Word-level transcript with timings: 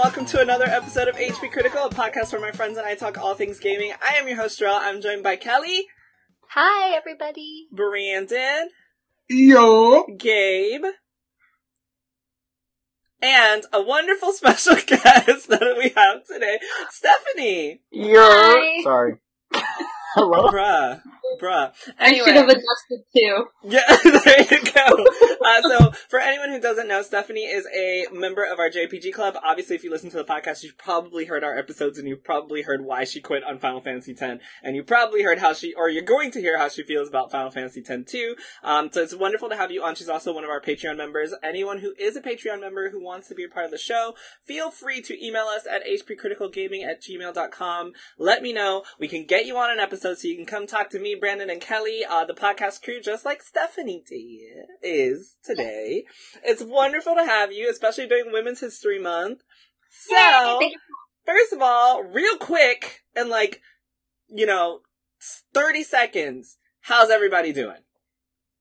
welcome 0.00 0.24
to 0.24 0.40
another 0.40 0.64
episode 0.64 1.08
of 1.08 1.16
HP 1.16 1.52
Critical, 1.52 1.84
a 1.84 1.90
podcast 1.90 2.32
where 2.32 2.40
my 2.40 2.52
friends 2.52 2.78
and 2.78 2.86
I 2.86 2.94
talk 2.94 3.18
all 3.18 3.34
things 3.34 3.60
gaming. 3.60 3.92
I 4.00 4.14
am 4.14 4.26
your 4.26 4.38
host, 4.38 4.58
Jarrell. 4.58 4.78
I'm 4.80 5.02
joined 5.02 5.22
by 5.22 5.36
Kelly, 5.36 5.88
Hi, 6.52 6.96
everybody. 6.96 7.68
Brandon, 7.70 8.70
Yo. 9.28 10.06
Gabe, 10.18 10.84
and 13.20 13.62
a 13.74 13.82
wonderful 13.82 14.32
special 14.32 14.76
guest 14.76 15.50
that 15.50 15.74
we 15.76 15.90
have 15.94 16.26
today, 16.26 16.58
Stephanie. 16.88 17.82
Yo. 17.90 18.22
Hi. 18.22 18.82
Sorry. 18.82 19.16
Hello. 20.14 20.48
Bruh. 20.48 21.02
Bruh. 21.38 21.72
I 21.98 22.14
should 22.14 22.36
have 22.36 22.48
adjusted 22.48 23.04
too. 23.14 23.46
Yeah, 23.64 23.82
there 24.04 24.46
you 24.50 24.72
go. 24.72 25.06
Uh, 25.44 25.62
so, 25.62 25.90
for 26.08 26.18
anyone 26.18 26.50
who 26.50 26.60
doesn't 26.60 26.88
know, 26.88 27.02
Stephanie 27.02 27.44
is 27.44 27.66
a 27.74 28.06
member 28.12 28.44
of 28.44 28.58
our 28.58 28.70
JRPG 28.70 29.12
club. 29.12 29.36
Obviously, 29.42 29.76
if 29.76 29.84
you 29.84 29.90
listen 29.90 30.10
to 30.10 30.16
the 30.16 30.24
podcast, 30.24 30.62
you've 30.62 30.78
probably 30.78 31.26
heard 31.26 31.44
our 31.44 31.56
episodes 31.56 31.98
and 31.98 32.08
you've 32.08 32.24
probably 32.24 32.62
heard 32.62 32.84
why 32.84 33.04
she 33.04 33.20
quit 33.20 33.44
on 33.44 33.58
Final 33.58 33.80
Fantasy 33.80 34.16
X. 34.18 34.42
And 34.62 34.76
you 34.76 34.82
probably 34.82 35.22
heard 35.22 35.38
how 35.38 35.52
she, 35.52 35.74
or 35.74 35.88
you're 35.88 36.02
going 36.02 36.30
to 36.32 36.40
hear 36.40 36.58
how 36.58 36.68
she 36.68 36.82
feels 36.82 37.08
about 37.08 37.30
Final 37.30 37.50
Fantasy 37.50 37.82
X 37.86 38.10
too. 38.10 38.36
Um, 38.62 38.90
so 38.92 39.02
it's 39.02 39.14
wonderful 39.14 39.48
to 39.48 39.56
have 39.56 39.70
you 39.70 39.82
on. 39.82 39.94
She's 39.94 40.08
also 40.08 40.32
one 40.32 40.44
of 40.44 40.50
our 40.50 40.60
Patreon 40.60 40.96
members. 40.96 41.32
Anyone 41.42 41.78
who 41.78 41.94
is 41.98 42.16
a 42.16 42.20
Patreon 42.20 42.60
member 42.60 42.90
who 42.90 43.02
wants 43.02 43.28
to 43.28 43.34
be 43.34 43.44
a 43.44 43.48
part 43.48 43.66
of 43.66 43.70
the 43.70 43.78
show, 43.78 44.14
feel 44.44 44.70
free 44.70 45.00
to 45.02 45.24
email 45.24 45.44
us 45.44 45.66
at 45.70 45.82
hpcriticalgaming 45.86 46.84
at 46.84 47.02
gmail.com. 47.02 47.92
Let 48.18 48.42
me 48.42 48.52
know. 48.52 48.84
We 48.98 49.08
can 49.08 49.24
get 49.24 49.46
you 49.46 49.56
on 49.56 49.70
an 49.70 49.78
episode 49.78 50.18
so 50.18 50.28
you 50.28 50.36
can 50.36 50.46
come 50.46 50.66
talk 50.66 50.90
to 50.90 50.98
me, 50.98 51.14
Brandon, 51.20 51.50
and 51.50 51.60
Kelly, 51.60 52.04
uh, 52.08 52.24
the 52.24 52.34
podcast 52.34 52.82
crew, 52.82 53.00
just 53.00 53.24
like 53.24 53.42
Stephanie 53.42 54.02
did, 54.08 54.66
is 54.82 55.36
today. 55.44 56.04
It's 56.44 56.62
wonderful 56.62 57.14
to 57.14 57.24
have 57.24 57.52
you, 57.52 57.70
especially 57.70 58.06
during 58.06 58.32
Women's 58.32 58.60
History 58.60 58.98
Month. 58.98 59.42
So, 59.90 60.60
first 61.26 61.52
of 61.52 61.60
all, 61.60 62.02
real 62.02 62.36
quick, 62.36 63.02
and 63.14 63.28
like, 63.28 63.60
you 64.28 64.46
know, 64.46 64.80
30 65.54 65.82
seconds, 65.82 66.58
how's 66.82 67.10
everybody 67.10 67.52
doing? 67.52 67.82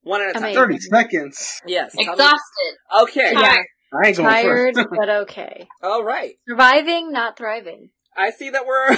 One 0.01 0.21
at 0.21 0.31
a 0.31 0.33
time. 0.33 0.43
Amazing. 0.43 0.61
30 0.61 0.79
seconds. 0.79 1.61
Yes. 1.65 1.93
Exhausted. 1.97 2.75
Okay. 3.01 3.33
Tired. 3.33 3.65
I 3.91 4.07
ain't 4.07 4.17
going 4.17 4.29
Tired, 4.29 4.75
but 4.75 5.09
okay. 5.09 5.67
All 5.83 6.03
right. 6.03 6.35
Surviving, 6.47 7.11
not 7.11 7.37
thriving. 7.37 7.89
I 8.15 8.31
see 8.31 8.49
that 8.49 8.65
we're, 8.65 8.97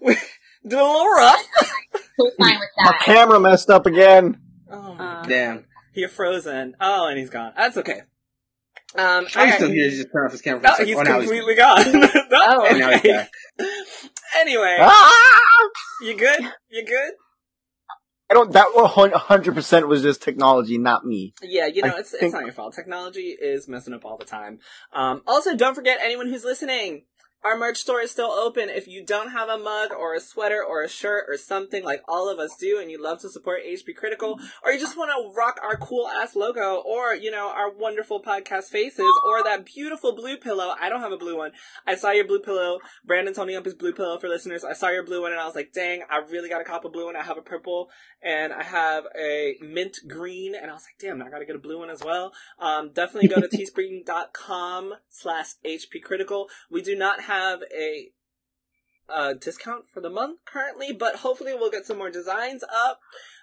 we're 0.62 0.70
doing 0.70 0.82
a 0.82 0.86
little 0.86 1.06
rough. 1.10 1.46
So 2.18 2.30
fine 2.38 2.58
with 2.58 2.68
My 2.78 2.96
camera 3.02 3.40
messed 3.40 3.70
up 3.70 3.86
again. 3.86 4.40
Oh 4.70 4.94
my 4.94 5.20
Uh, 5.20 5.24
Damn. 5.24 5.64
You're 5.94 6.08
frozen. 6.08 6.76
Oh, 6.80 7.06
and 7.08 7.18
he's 7.18 7.30
gone. 7.30 7.52
That's 7.56 7.76
okay. 7.78 8.02
Um, 8.96 9.26
I'm 9.34 9.48
okay. 9.48 9.50
still 9.56 9.70
here. 9.70 9.88
Just 9.90 10.08
turned 10.12 10.26
off 10.26 10.32
his 10.32 10.40
camera. 10.42 10.60
For 10.60 10.66
a 10.66 10.70
Oh, 10.70 10.74
second. 10.74 10.86
he's 10.88 10.96
Oh, 10.96 11.02
now 11.02 11.18
completely 11.18 11.54
gone. 11.54 11.82
Oh, 12.32 12.66
And 12.66 12.78
now 12.78 12.90
he's 12.90 13.02
back. 13.02 13.30
Anyway, 14.40 14.76
Ah! 14.80 15.10
you 16.02 16.14
good? 16.16 16.40
You 16.70 16.84
good? 16.84 17.12
I 18.30 18.34
don't. 18.34 18.52
That 18.52 18.66
100 18.74 19.54
percent 19.54 19.88
was 19.88 20.02
just 20.02 20.22
technology, 20.22 20.78
not 20.78 21.04
me. 21.04 21.34
Yeah, 21.42 21.66
you 21.66 21.82
know, 21.82 21.96
I 21.96 21.98
it's 22.00 22.14
it's 22.14 22.32
not 22.32 22.44
your 22.44 22.52
fault. 22.52 22.74
Technology 22.76 23.36
is 23.40 23.66
messing 23.66 23.92
up 23.92 24.04
all 24.04 24.16
the 24.16 24.24
time. 24.24 24.60
Um, 24.92 25.22
also, 25.26 25.56
don't 25.56 25.74
forget 25.74 25.98
anyone 26.00 26.28
who's 26.28 26.44
listening. 26.44 27.06
Our 27.42 27.56
merch 27.56 27.78
store 27.78 28.02
is 28.02 28.10
still 28.10 28.30
open. 28.30 28.68
If 28.68 28.86
you 28.86 29.04
don't 29.04 29.30
have 29.30 29.48
a 29.48 29.56
mug 29.56 29.92
or 29.92 30.14
a 30.14 30.20
sweater 30.20 30.62
or 30.62 30.82
a 30.82 30.88
shirt 30.88 31.24
or 31.26 31.38
something 31.38 31.82
like 31.82 32.02
all 32.06 32.28
of 32.28 32.38
us 32.38 32.54
do, 32.60 32.78
and 32.78 32.90
you 32.90 33.02
love 33.02 33.20
to 33.20 33.30
support 33.30 33.60
HP 33.66 33.96
Critical, 33.96 34.38
or 34.62 34.72
you 34.72 34.78
just 34.78 34.96
want 34.96 35.10
to 35.10 35.34
rock 35.34 35.58
our 35.62 35.78
cool 35.78 36.06
ass 36.06 36.36
logo, 36.36 36.82
or 36.84 37.14
you 37.14 37.30
know 37.30 37.48
our 37.48 37.70
wonderful 37.70 38.22
podcast 38.22 38.64
faces, 38.64 39.10
or 39.26 39.42
that 39.42 39.64
beautiful 39.64 40.14
blue 40.14 40.36
pillow. 40.36 40.74
I 40.78 40.90
don't 40.90 41.00
have 41.00 41.12
a 41.12 41.16
blue 41.16 41.38
one. 41.38 41.52
I 41.86 41.94
saw 41.94 42.10
your 42.10 42.26
blue 42.26 42.40
pillow. 42.40 42.80
Brandon's 43.06 43.38
holding 43.38 43.56
up 43.56 43.64
his 43.64 43.74
blue 43.74 43.94
pillow 43.94 44.18
for 44.18 44.28
listeners. 44.28 44.62
I 44.62 44.74
saw 44.74 44.90
your 44.90 45.04
blue 45.04 45.22
one, 45.22 45.32
and 45.32 45.40
I 45.40 45.46
was 45.46 45.54
like, 45.54 45.72
dang, 45.72 46.02
I 46.10 46.18
really 46.18 46.50
got 46.50 46.58
to 46.58 46.64
cop 46.64 46.84
a 46.84 46.90
blue 46.90 47.06
one. 47.06 47.16
I 47.16 47.22
have 47.22 47.38
a 47.38 47.42
purple, 47.42 47.88
and 48.22 48.52
I 48.52 48.62
have 48.62 49.04
a 49.18 49.56
mint 49.62 49.96
green, 50.06 50.54
and 50.54 50.70
I 50.70 50.74
was 50.74 50.82
like, 50.82 50.98
damn, 51.00 51.22
I 51.22 51.30
gotta 51.30 51.46
get 51.46 51.56
a 51.56 51.60
blue 51.60 51.78
one 51.78 51.88
as 51.88 52.02
well. 52.04 52.32
Um, 52.58 52.90
definitely 52.92 53.28
go 53.28 53.40
to 53.40 53.48
teespring.com 53.56 54.94
slash 55.08 55.54
HP 55.64 56.02
Critical. 56.02 56.48
We 56.70 56.82
do 56.82 56.96
not 56.96 57.22
have 57.30 57.60
a 57.72 58.10
uh, 59.08 59.34
discount 59.34 59.86
for 59.92 60.00
the 60.00 60.10
month 60.10 60.40
currently, 60.44 60.92
but 60.92 61.16
hopefully 61.16 61.52
we'll 61.54 61.70
get 61.70 61.86
some 61.86 61.98
more 61.98 62.10
designs 62.10 62.62
up 62.64 63.00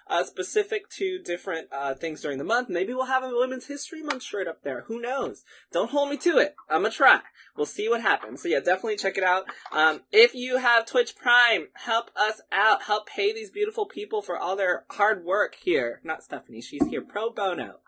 uh, 0.08 0.24
specific 0.24 0.88
to 0.88 1.18
different 1.18 1.68
uh, 1.72 1.94
things 1.94 2.22
during 2.22 2.38
the 2.38 2.44
month. 2.44 2.68
Maybe 2.68 2.94
we'll 2.94 3.06
have 3.06 3.22
a 3.22 3.30
Women's 3.30 3.66
History 3.66 4.02
Month 4.02 4.22
shirt 4.22 4.48
up 4.48 4.62
there. 4.62 4.84
Who 4.86 5.00
knows? 5.00 5.44
Don't 5.72 5.90
hold 5.90 6.10
me 6.10 6.16
to 6.18 6.38
it. 6.38 6.56
I'm 6.70 6.82
gonna 6.82 6.90
try. 6.90 7.20
We'll 7.56 7.66
see 7.66 7.88
what 7.88 8.00
happens. 8.00 8.42
So 8.42 8.48
yeah, 8.48 8.60
definitely 8.60 8.96
check 8.96 9.18
it 9.18 9.24
out. 9.24 9.44
Um, 9.72 10.02
if 10.12 10.34
you 10.34 10.58
have 10.58 10.86
Twitch 10.86 11.14
Prime, 11.16 11.68
help 11.74 12.10
us 12.16 12.40
out. 12.52 12.84
Help 12.84 13.06
pay 13.06 13.32
these 13.32 13.50
beautiful 13.50 13.86
people 13.86 14.22
for 14.22 14.38
all 14.38 14.56
their 14.56 14.84
hard 14.90 15.24
work 15.24 15.56
here. 15.62 16.00
Not 16.04 16.22
Stephanie. 16.22 16.62
She's 16.62 16.86
here 16.88 17.02
pro 17.02 17.30
bono. 17.30 17.80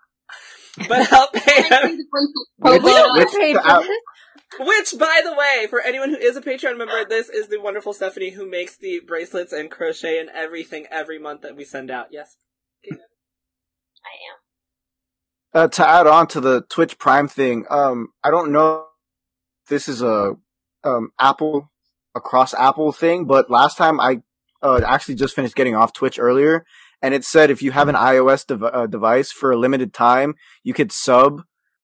But 0.88 1.06
help 1.06 1.32
pay 1.34 1.68
them. 1.68 1.98
Pro 2.60 2.72
Which- 2.72 2.82
which- 3.32 3.56
uh. 3.64 3.82
Which, 4.58 4.94
by 4.98 5.20
the 5.24 5.32
way, 5.32 5.68
for 5.70 5.80
anyone 5.80 6.10
who 6.10 6.16
is 6.16 6.36
a 6.36 6.40
Patreon 6.40 6.76
member, 6.76 7.04
this 7.08 7.28
is 7.28 7.46
the 7.46 7.60
wonderful 7.60 7.92
Stephanie 7.92 8.30
who 8.30 8.48
makes 8.50 8.76
the 8.76 9.00
bracelets 9.06 9.52
and 9.52 9.70
crochet 9.70 10.18
and 10.18 10.28
everything 10.30 10.86
every 10.90 11.20
month 11.20 11.42
that 11.42 11.54
we 11.56 11.64
send 11.64 11.88
out. 11.88 12.08
Yes. 12.10 12.36
I 12.84 12.96
am. 15.54 15.64
Uh, 15.64 15.68
to 15.68 15.88
add 15.88 16.06
on 16.08 16.26
to 16.28 16.40
the 16.40 16.62
Twitch 16.62 16.98
Prime 16.98 17.28
thing, 17.28 17.64
um, 17.70 18.08
I 18.24 18.30
don't 18.30 18.50
know 18.50 18.86
if 19.64 19.68
this 19.68 19.88
is 19.88 20.02
a 20.02 20.34
um 20.82 21.10
Apple 21.18 21.70
across 22.14 22.52
Apple 22.54 22.90
thing, 22.92 23.26
but 23.26 23.50
last 23.50 23.76
time 23.76 24.00
I 24.00 24.22
uh, 24.62 24.80
actually 24.84 25.14
just 25.14 25.34
finished 25.36 25.54
getting 25.54 25.76
off 25.76 25.92
Twitch 25.92 26.18
earlier, 26.18 26.64
and 27.02 27.14
it 27.14 27.24
said 27.24 27.50
if 27.50 27.62
you 27.62 27.72
have 27.72 27.88
an 27.88 27.94
iOS 27.94 28.46
dev- 28.46 28.62
uh, 28.62 28.86
device 28.86 29.32
for 29.32 29.50
a 29.50 29.58
limited 29.58 29.92
time, 29.92 30.34
you 30.62 30.74
could 30.74 30.92
sub. 30.92 31.42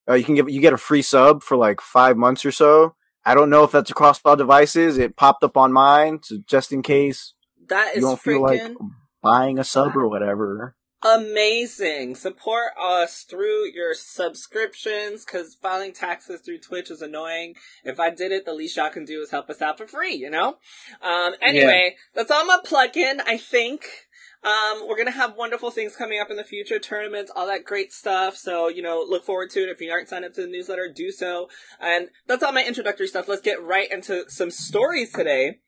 Uh, 0.08 0.14
you 0.14 0.24
can 0.24 0.34
give 0.34 0.48
you 0.48 0.60
get 0.60 0.72
a 0.72 0.78
free 0.78 1.02
sub 1.02 1.42
for 1.42 1.56
like 1.56 1.80
five 1.80 2.16
months 2.16 2.44
or 2.44 2.52
so. 2.52 2.94
I 3.24 3.34
don't 3.34 3.50
know 3.50 3.64
if 3.64 3.72
that's 3.72 3.90
across 3.90 4.20
all 4.24 4.36
devices. 4.36 4.98
It 4.98 5.16
popped 5.16 5.42
up 5.42 5.56
on 5.56 5.72
mine, 5.72 6.20
so 6.22 6.36
just 6.46 6.72
in 6.72 6.82
case 6.82 7.34
That 7.68 7.96
you 7.96 8.02
don't 8.02 8.20
feel 8.20 8.40
like 8.40 8.62
buying 9.20 9.58
a 9.58 9.64
sub 9.64 9.96
or 9.96 10.08
whatever. 10.08 10.76
amazing. 11.02 12.14
Support 12.14 12.72
us 12.80 13.24
through 13.28 13.72
your 13.72 13.94
subscriptions 13.94 15.24
because 15.24 15.56
filing 15.60 15.92
taxes 15.92 16.40
through 16.40 16.58
Twitch 16.58 16.90
is 16.90 17.02
annoying. 17.02 17.54
If 17.84 17.98
I 17.98 18.10
did 18.10 18.30
it, 18.30 18.44
the 18.44 18.54
least 18.54 18.76
y'all 18.76 18.90
can 18.90 19.04
do 19.04 19.20
is 19.20 19.30
help 19.32 19.50
us 19.50 19.60
out 19.60 19.78
for 19.78 19.86
free, 19.88 20.14
you 20.14 20.30
know? 20.30 20.56
Um, 21.02 21.34
anyway, 21.42 21.96
that's 22.14 22.30
all 22.30 22.46
my 22.46 22.58
plug-in, 22.64 23.20
I 23.26 23.36
think. 23.36 23.84
Um, 24.44 24.86
we're 24.86 24.96
gonna 24.96 25.10
have 25.10 25.36
wonderful 25.36 25.70
things 25.70 25.96
coming 25.96 26.20
up 26.20 26.30
in 26.30 26.36
the 26.36 26.44
future, 26.44 26.78
tournaments, 26.78 27.32
all 27.34 27.46
that 27.46 27.64
great 27.64 27.92
stuff. 27.92 28.36
So, 28.36 28.68
you 28.68 28.82
know, 28.82 29.04
look 29.06 29.24
forward 29.24 29.50
to 29.50 29.62
it. 29.62 29.68
If 29.68 29.80
you 29.80 29.90
aren't 29.90 30.08
signed 30.08 30.24
up 30.24 30.34
to 30.34 30.42
the 30.42 30.46
newsletter, 30.46 30.92
do 30.94 31.10
so. 31.10 31.48
And 31.80 32.08
that's 32.26 32.42
all 32.42 32.52
my 32.52 32.64
introductory 32.64 33.08
stuff. 33.08 33.28
Let's 33.28 33.42
get 33.42 33.62
right 33.62 33.90
into 33.90 34.28
some 34.28 34.50
stories 34.50 35.12
today. 35.12 35.60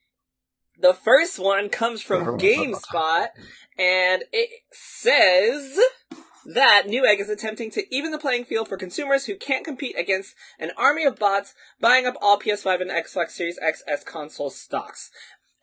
The 0.80 0.94
first 0.94 1.40
one 1.40 1.70
comes 1.70 2.02
from 2.02 2.38
GameSpot, 2.38 3.28
and 3.76 4.22
it 4.32 4.50
says 4.72 5.76
that 6.46 6.84
Newegg 6.86 7.20
is 7.20 7.28
attempting 7.28 7.70
to 7.72 7.94
even 7.94 8.12
the 8.12 8.18
playing 8.18 8.44
field 8.44 8.68
for 8.68 8.76
consumers 8.76 9.26
who 9.26 9.36
can't 9.36 9.64
compete 9.64 9.98
against 9.98 10.34
an 10.58 10.70
army 10.78 11.04
of 11.04 11.18
bots 11.18 11.54
buying 11.80 12.06
up 12.06 12.14
all 12.22 12.38
PS5 12.38 12.80
and 12.80 12.90
Xbox 12.90 13.30
Series 13.30 13.58
XS 13.58 14.04
console 14.06 14.50
stocks. 14.50 15.10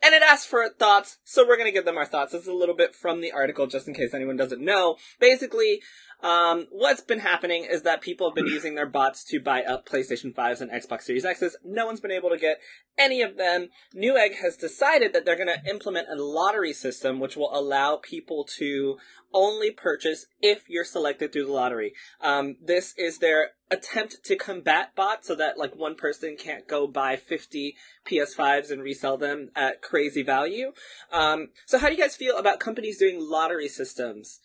And 0.02 0.14
it 0.14 0.22
asks 0.22 0.46
for 0.46 0.68
thoughts, 0.68 1.18
so 1.24 1.46
we're 1.46 1.56
gonna 1.56 1.72
give 1.72 1.84
them 1.84 1.96
our 1.96 2.06
thoughts. 2.06 2.32
This 2.32 2.42
is 2.42 2.48
a 2.48 2.52
little 2.52 2.74
bit 2.74 2.94
from 2.94 3.20
the 3.20 3.32
article, 3.32 3.66
just 3.66 3.88
in 3.88 3.94
case 3.94 4.14
anyone 4.14 4.36
doesn't 4.36 4.60
know. 4.60 4.96
Basically, 5.18 5.82
um, 6.22 6.66
what's 6.70 7.02
been 7.02 7.18
happening 7.18 7.66
is 7.70 7.82
that 7.82 8.00
people 8.00 8.28
have 8.28 8.34
been 8.34 8.46
using 8.46 8.74
their 8.74 8.86
bots 8.86 9.22
to 9.24 9.40
buy 9.40 9.62
up 9.62 9.88
PlayStation 9.88 10.34
5s 10.34 10.60
and 10.60 10.70
Xbox 10.70 11.02
Series 11.02 11.24
X's. 11.24 11.56
No 11.64 11.86
one's 11.86 12.00
been 12.00 12.10
able 12.10 12.30
to 12.30 12.38
get 12.38 12.58
any 12.98 13.20
of 13.20 13.36
them. 13.36 13.68
Newegg 13.94 14.36
has 14.36 14.56
decided 14.56 15.12
that 15.12 15.24
they're 15.24 15.36
gonna 15.36 15.62
implement 15.68 16.08
a 16.08 16.22
lottery 16.22 16.72
system 16.72 17.20
which 17.20 17.36
will 17.36 17.54
allow 17.54 17.96
people 17.96 18.44
to 18.58 18.96
only 19.34 19.70
purchase 19.70 20.26
if 20.40 20.64
you're 20.68 20.84
selected 20.84 21.32
through 21.32 21.46
the 21.46 21.52
lottery. 21.52 21.92
Um, 22.22 22.56
this 22.62 22.94
is 22.96 23.18
their 23.18 23.50
attempt 23.70 24.24
to 24.24 24.36
combat 24.36 24.94
bots 24.94 25.26
so 25.26 25.34
that 25.34 25.58
like 25.58 25.76
one 25.76 25.96
person 25.96 26.36
can't 26.38 26.66
go 26.66 26.86
buy 26.86 27.16
50 27.16 27.76
PS5s 28.10 28.70
and 28.70 28.82
resell 28.82 29.18
them 29.18 29.50
at 29.54 29.82
crazy 29.82 30.22
value. 30.22 30.72
Um, 31.12 31.48
so 31.66 31.78
how 31.78 31.88
do 31.88 31.94
you 31.94 32.00
guys 32.00 32.16
feel 32.16 32.38
about 32.38 32.60
companies 32.60 32.98
doing 32.98 33.18
lottery 33.20 33.68
systems 33.68 34.40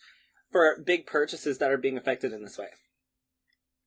for 0.51 0.77
big 0.85 1.05
purchases 1.05 1.57
that 1.57 1.71
are 1.71 1.77
being 1.77 1.97
affected 1.97 2.33
in 2.33 2.43
this 2.43 2.57
way? 2.57 2.67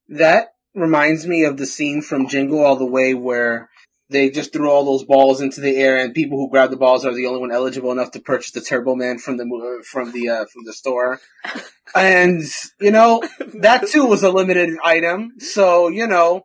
That 0.09 0.55
reminds 0.75 1.27
me 1.27 1.45
of 1.45 1.57
the 1.57 1.67
scene 1.67 2.03
from 2.03 2.29
Jingle 2.29 2.65
All 2.65 2.77
the 2.77 2.87
Way 2.87 3.15
where 3.15 3.71
they 4.11 4.31
just 4.31 4.53
threw 4.53 4.71
all 4.71 4.85
those 4.85 5.05
balls 5.05 5.41
into 5.41 5.61
the 5.61 5.77
air, 5.77 5.97
and 5.97 6.15
people 6.15 6.39
who 6.39 6.51
grab 6.51 6.71
the 6.71 6.77
balls 6.77 7.05
are 7.05 7.15
the 7.15 7.27
only 7.27 7.41
one 7.41 7.53
eligible 7.53 7.91
enough 7.91 8.11
to 8.13 8.21
purchase 8.21 8.51
the 8.51 8.61
Turbo 8.61 8.95
Man 8.95 9.19
from 9.19 9.39
the 9.39 9.85
from 9.91 10.13
the 10.13 10.29
uh, 10.29 10.45
from 10.47 10.65
the 10.65 10.73
store. 10.73 11.21
And 11.95 12.43
you 12.81 12.91
know 12.91 13.23
that 13.61 13.87
too 13.87 14.07
was 14.07 14.25
a 14.25 14.31
limited 14.31 14.71
item, 14.83 15.35
so 15.39 15.89
you 15.89 16.09
know 16.09 16.45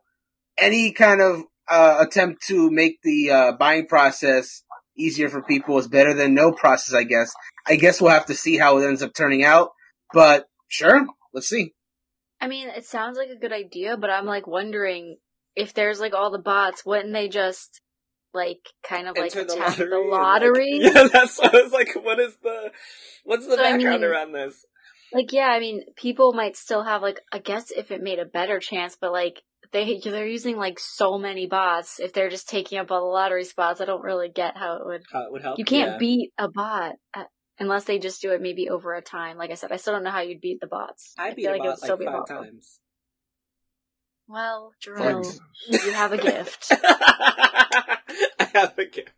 any 0.58 0.92
kind 0.92 1.20
of 1.20 1.42
uh, 1.68 2.04
attempt 2.06 2.46
to 2.48 2.70
make 2.70 3.00
the 3.02 3.30
uh, 3.30 3.52
buying 3.52 3.86
process 3.86 4.62
easier 4.96 5.28
for 5.28 5.42
people 5.42 5.78
is 5.78 5.88
better 5.88 6.14
than 6.14 6.34
no 6.34 6.52
process, 6.52 6.94
I 6.94 7.04
guess. 7.04 7.32
I 7.66 7.76
guess 7.76 8.00
we'll 8.00 8.12
have 8.12 8.26
to 8.26 8.34
see 8.34 8.58
how 8.58 8.78
it 8.78 8.86
ends 8.86 9.02
up 9.02 9.14
turning 9.14 9.42
out, 9.42 9.70
but 10.12 10.46
sure, 10.68 11.06
let's 11.32 11.48
see. 11.48 11.74
I 12.40 12.48
mean, 12.48 12.68
it 12.68 12.84
sounds 12.86 13.18
like 13.18 13.28
a 13.28 13.38
good 13.38 13.52
idea, 13.52 13.96
but 13.96 14.10
I'm 14.10 14.26
like 14.26 14.46
wondering 14.46 15.16
if 15.56 15.74
there's 15.74 16.00
like 16.00 16.14
all 16.14 16.30
the 16.30 16.38
bots, 16.38 16.84
wouldn't 16.86 17.12
they 17.12 17.28
just 17.28 17.80
like 18.32 18.60
kind 18.82 19.08
of 19.08 19.16
like 19.16 19.34
Enter 19.36 19.44
the 19.44 19.52
attack 19.54 19.78
lottery. 19.78 19.88
the 19.90 19.98
lottery? 19.98 20.80
Like, 20.82 20.94
yeah, 20.94 21.08
that's 21.12 21.38
what 21.38 21.54
I 21.54 21.62
was 21.62 21.72
like. 21.72 21.88
What 22.02 22.18
is 22.20 22.36
the 22.42 22.70
what's 23.24 23.46
the 23.46 23.56
So, 23.56 23.60
I 23.60 23.72
background 23.72 24.02
mean- 24.02 24.10
around 24.10 24.32
this? 24.32 24.64
Like, 25.12 25.32
yeah, 25.32 25.48
I 25.48 25.58
mean, 25.58 25.82
people 25.96 26.32
might 26.34 26.56
still 26.56 26.84
have 26.84 27.02
like, 27.02 27.18
I 27.32 27.40
guess 27.40 27.72
if 27.72 27.90
it 27.90 28.00
made 28.00 28.20
a 28.20 28.24
better 28.24 28.60
chance, 28.60 28.96
but 29.00 29.10
like, 29.10 29.42
they, 29.72 29.98
they're 30.04 30.24
using 30.28 30.56
like 30.56 30.78
so 30.78 31.18
many 31.18 31.46
bots. 31.48 31.98
If 31.98 32.12
they're 32.12 32.30
just 32.30 32.48
taking 32.48 32.78
up 32.78 32.92
all 32.92 33.00
the 33.00 33.06
lottery 33.12 33.42
spots, 33.44 33.80
I 33.80 33.86
don't 33.86 34.04
really 34.04 34.28
get 34.32 34.56
how 34.56 34.76
it 34.76 34.86
would, 34.86 35.02
How 35.12 35.22
it 35.24 35.32
would 35.32 35.42
help? 35.42 35.58
you 35.58 35.64
can't 35.64 35.92
Yeah. 35.94 35.98
beat 35.98 36.30
a 36.38 36.48
bot 36.48 36.92
unless 37.60 37.84
they 37.84 37.98
just 37.98 38.20
do 38.22 38.32
it 38.32 38.40
maybe 38.42 38.68
over 38.68 38.94
a 38.94 39.02
time. 39.02 39.36
Like 39.36 39.50
I 39.50 39.54
said, 39.54 39.70
I 39.70 39.76
still 39.76 39.92
don't 39.92 40.02
know 40.02 40.10
how 40.10 40.20
you'd 40.20 40.40
beat 40.40 40.60
the 40.60 40.66
bots. 40.66 41.14
I 41.18 41.34
beat 41.34 41.44
feel 41.44 41.52
a 41.52 41.52
like 41.52 41.60
it 41.60 41.64
would 41.64 41.70
bot 41.72 41.78
still 41.78 41.90
like 41.90 41.98
be 42.00 42.06
five 42.06 42.14
possible. 42.26 42.42
times. 42.44 42.80
Well, 44.26 44.72
Jerome, 44.80 45.24
Flex. 45.24 45.84
you 45.86 45.92
have 45.92 46.12
a 46.12 46.18
gift. 46.18 46.72
I 46.82 47.98
have 48.54 48.78
a 48.78 48.84
gift. 48.86 49.10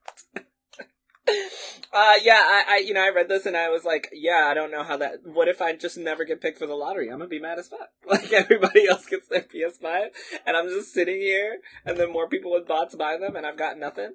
Uh, 1.95 2.15
yeah, 2.23 2.41
I, 2.43 2.65
I, 2.69 2.77
you 2.79 2.95
know, 2.95 3.03
I 3.05 3.11
read 3.11 3.29
this 3.29 3.45
and 3.45 3.55
I 3.55 3.69
was 3.69 3.85
like, 3.85 4.09
yeah, 4.15 4.47
I 4.51 4.55
don't 4.55 4.71
know 4.71 4.83
how 4.83 4.97
that, 4.97 5.19
what 5.25 5.47
if 5.49 5.61
I 5.61 5.77
just 5.77 5.99
never 5.99 6.25
get 6.25 6.41
picked 6.41 6.59
for 6.59 6.67
the 6.67 6.75
lottery? 6.75 7.09
I'm 7.09 7.19
gonna 7.19 7.29
be 7.29 7.39
mad 7.39 7.59
as 7.59 7.69
fuck. 7.69 7.91
Like 8.07 8.33
everybody 8.33 8.89
else 8.89 9.05
gets 9.07 9.29
their 9.29 9.43
PS5 9.43 10.07
and 10.47 10.57
I'm 10.57 10.69
just 10.69 10.93
sitting 10.95 11.19
here 11.19 11.59
and 11.85 11.99
then 11.99 12.11
more 12.11 12.29
people 12.29 12.51
with 12.51 12.67
bots 12.67 12.95
buy 12.95 13.19
them 13.19 13.37
and 13.37 13.47
I've 13.47 13.59
got 13.59 13.79
nothing. 13.79 14.15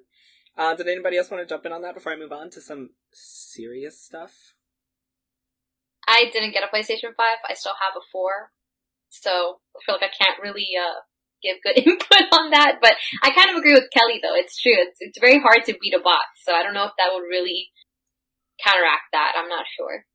Uh, 0.58 0.74
did 0.74 0.88
anybody 0.88 1.16
else 1.16 1.30
want 1.30 1.40
to 1.40 1.46
jump 1.46 1.64
in 1.66 1.72
on 1.72 1.82
that 1.82 1.94
before 1.94 2.12
I 2.12 2.16
move 2.16 2.32
on 2.32 2.50
to 2.50 2.60
some 2.60 2.90
serious 3.12 4.02
stuff? 4.02 4.54
I 6.08 6.24
didn't 6.32 6.52
get 6.52 6.64
a 6.64 6.74
PlayStation 6.74 7.14
5. 7.16 7.16
I 7.48 7.54
still 7.54 7.74
have 7.80 7.94
a 7.96 8.04
4. 8.10 8.50
So 9.10 9.30
I 9.30 9.78
feel 9.86 9.94
like 9.94 10.10
I 10.10 10.24
can't 10.24 10.42
really 10.42 10.66
uh, 10.76 11.00
give 11.42 11.58
good 11.62 11.78
input 11.86 12.26
on 12.32 12.50
that. 12.50 12.78
But 12.82 12.96
I 13.22 13.30
kind 13.30 13.50
of 13.50 13.56
agree 13.56 13.72
with 13.74 13.88
Kelly, 13.92 14.18
though. 14.20 14.34
It's 14.34 14.60
true. 14.60 14.74
It's, 14.74 14.98
it's 15.00 15.20
very 15.20 15.38
hard 15.38 15.64
to 15.66 15.76
beat 15.80 15.94
a 15.94 16.00
bot. 16.02 16.26
So 16.42 16.52
I 16.52 16.62
don't 16.64 16.74
know 16.74 16.84
if 16.84 16.92
that 16.98 17.10
would 17.14 17.28
really 17.28 17.68
counteract 18.64 19.12
that. 19.12 19.34
I'm 19.36 19.48
not 19.48 19.66
sure. 19.76 20.06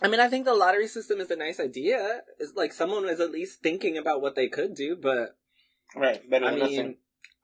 I 0.00 0.08
mean, 0.08 0.20
I 0.20 0.28
think 0.28 0.46
the 0.46 0.54
lottery 0.54 0.88
system 0.88 1.20
is 1.20 1.30
a 1.30 1.36
nice 1.36 1.60
idea. 1.60 2.22
It's 2.38 2.54
like 2.56 2.72
someone 2.72 3.08
is 3.08 3.20
at 3.20 3.30
least 3.30 3.60
thinking 3.62 3.98
about 3.98 4.22
what 4.22 4.34
they 4.34 4.48
could 4.48 4.74
do, 4.74 4.96
but 4.96 5.36
Right, 5.94 6.28
better 6.28 6.46
I 6.46 6.50
than 6.50 6.58
mean, 6.58 6.76
nothing. 6.76 6.96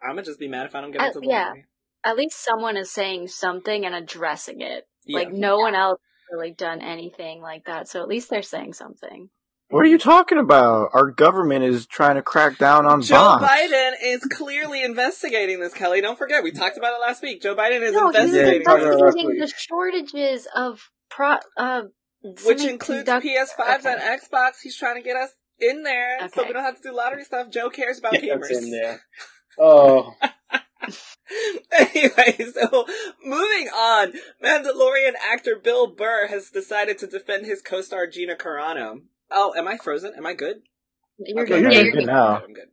I'm 0.03 0.11
gonna 0.11 0.23
just 0.23 0.41
be 0.41 0.49
mad 0.49 0.67
if 0.67 0.75
I 0.75 0.81
don't 0.81 0.91
get 0.91 1.03
Uh, 1.03 1.07
into 1.09 1.21
the 1.21 1.27
yeah. 1.27 1.45
lottery. 1.49 1.67
At 2.09 2.17
least 2.17 2.43
someone 2.43 2.79
is 2.79 2.91
saying 2.91 3.29
something 3.29 3.85
and 3.85 3.95
addressing 3.95 4.63
it. 4.63 4.85
Yeah. 5.05 5.19
Like 5.19 5.33
no 5.33 5.59
one 5.59 5.75
else 5.75 6.01
has 6.01 6.37
really 6.39 6.53
done 6.53 6.81
anything 6.81 7.43
like 7.43 7.67
that. 7.67 7.87
So 7.87 8.01
at 8.01 8.09
least 8.09 8.31
they're 8.31 8.41
saying 8.41 8.73
something. 8.73 9.29
What 9.69 9.81
are 9.85 9.89
you 9.89 9.99
talking 9.99 10.39
about? 10.39 10.89
Our 10.95 11.11
government 11.11 11.65
is 11.65 11.87
trying 11.87 12.15
to 12.15 12.23
crack 12.23 12.57
down 12.57 12.87
on 12.87 13.03
Joe 13.03 13.17
bots. 13.17 13.45
Biden 13.45 13.93
is 14.03 14.23
clearly 14.33 14.83
investigating 14.83 15.61
this, 15.61 15.75
Kelly. 15.75 16.01
Don't 16.01 16.17
forget, 16.17 16.43
we 16.43 16.51
talked 16.51 16.79
about 16.79 16.95
it 16.95 17.01
last 17.03 17.23
week. 17.23 17.43
Joe 17.43 17.55
Biden 17.55 17.83
is 17.83 17.93
No, 17.93 18.07
investigating 18.09 18.63
talked 18.63 18.81
this, 18.81 18.87
about 18.87 18.99
it 18.99 19.05
last 19.05 19.17
investigating 19.17 19.41
the 19.41 19.53
shortages 19.55 20.49
of 20.57 20.91
pro 21.11 21.37
uh 21.59 21.83
which 22.47 22.65
includes 22.65 23.07
PS5s 23.09 23.81
okay. 23.81 23.93
and 23.93 24.21
Xbox. 24.21 24.53
He's 24.63 24.77
trying 24.79 24.97
to 24.97 25.03
get 25.03 25.17
us 25.17 25.31
in 25.59 25.83
there 25.83 26.27
so 26.35 26.47
we 26.47 26.55
don't 26.55 26.65
have 26.65 26.77
to 26.77 26.89
do 26.89 26.97
lottery 26.97 27.25
stuff. 27.25 27.51
Joe 27.51 27.69
cares 27.69 27.99
about 27.99 28.15
Yeah, 28.23 28.37
that's 28.37 28.51
gamers. 28.51 28.63
in 28.63 28.71
there. 28.71 29.03
Oh, 29.59 30.15
anyway, 31.79 32.37
so 32.55 32.87
moving 33.25 33.69
on, 33.69 34.13
Mandalorian 34.43 35.15
actor 35.33 35.57
Bill 35.63 35.87
Burr 35.89 36.29
has 36.29 36.51
decided 36.51 36.99
to 36.99 37.07
defend 37.07 37.47
his 37.47 37.63
co-star 37.63 38.07
Gina 38.07 38.37
Carano. 38.37 39.03
Oh, 39.31 39.55
am 39.57 39.69
I 39.69 39.77
frozen? 39.77 40.15
Am 40.17 40.27
I 40.27 40.35
good? 40.35 40.63
You're 41.19 41.43
Okay, 41.43 41.55
good. 41.55 41.63
you're 41.63 41.71
Yeah, 41.73 41.79
good. 41.79 41.85
you're 41.87 41.93
Good 41.93 42.07
now. 42.07 42.37
I'm 42.45 42.53
good. 42.55 42.69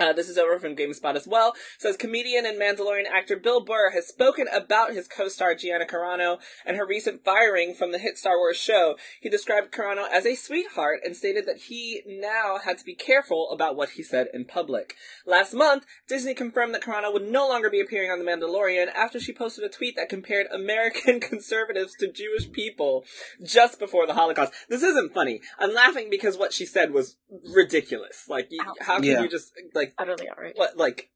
Uh, 0.00 0.12
this 0.12 0.28
is 0.28 0.36
over 0.38 0.58
from 0.58 0.76
GameSpot 0.76 1.14
as 1.14 1.26
well. 1.26 1.54
Says 1.78 1.96
comedian 1.96 2.44
and 2.46 2.60
Mandalorian 2.60 3.06
actor 3.10 3.36
Bill 3.36 3.60
Burr 3.64 3.90
has 3.92 4.06
spoken 4.06 4.46
about 4.52 4.92
his 4.92 5.08
co-star 5.08 5.54
Gina 5.54 5.86
Carano 5.86 6.38
and 6.64 6.76
her 6.76 6.86
recent 6.86 7.24
firing 7.24 7.74
from 7.74 7.92
the 7.92 7.98
hit 7.98 8.18
Star 8.18 8.36
Wars 8.38 8.56
show. 8.56 8.96
He 9.20 9.28
described 9.28 9.72
Carano 9.72 10.04
as 10.10 10.26
a 10.26 10.34
sweetheart 10.34 11.00
and 11.04 11.16
stated 11.16 11.46
that 11.46 11.62
he 11.68 12.02
now 12.06 12.58
had 12.64 12.78
to 12.78 12.84
be 12.84 12.94
careful 12.94 13.50
about 13.50 13.76
what 13.76 13.90
he 13.90 14.02
said 14.02 14.28
in 14.34 14.44
public. 14.44 14.94
Last 15.26 15.54
month, 15.54 15.84
Disney 16.08 16.34
confirmed 16.34 16.74
that 16.74 16.82
Carano 16.82 17.12
would 17.12 17.28
no 17.30 17.48
longer 17.48 17.70
be 17.70 17.80
appearing 17.80 18.10
on 18.10 18.18
The 18.18 18.24
Mandalorian 18.24 18.88
after 18.94 19.18
she 19.18 19.32
posted 19.32 19.64
a 19.64 19.68
tweet 19.68 19.96
that 19.96 20.08
compared 20.08 20.46
American 20.52 21.20
conservatives 21.20 21.94
to 22.00 22.10
Jewish 22.12 22.50
people 22.52 23.04
just 23.42 23.78
before 23.78 24.06
the 24.06 24.14
Holocaust. 24.14 24.52
This 24.68 24.82
isn't 24.82 25.14
funny. 25.14 25.40
I'm 25.58 25.72
laughing 25.74 26.08
because 26.10 26.36
what 26.36 26.52
she 26.52 26.66
said 26.66 26.92
was 26.92 27.16
ridiculous. 27.54 28.24
Like, 28.28 28.48
you, 28.50 28.60
Ow. 28.62 28.74
how 28.80 28.96
can 28.96 29.04
Yeah. 29.04 29.22
you 29.22 29.28
just 29.28 29.52
like 29.74 29.85
Utterly 29.98 30.28
outrageous. 30.28 30.58
what 30.58 30.76
like 30.76 31.10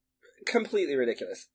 completely 0.47 0.97
ridiculous. 0.97 1.49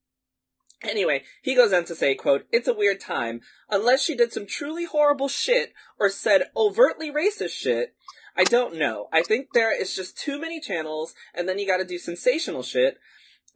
Anyway, 0.84 1.24
he 1.42 1.56
goes 1.56 1.72
on 1.74 1.86
to 1.86 1.96
say, 1.96 2.16
quote, 2.16 2.46
It's 2.52 2.68
a 2.68 2.74
weird 2.74 3.00
time. 3.00 3.42
Unless 3.70 4.04
she 4.04 4.16
did 4.16 4.34
some 4.34 4.46
truly 4.46 4.86
horrible 4.86 5.28
shit 5.30 5.74
or 6.00 6.10
said 6.10 6.44
overtly 6.56 7.12
racist 7.12 7.52
shit, 7.52 7.96
I 8.36 8.44
don't 8.44 8.76
know. 8.76 9.08
I 9.12 9.24
think 9.24 9.48
there 9.54 9.74
is 9.80 9.96
just 9.96 10.18
too 10.18 10.40
many 10.40 10.60
channels 10.60 11.14
and 11.34 11.48
then 11.48 11.58
you 11.60 11.66
gotta 11.66 11.86
do 11.86 11.98
sensational 11.98 12.62
shit. 12.62 12.98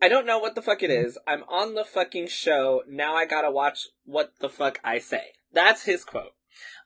I 0.01 0.07
don't 0.07 0.25
know 0.25 0.39
what 0.39 0.55
the 0.55 0.61
fuck 0.61 0.81
it 0.81 0.89
is. 0.89 1.17
I'm 1.27 1.43
on 1.49 1.75
the 1.75 1.83
fucking 1.83 2.27
show. 2.29 2.83
Now 2.87 3.15
I 3.15 3.25
gotta 3.25 3.51
watch 3.51 3.87
what 4.05 4.31
the 4.39 4.49
fuck 4.49 4.79
I 4.83 4.99
say. 4.99 5.33
That's 5.51 5.83
his 5.83 6.05
quote. 6.05 6.31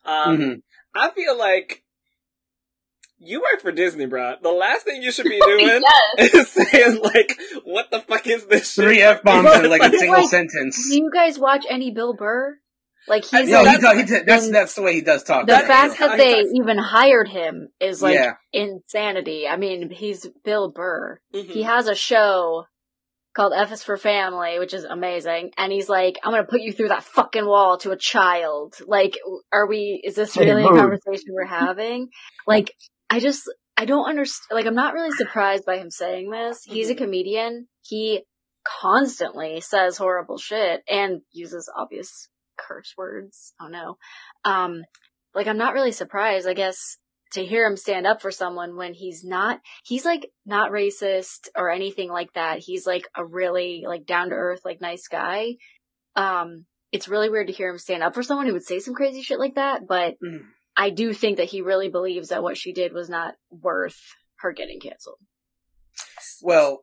Um, 0.03 0.38
Mhm. 0.38 0.62
I 0.95 1.12
feel 1.12 1.38
like 1.38 1.83
you 3.20 3.39
work 3.39 3.62
for 3.62 3.72
Disney, 3.72 4.05
bro. 4.05 4.36
The 4.41 4.51
last 4.51 4.84
thing 4.84 5.01
you 5.01 5.12
should 5.12 5.25
be 5.25 5.39
doing 5.46 5.82
does. 6.17 6.34
is 6.34 6.50
saying 6.50 7.01
like, 7.01 7.38
"What 7.63 7.89
the 7.91 8.00
fuck 8.01 8.27
is 8.27 8.46
this?" 8.48 8.74
shit? 8.74 8.84
three 8.86 9.01
f 9.01 9.24
bombs 9.24 9.53
in 9.55 9.70
like 9.70 9.82
a 9.82 9.98
single 9.98 10.22
like- 10.22 10.29
sentence. 10.29 10.89
Do 10.89 10.98
you 10.98 11.10
guys 11.13 11.39
watch 11.39 11.65
any 11.70 11.91
Bill 11.91 12.13
Burr? 12.13 12.58
Like 13.08 13.25
I 13.34 13.41
he's 13.41 13.48
mean, 13.48 13.51
No, 13.51 13.60
he 13.60 13.65
that's- 13.77 13.82
does, 13.82 13.96
he 13.98 14.03
does, 14.05 14.25
that's 14.25 14.50
that's 14.51 14.75
the 14.75 14.82
way 14.82 14.93
he 14.93 15.01
does 15.01 15.24
talk. 15.24 15.46
the 15.46 15.53
fact 15.53 15.98
that 16.00 16.10
how 16.10 16.15
they 16.15 16.36
talks. 16.43 16.50
even 16.55 16.77
hired 16.77 17.27
him 17.27 17.67
is 17.82 18.01
like 18.01 18.15
Yeah. 18.15 18.34
insanity. 18.53 19.46
I 19.48 19.58
mean, 19.58 19.89
he's 19.89 20.25
Bill 20.46 20.72
Burr. 20.72 21.20
Mhm. 21.36 21.46
He 21.46 21.63
has 21.63 21.88
a 21.88 21.96
show 21.96 22.63
called 23.36 23.51
F 23.55 23.72
is 23.72 23.84
for 23.84 23.98
Family, 23.98 24.58
which 24.60 24.74
is 24.74 24.84
amazing. 24.86 25.51
And 25.58 25.72
he's 25.72 25.89
like, 25.89 26.17
I'm 26.24 26.32
gonna 26.32 26.46
put 26.46 26.62
you 26.62 26.72
through 26.72 26.89
that 26.89 27.03
fucking 27.03 27.46
wall 27.46 27.77
to 27.79 27.91
a 27.91 27.98
child. 27.98 28.75
Like, 28.88 29.17
are 29.51 29.67
we, 29.67 30.00
is 30.03 30.15
this 30.15 30.36
Hey, 30.36 30.46
really 30.46 30.63
a 30.63 30.67
conversation 30.67 31.25
we're 31.34 31.46
having? 31.46 32.10
Like, 32.48 32.72
I 33.13 33.20
just, 33.20 33.43
I 33.77 33.86
don't 33.86 34.10
understand. 34.10 34.55
Like, 34.55 34.65
I'm 34.65 34.75
not 34.75 34.93
really 34.93 35.12
surprised 35.12 35.65
by 35.65 35.77
him 35.77 35.91
saying 35.91 36.29
this. 36.32 36.63
He's 36.63 36.89
a 36.89 36.96
Mhm. 36.96 36.98
comedian. 36.98 37.67
He 37.82 38.24
constantly 38.63 39.62
says 39.62 39.98
horrible 39.98 40.38
shit 40.38 40.82
and 40.89 41.22
uses 41.32 41.72
obvious 41.75 42.29
curse 42.58 42.93
words. 42.98 43.53
Oh 43.62 43.67
no. 43.67 43.98
Um, 44.46 44.84
like, 45.36 45.48
I'm 45.48 45.58
not 45.58 45.74
really 45.74 45.91
surprised, 45.91 46.48
I 46.48 46.53
guess, 46.53 46.98
to 47.34 47.43
hear 47.43 47.65
him 47.65 47.75
stand 47.77 48.05
up 48.08 48.22
for 48.22 48.32
someone 48.32 48.75
when 48.75 48.93
he's 48.93 49.24
not, 49.24 49.60
he's 49.84 50.05
like 50.05 50.32
not 50.46 50.72
racist 50.72 51.50
or 51.58 51.70
anything 51.70 52.10
like 52.10 52.32
that. 52.34 52.60
He's 52.60 52.86
like 52.86 53.08
a 53.15 53.25
really 53.25 53.84
like 53.88 54.05
down 54.05 54.29
to 54.29 54.36
earth, 54.36 54.62
like 54.63 54.82
nice 54.82 55.08
guy. 55.08 55.55
Um, 56.15 56.65
it's 56.91 57.08
really 57.08 57.29
weird 57.29 57.48
to 57.48 57.53
hear 57.53 57.70
him 57.70 57.79
stand 57.79 58.03
up 58.03 58.13
for 58.13 58.22
someone 58.24 58.46
who 58.48 58.53
would 58.53 58.65
say 58.65 58.79
some 58.79 58.93
crazy 58.93 59.24
shit 59.24 59.39
like 59.39 59.55
that, 59.55 59.88
but 59.88 60.15
Mm. 60.24 60.46
I 60.75 60.89
do 60.89 61.13
think 61.13 61.38
that 61.38 61.50
he 61.50 61.62
really 61.62 61.89
believes 61.89 62.30
that 62.30 62.44
what 62.44 62.58
she 62.58 62.74
did 62.74 62.94
was 62.94 63.10
not 63.10 63.36
worth 63.51 64.00
her 64.38 64.51
getting 64.51 64.80
canceled. 64.80 65.20
Well, 66.42 66.82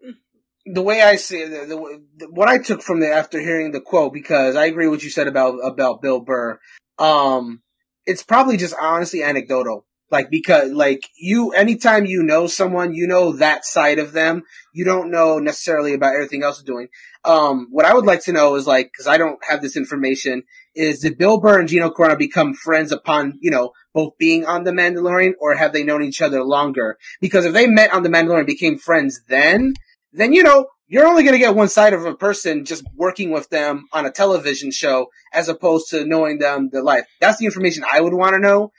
the 0.66 0.82
way 0.82 1.02
I 1.02 1.16
see 1.16 1.40
it, 1.42 1.68
the, 1.68 2.00
the, 2.18 2.30
what 2.30 2.48
I 2.48 2.58
took 2.58 2.82
from 2.82 3.00
the 3.00 3.10
after 3.10 3.40
hearing 3.40 3.72
the 3.72 3.80
quote, 3.80 4.12
because 4.12 4.56
I 4.56 4.66
agree 4.66 4.86
with 4.86 4.98
what 4.98 5.04
you 5.04 5.10
said 5.10 5.26
about 5.26 5.58
about 5.64 6.02
Bill 6.02 6.20
Burr. 6.20 6.58
Um, 6.98 7.62
it's 8.06 8.22
probably 8.22 8.56
just 8.56 8.74
honestly 8.80 9.22
anecdotal. 9.22 9.86
Like 10.10 10.30
because 10.30 10.72
like 10.72 11.08
you 11.16 11.50
anytime 11.52 12.06
you 12.06 12.22
know 12.22 12.46
someone, 12.46 12.94
you 12.94 13.06
know 13.06 13.32
that 13.32 13.64
side 13.64 13.98
of 13.98 14.12
them. 14.12 14.42
You 14.72 14.84
don't 14.84 15.10
know 15.10 15.38
necessarily 15.38 15.94
about 15.94 16.14
everything 16.14 16.42
else 16.42 16.58
they're 16.58 16.74
doing. 16.74 16.88
Um 17.24 17.68
what 17.70 17.84
I 17.84 17.94
would 17.94 18.06
like 18.06 18.24
to 18.24 18.32
know 18.32 18.56
is 18.56 18.66
like 18.66 18.90
cuz 18.96 19.06
I 19.06 19.18
don't 19.18 19.38
have 19.48 19.62
this 19.62 19.76
information 19.76 20.42
is 20.74 21.00
did 21.00 21.18
Bill 21.18 21.40
Burr 21.40 21.60
and 21.60 21.68
Gina 21.68 21.90
Carano 21.90 22.18
become 22.18 22.54
friends 22.54 22.92
upon, 22.92 23.38
you 23.40 23.50
know, 23.50 23.72
both 23.94 24.12
being 24.18 24.46
on 24.46 24.64
The 24.64 24.72
Mandalorian 24.72 25.32
or 25.40 25.54
have 25.54 25.72
they 25.72 25.84
known 25.84 26.02
each 26.02 26.22
other 26.22 26.42
longer? 26.42 26.96
Because 27.20 27.44
if 27.44 27.52
they 27.52 27.66
met 27.66 27.92
on 27.92 28.02
The 28.02 28.08
Mandalorian 28.08 28.38
and 28.38 28.46
became 28.46 28.78
friends 28.78 29.20
then, 29.28 29.74
then 30.12 30.32
you 30.32 30.42
know, 30.42 30.66
you're 30.90 31.06
only 31.06 31.22
going 31.22 31.34
to 31.34 31.38
get 31.38 31.54
one 31.54 31.68
side 31.68 31.92
of 31.92 32.04
a 32.04 32.16
person 32.16 32.64
just 32.64 32.84
working 32.96 33.30
with 33.30 33.48
them 33.48 33.84
on 33.92 34.06
a 34.06 34.10
television 34.10 34.72
show 34.72 35.06
as 35.32 35.48
opposed 35.48 35.88
to 35.90 36.04
knowing 36.04 36.38
them 36.38 36.68
their 36.72 36.82
life. 36.82 37.04
That's 37.20 37.38
the 37.38 37.46
information 37.46 37.84
I 37.90 38.00
would 38.00 38.12
want 38.12 38.34
to 38.34 38.40
know. 38.40 38.72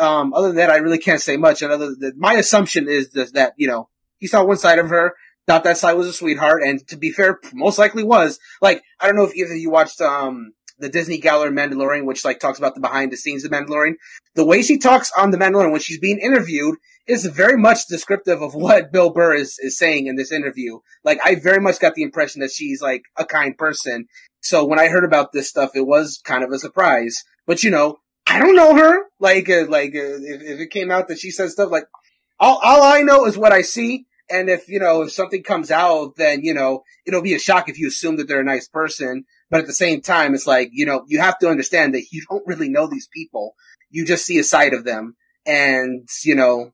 Um, 0.00 0.32
other 0.32 0.48
than 0.48 0.56
that, 0.56 0.70
I 0.70 0.76
really 0.76 0.98
can't 0.98 1.20
say 1.20 1.36
much. 1.36 1.62
And 1.62 1.70
other 1.70 1.94
than 1.94 2.14
my 2.16 2.34
assumption 2.34 2.88
is 2.88 3.10
that, 3.12 3.52
you 3.56 3.68
know, 3.68 3.88
he 4.18 4.26
saw 4.26 4.44
one 4.44 4.56
side 4.56 4.78
of 4.78 4.88
her, 4.88 5.14
thought 5.46 5.64
that 5.64 5.78
side 5.78 5.94
was 5.94 6.06
a 6.06 6.12
sweetheart, 6.12 6.62
and 6.64 6.86
to 6.88 6.96
be 6.96 7.10
fair, 7.10 7.38
most 7.52 7.78
likely 7.78 8.02
was. 8.02 8.38
Like, 8.60 8.82
I 8.98 9.06
don't 9.06 9.16
know 9.16 9.24
if 9.24 9.34
either 9.34 9.52
of 9.52 9.58
you 9.58 9.70
watched, 9.70 10.00
um, 10.00 10.52
the 10.80 10.88
Disney 10.88 11.18
Gallery 11.18 11.50
Mandalorian, 11.50 12.06
which 12.06 12.24
like 12.24 12.40
talks 12.40 12.58
about 12.58 12.74
the 12.74 12.80
behind 12.80 13.12
the 13.12 13.16
scenes 13.16 13.44
of 13.44 13.50
Mandalorian. 13.50 13.94
The 14.34 14.46
way 14.46 14.62
she 14.62 14.78
talks 14.78 15.12
on 15.16 15.30
the 15.30 15.38
Mandalorian 15.38 15.72
when 15.72 15.80
she's 15.80 16.00
being 16.00 16.18
interviewed 16.18 16.76
is 17.06 17.26
very 17.26 17.58
much 17.58 17.86
descriptive 17.86 18.40
of 18.40 18.54
what 18.54 18.92
Bill 18.92 19.10
Burr 19.10 19.34
is, 19.34 19.58
is 19.60 19.76
saying 19.76 20.06
in 20.06 20.16
this 20.16 20.32
interview. 20.32 20.78
Like, 21.04 21.18
I 21.24 21.34
very 21.34 21.60
much 21.60 21.80
got 21.80 21.94
the 21.94 22.02
impression 22.02 22.40
that 22.40 22.50
she's 22.50 22.80
like 22.80 23.02
a 23.16 23.24
kind 23.24 23.56
person. 23.56 24.06
So 24.40 24.64
when 24.64 24.80
I 24.80 24.88
heard 24.88 25.04
about 25.04 25.32
this 25.32 25.48
stuff, 25.48 25.72
it 25.74 25.86
was 25.86 26.20
kind 26.24 26.42
of 26.42 26.50
a 26.50 26.58
surprise. 26.58 27.22
But 27.46 27.62
you 27.62 27.70
know, 27.70 27.98
I 28.30 28.38
don't 28.38 28.54
know 28.54 28.76
her. 28.76 29.06
Like, 29.18 29.50
uh, 29.50 29.66
like 29.68 29.90
uh, 29.94 30.22
if, 30.22 30.42
if 30.42 30.60
it 30.60 30.70
came 30.70 30.90
out 30.90 31.08
that 31.08 31.18
she 31.18 31.30
said 31.30 31.50
stuff 31.50 31.70
like, 31.70 31.84
all 32.38 32.60
all 32.62 32.82
I 32.82 33.02
know 33.02 33.26
is 33.26 33.36
what 33.36 33.52
I 33.52 33.62
see. 33.62 34.06
And 34.30 34.48
if 34.48 34.68
you 34.68 34.78
know 34.78 35.02
if 35.02 35.12
something 35.12 35.42
comes 35.42 35.72
out, 35.72 36.14
then 36.16 36.42
you 36.44 36.54
know 36.54 36.84
it'll 37.04 37.22
be 37.22 37.34
a 37.34 37.40
shock 37.40 37.68
if 37.68 37.78
you 37.78 37.88
assume 37.88 38.16
that 38.16 38.28
they're 38.28 38.40
a 38.40 38.44
nice 38.44 38.68
person. 38.68 39.24
But 39.50 39.60
at 39.60 39.66
the 39.66 39.72
same 39.72 40.00
time, 40.00 40.34
it's 40.34 40.46
like 40.46 40.70
you 40.72 40.86
know 40.86 41.04
you 41.08 41.18
have 41.18 41.38
to 41.40 41.48
understand 41.48 41.94
that 41.94 42.06
you 42.12 42.22
don't 42.30 42.46
really 42.46 42.68
know 42.68 42.86
these 42.86 43.08
people. 43.12 43.54
You 43.90 44.06
just 44.06 44.24
see 44.24 44.38
a 44.38 44.44
side 44.44 44.72
of 44.72 44.84
them, 44.84 45.16
and 45.44 46.08
you 46.22 46.36
know 46.36 46.72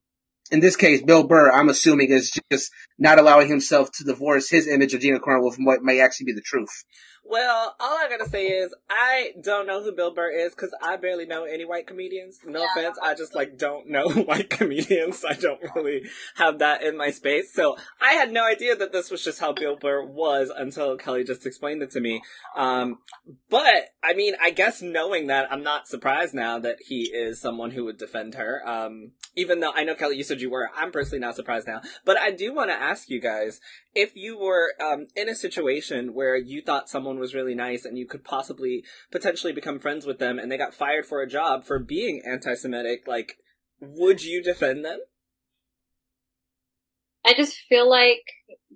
in 0.50 0.60
this 0.60 0.76
case, 0.76 1.02
Bill 1.02 1.26
Burr, 1.26 1.50
I'm 1.50 1.68
assuming, 1.68 2.10
is 2.10 2.38
just 2.52 2.70
not 2.98 3.18
allowing 3.18 3.48
himself 3.48 3.90
to 3.92 4.04
divorce 4.04 4.48
his 4.48 4.68
image 4.68 4.94
of 4.94 5.00
Gina 5.00 5.18
Carano 5.18 5.52
from 5.52 5.64
what 5.64 5.82
may 5.82 6.00
actually 6.00 6.26
be 6.26 6.32
the 6.34 6.42
truth. 6.42 6.84
Well, 7.28 7.75
all 7.80 7.99
I 7.99 8.09
gotta 8.09 8.28
say 8.28 8.47
is 8.47 8.75
I 8.88 9.33
don't 9.42 9.66
know 9.66 9.83
who 9.83 9.92
Bill 9.92 10.12
Burr 10.14 10.30
is 10.30 10.54
because 10.54 10.75
I 10.83 10.97
barely 10.97 11.26
know 11.26 11.45
any 11.45 11.64
white 11.64 11.87
comedians. 11.87 12.38
No 12.47 12.61
Yeah. 12.61 12.66
offense, 12.71 12.99
I 13.02 13.14
just 13.14 13.35
like 13.35 13.59
don't 13.59 13.88
know 13.88 14.09
white 14.11 14.50
comedians. 14.50 15.25
I 15.25 15.35
don't 15.35 15.61
really 15.75 16.04
have 16.37 16.59
that 16.61 16.83
in 16.83 16.97
my 16.97 17.11
space. 17.11 17.52
So 17.52 17.76
I 18.00 18.12
had 18.12 18.33
no 18.33 18.45
idea 18.45 18.76
that 18.76 18.92
this 18.92 19.11
was 19.11 19.25
just 19.25 19.40
how 19.40 19.52
Bill 19.52 19.76
Burr 19.76 20.04
was 20.04 20.50
until 20.54 20.97
Kelly 20.97 21.25
just 21.25 21.47
explained 21.47 21.83
it 21.83 21.90
to 21.92 22.00
me. 22.00 22.23
Um, 22.56 22.99
but 23.50 23.90
I 24.02 24.14
mean, 24.14 24.35
I 24.40 24.50
guess 24.50 24.80
knowing 24.80 25.26
that, 25.26 25.50
I'm 25.50 25.62
not 25.62 25.88
surprised 25.88 26.35
now 26.35 26.59
that 26.61 26.76
he 26.87 27.11
is 27.12 27.40
someone 27.40 27.73
who 27.73 27.85
would 27.87 27.99
defend 27.99 28.35
her. 28.37 28.62
Um, 28.66 29.12
even 29.35 29.61
though 29.61 29.73
I 29.75 29.85
know 29.85 29.95
Kelly, 29.95 30.16
you 30.16 30.25
said 30.25 30.40
you 30.40 30.50
were. 30.50 30.71
I'm 30.76 30.92
personally 30.92 31.18
not 31.21 31.35
surprised 31.37 31.66
now. 31.66 31.80
But 32.04 32.18
I 32.18 32.30
do 32.30 32.54
want 32.54 32.71
to 32.71 32.75
ask 32.75 33.11
you 33.11 33.21
guys 33.21 33.61
if 33.95 34.14
you 34.14 34.38
were 34.38 34.73
um, 34.80 35.06
in 35.16 35.28
a 35.28 35.35
situation 35.35 36.14
where 36.14 36.37
you 36.37 36.62
thought 36.62 36.88
someone 36.88 37.15
was 37.18 37.35
really 37.35 37.54
nice 37.54 37.85
and 37.85 37.99
you 37.99 38.06
could 38.06 38.25
possibly 38.25 38.85
potentially 39.11 39.52
become 39.52 39.78
friends 39.78 40.06
with 40.06 40.18
them 40.18 40.38
and 40.38 40.50
they 40.50 40.58
got 40.58 40.75
fired 40.75 41.06
for 41.06 41.23
a 41.23 41.28
job 41.28 41.64
for 41.64 41.78
being 41.78 42.23
anti-Semitic, 42.25 43.06
like, 43.06 43.38
would 43.80 44.23
you 44.25 44.42
defend 44.42 44.85
them? 44.85 45.00
I 47.25 47.35
just 47.35 47.56
feel 47.68 47.88
like 47.88 48.23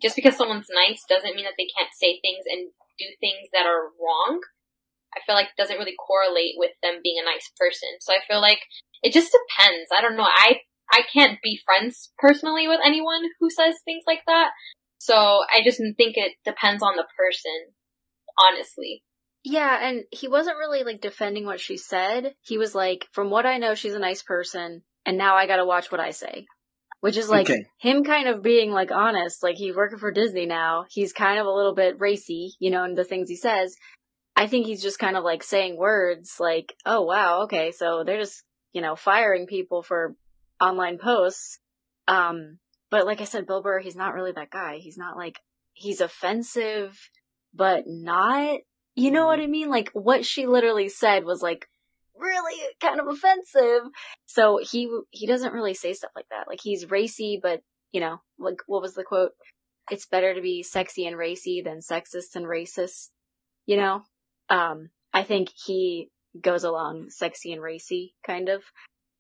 just 0.03 0.17
because 0.17 0.37
someone's 0.37 0.69
nice 0.73 1.05
doesn't 1.09 1.37
mean 1.37 1.45
that 1.45 1.55
they 1.57 1.69
can't 1.77 1.95
say 1.95 2.19
things 2.21 2.45
and 2.51 2.71
do 2.99 3.07
things 3.21 3.49
that 3.53 3.67
are 3.67 3.95
wrong. 3.97 4.41
I 5.15 5.21
feel 5.25 5.35
like 5.35 5.47
it 5.47 5.61
doesn't 5.61 5.79
really 5.79 5.95
correlate 5.95 6.55
with 6.57 6.73
them 6.83 7.01
being 7.03 7.17
a 7.21 7.25
nice 7.25 7.51
person. 7.59 7.89
So 8.01 8.13
I 8.13 8.19
feel 8.27 8.41
like 8.41 8.61
it 9.03 9.13
just 9.13 9.33
depends. 9.33 9.91
I 9.97 10.03
don't 10.03 10.17
know. 10.17 10.27
I 10.27 10.61
I 10.93 11.03
can't 11.13 11.39
be 11.43 11.61
friends 11.65 12.11
personally 12.19 12.67
with 12.67 12.81
anyone 12.85 13.23
who 13.39 13.51
says 13.51 13.77
things 13.85 14.05
like 14.07 14.23
that. 14.27 14.51
So 14.99 15.15
I 15.15 15.63
just 15.65 15.79
think 15.79 16.17
it 16.17 16.35
depends 16.45 16.83
on 16.83 16.97
the 16.97 17.07
person, 17.17 17.73
honestly. 18.39 19.03
Yeah, 19.43 19.79
and 19.89 20.05
he 20.11 20.29
wasn't 20.29 20.59
really 20.59 20.85
like 20.85 21.01
defending 21.01 21.47
what 21.47 21.61
she 21.61 21.77
said. 21.77 22.35
He 22.43 22.59
was 22.59 22.75
like, 22.75 23.07
from 23.13 23.31
what 23.31 23.47
I 23.47 23.59
know, 23.59 23.75
she's 23.75 23.95
a 23.95 23.99
nice 23.99 24.23
person, 24.23 24.83
and 25.07 25.17
now 25.17 25.35
I 25.37 25.47
gotta 25.47 25.65
watch 25.65 25.91
what 25.91 26.01
I 26.01 26.11
say. 26.11 26.47
Which 27.01 27.17
is 27.17 27.31
like 27.31 27.49
Okay. 27.49 27.65
him 27.79 28.05
kind 28.05 28.29
of 28.29 28.43
being 28.43 28.73
like 28.73 28.91
honest, 28.93 29.43
like 29.43 29.57
he's 29.57 29.75
working 29.75 29.99
for 29.99 30.11
Disney 30.13 30.45
now. 30.45 30.85
He's 30.91 31.15
kind 31.15 31.39
of 31.39 31.47
a 31.47 31.51
little 31.51 31.75
bit 31.75 31.99
racy, 31.99 32.53
you 32.59 32.71
know, 32.71 32.85
in 32.85 32.95
the 32.95 33.05
things 33.05 33.31
he 33.31 33.37
says. 33.37 33.75
I 34.37 34.47
think 34.47 34.67
he's 34.67 34.83
just 34.83 34.99
kind 34.99 35.17
of 35.17 35.25
like 35.25 35.43
saying 35.43 35.79
words 35.79 36.37
like, 36.39 36.75
oh 36.85 37.01
wow, 37.03 37.45
okay, 37.45 37.73
so 37.73 38.05
they're 38.05 38.21
just, 38.21 38.43
you 38.73 38.83
know, 38.83 38.97
firing 38.97 39.47
people 39.47 39.83
for 39.83 40.15
online 40.61 40.99
posts. 40.99 41.59
Um, 42.07 42.59
but 42.91 43.07
like 43.07 43.23
I 43.23 43.25
said, 43.25 43.47
Bill 43.47 43.63
Burr, 43.63 43.81
he's 43.81 43.97
not 43.97 44.15
really 44.15 44.33
that 44.33 44.51
guy. 44.51 44.77
He's 44.79 44.99
not 44.99 45.17
like, 45.17 45.39
he's 45.73 46.01
offensive, 46.03 46.99
but 47.55 47.85
not 47.87 48.61
you 48.97 49.11
know 49.11 49.27
what 49.27 49.41
I 49.41 49.47
mean? 49.47 49.71
Like 49.71 49.91
what 49.93 50.25
she 50.27 50.47
literally 50.47 50.89
said 50.89 51.25
was 51.25 51.41
like 51.41 51.67
really 52.15 52.61
kind 52.81 53.01
of 53.01 53.07
offensive. 53.07 53.91
So 54.27 54.59
he 54.63 54.91
he 55.11 55.27
doesn't 55.27 55.53
really 55.53 55.75
say 55.75 55.93
stuff 55.95 56.11
like 56.15 56.27
that. 56.31 56.49
Like 56.49 56.61
he's 56.63 56.91
racy, 56.91 57.41
but 57.43 57.63
you 57.93 58.01
know, 58.01 58.21
like 58.39 58.59
what 58.67 58.83
was 58.83 58.95
the 58.95 59.05
quote? 59.05 59.33
It's 59.91 60.07
better 60.07 60.35
to 60.35 60.41
be 60.41 60.63
sexy 60.63 61.07
and 61.07 61.17
racy 61.17 61.63
than 61.65 61.79
sexist 61.79 62.37
and 62.37 62.47
racist. 62.47 63.09
You 63.67 63.77
know, 63.77 64.03
um, 64.49 64.91
I 65.13 65.23
think 65.23 65.51
he 65.65 66.11
goes 66.39 66.65
along 66.65 67.11
sexy 67.11 67.53
and 67.53 67.63
racy 67.63 68.15
kind 68.27 68.49
of, 68.49 68.63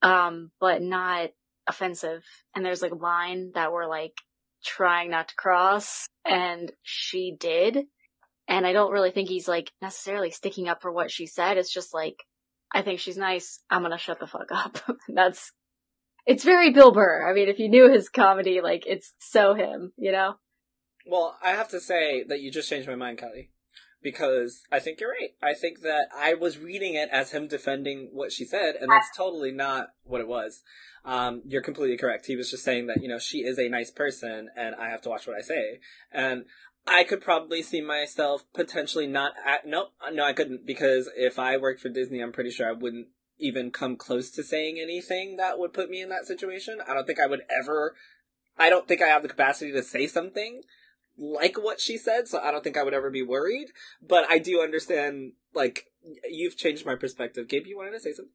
um, 0.02 0.50
but 0.60 0.82
not 0.82 1.30
offensive. 1.66 2.24
And 2.54 2.64
there's 2.64 2.82
like 2.82 2.92
a 2.92 2.96
line 2.96 3.52
that 3.54 3.72
we're 3.72 3.88
like 3.88 4.14
trying 4.64 5.10
not 5.10 5.28
to 5.28 5.34
cross, 5.36 6.06
and 6.24 6.70
she 6.82 7.34
did. 7.38 7.86
And 8.50 8.66
I 8.66 8.72
don't 8.72 8.90
really 8.90 9.12
think 9.12 9.28
he's 9.28 9.46
like 9.46 9.70
necessarily 9.80 10.32
sticking 10.32 10.68
up 10.68 10.82
for 10.82 10.90
what 10.90 11.10
she 11.10 11.24
said. 11.26 11.56
It's 11.56 11.72
just 11.72 11.94
like, 11.94 12.24
I 12.72 12.82
think 12.82 12.98
she's 12.98 13.16
nice. 13.16 13.60
I'm 13.70 13.82
gonna 13.82 13.96
shut 13.96 14.18
the 14.18 14.26
fuck 14.26 14.48
up. 14.50 14.78
That's, 15.08 15.52
it's 16.26 16.44
very 16.44 16.70
Bill 16.72 16.92
Burr. 16.92 17.30
I 17.30 17.32
mean, 17.32 17.48
if 17.48 17.60
you 17.60 17.68
knew 17.68 17.90
his 17.90 18.08
comedy, 18.08 18.60
like, 18.60 18.82
it's 18.86 19.14
so 19.20 19.54
him, 19.54 19.92
you 19.96 20.10
know? 20.10 20.34
Well, 21.06 21.36
I 21.42 21.50
have 21.50 21.68
to 21.70 21.80
say 21.80 22.24
that 22.24 22.40
you 22.40 22.50
just 22.50 22.68
changed 22.68 22.88
my 22.88 22.96
mind, 22.96 23.18
Kelly. 23.18 23.50
Because 24.02 24.62
I 24.72 24.78
think 24.78 24.98
you're 24.98 25.10
right. 25.10 25.34
I 25.42 25.52
think 25.52 25.82
that 25.82 26.06
I 26.16 26.32
was 26.32 26.58
reading 26.58 26.94
it 26.94 27.10
as 27.12 27.32
him 27.32 27.48
defending 27.48 28.08
what 28.12 28.32
she 28.32 28.46
said, 28.46 28.76
and 28.80 28.90
that's 28.90 29.14
totally 29.14 29.52
not 29.52 29.88
what 30.04 30.22
it 30.22 30.28
was. 30.28 30.62
Um, 31.04 31.42
you're 31.44 31.60
completely 31.60 31.98
correct. 31.98 32.24
He 32.24 32.34
was 32.34 32.50
just 32.50 32.64
saying 32.64 32.86
that, 32.86 33.02
you 33.02 33.08
know, 33.08 33.18
she 33.18 33.38
is 33.38 33.58
a 33.58 33.68
nice 33.68 33.90
person, 33.90 34.48
and 34.56 34.74
I 34.74 34.88
have 34.88 35.02
to 35.02 35.10
watch 35.10 35.26
what 35.26 35.36
I 35.36 35.42
say. 35.42 35.80
And 36.10 36.46
I 36.90 37.04
could 37.04 37.20
probably 37.20 37.62
see 37.62 37.80
myself 37.80 38.44
potentially 38.52 39.06
not 39.06 39.32
at, 39.46 39.64
no, 39.64 39.88
no, 40.12 40.24
I 40.24 40.32
couldn't, 40.32 40.66
because 40.66 41.08
if 41.16 41.38
I 41.38 41.56
worked 41.56 41.80
for 41.80 41.88
Disney, 41.88 42.20
I'm 42.20 42.32
pretty 42.32 42.50
sure 42.50 42.68
I 42.68 42.72
wouldn't 42.72 43.06
even 43.38 43.70
come 43.70 43.96
close 43.96 44.30
to 44.32 44.42
saying 44.42 44.78
anything 44.80 45.36
that 45.36 45.58
would 45.58 45.72
put 45.72 45.88
me 45.88 46.02
in 46.02 46.08
that 46.08 46.26
situation. 46.26 46.80
I 46.86 46.92
don't 46.92 47.06
think 47.06 47.20
I 47.20 47.28
would 47.28 47.42
ever, 47.48 47.94
I 48.58 48.68
don't 48.68 48.88
think 48.88 49.00
I 49.00 49.06
have 49.06 49.22
the 49.22 49.28
capacity 49.28 49.70
to 49.72 49.82
say 49.84 50.08
something 50.08 50.62
like 51.16 51.56
what 51.56 51.80
she 51.80 51.96
said, 51.96 52.26
so 52.26 52.40
I 52.40 52.50
don't 52.50 52.64
think 52.64 52.76
I 52.76 52.82
would 52.82 52.94
ever 52.94 53.10
be 53.10 53.22
worried. 53.22 53.68
But 54.06 54.28
I 54.28 54.38
do 54.38 54.60
understand, 54.60 55.32
like, 55.54 55.86
you've 56.28 56.56
changed 56.56 56.84
my 56.84 56.96
perspective. 56.96 57.46
Gabe, 57.48 57.66
you 57.66 57.76
wanted 57.76 57.92
to 57.92 58.00
say 58.00 58.12
something? 58.12 58.32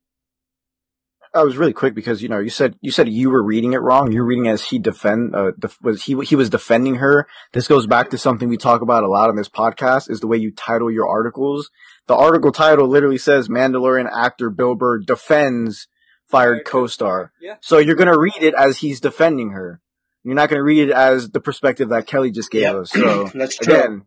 I 1.33 1.43
was 1.43 1.57
really 1.57 1.73
quick 1.73 1.93
because 1.95 2.21
you 2.21 2.29
know 2.29 2.39
you 2.39 2.49
said 2.49 2.75
you 2.81 2.91
said 2.91 3.09
you 3.09 3.29
were 3.29 3.43
reading 3.43 3.73
it 3.73 3.81
wrong. 3.81 4.11
You're 4.11 4.25
reading 4.25 4.47
as 4.47 4.63
he 4.65 4.79
defend 4.79 5.35
uh, 5.35 5.51
def- 5.59 5.81
was 5.81 6.03
he 6.03 6.15
he 6.23 6.35
was 6.35 6.49
defending 6.49 6.95
her. 6.95 7.27
This 7.53 7.67
goes 7.67 7.87
back 7.87 8.09
to 8.11 8.17
something 8.17 8.47
we 8.49 8.57
talk 8.57 8.81
about 8.81 9.03
a 9.03 9.07
lot 9.09 9.29
on 9.29 9.35
this 9.35 9.49
podcast 9.49 10.09
is 10.09 10.19
the 10.21 10.27
way 10.27 10.37
you 10.37 10.51
title 10.51 10.91
your 10.91 11.07
articles. 11.07 11.69
The 12.07 12.15
article 12.15 12.51
title 12.51 12.87
literally 12.87 13.17
says 13.17 13.49
Mandalorian 13.49 14.09
actor 14.11 14.49
Bill 14.49 14.75
Burr 14.75 14.99
defends 14.99 15.87
fired 16.27 16.57
Fired 16.57 16.65
co-star. 16.65 17.31
Yeah. 17.41 17.55
So 17.61 17.77
you're 17.77 17.95
gonna 17.95 18.17
read 18.17 18.41
it 18.41 18.53
as 18.57 18.77
he's 18.79 18.99
defending 18.99 19.51
her. 19.51 19.79
You're 20.23 20.35
not 20.35 20.49
gonna 20.49 20.63
read 20.63 20.89
it 20.89 20.91
as 20.91 21.29
the 21.29 21.39
perspective 21.39 21.89
that 21.89 22.07
Kelly 22.07 22.31
just 22.31 22.49
gave 22.49 22.63
Yep. 22.63 22.75
us. 22.75 22.91
So 22.91 23.27
That's 23.35 23.57
true. 23.57 23.73
again, 23.75 24.01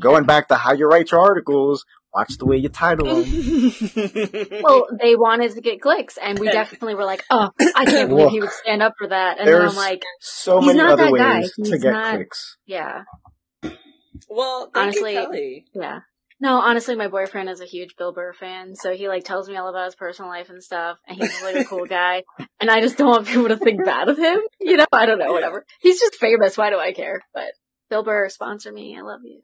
going 0.00 0.24
back 0.24 0.48
to 0.48 0.56
how 0.56 0.72
you 0.72 0.86
write 0.86 1.10
your 1.10 1.20
articles, 1.20 1.84
watch 2.14 2.36
the 2.38 2.46
way 2.46 2.56
you 2.58 2.68
title 2.68 3.06
them. 3.06 3.24
Well, 4.62 4.86
they 5.00 5.16
wanted 5.16 5.52
to 5.52 5.60
get 5.60 5.80
clicks, 5.80 6.16
and 6.16 6.38
we 6.38 6.48
definitely 6.50 6.94
were 6.94 7.04
like, 7.04 7.24
oh, 7.30 7.50
I 7.74 7.84
can't 7.84 8.08
believe 8.10 8.30
he 8.30 8.40
would 8.40 8.50
stand 8.50 8.82
up 8.82 8.94
for 8.98 9.08
that. 9.08 9.38
And 9.38 9.48
then 9.48 9.60
I'm 9.62 9.76
like, 9.76 10.02
so 10.20 10.60
He's 10.60 10.68
many 10.68 10.78
not 10.78 10.92
other 10.92 11.04
that 11.10 11.16
guy. 11.16 11.38
ways 11.40 11.52
to 11.56 11.62
He's 11.70 11.82
get 11.82 11.92
not- 11.92 12.14
clicks. 12.14 12.56
yeah, 12.66 13.02
well, 14.28 14.70
Honestly- 14.74 15.64
yeah. 15.74 16.00
No, 16.40 16.60
honestly, 16.60 16.94
my 16.96 17.06
boyfriend 17.08 17.48
is 17.48 17.60
a 17.60 17.64
huge 17.64 17.94
Bill 17.96 18.12
Burr 18.12 18.32
fan, 18.34 18.74
so 18.74 18.92
he 18.92 19.08
like 19.08 19.24
tells 19.24 19.48
me 19.48 19.56
all 19.56 19.68
about 19.68 19.86
his 19.86 19.94
personal 19.94 20.30
life 20.30 20.50
and 20.50 20.62
stuff, 20.62 20.98
and 21.06 21.16
he's 21.16 21.42
like 21.42 21.54
a 21.56 21.64
cool 21.64 21.86
guy. 21.88 22.24
And 22.60 22.70
I 22.70 22.80
just 22.80 22.98
don't 22.98 23.08
want 23.08 23.26
people 23.28 23.48
to 23.48 23.56
think 23.56 23.82
bad 23.84 24.08
of 24.08 24.18
him. 24.18 24.40
You 24.60 24.76
know, 24.76 24.84
I 24.92 25.06
don't 25.06 25.20
know, 25.20 25.32
whatever. 25.32 25.64
He's 25.80 26.00
just 26.00 26.16
famous. 26.16 26.58
Why 26.58 26.70
do 26.70 26.78
I 26.78 26.92
care? 26.92 27.22
But 27.32 27.52
Bill 27.90 28.02
Burr, 28.02 28.28
sponsor 28.28 28.72
me. 28.72 28.96
I 28.98 29.02
love 29.02 29.20
you. 29.24 29.40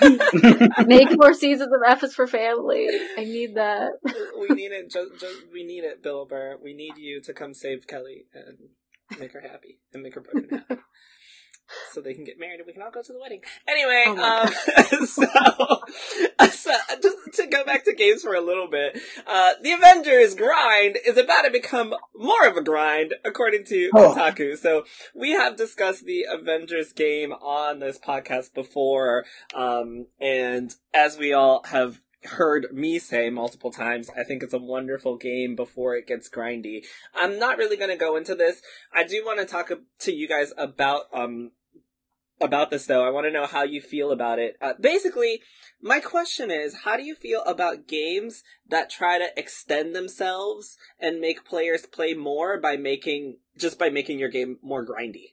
Make 0.86 1.18
more 1.18 1.34
seasons 1.34 1.72
of 1.72 1.80
F 1.86 2.02
is 2.04 2.14
for 2.14 2.26
Family. 2.26 2.88
I 3.18 3.24
need 3.24 3.56
that. 3.56 3.92
we 4.38 4.54
need 4.54 4.72
it. 4.72 4.90
Just, 4.90 5.20
just, 5.20 5.52
we 5.52 5.64
need 5.64 5.84
it, 5.84 6.02
Bill 6.02 6.24
Burr. 6.24 6.56
We 6.62 6.74
need 6.74 6.96
you 6.96 7.20
to 7.22 7.32
come 7.32 7.54
save 7.54 7.86
Kelly 7.86 8.26
and 8.34 8.58
make 9.18 9.32
her 9.32 9.40
happy 9.40 9.80
and 9.92 10.02
make 10.02 10.14
her 10.14 10.20
boyfriend 10.20 10.64
happy. 10.68 10.80
So 11.92 12.00
they 12.00 12.14
can 12.14 12.24
get 12.24 12.38
married 12.38 12.58
and 12.60 12.66
we 12.66 12.72
can 12.72 12.82
all 12.82 12.90
go 12.90 13.02
to 13.02 13.12
the 13.12 13.18
wedding. 13.18 13.40
Anyway, 13.68 14.04
Oh 14.06 14.42
um, 14.42 15.06
so, 15.06 16.46
so 16.50 16.72
just 17.02 17.16
to 17.34 17.46
go 17.46 17.64
back 17.64 17.84
to 17.84 17.94
games 17.94 18.22
for 18.22 18.34
a 18.34 18.40
little 18.40 18.68
bit, 18.68 18.98
uh, 19.26 19.52
the 19.62 19.72
Avengers 19.72 20.34
grind 20.34 20.98
is 21.06 21.16
about 21.16 21.42
to 21.42 21.50
become 21.50 21.94
more 22.14 22.46
of 22.46 22.56
a 22.56 22.62
grind, 22.62 23.14
according 23.24 23.64
to 23.66 23.90
Oh. 23.94 24.14
Kotaku. 24.14 24.56
So 24.56 24.84
we 25.14 25.32
have 25.32 25.56
discussed 25.56 26.04
the 26.04 26.24
Avengers 26.30 26.92
game 26.92 27.32
on 27.32 27.78
this 27.80 27.98
podcast 27.98 28.54
before, 28.54 29.24
um, 29.54 30.06
and 30.20 30.74
as 30.94 31.18
we 31.18 31.32
all 31.32 31.62
have 31.66 32.00
heard 32.24 32.68
me 32.72 32.98
say 33.00 33.30
multiple 33.30 33.72
times, 33.72 34.08
I 34.16 34.22
think 34.22 34.42
it's 34.44 34.54
a 34.54 34.58
wonderful 34.58 35.16
game 35.16 35.56
before 35.56 35.96
it 35.96 36.06
gets 36.06 36.28
grindy. 36.30 36.84
I'm 37.14 37.38
not 37.38 37.58
really 37.58 37.76
going 37.76 37.90
to 37.90 37.96
go 37.96 38.16
into 38.16 38.34
this. 38.36 38.62
I 38.92 39.02
do 39.04 39.24
want 39.24 39.40
to 39.40 39.44
talk 39.44 39.72
to 40.00 40.12
you 40.12 40.28
guys 40.28 40.52
about 40.56 41.06
um 41.12 41.50
about 42.42 42.70
this 42.70 42.86
though. 42.86 43.06
I 43.06 43.10
want 43.10 43.26
to 43.26 43.32
know 43.32 43.46
how 43.46 43.62
you 43.62 43.80
feel 43.80 44.10
about 44.10 44.38
it. 44.38 44.56
Uh, 44.60 44.72
basically, 44.80 45.40
my 45.80 46.00
question 46.00 46.50
is, 46.50 46.82
how 46.84 46.96
do 46.96 47.02
you 47.02 47.14
feel 47.14 47.42
about 47.42 47.88
games 47.88 48.42
that 48.68 48.90
try 48.90 49.18
to 49.18 49.28
extend 49.36 49.94
themselves 49.94 50.76
and 51.00 51.20
make 51.20 51.44
players 51.44 51.86
play 51.86 52.14
more 52.14 52.60
by 52.60 52.76
making 52.76 53.38
just 53.58 53.78
by 53.78 53.90
making 53.90 54.18
your 54.18 54.28
game 54.28 54.58
more 54.62 54.86
grindy? 54.86 55.32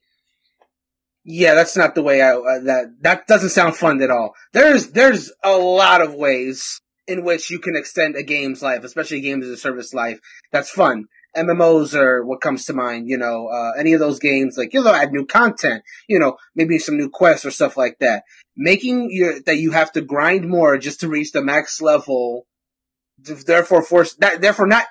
Yeah, 1.24 1.54
that's 1.54 1.78
not 1.78 1.96
the 1.96 2.02
way 2.02 2.22
I 2.22 2.34
uh, 2.34 2.60
that 2.64 2.86
that 3.02 3.28
doesn't 3.28 3.50
sound 3.50 3.76
fun 3.76 4.02
at 4.02 4.10
all. 4.10 4.34
There's 4.54 4.92
there's 4.92 5.32
a 5.44 5.58
lot 5.58 6.02
of 6.02 6.14
ways 6.14 6.82
in 7.08 7.24
which 7.24 7.50
you 7.50 7.60
can 7.60 7.76
extend 7.76 8.16
a 8.16 8.24
game's 8.24 8.62
life, 8.62 8.84
especially 8.84 9.22
games 9.22 9.46
as 9.46 9.52
a 9.52 9.58
service 9.58 9.94
life. 9.94 10.20
That's 10.52 10.70
fun. 10.70 11.06
MMOs 11.36 11.94
are 11.94 12.26
what 12.26 12.42
comes 12.42 12.66
to 12.66 12.74
mind. 12.74 13.08
You 13.08 13.18
know, 13.18 13.48
uh, 13.48 13.72
any 13.78 13.94
of 13.94 14.00
those 14.00 14.20
games 14.20 14.58
like 14.58 14.74
you'll 14.74 14.88
add 14.88 15.12
new 15.12 15.26
content. 15.26 15.84
You 16.08 16.20
know, 16.20 16.38
maybe 16.56 16.78
some 16.80 16.98
new 16.98 17.10
quests 17.10 17.46
or 17.46 17.52
stuff 17.52 17.78
like 17.78 17.98
that. 18.00 18.24
Making 18.56 19.10
your 19.12 19.42
that 19.42 19.58
you 19.58 19.72
have 19.72 19.92
to 19.94 20.02
grind 20.02 20.48
more 20.50 20.78
just 20.78 21.00
to 21.02 21.08
reach 21.08 21.32
the 21.32 21.44
max 21.44 21.82
level. 21.82 22.46
Therefore, 23.22 23.82
force 23.82 24.16
that 24.16 24.42
therefore 24.42 24.68
not 24.68 24.86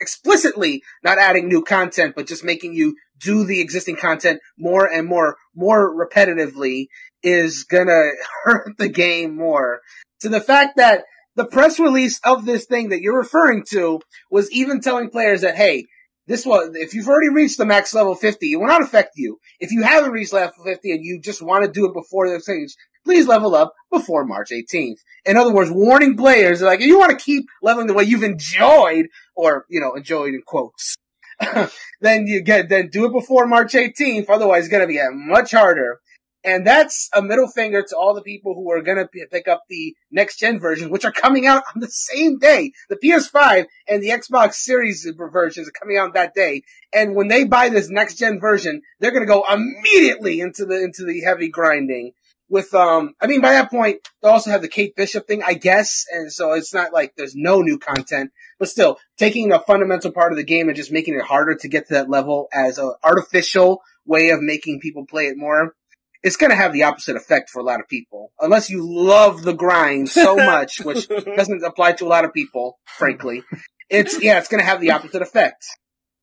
explicitly 0.00 0.82
not 1.04 1.18
adding 1.18 1.48
new 1.48 1.62
content, 1.62 2.14
but 2.16 2.26
just 2.26 2.42
making 2.42 2.74
you 2.74 2.96
do 3.20 3.44
the 3.44 3.60
existing 3.60 3.96
content 3.96 4.40
more 4.58 4.86
and 4.86 5.06
more, 5.06 5.36
more 5.54 5.94
repetitively 5.94 6.86
is 7.22 7.64
gonna 7.64 8.10
hurt 8.44 8.76
the 8.78 8.88
game 8.88 9.36
more. 9.36 9.80
To 10.20 10.28
the 10.28 10.40
fact 10.40 10.76
that 10.76 11.04
the 11.38 11.46
press 11.46 11.78
release 11.78 12.20
of 12.24 12.44
this 12.44 12.66
thing 12.66 12.88
that 12.88 13.00
you're 13.00 13.16
referring 13.16 13.64
to 13.70 14.00
was 14.28 14.50
even 14.50 14.80
telling 14.80 15.08
players 15.08 15.42
that, 15.42 15.54
hey, 15.54 15.86
this 16.26 16.44
was, 16.44 16.72
if 16.74 16.92
you've 16.92 17.06
already 17.06 17.30
reached 17.30 17.58
the 17.58 17.64
max 17.64 17.94
level 17.94 18.16
50, 18.16 18.52
it 18.52 18.56
will 18.56 18.66
not 18.66 18.82
affect 18.82 19.12
you. 19.16 19.38
If 19.60 19.70
you 19.70 19.82
haven't 19.82 20.10
reached 20.10 20.32
level 20.32 20.64
50 20.64 20.90
and 20.90 21.04
you 21.04 21.20
just 21.22 21.40
want 21.40 21.64
to 21.64 21.70
do 21.70 21.86
it 21.86 21.94
before 21.94 22.28
the 22.28 22.40
stage, 22.40 22.74
please 23.04 23.28
level 23.28 23.54
up 23.54 23.72
before 23.90 24.26
March 24.26 24.50
18th. 24.50 24.98
In 25.24 25.36
other 25.36 25.54
words, 25.54 25.70
warning 25.70 26.16
players, 26.16 26.60
like, 26.60 26.80
if 26.80 26.86
you 26.86 26.98
want 26.98 27.16
to 27.16 27.24
keep 27.24 27.46
leveling 27.62 27.86
the 27.86 27.94
way 27.94 28.02
you've 28.02 28.24
enjoyed, 28.24 29.06
or, 29.36 29.64
you 29.68 29.80
know, 29.80 29.94
enjoyed 29.94 30.34
in 30.34 30.42
quotes, 30.44 30.96
then 32.00 32.26
you 32.26 32.42
get 32.42 32.68
then 32.68 32.88
do 32.88 33.06
it 33.06 33.12
before 33.12 33.46
March 33.46 33.74
18th. 33.74 34.28
Otherwise, 34.28 34.64
it's 34.64 34.72
gonna 34.72 34.88
be 34.88 34.98
uh, 34.98 35.12
much 35.12 35.52
harder. 35.52 36.00
And 36.44 36.66
that's 36.66 37.08
a 37.14 37.20
middle 37.20 37.48
finger 37.48 37.82
to 37.82 37.96
all 37.96 38.14
the 38.14 38.22
people 38.22 38.54
who 38.54 38.70
are 38.70 38.82
gonna 38.82 39.08
p- 39.08 39.24
pick 39.30 39.48
up 39.48 39.64
the 39.68 39.94
next 40.10 40.38
gen 40.38 40.60
versions, 40.60 40.90
which 40.90 41.04
are 41.04 41.12
coming 41.12 41.46
out 41.46 41.64
on 41.74 41.80
the 41.80 41.88
same 41.88 42.38
day. 42.38 42.72
The 42.88 42.96
PS5 42.96 43.66
and 43.88 44.02
the 44.02 44.10
Xbox 44.10 44.54
Series 44.54 45.06
versions 45.16 45.68
are 45.68 45.72
coming 45.72 45.96
out 45.96 46.14
that 46.14 46.34
day. 46.34 46.62
And 46.92 47.16
when 47.16 47.28
they 47.28 47.44
buy 47.44 47.68
this 47.68 47.90
next 47.90 48.18
gen 48.18 48.40
version, 48.40 48.82
they're 49.00 49.10
gonna 49.10 49.26
go 49.26 49.44
immediately 49.50 50.40
into 50.40 50.64
the 50.64 50.82
into 50.82 51.04
the 51.04 51.20
heavy 51.20 51.48
grinding. 51.48 52.12
With 52.48 52.72
um, 52.72 53.14
I 53.20 53.26
mean, 53.26 53.42
by 53.42 53.52
that 53.52 53.70
point, 53.70 53.98
they 54.22 54.28
also 54.28 54.50
have 54.50 54.62
the 54.62 54.68
Kate 54.68 54.96
Bishop 54.96 55.26
thing, 55.26 55.42
I 55.42 55.54
guess, 55.54 56.06
and 56.10 56.32
so 56.32 56.52
it's 56.52 56.72
not 56.72 56.94
like 56.94 57.14
there's 57.16 57.34
no 57.34 57.60
new 57.60 57.78
content 57.78 58.30
but 58.58 58.68
still 58.68 58.98
taking 59.16 59.52
a 59.52 59.60
fundamental 59.60 60.12
part 60.12 60.32
of 60.32 60.38
the 60.38 60.44
game 60.44 60.68
and 60.68 60.76
just 60.76 60.92
making 60.92 61.14
it 61.14 61.22
harder 61.24 61.54
to 61.54 61.68
get 61.68 61.86
to 61.88 61.94
that 61.94 62.10
level 62.10 62.48
as 62.52 62.78
an 62.78 62.92
artificial 63.04 63.82
way 64.04 64.30
of 64.30 64.40
making 64.40 64.80
people 64.80 65.06
play 65.06 65.26
it 65.26 65.36
more 65.36 65.74
it's 66.22 66.36
going 66.36 66.50
to 66.50 66.56
have 66.56 66.72
the 66.72 66.82
opposite 66.82 67.16
effect 67.16 67.48
for 67.50 67.60
a 67.60 67.64
lot 67.64 67.80
of 67.80 67.86
people 67.88 68.32
unless 68.40 68.68
you 68.70 68.80
love 68.84 69.42
the 69.42 69.52
grind 69.54 70.08
so 70.08 70.36
much 70.52 70.80
which 70.80 71.08
doesn't 71.08 71.62
apply 71.64 71.92
to 71.92 72.04
a 72.04 72.08
lot 72.08 72.24
of 72.24 72.32
people 72.32 72.78
frankly 72.86 73.42
it's 73.88 74.20
yeah 74.22 74.38
it's 74.38 74.48
going 74.48 74.60
to 74.60 74.66
have 74.66 74.80
the 74.80 74.90
opposite 74.90 75.22
effect 75.22 75.64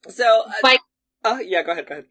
So, 0.08 0.43
uh, 0.45 0.51
Like, 0.63 0.81
uh, 1.23 1.39
yeah, 1.43 1.63
go 1.63 1.71
ahead, 1.71 1.88
go 1.88 1.93
ahead. 1.95 2.05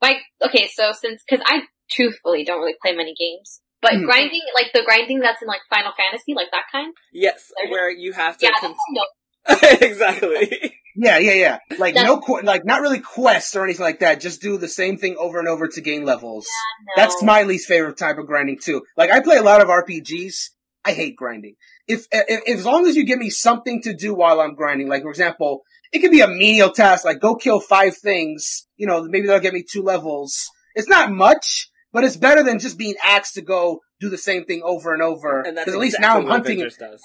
like, 0.00 0.18
okay, 0.46 0.68
so 0.72 0.92
since, 0.92 1.22
cause 1.28 1.40
I 1.44 1.62
truthfully 1.90 2.44
don't 2.44 2.60
really 2.60 2.76
play 2.80 2.94
many 2.96 3.14
games, 3.18 3.60
but 3.82 3.92
Mhm. 3.92 4.04
grinding, 4.06 4.40
like 4.54 4.72
the 4.72 4.82
grinding 4.84 5.20
that's 5.20 5.42
in 5.42 5.48
like 5.48 5.60
Final 5.68 5.92
Fantasy, 5.96 6.32
like 6.34 6.50
that 6.52 6.64
kind, 6.72 6.94
Yes, 7.12 7.50
There's- 7.56 7.70
where 7.72 7.90
you 7.90 8.12
have 8.12 8.38
to. 8.38 8.46
yeah, 8.46 8.52
con- 8.60 8.74
no, 8.92 9.04
exactly. 9.82 10.74
Yeah 10.98 11.18
yeah 11.18 11.32
yeah 11.32 11.58
like 11.78 11.94
That's- 11.94 12.06
no 12.06 12.20
qu- 12.20 12.42
like 12.42 12.64
not 12.64 12.80
really 12.80 13.00
quests 13.00 13.54
or 13.56 13.64
anything 13.64 13.84
like 13.84 14.00
that 14.00 14.20
just 14.20 14.40
do 14.42 14.58
the 14.58 14.68
same 14.68 14.98
thing 14.98 15.16
over 15.18 15.38
and 15.38 15.48
over 15.48 15.68
to 15.68 15.80
gain 15.80 16.04
levels 16.04 16.46
no. 16.86 17.02
That's 17.02 17.22
my 17.22 17.42
least 17.42 17.68
favorite 17.68 17.96
type 17.96 18.18
of 18.18 18.26
grinding 18.26 18.58
too. 18.62 18.82
Like 18.96 19.10
I 19.10 19.20
play 19.20 19.36
a 19.36 19.42
lot 19.42 19.60
of 19.60 19.68
RPGs. 19.68 20.50
I 20.84 20.92
hate 20.92 21.16
grinding. 21.16 21.54
If, 21.86 22.06
if 22.12 22.58
as 22.58 22.64
long 22.64 22.86
as 22.86 22.96
you 22.96 23.04
give 23.04 23.18
me 23.18 23.30
something 23.30 23.82
to 23.82 23.94
do 23.94 24.14
while 24.14 24.40
I'm 24.40 24.54
grinding, 24.54 24.88
like 24.88 25.02
for 25.02 25.10
example, 25.10 25.62
it 25.92 25.98
could 26.00 26.10
be 26.10 26.20
a 26.20 26.28
menial 26.28 26.70
task, 26.70 27.04
like 27.04 27.20
go 27.20 27.34
kill 27.34 27.60
five 27.60 27.96
things. 27.96 28.66
You 28.76 28.86
know, 28.86 29.02
maybe 29.02 29.26
that'll 29.26 29.42
get 29.42 29.54
me 29.54 29.64
two 29.68 29.82
levels. 29.82 30.46
It's 30.74 30.88
not 30.88 31.10
much, 31.10 31.68
but 31.92 32.04
it's 32.04 32.16
better 32.16 32.42
than 32.42 32.58
just 32.58 32.78
being 32.78 32.94
asked 33.04 33.34
to 33.34 33.42
go 33.42 33.80
do 34.00 34.08
the 34.08 34.18
same 34.18 34.44
thing 34.44 34.62
over 34.64 34.94
and 34.94 35.02
over. 35.02 35.42
And 35.42 35.56
that's 35.56 35.64
Because 35.64 35.74
at 35.74 35.80
least 35.80 35.96
exactly 35.96 36.20
now 36.20 36.24
I'm 36.24 36.30
hunting. 36.30 36.58
Avengers 36.58 36.76
does. 36.76 37.02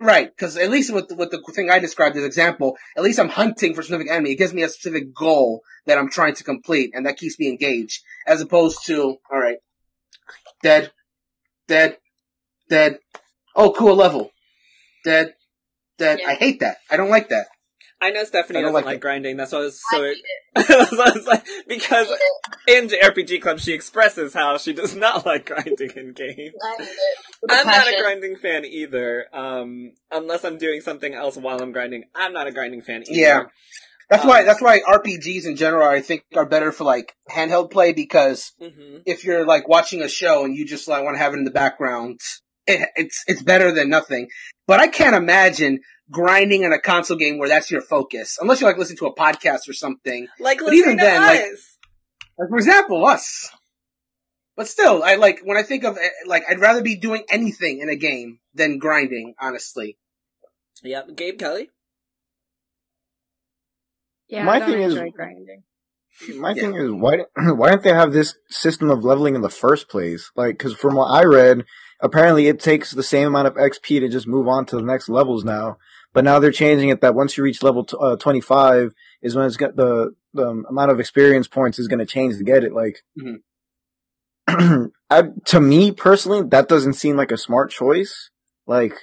Right, 0.00 0.30
because 0.30 0.56
at 0.56 0.70
least 0.70 0.94
with 0.94 1.08
the, 1.08 1.16
with 1.16 1.30
the 1.30 1.42
thing 1.52 1.70
I 1.70 1.80
described 1.80 2.16
as 2.16 2.24
example, 2.24 2.76
at 2.96 3.02
least 3.02 3.18
I'm 3.18 3.28
hunting 3.28 3.74
for 3.74 3.80
a 3.80 3.84
specific 3.84 4.08
enemy. 4.08 4.32
It 4.32 4.38
gives 4.38 4.54
me 4.54 4.62
a 4.62 4.68
specific 4.68 5.12
goal 5.12 5.62
that 5.86 5.98
I'm 5.98 6.08
trying 6.08 6.36
to 6.36 6.44
complete, 6.44 6.92
and 6.94 7.04
that 7.04 7.16
keeps 7.16 7.38
me 7.38 7.48
engaged. 7.48 8.02
As 8.24 8.40
opposed 8.40 8.86
to, 8.86 9.16
all 9.30 9.40
right, 9.40 9.58
dead, 10.62 10.92
dead, 11.66 11.96
dead. 12.68 13.00
Oh, 13.56 13.72
cool 13.72 13.96
level. 13.96 14.30
Dead, 15.04 15.34
dead. 15.98 16.20
Yeah. 16.20 16.28
I 16.28 16.34
hate 16.34 16.60
that. 16.60 16.76
I 16.88 16.96
don't 16.96 17.10
like 17.10 17.30
that. 17.30 17.46
I 18.00 18.10
know 18.10 18.22
Stephanie 18.24 18.60
I 18.60 18.62
doesn't 18.62 18.74
like, 18.74 18.84
like 18.84 19.00
grinding. 19.00 19.36
That's 19.36 19.52
why 19.52 19.58
I 19.58 19.62
was 19.62 19.80
so. 19.90 20.02
hate 20.02 20.16
it. 20.16 20.24
That's 20.68 20.92
I 20.92 21.10
was 21.16 21.26
like, 21.26 21.46
because 21.66 22.08
I 22.10 22.16
hate 22.68 22.76
it. 22.78 22.84
in 22.92 23.00
JRPG 23.00 23.42
Club 23.42 23.58
she 23.60 23.72
expresses 23.72 24.32
how 24.34 24.56
she 24.58 24.72
does 24.72 24.94
not 24.94 25.26
like 25.26 25.46
grinding 25.46 25.90
in 25.96 26.12
games. 26.12 26.54
I 26.62 26.76
hate 26.78 26.88
it. 26.88 27.18
With 27.42 27.50
a 27.50 27.54
I'm 27.54 27.66
not 27.66 27.88
a 27.88 28.00
grinding 28.00 28.36
fan 28.36 28.64
either. 28.64 29.26
Um, 29.32 29.92
unless 30.12 30.44
I'm 30.44 30.58
doing 30.58 30.80
something 30.80 31.12
else 31.14 31.36
while 31.36 31.60
I'm 31.60 31.72
grinding, 31.72 32.04
I'm 32.14 32.32
not 32.32 32.46
a 32.46 32.52
grinding 32.52 32.82
fan 32.82 33.02
either. 33.08 33.18
Yeah. 33.20 33.42
That's 34.10 34.22
Um, 34.22 34.28
why, 34.30 34.42
that's 34.44 34.62
why 34.62 34.80
RPGs 34.80 35.44
in 35.44 35.56
general, 35.56 35.86
I 35.86 36.00
think, 36.00 36.22
are 36.34 36.46
better 36.46 36.72
for 36.72 36.84
like 36.84 37.14
handheld 37.30 37.70
play 37.70 37.92
because 37.92 38.52
hmm 38.60 38.98
if 39.06 39.24
you're 39.24 39.44
like 39.46 39.68
watching 39.68 40.02
a 40.02 40.08
show 40.08 40.44
and 40.44 40.56
you 40.56 40.66
just 40.66 40.88
like 40.88 41.02
want 41.04 41.14
to 41.16 41.18
have 41.22 41.34
it 41.34 41.38
in 41.38 41.44
the 41.44 41.50
background, 41.50 42.18
it, 42.66 42.88
it's 42.96 43.22
it's 43.26 43.42
better 43.42 43.70
than 43.72 43.88
nothing. 43.90 44.28
But 44.66 44.80
I 44.80 44.86
can't 44.88 45.14
imagine 45.16 45.80
grinding 46.10 46.62
in 46.62 46.72
a 46.72 46.80
console 46.80 47.16
game 47.16 47.38
where 47.38 47.48
that's 47.48 47.70
your 47.70 47.80
focus, 47.80 48.38
unless 48.40 48.60
you 48.60 48.66
like 48.66 48.78
listen 48.78 48.96
to 48.96 49.06
a 49.06 49.14
podcast 49.14 49.68
or 49.68 49.72
something. 49.72 50.26
Like 50.40 50.58
But 50.58 50.66
listening 50.66 50.80
even 50.80 50.98
to 50.98 51.04
then, 51.04 51.22
like- 51.22 51.40
us. 51.52 51.76
Like 52.38 52.48
for 52.50 52.56
example, 52.56 53.06
us. 53.06 53.50
But 54.56 54.66
still, 54.68 55.02
I 55.04 55.14
like 55.16 55.40
when 55.44 55.56
I 55.56 55.62
think 55.62 55.84
of 55.84 55.96
eh, 55.98 56.08
like 56.26 56.42
I'd 56.48 56.60
rather 56.60 56.82
be 56.82 56.96
doing 56.96 57.22
anything 57.30 57.80
in 57.80 57.88
a 57.88 57.96
game 57.96 58.40
than 58.54 58.78
grinding. 58.78 59.34
Honestly, 59.40 59.98
Yeah, 60.82 61.02
Gabe 61.14 61.38
Kelly. 61.38 61.70
Yeah, 64.28 64.44
My 64.44 64.56
I 64.56 64.58
don't 64.60 64.70
thing 64.70 64.80
is- 64.82 64.94
grinding. 65.14 65.62
My 66.36 66.50
Yeah. 66.52 66.62
thing 66.62 66.74
is, 66.74 66.90
why 66.92 67.18
why 67.54 67.70
don't 67.70 67.82
they 67.84 67.92
have 67.92 68.12
this 68.12 68.34
system 68.48 68.90
of 68.90 69.04
leveling 69.04 69.34
in 69.36 69.40
the 69.42 69.48
first 69.48 69.88
place? 69.88 70.30
Like, 70.34 70.58
because 70.58 70.74
from 70.74 70.96
what 70.96 71.06
I 71.12 71.22
read, 71.24 71.64
apparently 72.00 72.48
it 72.48 72.58
takes 72.58 72.90
the 72.90 73.04
same 73.04 73.28
amount 73.28 73.46
of 73.46 73.54
XP 73.54 74.00
to 74.00 74.08
just 74.08 74.26
move 74.26 74.48
on 74.48 74.66
to 74.66 74.76
the 74.76 74.82
next 74.82 75.08
levels 75.08 75.44
now. 75.44 75.76
But 76.18 76.24
now 76.24 76.40
they're 76.40 76.50
changing 76.50 76.88
it 76.88 77.00
that 77.02 77.14
once 77.14 77.36
you 77.36 77.44
reach 77.44 77.62
level 77.62 77.84
t- 77.84 77.96
uh, 78.00 78.16
25 78.16 78.92
is 79.22 79.36
when 79.36 79.46
it's 79.46 79.56
got 79.56 79.76
the 79.76 80.16
the 80.34 80.48
amount 80.68 80.90
of 80.90 80.98
experience 80.98 81.46
points 81.46 81.78
is 81.78 81.86
going 81.86 82.00
to 82.00 82.06
change 82.06 82.36
to 82.38 82.42
get 82.42 82.64
it. 82.64 82.72
Like, 82.72 83.04
I, 85.08 85.22
to 85.44 85.60
me 85.60 85.92
personally, 85.92 86.42
that 86.48 86.66
doesn't 86.66 86.94
seem 86.94 87.16
like 87.16 87.30
a 87.30 87.38
smart 87.38 87.70
choice. 87.70 88.30
Like, 88.66 88.94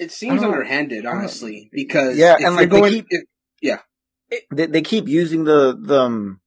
It 0.00 0.10
seems 0.10 0.42
underhanded, 0.42 1.06
honestly, 1.06 1.70
because 1.72 2.18
Yeah, 2.18 2.34
if 2.40 2.44
and, 2.44 2.56
like, 2.56 2.68
they 2.68 2.80
going, 2.80 2.92
keep- 2.92 3.06
if- 3.60 4.42
they, 4.50 4.66
they 4.66 4.82
keep 4.82 5.06
using 5.06 5.44
the, 5.44 5.78
the, 5.80 6.00
um, 6.00 6.40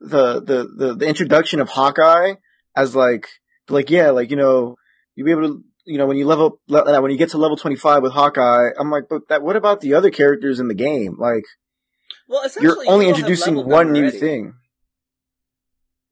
the, 0.00 0.40
the, 0.40 0.66
the, 0.74 0.94
the 0.94 1.06
introduction 1.06 1.60
of 1.60 1.68
Hawkeye 1.68 2.36
as 2.74 2.96
like, 2.96 3.28
like, 3.68 3.90
yeah, 3.90 4.12
like, 4.12 4.30
you 4.30 4.36
know, 4.38 4.76
you'll 5.14 5.26
be 5.26 5.32
able 5.32 5.42
to, 5.48 5.64
you 5.84 5.98
know, 5.98 6.06
when 6.06 6.16
you 6.16 6.26
level, 6.26 6.60
le- 6.68 7.00
when 7.00 7.10
you 7.10 7.18
get 7.18 7.30
to 7.30 7.38
level 7.38 7.56
25 7.56 8.02
with 8.02 8.12
Hawkeye, 8.12 8.70
I'm 8.78 8.90
like, 8.90 9.04
but 9.08 9.28
that, 9.28 9.42
what 9.42 9.56
about 9.56 9.80
the 9.80 9.94
other 9.94 10.10
characters 10.10 10.60
in 10.60 10.68
the 10.68 10.74
game? 10.74 11.16
Like, 11.18 11.44
Well, 12.28 12.42
essentially, 12.42 12.84
you're 12.86 12.92
only 12.92 13.06
you 13.06 13.10
introducing 13.14 13.56
one 13.66 13.92
new 13.92 14.10
thing. 14.10 14.54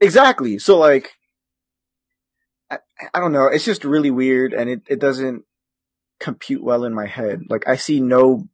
Exactly. 0.01 0.59
So 0.59 0.79
like, 0.79 1.13
I, 2.71 2.79
I 3.15 3.21
don't 3.21 3.33
know. 3.33 3.47
It's 3.47 3.65
just 3.65 3.85
really 3.85 4.11
weird 4.11 4.53
and 4.53 4.71
it, 4.71 4.83
it 4.89 5.01
doesn't 5.01 5.45
compute 6.21 6.63
well 6.63 6.85
in 6.85 6.95
my 6.95 7.07
head. 7.07 7.43
Like 7.49 7.67
I 7.67 7.77
see 7.77 8.01
no 8.01 8.49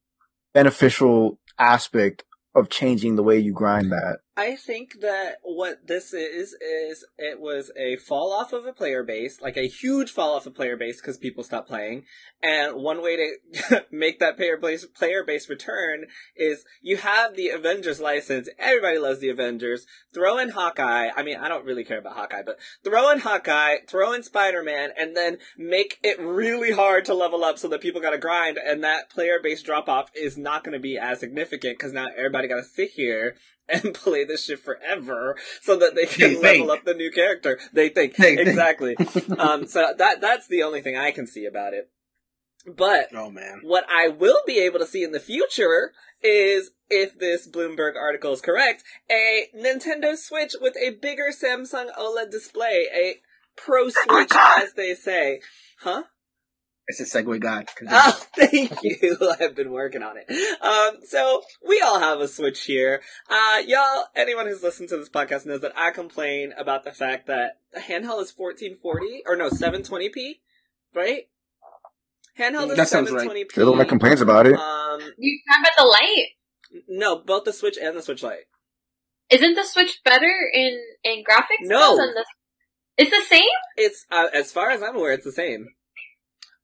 beneficial 0.53 1.39
aspect 1.59 2.25
of 2.55 2.71
changing 2.71 3.17
the 3.17 3.23
way 3.23 3.39
you 3.39 3.53
grind 3.53 3.91
that. 3.91 4.19
I 4.37 4.57
think 4.57 5.01
that 5.01 5.37
what 5.43 5.87
this 5.87 6.13
is 6.13 6.55
is 6.55 7.05
it 7.17 7.39
was 7.41 7.71
a 7.77 7.97
fall 7.97 8.33
off 8.33 8.53
of 8.53 8.67
a 8.67 8.73
player 8.73 9.05
base, 9.05 9.41
like 9.41 9.57
a 9.57 9.69
huge 9.69 10.11
fall 10.11 10.35
off 10.35 10.47
of 10.47 10.57
player 10.57 10.77
base 10.77 11.01
because 11.01 11.19
people 11.19 11.45
stopped 11.45 11.69
playing. 11.69 12.05
And 12.43 12.75
one 12.75 13.01
way 13.01 13.17
to 13.17 13.85
make 13.93 14.19
that 14.19 14.37
player 14.37 14.57
base 14.57 14.87
player 14.87 15.23
base 15.23 15.49
return 15.49 16.07
is 16.35 16.65
you 16.83 16.97
have 16.97 17.37
the 17.37 17.51
Avengers 17.51 18.01
license. 18.01 18.49
Everybody 18.59 18.99
loves 18.99 19.21
the 19.21 19.29
Avengers. 19.29 19.87
Throw 20.13 20.39
in 20.39 20.49
Hawkeye. 20.49 21.11
I 21.17 21.23
mean, 21.23 21.37
I 21.37 21.47
don't 21.47 21.65
really 21.65 21.85
care 21.85 21.99
about 21.99 22.17
Hawkeye, 22.17 22.43
but 22.45 22.59
throw 22.83 23.11
in 23.11 23.21
Hawkeye, 23.21 23.77
throw 23.87 24.13
in 24.13 24.25
Spider 24.25 24.65
Man, 24.65 24.91
and 24.99 25.17
then 25.17 25.39
make 25.57 26.01
it 26.03 26.19
really 26.19 26.73
hard 26.73 27.05
to 27.05 27.15
level 27.15 27.45
up 27.45 27.57
so 27.57 27.69
that 27.69 27.81
people 27.81 28.01
got 28.01 28.11
to 28.11 28.19
grind. 28.19 28.59
And 28.59 28.83
that 28.83 29.11
player 29.11 29.39
base 29.41 29.63
drop 29.63 29.89
off 29.89 30.11
is 30.13 30.37
not 30.37 30.65
going 30.65 30.73
to 30.73 30.81
be 30.81 30.99
as 30.99 31.21
significant 31.21 31.79
because 31.79 31.93
now 31.93 32.09
everybody 32.17 32.49
got 32.49 32.57
to 32.57 32.65
sit 32.65 32.91
here 32.91 33.37
and 33.69 33.95
play 33.95 34.25
this 34.25 34.45
shit 34.45 34.61
forever 34.61 35.37
so 35.63 35.77
that 35.77 35.95
they 35.95 36.07
can 36.07 36.35
They 36.35 36.37
level 36.37 36.43
think. 36.43 36.71
up 36.71 36.85
the 36.85 36.95
new 36.95 37.11
character. 37.11 37.59
They 37.73 37.89
think 37.89 38.17
They 38.17 38.37
think. 38.37 38.49
exactly. 38.49 38.97
um, 39.39 39.67
so 39.67 39.93
that 39.97 40.21
that's 40.21 40.47
the 40.49 40.63
only 40.63 40.81
thing 40.83 40.97
I 40.97 41.11
can 41.11 41.27
see 41.27 41.47
about 41.47 41.73
it. 41.75 41.91
But 42.67 43.09
oh 43.15 43.31
man, 43.31 43.61
what 43.63 43.85
I 43.91 44.09
will 44.09 44.41
be 44.47 44.59
able 44.61 44.79
to 44.79 44.87
see 44.87 45.03
in 45.05 45.13
the 45.13 45.21
future 45.21 45.93
is 46.23 46.71
if 46.89 47.19
this 47.19 47.47
Bloomberg 47.47 47.97
article 47.97 48.33
is 48.33 48.41
correct, 48.41 48.83
a 49.11 49.49
Nintendo 49.55 50.17
Switch 50.17 50.53
with 50.61 50.75
a 50.77 50.91
bigger 51.01 51.31
Samsung 51.31 51.89
OLED 51.99 52.31
display, 52.31 52.87
a 52.95 53.17
Pro 53.57 53.91
Switch 53.91 54.33
as 54.35 54.73
they 54.75 54.95
say. 54.95 55.41
Huh? 55.81 56.05
It's 56.87 57.01
a 57.01 57.05
segue 57.05 57.41
god. 57.41 57.67
Continue. 57.75 58.01
Oh, 58.05 58.27
thank 58.37 58.83
you. 58.83 59.17
I've 59.41 59.55
been 59.55 59.71
working 59.73 60.03
on 60.03 60.17
it. 60.19 60.31
Um, 60.63 61.01
so 61.07 61.43
we 61.67 61.81
all 61.81 61.99
have 61.99 62.21
a 62.21 62.29
Switch 62.29 62.65
here. 62.65 63.01
Uh, 63.29 63.63
y'all, 63.67 64.05
anyone 64.15 64.47
who's 64.47 64.63
listened 64.63 64.89
to 64.91 64.97
this 64.97 65.09
podcast 65.09 65.47
knows 65.47 65.61
that 65.63 65.73
I 65.77 65.91
complain 65.91 66.53
about 66.59 66.85
the 66.85 66.93
fact 66.93 67.27
that 67.27 67.59
the 67.73 67.81
handheld 67.81 68.23
is 68.23 68.33
1440 68.37 69.23
or 69.27 69.37
no 69.37 69.49
720p, 69.51 70.41
right? 70.95 71.23
Handheld 72.39 72.71
is 72.71 72.77
That 72.77 72.89
sounds 72.89 73.11
right. 73.13 73.29
720p. 73.29 73.57
You're 73.57 73.65
the 73.67 73.71
one 73.73 73.79
that 73.79 73.89
complains 73.89 74.21
about 74.21 74.47
it. 74.47 74.55
Um, 74.55 75.01
You 75.19 75.41
talk 75.49 75.61
about 75.61 75.73
the 75.79 75.89
light. 75.89 76.83
no, 76.89 77.17
both 77.17 77.45
the 77.45 77.53
Switch 77.53 77.79
and 77.81 77.97
the 77.97 78.03
Switch 78.03 78.23
light. 78.23 78.45
Isn't 79.31 79.55
the 79.55 79.65
Switch 79.65 80.01
better 80.05 80.33
in 80.53 80.81
in 81.03 81.23
graphics? 81.25 81.63
No. 81.63 81.97
Than 81.97 82.13
the, 82.15 82.25
it's 82.99 83.11
the 83.11 83.23
same. 83.27 83.43
It's 83.77 84.05
uh, 84.11 84.27
as 84.35 84.53
far 84.53 84.71
as 84.71 84.83
I'm 84.83 84.97
aware, 84.97 85.13
it's 85.13 85.25
the 85.25 85.33
same. 85.33 85.69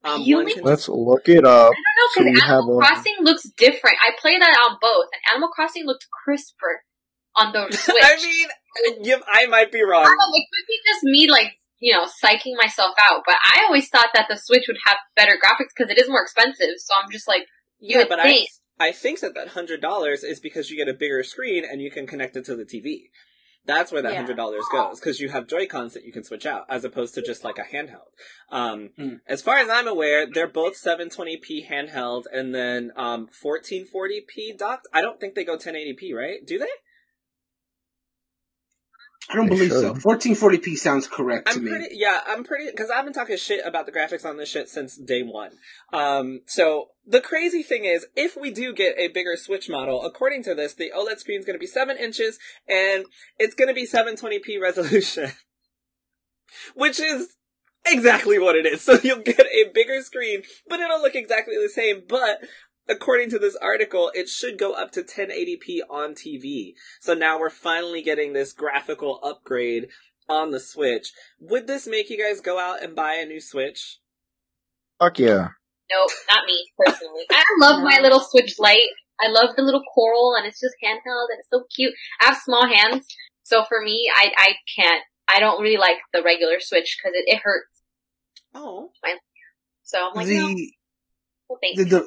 Um, 0.03 0.21
Really? 0.23 0.35
one 0.45 0.55
can 0.55 0.65
Let's 0.65 0.89
look 0.89 1.29
it 1.29 1.45
up. 1.45 1.71
I 1.73 1.75
don't 1.75 1.97
know 1.97 2.09
So 2.15 2.21
because 2.25 2.35
we 2.35 2.41
have 2.41 2.51
Animal 2.65 2.79
a- 2.79 2.81
Crossing 2.87 3.17
looks 3.21 3.43
different. 3.57 3.97
I 4.07 4.13
play 4.21 4.39
that 4.39 4.57
on 4.69 4.79
both, 4.81 5.07
and 5.13 5.23
Animal 5.33 5.49
Crossing 5.51 5.85
looks 5.85 6.07
crisper 6.25 6.83
on 7.37 7.53
the 7.53 7.71
Switch. 7.77 7.97
I 8.03 8.17
mean, 8.17 9.05
you, 9.05 9.21
I 9.29 9.47
might 9.47 9.71
be 9.73 9.81
I 9.81 9.85
wrong. 9.85 10.05
don't 10.05 10.17
know, 10.17 10.33
it 10.35 10.47
could 10.53 10.67
be 10.67 10.79
just 10.87 11.05
me, 11.05 11.31
like 11.31 11.53
you 11.81 11.93
know, 11.95 12.05
psyching 12.07 12.57
myself 12.57 12.95
out. 12.99 13.23
But 13.27 13.37
I 13.43 13.65
always 13.65 13.89
thought 13.89 14.09
that 14.15 14.27
the 14.29 14.37
Switch 14.37 14.65
would 14.69 14.77
have 14.87 14.97
better 15.17 15.33
graphics 15.43 15.69
because 15.77 15.91
it 15.91 15.99
is 15.99 16.09
more 16.09 16.23
expensive. 16.23 16.77
So 16.79 16.93
I'm 17.03 17.11
just 17.11 17.27
like, 17.29 17.43
you 17.79 17.99
Yeah, 17.99 18.05
but 18.09 18.21
think. 18.21 18.49
I 18.79 18.89
I 18.89 18.93
think 18.93 19.21
that 19.21 19.35
that 19.35 19.49
hundred 19.49 19.81
dollars 19.83 20.25
is 20.25 20.41
because 20.41 20.71
you 20.71 20.77
get 20.77 20.89
a 20.89 20.97
bigger 20.97 21.23
screen 21.23 21.65
and 21.71 21.83
you 21.83 21.91
can 21.91 22.07
connect 22.07 22.37
it 22.37 22.45
to 22.47 22.57
the 22.57 22.65
TV. 22.65 23.09
That's 23.71 23.93
where 23.93 24.03
that 24.03 24.13
hundred 24.17 24.37
dollars 24.37 24.65
goes 24.73 24.99
because 25.01 25.21
you 25.21 25.29
have 25.29 25.47
Joy 25.47 25.67
Cons 25.67 25.95
that 25.95 26.05
you 26.05 26.13
can 26.13 26.25
switch 26.25 26.45
out 26.47 26.65
as 26.69 26.85
opposed 26.85 27.15
to 27.15 27.23
just 27.23 27.45
like 27.45 27.59
a 27.59 27.63
handheld. 27.63 28.11
Um, 28.51 28.91
Hmm. 28.97 29.15
As 29.29 29.43
far 29.43 29.59
as 29.59 29.69
I'm 29.69 29.87
aware, 29.87 30.27
they're 30.27 30.49
both 30.49 30.75
720p 30.75 31.69
handheld 31.71 32.25
and 32.33 32.55
then 32.55 32.91
um, 32.97 33.29
1440p 33.45 34.59
docked. 34.59 34.89
I 34.93 35.01
don't 35.01 35.21
think 35.21 35.35
they 35.35 35.45
go 35.45 35.57
1080p, 35.57 36.13
right? 36.15 36.45
Do 36.45 36.59
they? 36.59 36.67
I 39.31 39.37
don't 39.37 39.49
They 39.49 39.55
believe 39.55 39.71
so. 39.71 39.95
1440p 39.95 40.77
sounds 40.77 41.07
correct 41.07 41.47
to 41.49 41.55
I'm 41.59 41.65
me. 41.65 41.71
pretty, 41.71 41.89
yeah, 41.93 42.21
I'm 42.27 42.43
pretty, 42.43 42.71
cause 42.73 42.89
I've 42.91 43.05
been 43.05 43.13
talking 43.15 43.37
shit 43.37 43.65
about 43.65 43.87
the 43.87 43.93
graphics 43.93 44.25
on 44.25 44.37
this 44.39 44.49
shit 44.49 44.69
since 44.69 44.97
day 44.97 45.23
one. 45.23 45.53
Um, 45.93 46.41
so, 46.47 46.89
the 47.07 47.21
crazy 47.21 47.63
thing 47.63 47.85
is, 47.85 48.07
if 48.17 48.37
we 48.37 48.51
do 48.51 48.73
get 48.73 48.99
a 48.99 49.09
bigger 49.09 49.37
Switch 49.37 49.69
model, 49.69 50.05
according 50.05 50.43
to 50.45 50.55
this, 50.55 50.75
the 50.75 50.91
OLED 50.97 51.19
screen 51.21 51.39
is 51.39 51.47
gonna 51.47 51.59
be 51.59 51.67
7 51.67 51.97
inches, 51.97 52.39
and 52.69 53.05
it's 53.39 53.55
gonna 53.55 53.75
be 53.75 53.87
720p 53.87 54.61
resolution. 54.61 55.31
Which 56.75 56.99
is 56.99 57.37
exactly 57.87 58.39
what 58.39 58.57
it 58.57 58.67
is. 58.67 58.83
So 58.83 58.99
you'll 59.03 59.23
get 59.23 59.41
a 59.41 59.71
bigger 59.73 60.01
screen, 60.03 60.43
but 60.69 60.81
it'll 60.81 61.01
look 61.01 61.15
exactly 61.15 61.55
the 61.57 61.69
same, 61.69 62.03
but 62.09 62.39
according 62.91 63.31
to 63.31 63.39
this 63.39 63.57
article, 63.57 64.11
it 64.15 64.29
should 64.29 64.59
go 64.59 64.73
up 64.73 64.91
to 64.93 65.03
1080p 65.03 65.81
on 65.89 66.15
TV. 66.15 66.75
So 67.01 67.15
now 67.15 67.39
we're 67.39 67.51
finally 67.51 68.03
getting 68.03 68.33
this 68.33 68.53
graphical 68.53 69.21
upgrade 69.23 69.89
on 70.29 70.51
the 70.51 70.61
Switch. 70.61 71.13
Would 71.41 71.67
this 71.67 71.87
make 71.87 72.11
you 72.11 72.19
guys 72.19 72.41
go 72.41 72.59
out 72.59 72.83
and 72.83 72.95
buy 72.95 73.15
a 73.15 73.27
new 73.27 73.41
Switch? 73.41 73.99
Fuck 74.99 75.19
yeah. 75.19 75.49
Nope, 75.93 76.11
not 76.29 76.47
me 76.47 76.67
personally. 76.79 77.25
I 77.31 77.43
love 77.61 77.83
my 77.83 77.99
little 78.01 78.21
Switch 78.21 78.57
Lite. 78.59 78.79
I 79.21 79.29
love 79.29 79.57
the 79.57 79.63
little 79.63 79.83
coral, 79.95 80.35
and 80.37 80.47
it's 80.47 80.61
just 80.61 80.75
handheld, 80.83 81.27
and 81.31 81.39
it's 81.39 81.49
so 81.51 81.65
cute. 81.75 81.93
I 82.21 82.27
have 82.27 82.39
small 82.39 82.67
hands, 82.67 83.07
so 83.43 83.65
for 83.69 83.83
me, 83.83 84.09
I 84.15 84.31
I 84.37 84.49
can't. 84.77 85.03
I 85.29 85.41
don't 85.41 85.61
really 85.61 85.77
like 85.77 85.99
the 86.13 86.23
regular 86.23 86.59
Switch 86.61 86.97
because 86.97 87.15
it, 87.15 87.25
it 87.27 87.41
hurts. 87.43 87.83
Oh. 88.55 88.91
So 89.83 89.99
I'm 89.99 90.15
like, 90.15 90.29
no, 90.29 90.55
well, 91.49 91.59
thanks. 91.61 91.79
did 91.79 91.91
the 91.91 92.07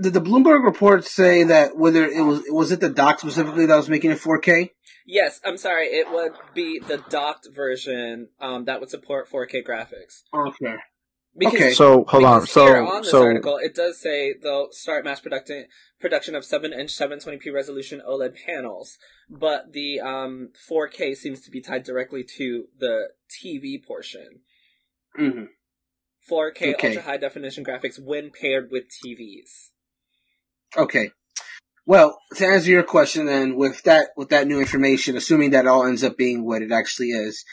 did 0.00 0.12
the 0.12 0.20
Bloomberg 0.20 0.64
report 0.64 1.04
say 1.04 1.44
that 1.44 1.76
whether 1.76 2.04
it 2.04 2.22
was 2.22 2.42
was 2.48 2.72
it 2.72 2.80
the 2.80 2.88
dock 2.88 3.20
specifically 3.20 3.66
that 3.66 3.76
was 3.76 3.88
making 3.88 4.10
it 4.10 4.18
4K? 4.18 4.70
Yes, 5.06 5.40
I'm 5.44 5.58
sorry, 5.58 5.86
it 5.86 6.10
would 6.10 6.32
be 6.54 6.78
the 6.78 6.98
docked 7.10 7.48
version 7.54 8.28
um, 8.40 8.64
that 8.64 8.80
would 8.80 8.90
support 8.90 9.30
4K 9.30 9.66
graphics. 9.66 10.22
Okay. 10.32 10.76
Because 11.36 11.54
Okay. 11.54 11.72
So 11.72 12.04
hold 12.08 12.24
on. 12.24 12.40
Because 12.40 12.54
here 12.54 12.86
So 12.86 12.86
on 12.86 13.02
this 13.02 13.10
so 13.10 13.22
article, 13.22 13.56
it 13.58 13.74
does 13.74 14.00
say 14.00 14.34
they'll 14.40 14.70
start 14.70 15.04
mass 15.04 15.20
production 15.20 15.66
production 16.00 16.34
of 16.34 16.44
seven 16.44 16.72
inch 16.72 16.96
720p 16.96 17.52
resolution 17.52 18.00
OLED 18.08 18.34
panels, 18.46 18.98
but 19.28 19.72
the 19.72 20.00
um 20.00 20.50
4K 20.70 21.16
seems 21.16 21.40
to 21.42 21.50
be 21.50 21.60
tied 21.60 21.84
directly 21.84 22.24
to 22.38 22.66
the 22.78 23.08
TV 23.30 23.84
portion. 23.84 24.40
Mm-hmm. 25.18 25.44
4K 26.30 26.74
Okay. 26.74 26.88
ultra 26.88 27.02
high 27.02 27.16
definition 27.16 27.64
graphics 27.64 27.98
when 27.98 28.30
paired 28.30 28.70
with 28.70 28.84
TVs. 28.84 29.70
Okay. 30.76 31.10
Well, 31.86 32.18
to 32.36 32.46
answer 32.46 32.70
your 32.70 32.82
question, 32.82 33.26
then 33.26 33.56
with 33.56 33.82
that 33.82 34.08
with 34.16 34.30
that 34.30 34.46
new 34.46 34.58
information, 34.58 35.16
assuming 35.16 35.50
that 35.50 35.66
all 35.66 35.86
ends 35.86 36.02
up 36.02 36.16
being 36.16 36.44
what 36.44 36.62
it 36.62 36.72
actually 36.72 37.10
is, 37.10 37.44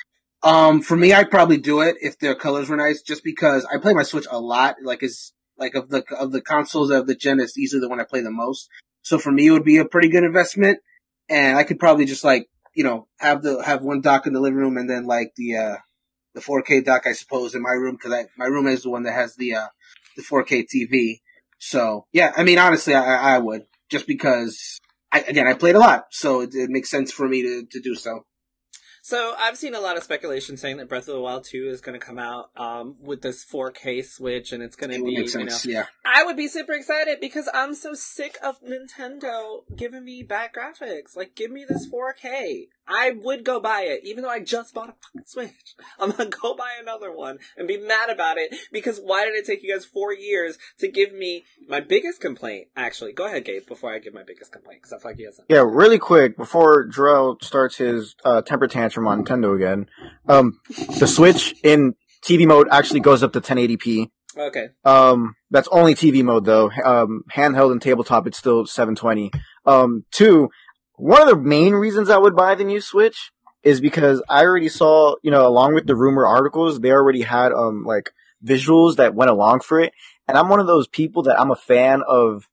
um, 0.44 0.82
for 0.82 0.96
me, 0.96 1.14
I'd 1.14 1.30
probably 1.30 1.58
do 1.58 1.82
it 1.82 1.98
if 2.00 2.18
the 2.18 2.34
colors 2.36 2.70
were 2.70 2.78
nice, 2.78 3.02
just 3.02 3.24
because 3.24 3.66
I 3.66 3.78
play 3.78 3.94
my 3.94 4.04
Switch 4.04 4.26
a 4.32 4.40
lot. 4.40 4.76
Like, 4.84 5.04
it's 5.04 5.34
like 5.58 5.76
of 5.76 5.90
the 5.90 6.04
of 6.18 6.32
the 6.32 6.42
consoles 6.42 6.90
of 6.92 7.08
the 7.08 7.16
gen, 7.16 7.40
it's 7.40 7.58
easily 7.58 7.82
the 7.82 7.90
one 7.90 8.00
I 8.00 8.06
play 8.06 8.22
the 8.22 8.32
most. 8.32 8.70
So 9.02 9.20
for 9.20 9.32
me, 9.32 9.48
it 9.48 9.52
would 9.52 9.66
be 9.66 9.78
a 9.78 9.86
pretty 9.86 10.10
good 10.10 10.24
investment, 10.24 10.80
and 11.30 11.58
I 11.58 11.64
could 11.64 11.80
probably 11.80 12.06
just 12.06 12.24
like 12.24 12.48
you 12.74 12.84
know 12.84 13.08
have 13.20 13.44
the 13.44 13.62
have 13.64 13.84
one 13.84 14.02
dock 14.02 14.26
in 14.28 14.34
the 14.34 14.40
living 14.40 14.58
room 14.58 14.78
and 14.78 14.90
then 14.90 15.06
like 15.06 15.34
the 15.36 15.58
uh 15.58 15.76
the 16.34 16.42
4K 16.42 16.86
dock, 16.86 17.06
I 17.06 17.12
suppose, 17.12 17.54
in 17.54 17.62
my 17.62 17.72
room 17.72 17.98
because 18.02 18.26
my 18.38 18.46
room 18.46 18.68
is 18.68 18.84
the 18.84 18.90
one 18.90 19.04
that 19.04 19.14
has 19.14 19.36
the 19.36 19.56
uh 19.56 19.68
the 20.16 20.24
4K 20.24 20.66
TV. 20.74 21.20
So 21.62 22.08
yeah, 22.12 22.34
I 22.36 22.44
mean, 22.44 22.58
honestly, 22.58 22.96
I, 22.96 23.36
I 23.36 23.38
would 23.38 23.68
just 23.90 24.08
because 24.08 24.80
I, 25.12 25.22
again 25.22 25.48
I 25.48 25.54
played 25.54 25.76
a 25.76 25.80
lot, 25.80 26.06
so 26.10 26.42
it, 26.42 26.56
it 26.56 26.72
makes 26.72 26.90
sense 26.90 27.12
for 27.12 27.30
me 27.30 27.44
to, 27.44 27.66
to 27.70 27.80
do 27.80 27.94
so. 27.94 28.26
So 29.04 29.34
I've 29.38 29.58
seen 29.58 29.74
a 29.74 29.80
lot 29.80 29.98
of 29.98 30.04
speculation 30.04 30.58
saying 30.58 30.78
that 30.78 30.88
Breath 30.88 31.08
of 31.08 31.16
the 31.16 31.22
Wild 31.22 31.44
2 31.44 31.68
is 31.70 31.82
going 31.82 32.00
to 32.00 32.06
come 32.06 32.20
out 32.20 32.52
um, 32.56 32.98
with 33.02 33.24
this 33.24 33.44
4K 33.44 34.06
Switch, 34.06 34.52
and 34.52 34.62
it's 34.62 34.76
going 34.76 34.92
to 34.92 35.02
would 35.02 35.08
be, 35.08 35.18
make 35.18 35.34
you 35.34 35.44
know. 35.44 35.58
Yeah. 35.66 35.86
I 36.06 36.24
would 36.24 36.38
be 36.38 36.48
super 36.48 36.74
excited 36.74 37.20
because 37.20 37.50
I'm 37.52 37.74
so 37.74 37.96
sick 37.96 38.38
of 38.44 38.62
Nintendo 38.62 39.64
giving 39.76 40.06
me 40.06 40.22
bad 40.22 40.52
graphics. 40.54 41.16
Like, 41.16 41.34
give 41.36 41.50
me 41.50 41.66
this 41.68 41.90
4K. 41.90 42.68
I 42.88 43.12
would 43.12 43.44
go 43.44 43.60
buy 43.60 43.82
it, 43.82 44.02
even 44.04 44.24
though 44.24 44.30
I 44.30 44.40
just 44.40 44.74
bought 44.74 44.90
a 44.90 44.94
fucking 44.94 45.26
Switch. 45.26 45.76
I'm 46.00 46.12
gonna 46.12 46.30
go 46.30 46.56
buy 46.56 46.72
another 46.80 47.12
one 47.12 47.40
and 47.56 47.68
be 47.68 47.78
mad 47.78 48.10
about 48.10 48.38
it 48.38 48.54
because 48.72 49.00
why 49.00 49.24
did 49.24 49.36
it 49.36 49.46
take 49.46 49.64
you 49.64 49.74
guys 49.74 49.86
four 49.86 50.14
years 50.14 50.58
to 50.80 50.90
give 50.90 51.14
me 51.14 51.46
my 51.68 51.80
biggest 51.80 52.20
complaint? 52.20 52.68
Actually, 52.76 53.14
go 53.14 53.26
ahead, 53.26 53.46
Gabe, 53.46 53.66
before 53.66 53.94
I 53.94 54.00
give 54.00 54.14
my 54.14 54.24
biggest 54.24 54.52
complaint 54.52 54.82
because 54.82 54.94
I 54.94 54.98
feel 55.02 55.12
like 55.12 55.18
he 55.18 55.24
hasn't. 55.24 55.48
Yeah, 55.50 55.64
really 55.66 56.00
quick 56.00 56.36
before 56.36 56.86
Jarrell 56.88 57.42
starts 57.42 57.78
his 57.78 58.16
uh, 58.26 58.42
temper 58.42 58.68
tantrum 58.68 58.91
on 58.98 59.24
Nintendo 59.24 59.56
again. 59.56 59.88
Um, 60.28 60.60
the 61.00 61.08
Switch 61.08 61.56
in 61.64 61.96
TV 62.24 62.46
mode 62.46 62.68
actually 62.72 63.00
goes 63.00 63.24
up 63.24 63.34
to 63.34 63.42
1080p. 63.42 64.10
Okay. 64.38 64.70
Um, 64.86 65.36
that's 65.50 65.68
only 65.72 65.94
TV 65.94 66.24
mode 66.24 66.46
though. 66.46 66.72
Um, 66.84 67.24
handheld 67.34 67.72
and 67.72 67.82
tabletop, 67.82 68.28
it's 68.28 68.38
still 68.38 68.66
720. 68.66 69.32
Um, 69.66 70.06
two, 70.12 70.50
one 70.96 71.22
of 71.22 71.28
the 71.28 71.38
main 71.38 71.74
reasons 71.74 72.10
I 72.10 72.18
would 72.18 72.36
buy 72.36 72.56
the 72.56 72.64
new 72.64 72.82
Switch 72.82 73.32
is 73.64 73.82
because 73.82 74.22
I 74.30 74.44
already 74.44 74.70
saw, 74.70 75.16
you 75.22 75.32
know, 75.32 75.46
along 75.46 75.74
with 75.74 75.86
the 75.86 75.96
rumor 75.96 76.26
articles, 76.26 76.80
they 76.80 76.92
already 76.92 77.22
had, 77.22 77.52
um, 77.52 77.84
like 77.84 78.12
visuals 78.44 78.96
that 78.96 79.14
went 79.14 79.30
along 79.30 79.60
for 79.62 79.80
it. 79.80 79.94
And 80.28 80.38
I'm 80.38 80.50
one 80.50 80.60
of 80.60 80.68
those 80.68 80.88
people 80.88 81.24
that 81.24 81.40
I'm 81.40 81.52
a 81.52 81.56
fan 81.56 82.02
of, 82.08 82.48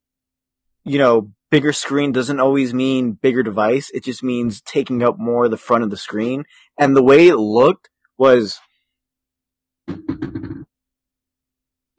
you 0.84 0.98
know, 0.98 1.30
bigger 1.50 1.72
screen 1.72 2.12
doesn't 2.12 2.40
always 2.40 2.74
mean 2.74 3.12
bigger 3.12 3.42
device. 3.42 3.90
It 3.90 4.04
just 4.04 4.22
means 4.22 4.60
taking 4.60 5.02
up 5.02 5.18
more 5.18 5.46
of 5.46 5.50
the 5.50 5.56
front 5.56 5.84
of 5.84 5.90
the 5.90 5.96
screen. 5.96 6.44
And 6.78 6.96
the 6.96 7.02
way 7.02 7.28
it 7.28 7.36
looked 7.36 7.88
was 8.16 8.60
the 9.86 10.64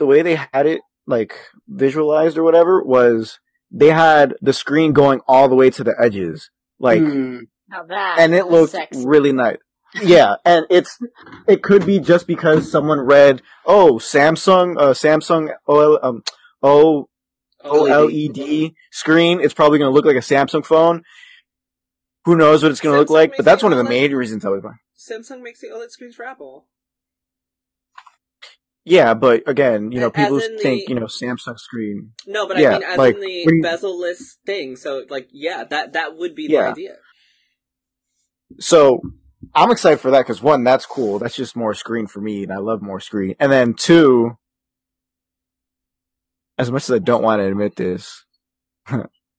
way 0.05 0.21
they 0.21 0.35
had 0.35 0.65
it 0.65 0.81
like 1.07 1.35
visualized 1.67 2.37
or 2.37 2.43
whatever 2.43 2.83
was 2.83 3.39
they 3.71 3.89
had 3.89 4.35
the 4.41 4.53
screen 4.53 4.93
going 4.93 5.21
all 5.27 5.49
the 5.49 5.55
way 5.55 5.69
to 5.71 5.83
the 5.83 5.95
edges. 5.99 6.49
Like. 6.79 7.01
Now 7.01 7.83
that 7.87 8.17
and 8.19 8.33
it 8.33 8.47
looked 8.47 8.71
sexy. 8.71 9.05
really 9.05 9.31
nice. 9.31 9.57
Yeah, 10.01 10.35
and 10.45 10.65
it's 10.69 10.99
it 11.47 11.63
could 11.63 11.85
be 11.85 11.99
just 11.99 12.27
because 12.27 12.71
someone 12.71 12.99
read, 12.99 13.41
"Oh, 13.65 13.95
Samsung 13.95 14.77
uh 14.77 14.93
Samsung 14.93 15.49
OL 15.67 15.99
um 16.01 16.23
O 16.61 17.08
OLED 17.63 18.73
screen, 18.91 19.39
it's 19.41 19.53
probably 19.53 19.79
going 19.79 19.89
to 19.91 19.93
look 19.93 20.05
like 20.05 20.15
a 20.15 20.19
Samsung 20.19 20.65
phone." 20.65 21.03
Who 22.25 22.35
knows 22.35 22.61
what 22.61 22.71
it's 22.71 22.81
going 22.81 22.93
to 22.93 22.99
look 22.99 23.09
like, 23.09 23.35
but 23.37 23.45
that's 23.45 23.63
one 23.63 23.71
of 23.71 23.77
the 23.77 23.85
OLED 23.85 23.89
main 23.89 24.13
reasons 24.13 24.45
I 24.45 24.49
would 24.49 24.61
buy. 24.61 24.73
Samsung 24.97 25.41
makes 25.41 25.61
the 25.61 25.67
OLED 25.67 25.89
screens 25.89 26.15
for 26.15 26.25
Apple. 26.25 26.67
Yeah, 28.85 29.13
but 29.13 29.47
again, 29.47 29.91
you 29.91 29.99
know, 29.99 30.07
As 30.07 30.23
people 30.23 30.39
in 30.39 30.55
the- 30.55 30.61
think, 30.61 30.89
you 30.89 30.95
know, 30.95 31.05
Samsung 31.05 31.59
screen. 31.59 32.13
No, 32.25 32.47
but 32.47 32.57
Yeah, 32.57 32.69
I 32.69 32.79
mean, 32.79 32.83
as 32.83 32.97
like, 32.97 33.15
in 33.15 33.21
the 33.21 33.45
when 33.45 33.55
you- 33.57 33.61
bezel-less 33.61 34.37
thing. 34.45 34.75
So, 34.75 35.05
like, 35.09 35.29
yeah, 35.31 35.63
that 35.63 35.93
that 35.93 36.15
would 36.17 36.33
be 36.35 36.47
the 36.47 36.57
idea. 36.57 36.97
So 38.59 38.99
I'm 39.53 39.69
excited 39.71 39.99
for 39.99 40.11
that 40.11 40.19
because 40.21 40.41
one, 40.41 40.63
that's 40.63 40.85
cool. 40.85 41.19
That's 41.19 41.35
just 41.35 41.55
more 41.55 41.73
screen 41.73 42.07
for 42.07 42.19
me, 42.19 42.43
and 42.43 42.51
I 42.51 42.57
love 42.57 42.81
more 42.81 42.99
screen. 42.99 43.35
And 43.39 43.51
then 43.51 43.75
two, 43.75 44.37
as 46.59 46.69
much 46.69 46.83
as 46.83 46.91
I 46.91 46.99
don't 46.99 47.23
want 47.23 47.39
to 47.39 47.47
admit 47.47 47.77
this, 47.77 48.25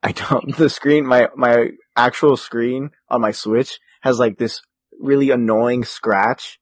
I 0.03 0.13
don't. 0.13 0.57
The 0.57 0.71
screen, 0.71 1.07
my 1.07 1.29
my 1.37 1.69
actual 1.95 2.37
screen 2.37 2.91
on 3.11 3.21
my 3.21 3.31
Switch 3.31 3.79
has 4.01 4.19
like 4.19 4.39
this 4.39 4.63
really 4.99 5.31
annoying 5.31 5.85
scratch 5.85 6.59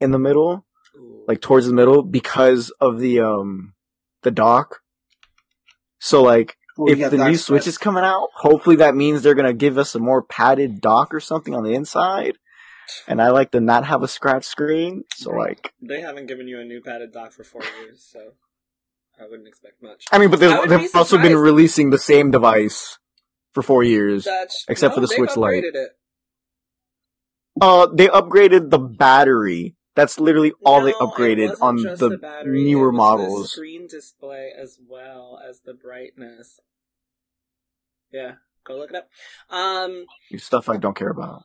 in 0.00 0.10
the 0.10 0.18
middle, 0.18 0.66
like 1.28 1.42
towards 1.42 1.66
the 1.66 1.74
middle, 1.74 2.02
because 2.02 2.70
of 2.80 2.98
the 2.98 3.20
um 3.20 3.74
the 4.22 4.30
dock. 4.30 4.80
So 5.98 6.22
like 6.22 6.56
Well, 6.78 6.90
if 6.90 7.10
the 7.10 7.18
new. 7.18 7.36
Switch 7.36 7.66
is 7.66 7.76
coming 7.76 8.04
out, 8.04 8.30
hopefully 8.34 8.76
that 8.76 8.96
means 8.96 9.20
they're 9.22 9.34
gonna 9.34 9.52
give 9.52 9.76
us 9.76 9.94
a 9.94 9.98
more 9.98 10.22
padded 10.22 10.80
dock 10.80 11.12
or 11.12 11.20
something 11.20 11.54
on 11.54 11.64
the 11.64 11.74
inside. 11.74 12.38
And 13.06 13.20
I 13.20 13.28
like 13.28 13.50
to 13.50 13.60
not 13.60 13.84
have 13.84 14.02
a 14.02 14.08
scratch 14.08 14.46
screen, 14.46 15.04
so 15.14 15.30
like, 15.32 15.74
they 15.82 16.00
haven't 16.00 16.24
given 16.24 16.48
you 16.48 16.58
a 16.58 16.64
new 16.64 16.80
padded 16.80 17.12
dock 17.12 17.32
for 17.32 17.44
four 17.44 17.60
years, 17.82 18.02
so 18.10 18.32
I 19.20 19.24
wouldn't 19.28 19.48
expect 19.48 19.82
much. 19.82 20.04
I 20.12 20.18
mean, 20.18 20.30
but 20.30 20.36
I 20.38 20.46
there's- 20.46 20.60
would 20.60 20.70
they've 20.70 20.94
also 20.94 21.16
been 21.16 21.26
surprised. 21.32 21.42
releasing 21.44 21.90
the 21.90 21.98
same 21.98 22.30
device 22.30 22.98
for 23.52 23.62
four 23.62 23.82
years. 23.82 24.24
That's, 24.24 24.64
except 24.68 24.94
for 24.94 25.00
no, 25.00 25.06
the 25.06 25.14
Switch 25.14 25.36
Lite. 25.36 25.64
upgraded 25.64 25.74
It. 25.74 25.90
Uh, 27.60 27.86
they 27.92 28.06
upgraded 28.08 28.70
the 28.70 28.78
battery. 28.78 29.74
That's 29.96 30.20
literally 30.20 30.52
all 30.64 30.80
they 30.82 30.92
No, 30.92 30.98
it 30.98 31.00
upgraded 31.00 31.48
wasn't 31.48 31.62
on 31.62 31.78
just 31.82 32.00
the, 32.00 32.18
battery, 32.18 32.62
newer 32.64 32.88
it 32.88 32.92
was 32.92 32.96
models. 32.96 33.42
The 33.42 33.48
screen 33.48 33.86
display 33.88 34.52
as 34.56 34.78
well 34.86 35.40
as 35.44 35.60
the 35.62 35.74
brightness. 35.74 36.60
Yeah, 38.12 38.34
go 38.64 38.76
look 38.76 38.90
it 38.90 38.96
up. 38.96 39.08
Um, 39.50 40.06
Stuff 40.36 40.68
I 40.68 40.76
don't 40.76 40.94
care 40.96 41.10
about. 41.10 41.42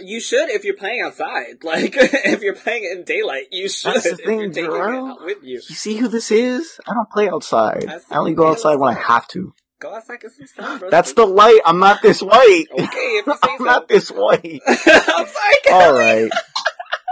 You 0.00 0.20
should 0.20 0.48
if 0.50 0.64
you're 0.64 0.76
playing 0.76 1.02
outside. 1.02 1.56
Like, 1.62 1.94
if 1.96 2.40
you're 2.42 2.54
playing 2.54 2.84
in 2.84 3.04
daylight, 3.04 3.46
you 3.52 3.68
should. 3.68 3.94
That's 3.94 4.10
the 4.10 4.16
thing, 4.16 4.40
you're 4.40 4.50
taking 4.50 4.70
Jarrell. 4.70 5.08
it 5.08 5.10
out 5.20 5.24
with 5.24 5.38
you. 5.42 5.54
You 5.56 5.60
see 5.60 5.96
who 5.96 6.08
this 6.08 6.30
is? 6.30 6.80
I 6.88 6.94
don't 6.94 7.10
play 7.10 7.28
outside. 7.28 7.86
I 8.10 8.16
only 8.16 8.34
go 8.34 8.48
outside 8.48 8.76
when 8.76 8.96
I 8.96 8.98
have 9.00 9.26
to. 9.28 9.52
Go 9.80 9.94
outside, 9.94 10.20
get 10.20 10.32
some 10.32 10.46
sun, 10.46 10.78
bro. 10.78 10.90
That's 10.90 11.12
the 11.14 11.26
light. 11.26 11.60
I'm 11.64 11.78
not 11.78 12.02
this 12.02 12.22
white. 12.22 12.64
Okay, 12.70 12.86
if 12.86 13.26
you 13.26 13.32
say 13.42 13.50
I'm 13.50 13.58
so. 13.58 13.64
not 13.64 13.88
this 13.88 14.10
white. 14.10 14.60
I'm 14.66 15.26
sorry, 15.26 15.56
All 15.70 15.92
right. 15.94 16.30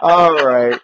All 0.02 0.34
right. 0.46 0.80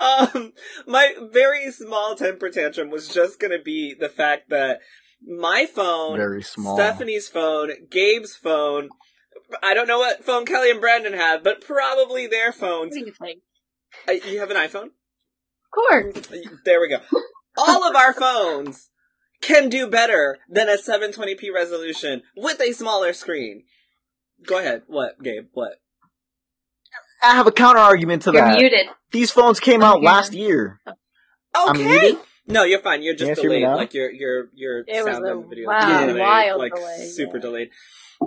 um, 0.00 0.52
my 0.86 1.14
very 1.32 1.70
small 1.70 2.14
temper 2.16 2.50
tantrum 2.50 2.90
was 2.90 3.08
just 3.08 3.38
gonna 3.40 3.60
be 3.62 3.94
the 3.98 4.08
fact 4.08 4.50
that 4.50 4.80
my 5.26 5.66
phone, 5.66 6.16
Very 6.16 6.42
small. 6.42 6.76
Stephanie's 6.76 7.28
phone, 7.28 7.70
Gabe's 7.90 8.34
phone, 8.36 8.88
I 9.62 9.74
don't 9.74 9.86
know 9.88 9.98
what 9.98 10.24
phone 10.24 10.44
Kelly 10.44 10.70
and 10.70 10.80
Brandon 10.80 11.12
have, 11.14 11.42
but 11.42 11.60
probably 11.64 12.26
their 12.26 12.52
phones. 12.52 12.96
You? 12.96 13.12
Uh, 14.06 14.12
you 14.12 14.40
have 14.40 14.50
an 14.50 14.56
iPhone? 14.56 14.90
Of 15.64 15.70
course. 15.72 16.28
There 16.64 16.80
we 16.80 16.88
go. 16.88 16.98
All 17.56 17.88
of 17.88 17.96
our 17.96 18.12
phones 18.12 18.90
can 19.40 19.68
do 19.68 19.86
better 19.88 20.38
than 20.48 20.68
a 20.68 20.76
720p 20.76 21.52
resolution 21.54 22.22
with 22.36 22.60
a 22.60 22.72
smaller 22.72 23.12
screen. 23.12 23.64
Go 24.46 24.58
ahead. 24.58 24.82
What, 24.86 25.22
Gabe? 25.22 25.48
What? 25.52 25.74
I 27.22 27.34
have 27.34 27.46
a 27.46 27.52
counter 27.52 27.80
argument 27.80 28.22
to 28.22 28.30
You're 28.32 28.42
that. 28.42 28.58
muted. 28.58 28.86
These 29.10 29.30
phones 29.30 29.58
came 29.60 29.82
out 29.82 29.96
Okay. 29.96 30.06
last 30.06 30.32
year. 30.32 30.80
I'm 30.86 31.70
Okay. 31.70 31.86
muted? 31.88 32.16
No, 32.46 32.62
you're 32.64 32.80
fine. 32.80 33.02
You're 33.02 33.14
just 33.14 33.28
Yes, 33.28 33.40
hear 33.40 33.50
me 33.50 33.56
delayed. 33.60 33.70
now? 33.70 33.76
Like 33.76 33.94
your 33.94 34.10
your 34.10 34.48
your 34.54 34.78
It 34.86 35.04
was 35.04 35.14
sound 35.16 35.26
a 35.26 35.30
on 35.32 35.40
the 35.42 35.46
video. 35.48 35.70
is 35.70 35.76
wow, 35.80 36.06
delayed, 36.06 36.20
wild 36.20 36.58
like 36.60 36.74
delay, 36.74 37.06
super 37.14 37.36
yeah. 37.36 37.42
delayed. 37.42 37.70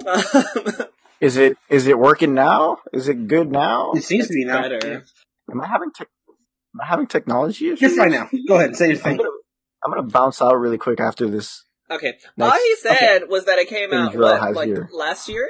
Um, 0.06 0.24
Is 1.22 1.38
it 1.38 1.58
is 1.70 1.86
it 1.88 1.98
working 2.00 2.34
now? 2.34 2.80
Is 2.92 3.08
it 3.08 3.28
good 3.28 3.52
now? 3.52 3.92
It 3.94 4.04
seems 4.04 4.28
to 4.28 4.34
be 4.34 4.44
now. 4.44 4.62
better. 4.64 5.04
Am 5.52 5.62
I 5.62 5.68
having 5.68 5.92
te- 5.96 6.06
am 6.74 6.82
I 6.82 6.86
having 6.88 7.06
technology 7.08 7.68
issues? 7.70 7.82
You're 7.82 7.92
fine 7.92 8.12
now. 8.12 8.28
Go 8.48 8.56
ahead, 8.56 8.76
say 8.76 8.90
your 8.94 8.98
I'm 9.06 9.18
gonna, 9.18 9.30
I'm 9.86 9.92
gonna 9.92 10.04
bounce 10.08 10.42
out 10.42 10.56
really 10.60 10.80
quick 10.80 11.00
after 11.00 11.30
this. 11.30 11.64
Okay. 11.92 12.14
Next- 12.38 12.52
All 12.54 12.58
he 12.60 12.76
said 12.78 13.30
was 13.30 13.46
that 13.46 13.60
it 13.60 13.68
came 13.70 13.92
Thing 13.92 14.00
out 14.00 14.16
what, 14.16 14.54
like 14.56 14.68
here. 14.68 14.90
last 14.94 15.30
year. 15.30 15.48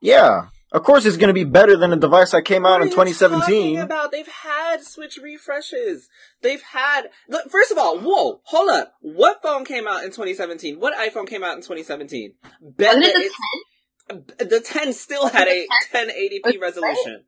Yeah, 0.00 0.48
of 0.74 0.82
course 0.82 1.06
it's 1.06 1.16
gonna 1.16 1.32
be 1.32 1.44
better 1.44 1.76
than 1.76 1.90
the 1.90 1.96
device 1.96 2.32
that 2.32 2.42
came 2.42 2.66
out 2.66 2.80
What 2.80 2.82
in 2.82 2.82
are 2.82 2.90
you 2.90 2.94
talking 2.96 3.12
2017. 3.14 3.78
About 3.78 4.12
they've 4.12 4.26
had 4.28 4.82
Switch 4.82 5.16
refreshes. 5.16 6.08
They've 6.42 6.60
had. 6.62 7.08
Look, 7.28 7.50
first 7.50 7.70
of 7.72 7.78
all, 7.78 7.98
whoa, 7.98 8.40
hold 8.44 8.68
up. 8.70 8.94
What 9.00 9.40
phone 9.42 9.64
came 9.64 9.88
out 9.88 10.02
in 10.04 10.10
2017? 10.10 10.78
What 10.80 10.94
iPhone 10.98 11.26
came 11.26 11.42
out 11.42 11.54
in 11.56 11.62
2017? 11.62 12.34
Bet 12.60 12.88
Wasn't 12.96 13.04
it 13.06 13.14
the 13.14 13.20
it's- 13.20 14.48
The 14.50 14.60
10 14.60 14.92
still 14.92 15.28
had 15.28 15.48
a 15.48 15.66
1080p 15.94 16.60
resolution. 16.60 17.24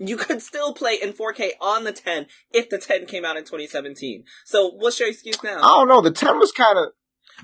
You 0.00 0.16
could 0.16 0.40
still 0.42 0.74
play 0.74 0.96
in 1.02 1.12
4K 1.12 1.50
on 1.60 1.82
the 1.84 1.92
10 1.92 2.26
if 2.52 2.70
the 2.70 2.78
10 2.78 3.06
came 3.06 3.24
out 3.24 3.36
in 3.36 3.42
2017. 3.44 4.24
So 4.44 4.68
what's 4.70 4.98
your 5.00 5.08
excuse 5.08 5.42
now? 5.42 5.58
I 5.58 5.78
don't 5.78 5.88
know. 5.88 6.00
The 6.00 6.12
10 6.12 6.38
was 6.38 6.52
kind 6.52 6.78
of. 6.78 6.92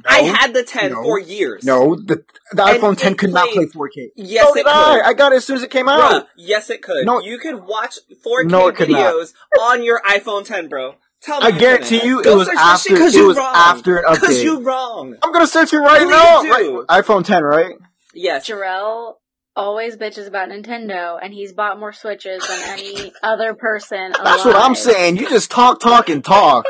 I 0.06 0.18
had 0.22 0.52
the 0.54 0.62
10 0.62 0.92
no, 0.92 1.02
for 1.02 1.18
years. 1.20 1.64
No, 1.64 1.94
the 1.96 2.24
the 2.52 2.62
iPhone 2.64 2.96
10 2.98 3.12
it 3.12 3.18
could 3.18 3.32
not 3.32 3.48
play 3.50 3.66
4K. 3.66 4.08
Yes, 4.16 4.44
so 4.46 4.52
it 4.52 4.54
did 4.56 4.64
could. 4.64 4.70
I. 4.72 5.00
I 5.08 5.12
got 5.14 5.32
it 5.32 5.36
as 5.36 5.44
soon 5.44 5.56
as 5.56 5.62
it 5.62 5.70
came 5.70 5.88
out. 5.88 6.00
Bruh, 6.24 6.26
yes, 6.36 6.68
it 6.70 6.82
could. 6.82 7.06
No. 7.06 7.20
you 7.20 7.38
could 7.38 7.64
watch 7.64 7.98
4K 8.26 8.46
No, 8.50 8.68
it 8.68 8.78
not. 8.78 8.88
videos 8.88 9.32
on 9.60 9.82
your 9.84 10.00
iPhone 10.02 10.44
10, 10.44 10.68
bro. 10.68 10.96
Tell 11.22 11.40
me 11.40 11.46
I 11.46 11.50
guarantee 11.52 12.00
couldn't. 12.00 12.08
you 12.08 12.20
it 12.20 12.24
Go 12.24 12.36
was 12.38 12.48
search 12.48 12.56
after- 12.58 12.96
'cause 12.96 13.14
it 13.14 13.18
you're 13.18 13.28
was 13.28 13.36
wrong. 13.38 13.52
after 13.54 13.96
an 13.98 14.04
update. 14.04 14.18
Cause 14.20 14.38
update. 14.40 14.44
you 14.44 14.60
wrong. 14.62 15.16
I'm 15.22 15.32
gonna 15.32 15.46
search 15.46 15.72
it 15.72 15.78
right 15.78 16.00
Please 16.02 16.10
now. 16.10 16.42
do. 16.42 16.50
Right, 16.88 17.02
iPhone 17.02 17.24
10, 17.24 17.42
right? 17.44 17.74
Yes. 18.12 18.46
Jarrell 18.48 19.14
always 19.56 19.96
bitches 19.96 20.26
about 20.26 20.48
Nintendo, 20.50 21.18
and 21.22 21.32
he's 21.32 21.52
bought 21.52 21.78
more 21.78 21.92
Switches 21.92 22.46
than 22.46 22.60
any 22.78 23.12
other 23.22 23.54
person. 23.54 24.12
That's 24.22 24.44
what 24.44 24.56
I'm 24.56 24.74
saying. 24.74 25.16
You 25.16 25.28
just 25.28 25.50
talk, 25.50 25.80
talk, 25.80 26.08
and 26.10 26.22
talk. 26.24 26.66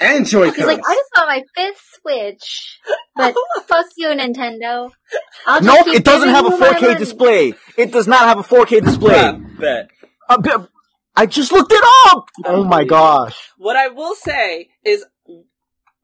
And 0.00 0.26
Joy-Cons. 0.26 0.56
He's 0.56 0.66
like, 0.66 0.80
I 0.84 0.94
just 0.94 1.10
got 1.14 1.28
my 1.28 1.42
fifth 1.54 1.82
Switch. 2.00 2.78
but 3.14 3.34
fuck 3.68 3.86
you, 3.98 4.08
Nintendo. 4.08 4.90
I'll 5.46 5.60
just 5.60 5.64
Nope, 5.64 5.84
keep 5.84 5.96
it 5.96 6.04
doesn't 6.04 6.28
have 6.30 6.46
a 6.46 6.50
4K 6.50 6.98
display. 6.98 7.52
It 7.76 7.92
does 7.92 8.06
not 8.08 8.20
have 8.20 8.38
a 8.38 8.42
4K 8.42 8.82
display. 8.82 9.12
Bruh, 9.14 9.58
bet. 9.60 9.90
Uh, 10.28 10.38
b- 10.40 10.66
I 11.16 11.26
just 11.26 11.52
looked 11.52 11.72
it 11.72 11.84
up. 12.06 12.28
Oh 12.46 12.64
my 12.64 12.84
gosh. 12.84 13.50
What 13.58 13.76
I 13.76 13.88
will 13.88 14.14
say 14.14 14.70
is, 14.84 15.04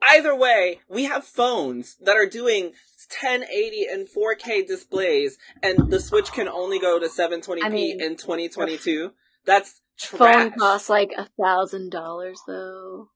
either 0.02 0.34
way, 0.36 0.80
we 0.90 1.04
have 1.04 1.24
phones 1.24 1.96
that 2.02 2.16
are 2.16 2.26
doing 2.28 2.72
1080 3.08 3.86
and 3.90 4.06
4K 4.08 4.66
displays, 4.66 5.38
and 5.62 5.90
the 5.90 6.00
Switch 6.00 6.32
can 6.32 6.48
only 6.48 6.78
go 6.78 6.98
to 6.98 7.06
720p 7.06 7.60
I 7.62 7.68
mean, 7.70 8.00
in 8.02 8.16
2022. 8.16 9.12
That's 9.46 9.80
Phone 9.98 10.18
trash. 10.18 10.52
costs 10.58 10.90
like 10.90 11.12
a 11.16 11.26
thousand 11.42 11.90
dollars 11.92 12.38
though. 12.46 13.08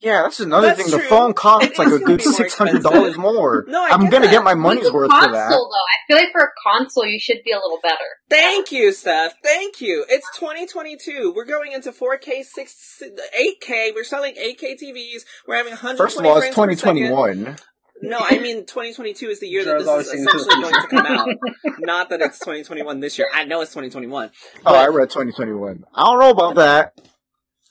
Yeah, 0.00 0.22
that's 0.22 0.38
another 0.38 0.68
That's 0.68 0.82
thing. 0.82 0.90
The 0.92 1.04
phone 1.06 1.34
costs 1.34 1.70
It 1.70 1.78
like 1.78 1.88
a 1.88 1.98
good 1.98 2.22
six 2.22 2.56
hundred 2.56 2.84
dollars 2.84 3.16
more. 3.18 3.64
No, 3.66 3.82
I 3.84 3.88
I'm 3.88 4.08
gonna 4.08 4.26
that. 4.26 4.30
get 4.32 4.44
my 4.44 4.54
money's 4.54 4.84
With 4.84 4.92
worth 4.94 5.10
console, 5.10 5.28
for 5.28 5.32
that. 5.34 5.48
though, 5.50 5.56
I 5.56 5.96
feel 6.06 6.16
like 6.18 6.30
for 6.30 6.40
a 6.42 6.50
console, 6.62 7.04
you 7.04 7.18
should 7.18 7.38
be 7.44 7.50
a 7.50 7.56
little 7.56 7.80
better. 7.82 7.96
Thank 8.30 8.70
you, 8.70 8.92
Steph. 8.92 9.34
Thank 9.42 9.80
you. 9.80 10.04
It's 10.08 10.28
2022. 10.38 11.32
We're 11.34 11.44
going 11.44 11.72
into 11.72 11.90
4K, 11.90 12.44
6, 12.44 13.02
8K. 13.36 13.94
We're 13.94 14.04
selling 14.04 14.34
8K 14.36 14.80
TVs. 14.80 15.22
We're 15.48 15.56
having 15.56 15.72
120 15.72 15.96
First 15.96 16.18
of 16.20 16.26
all, 16.26 16.36
it's 16.38 16.54
frames 16.54 16.80
per 16.80 16.88
second. 16.90 17.08
2021. 17.08 17.56
No, 18.00 18.18
I 18.20 18.38
mean 18.38 18.66
2022 18.66 19.26
is 19.26 19.40
the 19.40 19.48
year 19.48 19.64
that 19.64 19.78
this 19.84 20.06
is 20.06 20.10
saying 20.12 20.24
essentially 20.28 20.62
going 20.62 20.74
to 20.74 20.86
come 20.88 21.06
out. 21.06 21.28
Not 21.80 22.10
that 22.10 22.20
it's 22.22 22.38
2021 22.38 23.00
this 23.00 23.18
year. 23.18 23.26
I 23.34 23.44
know 23.44 23.60
it's 23.62 23.72
2021. 23.72 24.30
Oh, 24.64 24.74
I 24.76 24.86
read 24.86 25.10
2021. 25.10 25.84
I 25.92 26.04
don't 26.04 26.20
know 26.20 26.30
about 26.30 26.54
that. 26.54 26.92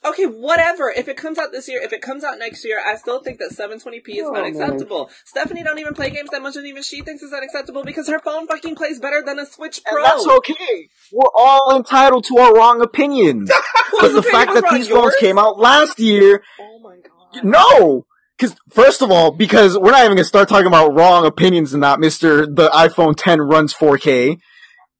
Okay, 0.04 0.24
whatever. 0.26 0.92
If 0.96 1.08
it 1.08 1.16
comes 1.16 1.38
out 1.38 1.50
this 1.50 1.68
year, 1.68 1.80
if 1.82 1.92
it 1.92 2.00
comes 2.00 2.22
out 2.22 2.38
next 2.38 2.64
year, 2.64 2.80
I 2.84 2.94
still 2.96 3.20
think 3.20 3.38
that 3.40 3.50
720p 3.50 4.08
is 4.18 4.24
Oh, 4.26 4.34
unacceptable. 4.34 5.10
Stephanie 5.24 5.64
don't 5.64 5.78
even 5.80 5.92
play 5.94 6.10
games 6.10 6.30
that 6.30 6.40
much, 6.40 6.54
and 6.56 6.66
even 6.66 6.82
she 6.84 7.02
thinks 7.02 7.22
it's 7.22 7.32
unacceptable 7.32 7.82
because 7.82 8.08
her 8.08 8.20
phone 8.20 8.46
fucking 8.46 8.76
plays 8.76 9.00
better 9.00 9.22
than 9.26 9.38
a 9.40 9.46
Switch 9.46 9.80
Pro. 9.84 9.96
And 9.96 10.04
that's 10.04 10.26
okay. 10.26 10.88
We're 11.12 11.30
all 11.36 11.76
entitled 11.76 12.24
to 12.26 12.38
our 12.38 12.54
wrong 12.54 12.80
opinions. 12.80 13.50
but 14.00 14.12
the 14.12 14.18
opinion 14.18 14.22
fact 14.32 14.54
that 14.54 14.62
wrong? 14.64 14.74
these 14.74 14.88
phones 14.88 15.16
came 15.16 15.36
out 15.38 15.58
last 15.58 15.98
year, 15.98 16.42
Oh 16.60 16.78
my 16.80 16.96
god. 16.96 17.44
no. 17.44 18.04
Because 18.38 18.54
first 18.70 19.02
of 19.02 19.10
all, 19.10 19.32
because 19.32 19.76
we're 19.76 19.90
not 19.90 20.04
even 20.04 20.16
gonna 20.16 20.24
start 20.24 20.48
talking 20.48 20.68
about 20.68 20.94
wrong 20.94 21.26
opinions 21.26 21.74
and 21.74 21.82
that, 21.82 21.98
Mister 21.98 22.46
the 22.46 22.68
iPhone 22.68 23.14
10 23.16 23.40
runs 23.40 23.74
4K. 23.74 24.38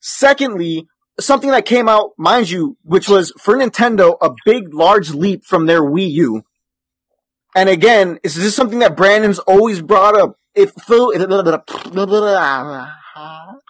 Secondly, 0.01 0.87
something 1.21 1.51
that 1.51 1.65
came 1.67 1.89
out, 1.89 2.13
mind 2.17 2.51
you, 2.51 2.77
which 2.83 3.09
was 3.09 3.33
for 3.39 3.57
Nintendo 3.57 4.17
a 4.21 4.31
big, 4.45 4.73
large 4.75 5.11
leap 5.11 5.45
from 5.45 5.67
their 5.67 5.83
Wii 5.83 6.11
U. 6.13 6.43
And 7.57 7.69
again, 7.69 8.19
is 8.23 8.35
this 8.35 8.55
something 8.55 8.81
that 8.81 8.97
Brandon's 8.97 9.39
always 9.41 9.83
brought 9.83 10.17
up? 10.17 10.37
It 10.55 10.71
feel, 10.71 11.11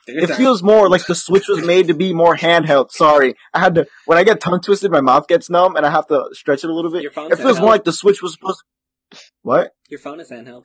it 0.06 0.30
feels 0.36 0.62
more 0.62 0.88
like 0.88 1.06
the 1.06 1.14
Switch 1.14 1.48
was 1.48 1.64
made 1.64 1.88
to 1.88 1.94
be 1.94 2.12
more 2.14 2.36
handheld. 2.36 2.90
Sorry, 2.90 3.34
I 3.54 3.60
had 3.60 3.74
to. 3.76 3.86
When 4.06 4.18
I 4.18 4.24
get 4.24 4.40
tongue 4.40 4.60
twisted, 4.60 4.90
my 4.90 5.00
mouth 5.00 5.28
gets 5.28 5.48
numb, 5.50 5.76
and 5.76 5.84
I 5.86 5.90
have 5.90 6.06
to 6.08 6.28
stretch 6.32 6.64
it 6.64 6.70
a 6.70 6.74
little 6.74 6.90
bit. 6.90 7.02
Your 7.02 7.12
It 7.12 7.14
feels 7.14 7.56
handheld. 7.56 7.60
more 7.60 7.70
like 7.70 7.84
the 7.84 7.92
Switch 7.92 8.22
was 8.22 8.32
supposed. 8.34 8.62
To, 9.10 9.18
what? 9.42 9.72
Your 9.88 10.00
phone 10.00 10.20
is 10.20 10.30
handheld. 10.30 10.64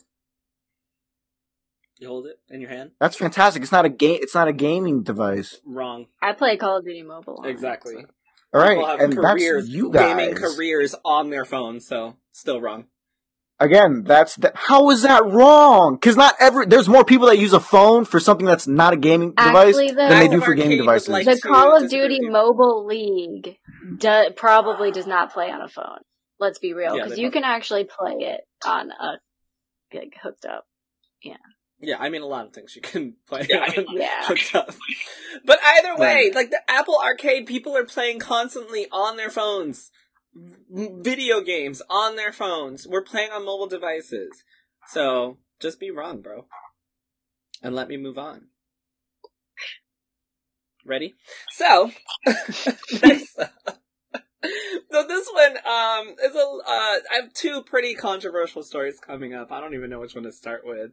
You 2.03 2.09
hold 2.09 2.27
it 2.27 2.37
in 2.49 2.59
your 2.59 2.69
hand? 2.69 2.91
That's 2.99 3.15
fantastic. 3.15 3.63
It's 3.63 3.71
not 3.71 3.85
a 3.85 3.89
game. 3.89 4.19
It's 4.21 4.35
not 4.35 4.49
a 4.49 4.53
gaming 4.53 5.03
device. 5.03 5.61
Wrong. 5.65 6.07
I 6.21 6.33
play 6.33 6.57
Call 6.57 6.79
of 6.79 6.83
Duty 6.85 7.01
Mobile. 7.01 7.37
on 7.39 7.45
it, 7.45 7.51
Exactly. 7.51 7.93
so- 7.93 8.07
All 8.53 8.59
right, 8.61 8.75
People 8.75 8.87
have 8.87 8.99
and 8.99 9.15
careers, 9.15 9.63
that's 9.63 9.73
you 9.75 9.89
guys. 9.89 10.01
gaming 10.17 10.35
careers 10.35 10.93
on 11.05 11.29
their 11.29 11.45
phones, 11.45 11.87
so 11.87 12.17
still 12.33 12.59
wrong. 12.59 12.87
Again, 13.59 14.03
that's 14.03 14.35
the, 14.35 14.51
how 14.53 14.89
is 14.89 15.03
that 15.03 15.23
wrong? 15.25 15.95
Because 15.95 16.17
not 16.17 16.35
every 16.41 16.65
there's 16.65 16.89
more 16.89 17.05
people 17.05 17.27
that 17.27 17.37
use 17.39 17.53
a 17.53 17.59
phone 17.61 18.03
for 18.03 18.19
something 18.19 18.45
that's 18.45 18.67
not 18.67 18.91
a 18.91 18.97
gaming 18.97 19.33
Actually, 19.37 19.87
device 19.87 19.95
though- 19.95 20.09
than 20.09 20.09
they 20.19 20.27
do 20.27 20.33
Active 20.33 20.43
for 20.43 20.53
gaming 20.55 20.71
Arcade 20.71 20.79
devices. 20.79 21.09
like 21.09 21.25
the 21.25 21.39
Call 21.39 21.81
of 21.81 21.89
Duty 21.89 22.19
with. 22.21 22.31
Mobile 22.31 22.85
League 22.85 23.57
do, 23.97 24.23
probably 24.35 24.91
does 24.91 25.07
not 25.07 25.31
play 25.31 25.49
on 25.49 25.61
a 25.61 25.69
phone. 25.69 25.99
Let's 26.39 26.59
be 26.59 26.73
real, 26.73 26.95
because 26.95 27.11
they 27.15 27.21
you 27.21 27.29
probably- 27.29 27.41
can 27.41 27.49
actually 27.49 27.83
play 27.85 28.15
it 28.19 28.41
on 28.65 28.91
a 28.91 29.19
like 29.93 30.13
hooked 30.21 30.43
up. 30.45 30.65
Yeah, 31.23 31.37
I 31.99 32.09
mean 32.09 32.21
a 32.21 32.27
lot 32.27 32.45
of 32.45 32.53
things 32.53 32.75
you 32.75 32.81
can 32.81 33.15
play. 33.27 33.45
Yeah, 33.49 33.65
I 33.67 33.79
on 33.79 33.85
Yeah. 33.97 34.65
But 35.45 35.59
either 35.63 35.95
way, 35.97 36.13
Right. 36.25 36.35
like 36.35 36.49
the 36.49 36.61
Apple 36.67 36.99
Arcade, 37.03 37.45
people 37.45 37.75
are 37.75 37.85
playing 37.85 38.19
constantly 38.19 38.87
on 38.91 39.17
their 39.17 39.29
phones. 39.29 39.91
Video 40.71 41.41
games 41.41 41.81
on 41.89 42.15
their 42.15 42.31
phones. 42.31 42.87
We're 42.87 43.03
playing 43.03 43.31
on 43.31 43.45
mobile 43.45 43.67
devices. 43.67 44.43
So 44.87 45.37
just 45.59 45.79
be 45.79 45.91
wrong, 45.91 46.21
bro. 46.21 46.45
And 47.61 47.75
let 47.75 47.87
me 47.87 47.97
move 47.97 48.17
on. 48.17 48.47
Ready? 50.85 51.13
So, 51.51 51.91
next 52.25 53.39
up. 53.39 53.51
So 54.91 55.07
this 55.07 55.29
one 55.33 55.57
um 55.65 56.15
is 56.23 56.35
a 56.35 56.39
uh 56.39 56.99
I 57.09 57.15
have 57.21 57.33
two 57.33 57.63
pretty 57.63 57.95
controversial 57.95 58.61
stories 58.63 58.99
coming 58.99 59.33
up. 59.33 59.51
I 59.51 59.61
don't 59.61 59.73
even 59.73 59.89
know 59.89 60.01
which 60.01 60.13
one 60.15 60.25
to 60.25 60.31
start 60.33 60.63
with. 60.65 60.91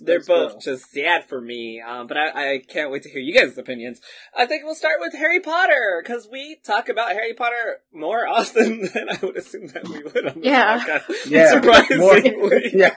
They're 0.00 0.16
Let's 0.16 0.28
both 0.28 0.52
go. 0.54 0.58
just 0.60 0.90
sad 0.90 1.24
for 1.28 1.40
me, 1.40 1.80
um, 1.80 2.06
but 2.06 2.16
I, 2.16 2.54
I 2.54 2.58
can't 2.58 2.90
wait 2.90 3.02
to 3.04 3.10
hear 3.10 3.20
you 3.20 3.32
guys' 3.38 3.56
opinions. 3.56 4.00
I 4.36 4.44
think 4.46 4.64
we'll 4.64 4.74
start 4.74 4.96
with 5.00 5.14
Harry 5.14 5.40
Potter 5.40 6.02
because 6.02 6.28
we 6.30 6.58
talk 6.66 6.88
about 6.88 7.12
Harry 7.12 7.32
Potter 7.34 7.80
more 7.92 8.26
often 8.28 8.82
than 8.92 9.08
I 9.10 9.18
would 9.24 9.36
assume 9.36 9.68
that 9.68 9.88
we 9.88 10.02
would 10.02 10.26
on 10.28 10.40
this 10.40 10.44
Yeah. 10.44 10.78
podcast. 10.78 11.02
Yeah, 11.30 11.50
surprisingly, 11.52 12.30
more- 12.36 12.54
yeah. 12.72 12.96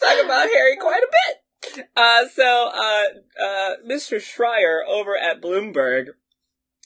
talk 0.00 0.24
about 0.24 0.48
Harry 0.48 0.76
quite 0.80 1.02
a 1.02 1.08
bit. 1.10 1.88
Uh, 1.96 2.26
so, 2.28 2.70
uh, 2.72 3.44
uh, 3.44 3.70
Mr. 3.88 4.18
Schreier 4.18 4.80
over 4.88 5.16
at 5.16 5.42
Bloomberg 5.42 6.06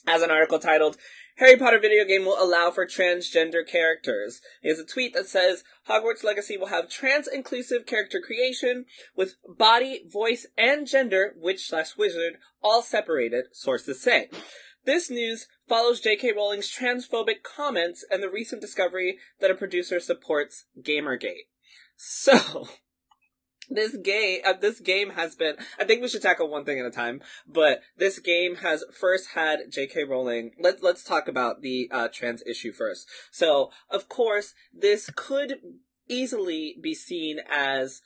has 0.07 0.21
an 0.23 0.31
article 0.31 0.57
titled 0.59 0.97
Harry 1.41 1.57
Potter 1.57 1.79
video 1.79 2.05
game 2.05 2.23
will 2.23 2.37
allow 2.39 2.69
for 2.69 2.85
transgender 2.85 3.67
characters. 3.67 4.41
He 4.61 4.69
has 4.69 4.77
a 4.77 4.85
tweet 4.85 5.15
that 5.15 5.25
says 5.25 5.63
Hogwarts 5.89 6.23
Legacy 6.23 6.55
will 6.55 6.67
have 6.67 6.87
trans-inclusive 6.87 7.87
character 7.87 8.21
creation 8.23 8.85
with 9.15 9.37
body, 9.57 10.03
voice, 10.07 10.45
and 10.55 10.85
gender, 10.85 11.33
witch 11.35 11.67
slash 11.67 11.97
wizard, 11.97 12.33
all 12.61 12.83
separated, 12.83 13.45
sources 13.53 14.03
say. 14.03 14.29
This 14.85 15.09
news 15.09 15.47
follows 15.67 15.99
J.K. 15.99 16.33
Rowling's 16.33 16.71
transphobic 16.71 17.41
comments 17.41 18.05
and 18.11 18.21
the 18.21 18.29
recent 18.29 18.61
discovery 18.61 19.17
that 19.39 19.49
a 19.49 19.55
producer 19.55 19.99
supports 19.99 20.65
Gamergate. 20.79 21.47
So, 21.95 22.67
this 23.71 23.95
game, 23.97 24.41
uh, 24.45 24.53
this 24.53 24.79
game 24.79 25.11
has 25.11 25.35
been. 25.35 25.55
I 25.79 25.85
think 25.85 26.01
we 26.01 26.07
should 26.07 26.21
tackle 26.21 26.49
one 26.49 26.65
thing 26.65 26.79
at 26.79 26.85
a 26.85 26.91
time. 26.91 27.21
But 27.47 27.81
this 27.97 28.19
game 28.19 28.57
has 28.57 28.83
first 28.91 29.29
had 29.29 29.71
J.K. 29.71 30.03
Rowling. 30.03 30.51
Let's 30.59 30.83
let's 30.83 31.03
talk 31.03 31.27
about 31.27 31.61
the 31.61 31.89
uh, 31.91 32.07
trans 32.11 32.43
issue 32.45 32.71
first. 32.71 33.07
So, 33.31 33.71
of 33.89 34.09
course, 34.09 34.53
this 34.73 35.09
could 35.15 35.59
easily 36.07 36.75
be 36.81 36.93
seen 36.93 37.39
as, 37.49 38.01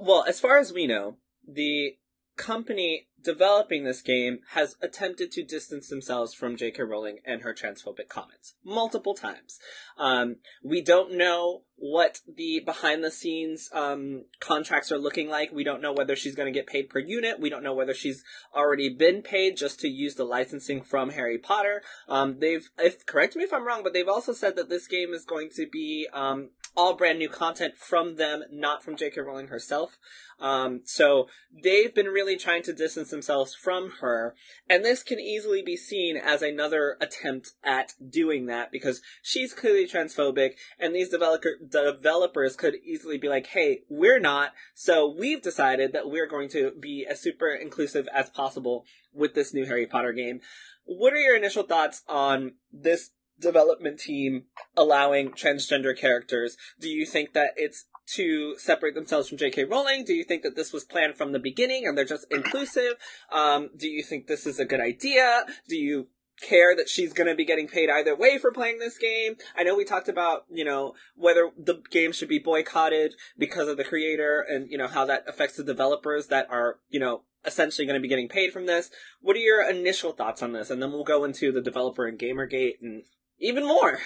well, 0.00 0.24
as 0.26 0.40
far 0.40 0.58
as 0.58 0.72
we 0.72 0.86
know, 0.86 1.16
the 1.46 1.96
company 2.36 3.07
developing 3.22 3.84
this 3.84 4.02
game 4.02 4.40
has 4.50 4.76
attempted 4.80 5.30
to 5.32 5.42
distance 5.42 5.88
themselves 5.88 6.34
from 6.34 6.56
J.K. 6.56 6.82
Rowling 6.82 7.18
and 7.24 7.42
her 7.42 7.54
transphobic 7.54 8.08
comments 8.08 8.54
multiple 8.64 9.14
times. 9.14 9.58
Um, 9.96 10.36
we 10.62 10.80
don't 10.80 11.16
know 11.16 11.62
what 11.76 12.20
the 12.26 12.60
behind 12.64 13.04
the 13.04 13.10
scenes 13.10 13.68
um, 13.72 14.24
contracts 14.40 14.90
are 14.90 14.98
looking 14.98 15.28
like. 15.28 15.52
We 15.52 15.64
don't 15.64 15.80
know 15.80 15.92
whether 15.92 16.16
she's 16.16 16.34
going 16.34 16.52
to 16.52 16.58
get 16.58 16.66
paid 16.66 16.90
per 16.90 16.98
unit. 16.98 17.40
We 17.40 17.50
don't 17.50 17.62
know 17.62 17.74
whether 17.74 17.94
she's 17.94 18.24
already 18.54 18.88
been 18.88 19.22
paid 19.22 19.56
just 19.56 19.78
to 19.80 19.88
use 19.88 20.16
the 20.16 20.24
licensing 20.24 20.82
from 20.82 21.10
Harry 21.10 21.38
Potter. 21.38 21.82
Um, 22.08 22.40
they've, 22.40 22.68
if 22.78 23.06
correct 23.06 23.36
me 23.36 23.44
if 23.44 23.52
I'm 23.52 23.66
wrong, 23.66 23.82
but 23.82 23.92
they've 23.92 24.08
also 24.08 24.32
said 24.32 24.56
that 24.56 24.68
this 24.68 24.86
game 24.86 25.12
is 25.12 25.24
going 25.24 25.50
to 25.56 25.66
be 25.70 26.08
um, 26.12 26.50
all 26.78 26.94
brand 26.94 27.18
new 27.18 27.28
content 27.28 27.76
from 27.76 28.14
them, 28.14 28.44
not 28.52 28.84
from 28.84 28.96
J.K. 28.96 29.20
Rowling 29.20 29.48
herself. 29.48 29.98
Um, 30.38 30.82
so 30.84 31.26
they've 31.64 31.92
been 31.92 32.06
really 32.06 32.36
trying 32.36 32.62
to 32.62 32.72
distance 32.72 33.10
themselves 33.10 33.52
from 33.52 33.94
her, 34.00 34.36
and 34.70 34.84
this 34.84 35.02
can 35.02 35.18
easily 35.18 35.60
be 35.60 35.76
seen 35.76 36.16
as 36.16 36.40
another 36.40 36.96
attempt 37.00 37.50
at 37.64 37.94
doing 38.08 38.46
that 38.46 38.70
because 38.70 39.02
she's 39.20 39.52
clearly 39.52 39.88
transphobic, 39.88 40.52
and 40.78 40.94
these 40.94 41.08
developer 41.08 41.56
developers 41.68 42.54
could 42.54 42.76
easily 42.84 43.18
be 43.18 43.28
like, 43.28 43.48
"Hey, 43.48 43.80
we're 43.88 44.20
not, 44.20 44.52
so 44.72 45.12
we've 45.12 45.42
decided 45.42 45.92
that 45.92 46.08
we're 46.08 46.28
going 46.28 46.48
to 46.50 46.70
be 46.78 47.04
as 47.10 47.20
super 47.20 47.48
inclusive 47.48 48.08
as 48.14 48.30
possible 48.30 48.84
with 49.12 49.34
this 49.34 49.52
new 49.52 49.66
Harry 49.66 49.86
Potter 49.86 50.12
game." 50.12 50.40
What 50.84 51.12
are 51.12 51.18
your 51.18 51.36
initial 51.36 51.64
thoughts 51.64 52.02
on 52.08 52.52
this 52.72 53.10
development 53.40 54.00
team 54.00 54.44
allowing 54.76 55.30
transgender 55.30 55.96
characters? 55.96 56.56
Do 56.80 56.88
you 56.88 57.06
think 57.06 57.32
that 57.32 57.50
it's 57.56 57.86
to 58.14 58.56
separate 58.58 58.94
themselves 58.94 59.28
from 59.28 59.38
J.K. 59.38 59.64
Rowling? 59.64 60.04
Do 60.04 60.14
you 60.14 60.24
think 60.24 60.42
that 60.42 60.56
this 60.56 60.72
was 60.72 60.84
planned 60.84 61.16
from 61.16 61.32
the 61.32 61.38
beginning 61.38 61.86
and 61.86 61.96
they're 61.96 62.04
just 62.04 62.26
inclusive? 62.30 62.94
Um, 63.30 63.70
do 63.76 63.88
you 63.88 64.02
think 64.02 64.26
this 64.26 64.46
is 64.46 64.58
a 64.58 64.64
good 64.64 64.80
idea? 64.80 65.44
Do 65.68 65.76
you 65.76 66.08
care 66.40 66.76
that 66.76 66.88
she's 66.88 67.12
going 67.12 67.28
to 67.28 67.34
be 67.34 67.44
getting 67.44 67.68
paid 67.68 67.90
either 67.90 68.14
way 68.14 68.38
for 68.38 68.52
playing 68.52 68.78
this 68.78 68.98
game. 68.98 69.36
I 69.56 69.62
know 69.62 69.76
we 69.76 69.84
talked 69.84 70.08
about, 70.08 70.44
you 70.50 70.64
know, 70.64 70.94
whether 71.16 71.50
the 71.56 71.82
game 71.90 72.12
should 72.12 72.28
be 72.28 72.38
boycotted 72.38 73.14
because 73.36 73.68
of 73.68 73.76
the 73.76 73.84
creator 73.84 74.44
and, 74.48 74.70
you 74.70 74.78
know, 74.78 74.86
how 74.86 75.04
that 75.06 75.24
affects 75.26 75.56
the 75.56 75.64
developers 75.64 76.28
that 76.28 76.46
are, 76.50 76.78
you 76.88 77.00
know, 77.00 77.22
essentially 77.44 77.86
going 77.86 77.98
to 77.98 78.02
be 78.02 78.08
getting 78.08 78.28
paid 78.28 78.52
from 78.52 78.66
this. 78.66 78.90
What 79.20 79.36
are 79.36 79.40
your 79.40 79.68
initial 79.68 80.12
thoughts 80.12 80.42
on 80.42 80.52
this? 80.52 80.70
And 80.70 80.82
then 80.82 80.92
we'll 80.92 81.04
go 81.04 81.24
into 81.24 81.52
the 81.52 81.60
developer 81.60 82.06
and 82.06 82.18
Gamergate 82.18 82.74
and 82.82 83.04
even 83.40 83.66
more. 83.66 83.98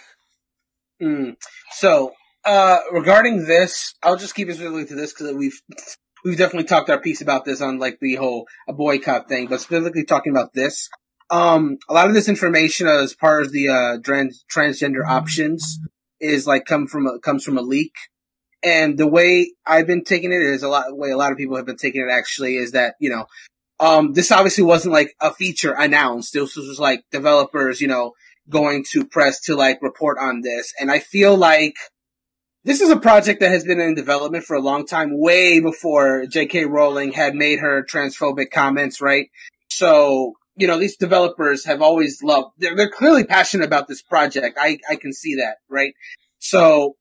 Mm. 1.03 1.37
So, 1.72 2.12
uh, 2.45 2.78
regarding 2.93 3.47
this, 3.47 3.95
I'll 4.03 4.16
just 4.16 4.35
keep 4.35 4.49
it 4.49 4.55
specifically 4.55 4.87
to 4.87 4.95
this 4.95 5.12
because 5.12 5.35
we've 5.35 5.61
we've 6.24 6.39
definitely 6.39 6.64
talked 6.64 6.91
our 6.91 7.01
piece 7.01 7.20
about 7.20 7.45
this 7.45 7.61
on 7.61 7.78
like 7.78 7.99
the 8.01 8.16
whole 8.16 8.47
a 8.68 8.72
boycott 8.72 9.28
thing, 9.28 9.47
but 9.49 9.61
specifically 9.61 10.05
talking 10.05 10.33
about 10.33 10.55
this. 10.55 10.89
Um, 11.30 11.78
a 11.89 11.95
lot 11.95 12.09
of 12.09 12.14
this 12.14 12.28
information 12.28 12.87
as 12.87 13.14
far 13.14 13.41
as 13.41 13.51
the 13.53 13.68
uh, 13.68 13.99
trans- 14.03 14.45
transgender 14.53 15.07
options 15.07 15.78
is 16.20 16.47
like 16.47 16.66
come 16.66 16.87
from 16.87 17.07
a, 17.07 17.18
comes 17.20 17.43
from 17.43 17.57
a 17.57 17.62
leak, 17.62 17.95
and 18.62 18.99
the 18.99 19.07
way 19.07 19.53
I've 19.66 19.87
been 19.87 20.05
taking 20.05 20.33
it 20.33 20.43
is 20.43 20.62
a 20.62 20.68
lot 20.68 20.97
way 20.97 21.11
a 21.11 21.16
lot 21.16 21.33
of 21.33 21.39
people 21.39 21.57
have 21.57 21.66
been 21.66 21.76
taking 21.76 22.03
it 22.03 22.12
actually 22.12 22.57
is 22.57 22.72
that 22.72 22.95
you 23.01 23.11
know, 23.11 23.26
um, 23.80 24.12
this 24.12 24.30
obviously 24.30 24.64
wasn't 24.64 24.93
like 24.93 25.14
a 25.20 25.33
feature 25.33 25.72
announced. 25.72 26.35
This 26.35 26.57
was 26.57 26.78
like 26.78 27.05
developers, 27.11 27.80
you 27.80 27.89
know, 27.89 28.12
going 28.49 28.84
to 28.93 29.05
press 29.05 29.40
to 29.43 29.57
like 29.57 29.80
report 29.82 30.18
on 30.20 30.43
this, 30.43 30.72
and 30.78 30.90
I 30.90 30.99
feel 30.99 31.36
like 31.36 31.74
this 32.64 32.80
is 32.80 32.90
a 32.90 32.97
project 32.97 33.40
that 33.40 33.51
has 33.51 33.64
been 33.64 33.80
in 33.80 33.95
development 33.95 34.45
for 34.45 34.55
a 34.55 34.61
long 34.61 34.86
time, 34.86 35.18
way 35.18 35.59
before 35.59 36.26
J.K. 36.26 36.66
Rowling 36.66 37.12
had 37.12 37.34
made 37.34 37.59
her 37.59 37.84
transphobic 37.84 38.51
comments, 38.53 39.01
right? 39.01 39.26
So, 39.68 40.34
you 40.55 40.68
know, 40.68 40.78
these 40.78 40.97
developers 40.97 41.64
have 41.64 41.82
always 41.82 42.22
loved, 42.22 42.53
they're, 42.59 42.76
they're 42.76 42.90
clearly 42.90 43.24
passionate 43.24 43.66
about 43.66 43.88
this 43.88 44.01
project. 44.01 44.59
I, 44.61 44.78
I 44.88 44.95
can 44.95 45.12
see 45.12 45.36
that, 45.36 45.57
right? 45.68 45.95
So, 46.38 46.97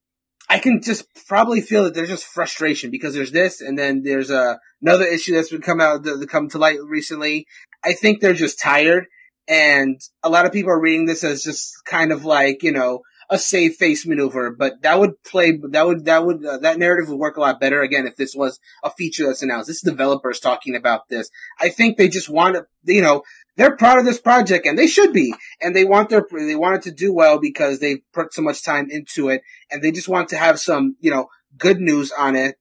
I 0.48 0.58
can 0.58 0.82
just 0.82 1.06
probably 1.28 1.60
feel 1.60 1.84
that 1.84 1.94
there's 1.94 2.08
just 2.08 2.26
frustration 2.26 2.90
because 2.90 3.14
there's 3.14 3.32
this 3.32 3.60
and 3.60 3.78
then 3.78 4.02
there's 4.02 4.30
a, 4.30 4.58
another 4.82 5.04
issue 5.04 5.32
that's 5.32 5.50
been 5.50 5.62
come 5.62 5.80
out, 5.80 6.02
that 6.02 6.26
come 6.28 6.48
to 6.50 6.58
light 6.58 6.78
recently. 6.82 7.46
I 7.84 7.94
think 7.94 8.20
they're 8.20 8.34
just 8.34 8.60
tired 8.60 9.06
and 9.48 10.00
a 10.22 10.30
lot 10.30 10.46
of 10.46 10.52
people 10.52 10.72
are 10.72 10.80
reading 10.80 11.06
this 11.06 11.24
as 11.24 11.42
just 11.42 11.84
kind 11.84 12.12
of 12.12 12.24
like, 12.24 12.62
you 12.62 12.72
know, 12.72 13.02
a 13.30 13.38
safe 13.38 13.76
face 13.76 14.06
maneuver, 14.06 14.50
but 14.50 14.82
that 14.82 14.98
would 14.98 15.22
play, 15.24 15.58
that 15.70 15.86
would, 15.86 16.04
that 16.04 16.26
would, 16.26 16.44
uh, 16.44 16.58
that 16.58 16.78
narrative 16.78 17.08
would 17.08 17.18
work 17.18 17.36
a 17.36 17.40
lot 17.40 17.60
better 17.60 17.80
again 17.80 18.06
if 18.06 18.16
this 18.16 18.34
was 18.34 18.60
a 18.84 18.90
feature 18.90 19.26
that's 19.26 19.42
announced. 19.42 19.68
This 19.68 19.76
is 19.76 19.82
developers 19.82 20.38
talking 20.38 20.76
about 20.76 21.08
this. 21.08 21.30
I 21.58 21.70
think 21.70 21.96
they 21.96 22.08
just 22.08 22.28
want 22.28 22.56
to, 22.56 22.66
you 22.84 23.00
know, 23.00 23.22
they're 23.56 23.76
proud 23.76 23.98
of 23.98 24.04
this 24.04 24.20
project 24.20 24.66
and 24.66 24.78
they 24.78 24.86
should 24.86 25.12
be. 25.12 25.34
And 25.62 25.74
they 25.74 25.84
want 25.84 26.10
their, 26.10 26.26
they 26.30 26.56
want 26.56 26.76
it 26.76 26.82
to 26.82 26.90
do 26.90 27.12
well 27.12 27.38
because 27.38 27.78
they've 27.78 28.02
put 28.12 28.34
so 28.34 28.42
much 28.42 28.62
time 28.62 28.88
into 28.90 29.28
it 29.28 29.42
and 29.70 29.82
they 29.82 29.92
just 29.92 30.08
want 30.08 30.28
to 30.30 30.36
have 30.36 30.60
some, 30.60 30.96
you 31.00 31.10
know, 31.10 31.28
good 31.56 31.80
news 31.80 32.12
on 32.12 32.36
it 32.36 32.56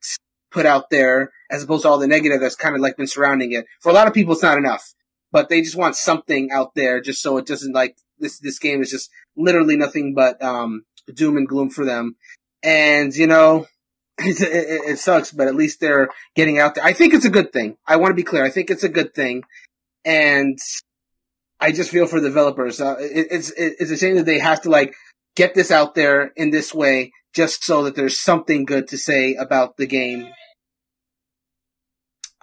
put 0.51 0.65
out 0.65 0.89
there 0.89 1.31
as 1.49 1.63
opposed 1.63 1.83
to 1.83 1.89
all 1.89 1.97
the 1.97 2.07
negative 2.07 2.41
that's 2.41 2.55
kind 2.55 2.75
of 2.75 2.81
like 2.81 2.97
been 2.97 3.07
surrounding 3.07 3.51
it. 3.51 3.65
For 3.81 3.89
a 3.89 3.93
lot 3.93 4.07
of 4.07 4.13
people, 4.13 4.33
it's 4.33 4.43
not 4.43 4.57
enough, 4.57 4.93
but 5.31 5.49
they 5.49 5.61
just 5.61 5.75
want 5.75 5.95
something 5.95 6.51
out 6.51 6.75
there 6.75 7.01
just 7.01 7.21
so 7.21 7.37
it 7.37 7.45
doesn't 7.45 7.73
like 7.73 7.97
this, 8.19 8.39
this 8.39 8.59
game 8.59 8.81
is 8.81 8.91
just 8.91 9.09
literally 9.35 9.77
nothing 9.77 10.13
but, 10.13 10.41
um, 10.43 10.83
doom 11.13 11.37
and 11.37 11.47
gloom 11.47 11.69
for 11.69 11.85
them. 11.85 12.15
And, 12.63 13.13
you 13.15 13.27
know, 13.27 13.67
it, 14.17 14.41
it, 14.41 14.91
it 14.91 14.99
sucks, 14.99 15.31
but 15.31 15.47
at 15.47 15.55
least 15.55 15.79
they're 15.79 16.09
getting 16.35 16.59
out 16.59 16.75
there. 16.75 16.83
I 16.83 16.93
think 16.93 17.13
it's 17.13 17.25
a 17.25 17.29
good 17.29 17.51
thing. 17.51 17.77
I 17.87 17.95
want 17.95 18.11
to 18.11 18.15
be 18.15 18.23
clear. 18.23 18.43
I 18.43 18.49
think 18.49 18.69
it's 18.69 18.83
a 18.83 18.89
good 18.89 19.13
thing. 19.13 19.43
And 20.05 20.57
I 21.59 21.71
just 21.71 21.91
feel 21.91 22.07
for 22.07 22.19
developers. 22.19 22.81
Uh, 22.81 22.97
it, 22.99 23.27
it's, 23.31 23.51
it's 23.55 23.91
a 23.91 23.97
shame 23.97 24.15
that 24.15 24.25
they 24.25 24.39
have 24.39 24.61
to 24.61 24.69
like 24.69 24.95
get 25.35 25.53
this 25.53 25.71
out 25.71 25.95
there 25.95 26.31
in 26.35 26.51
this 26.51 26.73
way 26.73 27.11
just 27.33 27.63
so 27.63 27.83
that 27.83 27.95
there's 27.95 28.19
something 28.19 28.65
good 28.65 28.87
to 28.89 28.97
say 28.97 29.35
about 29.35 29.77
the 29.77 29.85
game. 29.85 30.27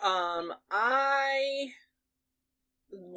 Um, 0.03 0.55
I 0.70 1.72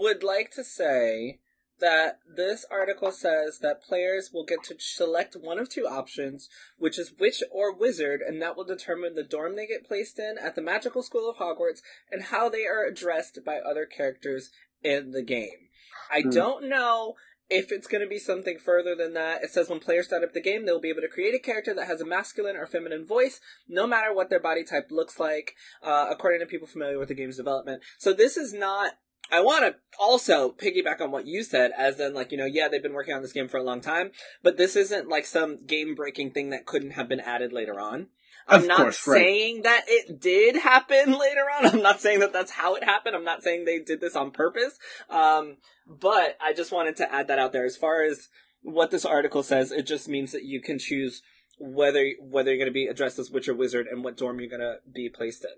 would 0.01 0.23
like 0.23 0.51
to 0.51 0.63
say 0.63 1.39
that 1.79 2.19
this 2.37 2.63
article 2.69 3.11
says 3.11 3.59
that 3.59 3.81
players 3.81 4.29
will 4.31 4.45
get 4.45 4.63
to 4.63 4.75
select 4.79 5.35
one 5.35 5.57
of 5.57 5.67
two 5.67 5.87
options, 5.87 6.47
which 6.77 6.99
is 6.99 7.13
witch 7.19 7.41
or 7.51 7.73
wizard, 7.73 8.21
and 8.21 8.41
that 8.41 8.55
will 8.55 8.63
determine 8.63 9.15
the 9.15 9.23
dorm 9.23 9.55
they 9.55 9.65
get 9.65 9.87
placed 9.87 10.19
in 10.19 10.35
at 10.37 10.55
the 10.55 10.61
magical 10.61 11.01
school 11.01 11.27
of 11.29 11.37
Hogwarts 11.37 11.81
and 12.11 12.23
how 12.25 12.49
they 12.49 12.65
are 12.67 12.85
addressed 12.85 13.39
by 13.43 13.57
other 13.57 13.85
characters 13.85 14.51
in 14.83 15.11
the 15.11 15.23
game. 15.23 15.69
I 16.11 16.21
Hmm. 16.21 16.29
don't 16.29 16.69
know 16.69 17.15
if 17.49 17.71
it's 17.71 17.87
going 17.87 18.03
to 18.03 18.07
be 18.07 18.19
something 18.19 18.57
further 18.59 18.95
than 18.95 19.13
that. 19.13 19.43
It 19.43 19.49
says 19.51 19.67
when 19.67 19.79
players 19.79 20.05
start 20.05 20.23
up 20.23 20.33
the 20.33 20.39
game, 20.39 20.65
they'll 20.65 20.79
be 20.79 20.89
able 20.89 21.01
to 21.01 21.07
create 21.09 21.35
a 21.35 21.39
character 21.39 21.73
that 21.73 21.87
has 21.87 21.99
a 21.99 22.05
masculine 22.05 22.55
or 22.55 22.65
feminine 22.65 23.05
voice, 23.05 23.41
no 23.67 23.85
matter 23.85 24.13
what 24.13 24.29
their 24.29 24.39
body 24.39 24.63
type 24.63 24.87
looks 24.91 25.19
like, 25.19 25.55
uh, 25.83 26.07
according 26.09 26.39
to 26.39 26.45
people 26.45 26.67
familiar 26.67 26.97
with 26.97 27.09
the 27.09 27.15
game's 27.15 27.37
development. 27.37 27.81
So 27.97 28.13
this 28.13 28.37
is 28.37 28.53
not. 28.53 28.93
I 29.31 29.41
want 29.41 29.63
to 29.65 29.75
also 29.99 30.51
piggyback 30.51 30.99
on 31.01 31.11
what 31.11 31.25
you 31.27 31.43
said, 31.43 31.71
as 31.77 31.99
in, 31.99 32.13
like, 32.13 32.31
you 32.31 32.37
know, 32.37 32.45
yeah, 32.45 32.67
they've 32.67 32.81
been 32.83 32.93
working 32.93 33.13
on 33.13 33.21
this 33.21 33.31
game 33.33 33.47
for 33.47 33.57
a 33.57 33.63
long 33.63 33.79
time, 33.81 34.11
but 34.43 34.57
this 34.57 34.75
isn't 34.75 35.07
like 35.07 35.25
some 35.25 35.65
game 35.65 35.95
breaking 35.95 36.31
thing 36.31 36.49
that 36.49 36.65
couldn't 36.65 36.91
have 36.91 37.07
been 37.07 37.19
added 37.19 37.53
later 37.53 37.79
on. 37.79 38.07
I'm 38.47 38.61
Of 38.63 38.67
not 38.67 38.77
course, 38.77 39.07
right. 39.07 39.17
saying 39.19 39.61
that 39.61 39.83
it 39.87 40.19
did 40.19 40.55
happen 40.57 41.11
later 41.19 41.45
on. 41.57 41.65
I'm 41.67 41.81
not 41.81 42.01
saying 42.01 42.19
that 42.21 42.33
that's 42.33 42.51
how 42.51 42.75
it 42.75 42.83
happened. 42.83 43.15
I'm 43.15 43.23
not 43.23 43.43
saying 43.43 43.65
they 43.65 43.79
did 43.79 44.01
this 44.01 44.15
on 44.15 44.31
purpose. 44.31 44.77
Um, 45.09 45.57
but 45.87 46.37
I 46.41 46.51
just 46.53 46.71
wanted 46.71 46.95
to 46.97 47.13
add 47.13 47.27
that 47.27 47.39
out 47.39 47.53
there. 47.53 47.65
As 47.65 47.77
far 47.77 48.01
as 48.03 48.27
what 48.63 48.91
this 48.91 49.05
article 49.05 49.43
says, 49.43 49.71
it 49.71 49.83
just 49.83 50.09
means 50.09 50.31
that 50.31 50.43
you 50.43 50.59
can 50.61 50.79
choose 50.79 51.21
whether 51.59 52.03
whether 52.19 52.49
you're 52.49 52.57
going 52.57 52.65
to 52.67 52.73
be 52.73 52.87
addressed 52.87 53.19
as 53.19 53.29
witch 53.29 53.47
or 53.47 53.53
wizard 53.53 53.85
and 53.87 54.03
what 54.03 54.17
dorm 54.17 54.39
you're 54.39 54.49
going 54.49 54.59
to 54.61 54.77
be 54.91 55.07
placed 55.09 55.43
in. 55.45 55.51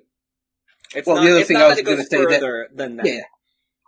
It's 0.99 1.07
Well, 1.07 1.15
not, 1.15 1.23
the 1.23 1.31
other 1.31 1.43
thing 1.45 1.57
I 1.57 1.59
that 1.61 1.67
was 1.69 1.81
goes 1.81 1.95
gonna 1.95 2.03
say 2.29 2.39
that- 2.39 2.67
than 2.75 2.97
that. 2.97 3.05
Yeah. 3.07 3.21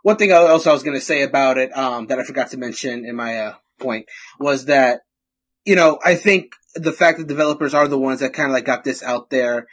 One 0.06 0.18
thing 0.18 0.30
else 0.30 0.68
I 0.68 0.72
was 0.72 0.84
going 0.84 0.96
to 0.96 1.04
say 1.04 1.22
about 1.22 1.58
it, 1.58 1.76
um, 1.76 2.06
that 2.06 2.20
I 2.20 2.22
forgot 2.22 2.52
to 2.52 2.56
mention 2.56 3.04
in 3.04 3.16
my, 3.16 3.38
uh, 3.38 3.54
point 3.80 4.06
was 4.38 4.66
that, 4.66 5.00
you 5.64 5.74
know, 5.74 5.98
I 6.04 6.14
think 6.14 6.52
the 6.76 6.92
fact 6.92 7.18
that 7.18 7.26
developers 7.26 7.74
are 7.74 7.88
the 7.88 7.98
ones 7.98 8.20
that 8.20 8.32
kind 8.32 8.48
of 8.48 8.52
like 8.52 8.64
got 8.64 8.84
this 8.84 9.02
out 9.02 9.30
there, 9.30 9.66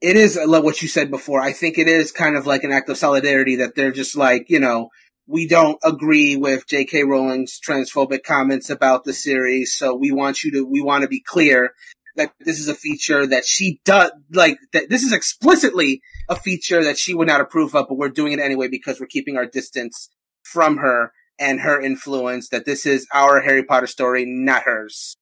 it 0.00 0.16
is 0.16 0.38
like 0.46 0.64
what 0.64 0.80
you 0.80 0.88
said 0.88 1.10
before. 1.10 1.42
I 1.42 1.52
think 1.52 1.76
it 1.76 1.86
is 1.86 2.12
kind 2.12 2.34
of 2.34 2.46
like 2.46 2.64
an 2.64 2.72
act 2.72 2.88
of 2.88 2.96
solidarity 2.96 3.56
that 3.56 3.74
they're 3.74 3.92
just 3.92 4.16
like, 4.16 4.48
you 4.48 4.58
know, 4.58 4.88
we 5.26 5.46
don't 5.46 5.78
agree 5.84 6.34
with 6.34 6.66
J.K. 6.66 7.04
Rowling's 7.04 7.60
transphobic 7.60 8.22
comments 8.22 8.70
about 8.70 9.04
the 9.04 9.12
series, 9.12 9.74
so 9.74 9.94
we 9.94 10.12
want 10.12 10.44
you 10.44 10.50
to, 10.52 10.64
we 10.64 10.80
want 10.80 11.02
to 11.02 11.08
be 11.08 11.20
clear 11.20 11.74
that 12.16 12.32
this 12.40 12.58
is 12.58 12.68
a 12.68 12.74
feature 12.74 13.26
that 13.26 13.44
she 13.44 13.80
does, 13.84 14.10
like, 14.30 14.58
that 14.72 14.88
this 14.88 15.02
is 15.02 15.12
explicitly 15.12 16.00
a 16.28 16.36
feature 16.36 16.82
that 16.84 16.98
she 16.98 17.14
would 17.14 17.28
not 17.28 17.40
approve 17.40 17.74
of, 17.74 17.86
but 17.88 17.96
we're 17.96 18.08
doing 18.08 18.32
it 18.32 18.40
anyway 18.40 18.68
because 18.68 19.00
we're 19.00 19.06
keeping 19.06 19.36
our 19.36 19.46
distance 19.46 20.08
from 20.42 20.78
her 20.78 21.12
and 21.38 21.60
her 21.60 21.80
influence, 21.80 22.48
that 22.50 22.64
this 22.64 22.86
is 22.86 23.06
our 23.12 23.40
Harry 23.40 23.64
Potter 23.64 23.86
story, 23.86 24.24
not 24.26 24.62
hers. 24.62 25.16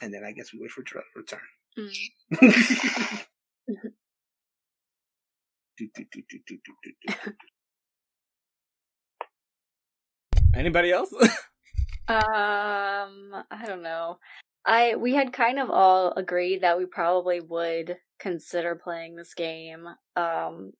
And 0.00 0.12
then 0.12 0.24
I 0.24 0.32
guess 0.32 0.52
we 0.52 0.60
wait 0.60 0.70
for 0.70 0.82
Dre- 0.82 1.02
return. 1.16 1.40
Mm. 3.32 3.32
Anybody 10.54 10.92
else? 10.92 11.12
Um, 12.08 13.44
I 13.50 13.66
don't 13.66 13.82
know. 13.82 14.18
I 14.64 14.96
we 14.96 15.14
had 15.14 15.32
kind 15.32 15.58
of 15.58 15.70
all 15.70 16.12
agreed 16.16 16.62
that 16.62 16.78
we 16.78 16.86
probably 16.86 17.40
would 17.40 17.96
consider 18.18 18.74
playing 18.74 19.16
this 19.16 19.34
game. 19.34 19.86
Um, 20.16 20.72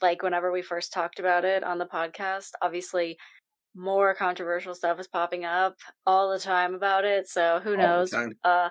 like 0.00 0.22
whenever 0.22 0.52
we 0.52 0.62
first 0.62 0.92
talked 0.92 1.18
about 1.18 1.44
it 1.44 1.64
on 1.64 1.78
the 1.78 1.86
podcast, 1.86 2.50
obviously 2.60 3.16
more 3.74 4.14
controversial 4.14 4.74
stuff 4.74 5.00
is 5.00 5.08
popping 5.08 5.44
up 5.44 5.76
all 6.06 6.30
the 6.30 6.38
time 6.38 6.74
about 6.74 7.04
it. 7.04 7.28
So 7.28 7.60
who 7.62 7.72
All 7.72 7.76
knows? 7.76 8.14
Uh, 8.44 8.68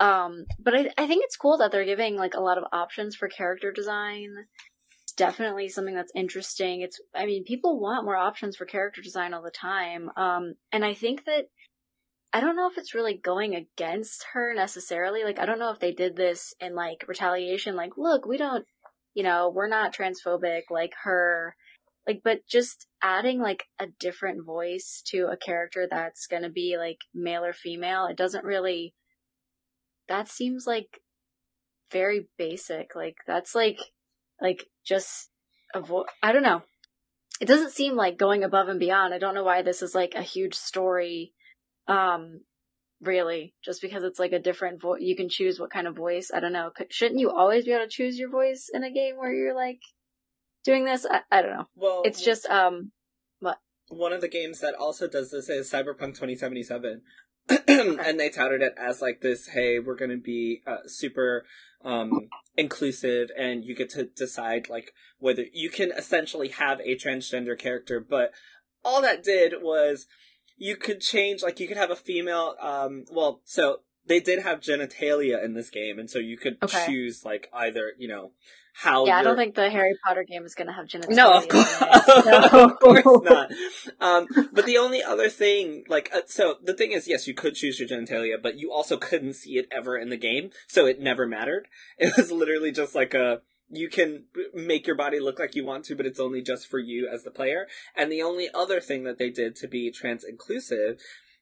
um, 0.00 0.44
but 0.58 0.74
I 0.74 0.90
I 0.96 1.06
think 1.06 1.24
it's 1.24 1.36
cool 1.36 1.58
that 1.58 1.72
they're 1.72 1.84
giving 1.84 2.16
like 2.16 2.34
a 2.34 2.40
lot 2.40 2.58
of 2.58 2.64
options 2.72 3.16
for 3.16 3.28
character 3.28 3.72
design. 3.72 4.34
Definitely 5.18 5.68
something 5.68 5.94
that's 5.94 6.12
interesting. 6.14 6.80
It's 6.80 7.00
I 7.14 7.26
mean 7.26 7.44
people 7.44 7.78
want 7.78 8.06
more 8.06 8.16
options 8.16 8.56
for 8.56 8.64
character 8.64 9.02
design 9.02 9.34
all 9.34 9.42
the 9.42 9.50
time. 9.50 10.10
Um, 10.16 10.54
and 10.72 10.84
I 10.84 10.94
think 10.94 11.26
that 11.26 11.48
I 12.32 12.40
don't 12.40 12.56
know 12.56 12.70
if 12.70 12.78
it's 12.78 12.94
really 12.94 13.14
going 13.16 13.54
against 13.54 14.24
her 14.32 14.54
necessarily. 14.54 15.24
Like 15.24 15.38
I 15.38 15.44
don't 15.44 15.58
know 15.58 15.72
if 15.72 15.80
they 15.80 15.92
did 15.92 16.16
this 16.16 16.54
in 16.60 16.74
like 16.74 17.04
retaliation. 17.06 17.76
Like 17.76 17.98
look, 17.98 18.26
we 18.26 18.38
don't, 18.38 18.64
you 19.12 19.24
know, 19.24 19.50
we're 19.54 19.68
not 19.68 19.94
transphobic 19.94 20.62
like 20.70 20.92
her. 21.02 21.54
Like, 22.06 22.22
but 22.24 22.46
just 22.48 22.86
adding 23.02 23.38
like 23.38 23.64
a 23.78 23.86
different 24.00 24.46
voice 24.46 25.02
to 25.08 25.26
a 25.26 25.36
character 25.36 25.86
that's 25.90 26.26
gonna 26.26 26.48
be 26.48 26.76
like 26.78 27.00
male 27.12 27.44
or 27.44 27.52
female, 27.52 28.06
it 28.06 28.16
doesn't 28.16 28.44
really 28.44 28.94
that 30.08 30.28
seems 30.28 30.66
like 30.66 31.00
very 31.92 32.28
basic. 32.36 32.94
Like 32.94 33.16
that's 33.26 33.54
like 33.54 33.80
like 34.40 34.66
just 34.88 35.28
avoid. 35.74 36.06
I 36.22 36.32
don't 36.32 36.42
know. 36.42 36.62
it 37.40 37.46
doesn't 37.46 37.72
seem 37.72 37.94
like 37.94 38.16
going 38.18 38.42
above 38.42 38.68
and 38.68 38.80
beyond. 38.80 39.12
I 39.14 39.18
don't 39.18 39.34
know 39.34 39.44
why 39.44 39.62
this 39.62 39.82
is 39.82 39.94
like 39.94 40.14
a 40.16 40.22
huge 40.22 40.54
story. 40.54 41.32
Um, 41.86 42.40
really, 43.00 43.54
just 43.64 43.80
because 43.80 44.02
it's 44.02 44.18
like 44.18 44.32
a 44.32 44.38
different 44.38 44.80
voice, 44.80 45.00
you 45.02 45.14
can 45.16 45.28
choose 45.28 45.60
what 45.60 45.70
kind 45.70 45.86
of 45.86 45.94
voice. 45.96 46.30
I 46.34 46.40
don't 46.40 46.52
know. 46.52 46.70
Could- 46.74 46.92
Shouldn't 46.92 47.20
you 47.20 47.30
always 47.30 47.64
be 47.64 47.72
able 47.72 47.84
to 47.84 47.90
choose 47.90 48.18
your 48.18 48.30
voice 48.30 48.68
in 48.72 48.82
a 48.82 48.90
game 48.90 49.16
where 49.16 49.32
you're 49.32 49.54
like 49.54 49.80
doing 50.64 50.84
this? 50.84 51.06
I, 51.08 51.20
I 51.30 51.42
don't 51.42 51.52
know. 51.52 51.68
Well, 51.76 52.02
It's 52.04 52.22
just 52.22 52.46
um, 52.46 52.92
one 53.90 54.12
of 54.12 54.20
the 54.20 54.28
games 54.28 54.60
that 54.60 54.74
also 54.74 55.08
does 55.08 55.30
this 55.30 55.48
is 55.48 55.70
Cyberpunk 55.70 56.14
2077. 56.14 57.00
and 57.68 58.20
they 58.20 58.30
touted 58.30 58.62
it 58.62 58.74
as 58.76 59.00
like 59.00 59.20
this, 59.20 59.48
hey, 59.48 59.78
we're 59.78 59.96
going 59.96 60.10
to 60.10 60.16
be 60.16 60.62
uh, 60.66 60.78
super 60.86 61.44
um, 61.84 62.28
inclusive 62.56 63.30
and 63.38 63.64
you 63.64 63.74
get 63.74 63.90
to 63.90 64.04
decide 64.04 64.68
like 64.68 64.92
whether 65.18 65.44
you 65.52 65.70
can 65.70 65.92
essentially 65.92 66.48
have 66.48 66.80
a 66.80 66.96
transgender 66.96 67.58
character, 67.58 68.00
but 68.00 68.32
all 68.84 69.02
that 69.02 69.22
did 69.22 69.54
was 69.60 70.06
you 70.58 70.76
could 70.76 71.00
change 71.00 71.42
like 71.42 71.60
you 71.60 71.68
could 71.68 71.76
have 71.76 71.90
a 71.90 71.96
female 71.96 72.56
um 72.60 73.04
well 73.10 73.40
so 73.44 73.78
they 74.08 74.20
did 74.20 74.42
have 74.42 74.60
genitalia 74.60 75.42
in 75.44 75.54
this 75.54 75.70
game 75.70 75.98
and 75.98 76.10
so 76.10 76.18
you 76.18 76.36
could 76.36 76.56
Okay. 76.62 76.86
choose 76.86 77.24
like 77.24 77.48
either 77.52 77.92
you 77.98 78.08
know 78.08 78.32
how 78.74 79.06
yeah, 79.06 79.16
I 79.18 79.24
don't 79.24 79.36
think 79.36 79.56
the 79.56 79.68
Harry 79.70 79.96
Potter 80.04 80.22
game 80.22 80.44
is 80.44 80.54
gonna 80.54 80.72
have 80.72 80.86
genitalia. 80.86 81.16
no, 81.16 81.32
of 81.38 81.48
course, 81.48 81.78
it, 81.82 82.24
so- 82.50 82.64
of 82.70 82.78
course 82.78 83.22
not. 83.24 83.50
Um, 84.00 84.28
but 84.52 84.66
the 84.66 84.78
only 84.78 85.02
other 85.02 85.28
thing, 85.28 85.82
like, 85.88 86.10
uh, 86.14 86.20
so 86.26 86.58
the 86.62 86.74
thing 86.74 86.92
is, 86.92 87.08
yes, 87.08 87.26
you 87.26 87.34
could 87.34 87.56
choose 87.56 87.80
your 87.80 87.88
genitalia, 87.88 88.40
but 88.40 88.56
you 88.56 88.70
also 88.72 88.96
couldn't 88.96 89.32
see 89.32 89.58
it 89.58 89.66
ever 89.72 89.98
in 89.98 90.10
the 90.10 90.16
game, 90.16 90.50
so 90.68 90.86
it 90.86 91.00
never 91.00 91.26
mattered. 91.26 91.66
It 91.98 92.12
was 92.16 92.30
literally 92.30 92.70
just 92.70 92.94
like 92.94 93.14
a, 93.14 93.40
you 93.68 93.88
can 93.88 94.26
make 94.54 94.86
your 94.86 94.94
body 94.96 95.18
look 95.18 95.40
like 95.40 95.56
you 95.56 95.64
want 95.66 95.84
to, 95.86 95.96
but 95.96 96.06
it's 96.06 96.20
only 96.20 96.40
just 96.40 96.68
for 96.68 96.78
you 96.78 97.08
as 97.12 97.24
the 97.24 97.32
player. 97.32 97.66
And 97.96 98.12
the 98.12 98.22
only 98.22 98.48
other 98.54 98.80
thing 98.80 99.02
that 99.02 99.18
they 99.18 99.30
did 99.30 99.56
to 99.56 99.66
be 99.66 99.90
trans 99.90 100.22
inclusive 100.22 101.00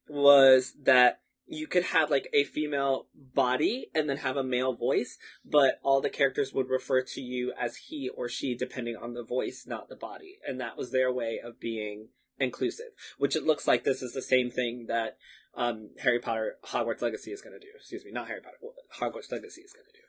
was 0.09 0.73
that 0.85 1.21
you 1.47 1.67
could 1.67 1.85
have 1.85 2.11
like 2.11 2.29
a 2.33 2.45
female 2.45 3.07
body 3.15 3.89
and 3.95 4.09
then 4.09 4.19
have 4.19 4.37
a 4.37 4.43
male 4.43 4.75
voice, 4.75 5.17
but 5.45 5.79
all 5.83 6.01
the 6.01 6.11
characters 6.11 6.53
would 6.53 6.69
refer 6.69 7.03
to 7.03 7.21
you 7.21 7.53
as 7.59 7.77
he 7.77 8.09
or 8.09 8.29
she 8.29 8.55
depending 8.55 8.97
on 8.97 9.15
the 9.15 9.25
voice, 9.25 9.65
not 9.67 9.89
the 9.89 9.97
body. 9.97 10.39
And 10.47 10.61
that 10.61 10.77
was 10.77 10.91
their 10.91 11.13
way 11.13 11.41
of 11.43 11.61
being 11.61 12.09
inclusive, 12.39 12.93
which 13.19 13.37
it 13.37 13.45
looks 13.45 13.67
like 13.67 13.85
this 13.85 14.03
is 14.03 14.13
the 14.13 14.23
same 14.23 14.51
thing 14.51 14.87
that 14.89 15.17
um, 15.55 15.91
Harry 16.01 16.19
Potter 16.19 16.57
Hogwarts 16.65 17.01
Legacy 17.01 17.31
is 17.31 17.41
going 17.41 17.55
to 17.55 17.65
do. 17.65 17.73
Excuse 17.77 18.05
me, 18.05 18.11
not 18.11 18.29
Harry 18.29 18.41
Potter. 18.41 18.57
Hogwarts 19.01 19.33
Legacy 19.33 19.63
is 19.63 19.73
going 19.73 19.87
to 19.87 19.93
do. 19.93 20.05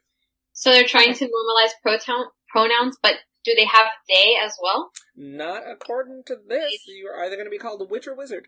So 0.54 0.72
they're 0.72 0.88
trying 0.88 1.14
to 1.14 1.26
normalize 1.26 1.72
proton- 1.84 2.32
pronouns, 2.50 2.98
but 3.02 3.14
do 3.46 3.54
they 3.56 3.66
have 3.66 3.88
they 4.10 4.36
as 4.44 4.54
well? 4.62 4.92
Not 5.16 5.64
according 5.70 6.24
to 6.28 6.36
this. 6.48 6.88
You 6.88 7.08
are 7.08 7.24
either 7.24 7.36
going 7.36 7.46
to 7.46 7.52
be 7.52 7.60
called 7.60 7.82
a 7.82 7.86
witch 7.86 8.08
or 8.08 8.16
wizard. 8.16 8.48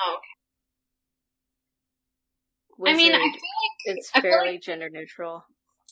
Oh, 0.00 0.14
okay. 0.16 0.37
I 2.86 2.94
mean, 2.94 3.12
I 3.12 3.18
feel 3.18 3.24
like 3.30 3.40
it's 3.96 4.10
I 4.14 4.20
fairly 4.20 4.52
like- 4.52 4.62
gender 4.62 4.88
neutral. 4.90 5.44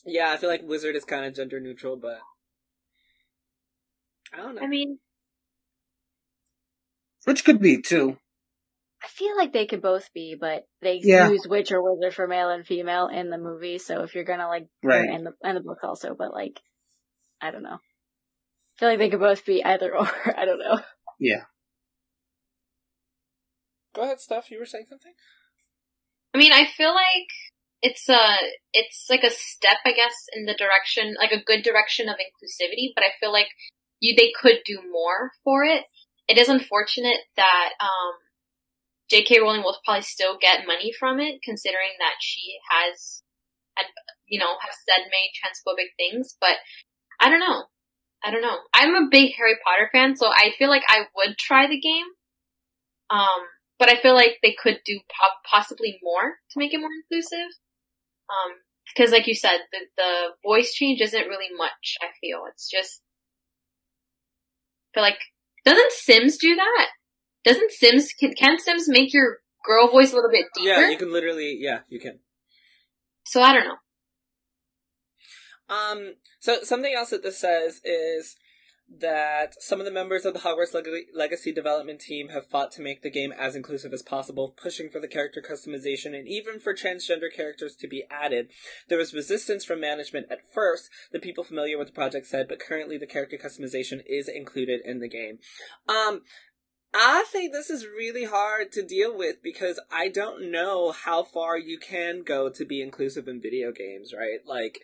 Yeah, 0.05 0.31
I 0.31 0.37
feel 0.37 0.49
like 0.51 0.63
wizard 0.63 0.95
is 0.95 1.05
kind 1.05 1.25
of 1.25 1.35
gender 1.35 1.59
neutral, 1.59 1.97
but 1.97 2.21
I 4.33 4.37
don't 4.39 4.55
know. 4.55 4.63
I 4.63 4.67
mean, 4.69 4.99
Which 7.25 7.45
could 7.45 7.61
be 7.61 7.83
too. 7.83 8.19
I 9.03 9.09
feel 9.09 9.37
like 9.37 9.53
they 9.53 9.67
could 9.67 9.83
both 9.83 10.13
be, 10.13 10.37
but 10.41 10.65
they 10.81 11.01
Yeah. 11.03 11.29
use 11.29 11.47
witch 11.49 11.73
or 11.73 11.83
wizard 11.83 12.15
for 12.15 12.29
male 12.29 12.51
and 12.51 12.65
female 12.67 13.09
in 13.09 13.31
the 13.31 13.39
movie. 13.39 13.79
So 13.79 14.03
if 14.03 14.15
you're 14.15 14.25
gonna 14.25 14.47
like, 14.49 14.69
Right. 14.83 15.09
and 15.09 15.27
the 15.27 15.33
and 15.43 15.57
the 15.57 15.61
book 15.61 15.83
also, 15.83 16.15
but 16.15 16.33
like, 16.33 16.61
I 17.41 17.51
don't 17.51 17.63
know. 17.65 17.79
I 17.79 18.79
feel 18.79 18.89
like 18.91 18.99
they 18.99 19.11
could 19.11 19.21
both 19.21 19.45
be 19.45 19.65
either 19.65 19.95
or. 19.97 20.07
I 20.39 20.45
don't 20.45 20.59
know. 20.61 20.79
Yeah. 21.19 21.45
Go 23.95 24.03
ahead, 24.03 24.21
Steph. 24.21 24.51
You 24.51 24.59
were 24.59 24.67
saying 24.67 24.87
something. 24.89 25.15
I 26.35 26.39
mean, 26.39 26.53
I 26.53 26.67
feel 26.67 26.95
like 26.95 27.29
it's 27.83 28.09
a 28.09 28.37
it's 28.73 29.07
like 29.09 29.23
a 29.23 29.31
step, 29.31 29.79
I 29.85 29.93
guess, 29.93 30.15
in 30.35 30.45
the 30.45 30.55
direction, 30.55 31.15
like 31.19 31.33
a 31.33 31.43
good 31.45 31.63
direction 31.63 32.09
of 32.09 32.17
inclusivity. 32.17 32.93
But 32.95 33.05
I 33.05 33.11
feel 33.21 33.33
like 33.33 33.49
you 34.01 34.15
they 34.17 34.33
could 34.41 34.61
do 34.65 34.81
more 34.91 35.33
for 35.45 35.65
it. 35.65 35.85
It 36.29 36.39
is 36.39 36.49
unfortunate 36.49 37.21
that 37.37 37.71
um, 37.81 38.15
J.K. 39.09 39.41
Rowling 39.41 39.63
will 39.63 39.77
probably 39.85 40.03
still 40.03 40.37
get 40.41 40.67
money 40.67 40.93
from 40.99 41.21
it, 41.21 41.41
considering 41.43 41.95
that 42.01 42.15
she 42.21 42.59
has, 42.69 43.23
had, 43.77 43.87
you 44.27 44.41
know, 44.41 44.57
has 44.61 44.75
said 44.89 45.07
many 45.07 45.31
transphobic 45.39 45.95
things. 45.97 46.37
But 46.41 46.57
I 47.21 47.31
don't 47.31 47.41
know. 47.41 47.65
I 48.25 48.33
don't 48.33 48.43
know. 48.43 48.59
I'm 48.75 48.95
a 48.97 49.09
big 49.09 49.35
Harry 49.37 49.57
Potter 49.65 49.89
fan, 49.93 50.17
so 50.17 50.27
I 50.27 50.51
feel 50.59 50.69
like 50.69 50.83
I 50.89 51.05
would 51.17 51.39
try 51.39 51.69
the 51.69 51.81
game. 51.81 52.07
Um, 53.09 53.47
but 53.79 53.89
I 53.89 53.97
feel 53.97 54.15
like 54.15 54.39
they 54.43 54.57
could 54.61 54.81
do 54.85 55.01
po- 55.09 55.49
possibly 55.51 55.99
more 56.03 56.37
to 56.51 56.59
make 56.59 56.73
it 56.73 56.79
more 56.79 56.91
inclusive. 57.03 57.53
Um, 58.29 58.57
because 58.87 59.13
like 59.13 59.27
you 59.27 59.35
said, 59.35 59.59
the 59.73 59.79
the 59.97 60.29
voice 60.45 60.73
change 60.73 61.01
isn't 61.01 61.29
really 61.29 61.55
much. 61.57 61.97
I 62.01 62.07
feel 62.21 62.45
it's 62.49 62.71
just. 62.71 63.03
I 64.95 64.99
feel 64.99 65.03
like 65.03 65.19
doesn't 65.65 65.93
Sims 65.93 66.39
do 66.39 66.55
that? 66.55 66.87
Doesn't 67.45 67.73
Sims 67.73 68.13
can, 68.19 68.35
can 68.35 68.59
Sims 68.59 68.89
make 68.89 69.13
your 69.13 69.39
girl 69.65 69.89
voice 69.89 70.13
a 70.13 70.15
little 70.15 70.31
bit 70.31 70.47
deeper? 70.55 70.69
Yeah, 70.69 70.91
you 70.91 70.97
can 70.97 71.13
literally. 71.13 71.57
Yeah, 71.61 71.81
you 71.89 72.01
can. 72.01 72.21
So 73.25 73.43
I 73.43 73.53
don't 73.53 73.65
know. 73.65 73.77
Um, 75.69 76.15
so 76.39 76.63
something 76.63 76.95
else 76.95 77.11
that 77.11 77.25
this 77.25 77.39
says 77.39 77.81
is 77.85 78.37
that 78.89 79.61
some 79.61 79.81
of 79.81 79.85
the 79.85 79.93
members 79.93 80.25
of 80.25 80.33
the 80.33 80.41
Hogwarts 80.41 80.73
Leg- 80.73 81.09
Legacy 81.15 81.53
development 81.53 82.01
team 82.01 82.29
have 82.29 82.47
fought 82.47 82.71
to 82.73 82.83
make 82.83 83.03
the 83.03 83.11
game 83.11 83.33
as 83.33 83.57
inclusive 83.57 83.93
as 83.93 84.03
possible, 84.03 84.55
pushing 84.57 84.89
for 84.89 85.01
the 85.01 85.09
character 85.09 85.43
customization 85.43 86.17
and 86.17 86.29
even 86.29 86.61
for 86.61 86.73
transgender 86.73 87.33
characters 87.35 87.75
to 87.77 87.89
be 87.89 88.05
added. 88.11 88.49
There 88.89 88.99
was 88.99 89.13
resistance 89.13 89.65
from 89.65 89.81
management 89.81 90.27
at 90.31 90.53
first, 90.53 90.89
the 91.11 91.19
people 91.19 91.43
familiar 91.43 91.79
with 91.79 91.89
the 91.89 91.95
project 91.95 92.27
said, 92.27 92.47
but 92.49 92.61
currently 92.61 92.97
the 92.97 93.07
character 93.07 93.37
customization 93.37 94.03
is 94.07 94.29
included 94.29 94.81
in 94.85 95.01
the 95.01 95.09
game. 95.09 95.39
Um, 95.89 96.23
I 96.95 97.25
think 97.31 97.53
this 97.53 97.69
is 97.69 97.87
really 97.87 98.25
hard 98.25 98.73
to 98.73 98.87
deal 98.87 99.17
with 99.17 99.43
because 99.43 99.81
I 99.91 100.09
don't 100.09 100.51
know 100.51 100.93
how 100.93 101.25
far 101.25 101.59
you 101.59 101.79
can 101.79 102.23
go 102.23 102.49
to 102.49 102.65
be 102.65 102.81
inclusive 102.81 103.29
in 103.29 103.43
video 103.43 103.73
games, 103.73 104.15
right? 104.17 104.39
Like, 104.47 104.81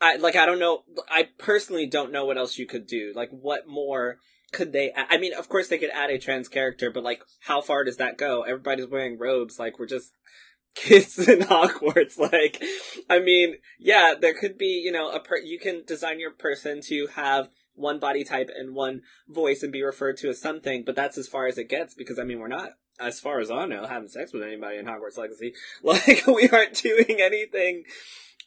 I 0.00 0.16
like 0.16 0.36
I 0.36 0.46
don't 0.46 0.58
know. 0.58 0.84
I 1.10 1.28
personally 1.38 1.86
don't 1.86 2.12
know 2.12 2.24
what 2.24 2.38
else 2.38 2.58
you 2.58 2.66
could 2.66 2.86
do. 2.86 3.12
Like, 3.14 3.30
what 3.30 3.66
more 3.66 4.18
could 4.52 4.72
they? 4.72 4.92
I 4.96 5.18
mean, 5.18 5.34
of 5.34 5.48
course 5.48 5.68
they 5.68 5.78
could 5.78 5.90
add 5.90 6.10
a 6.10 6.18
trans 6.18 6.48
character, 6.48 6.90
but 6.90 7.02
like, 7.02 7.22
how 7.40 7.60
far 7.60 7.84
does 7.84 7.96
that 7.96 8.18
go? 8.18 8.42
Everybody's 8.42 8.86
wearing 8.86 9.18
robes. 9.18 9.58
Like, 9.58 9.78
we're 9.78 9.86
just 9.86 10.12
kids 10.74 11.18
in 11.18 11.40
Hogwarts. 11.40 12.18
Like, 12.18 12.62
I 13.10 13.18
mean, 13.18 13.56
yeah, 13.78 14.14
there 14.18 14.34
could 14.34 14.56
be. 14.56 14.82
You 14.84 14.92
know, 14.92 15.10
a 15.10 15.20
per- 15.20 15.38
you 15.38 15.58
can 15.58 15.84
design 15.84 16.20
your 16.20 16.32
person 16.32 16.80
to 16.88 17.08
have 17.14 17.48
one 17.74 17.98
body 17.98 18.24
type 18.24 18.50
and 18.54 18.74
one 18.74 19.02
voice 19.28 19.62
and 19.62 19.72
be 19.72 19.82
referred 19.82 20.16
to 20.18 20.28
as 20.28 20.40
something, 20.40 20.84
but 20.84 20.96
that's 20.96 21.16
as 21.18 21.28
far 21.28 21.46
as 21.46 21.58
it 21.58 21.68
gets 21.68 21.94
because 21.94 22.18
I 22.18 22.24
mean, 22.24 22.38
we're 22.38 22.48
not. 22.48 22.70
As 23.00 23.20
far 23.20 23.38
as 23.38 23.48
I 23.48 23.64
know, 23.66 23.86
having 23.86 24.08
sex 24.08 24.32
with 24.32 24.42
anybody 24.42 24.76
in 24.76 24.84
Hogwarts 24.84 25.16
Legacy, 25.16 25.54
like 25.84 26.26
we 26.26 26.48
aren't 26.48 26.74
doing 26.74 27.20
anything 27.20 27.84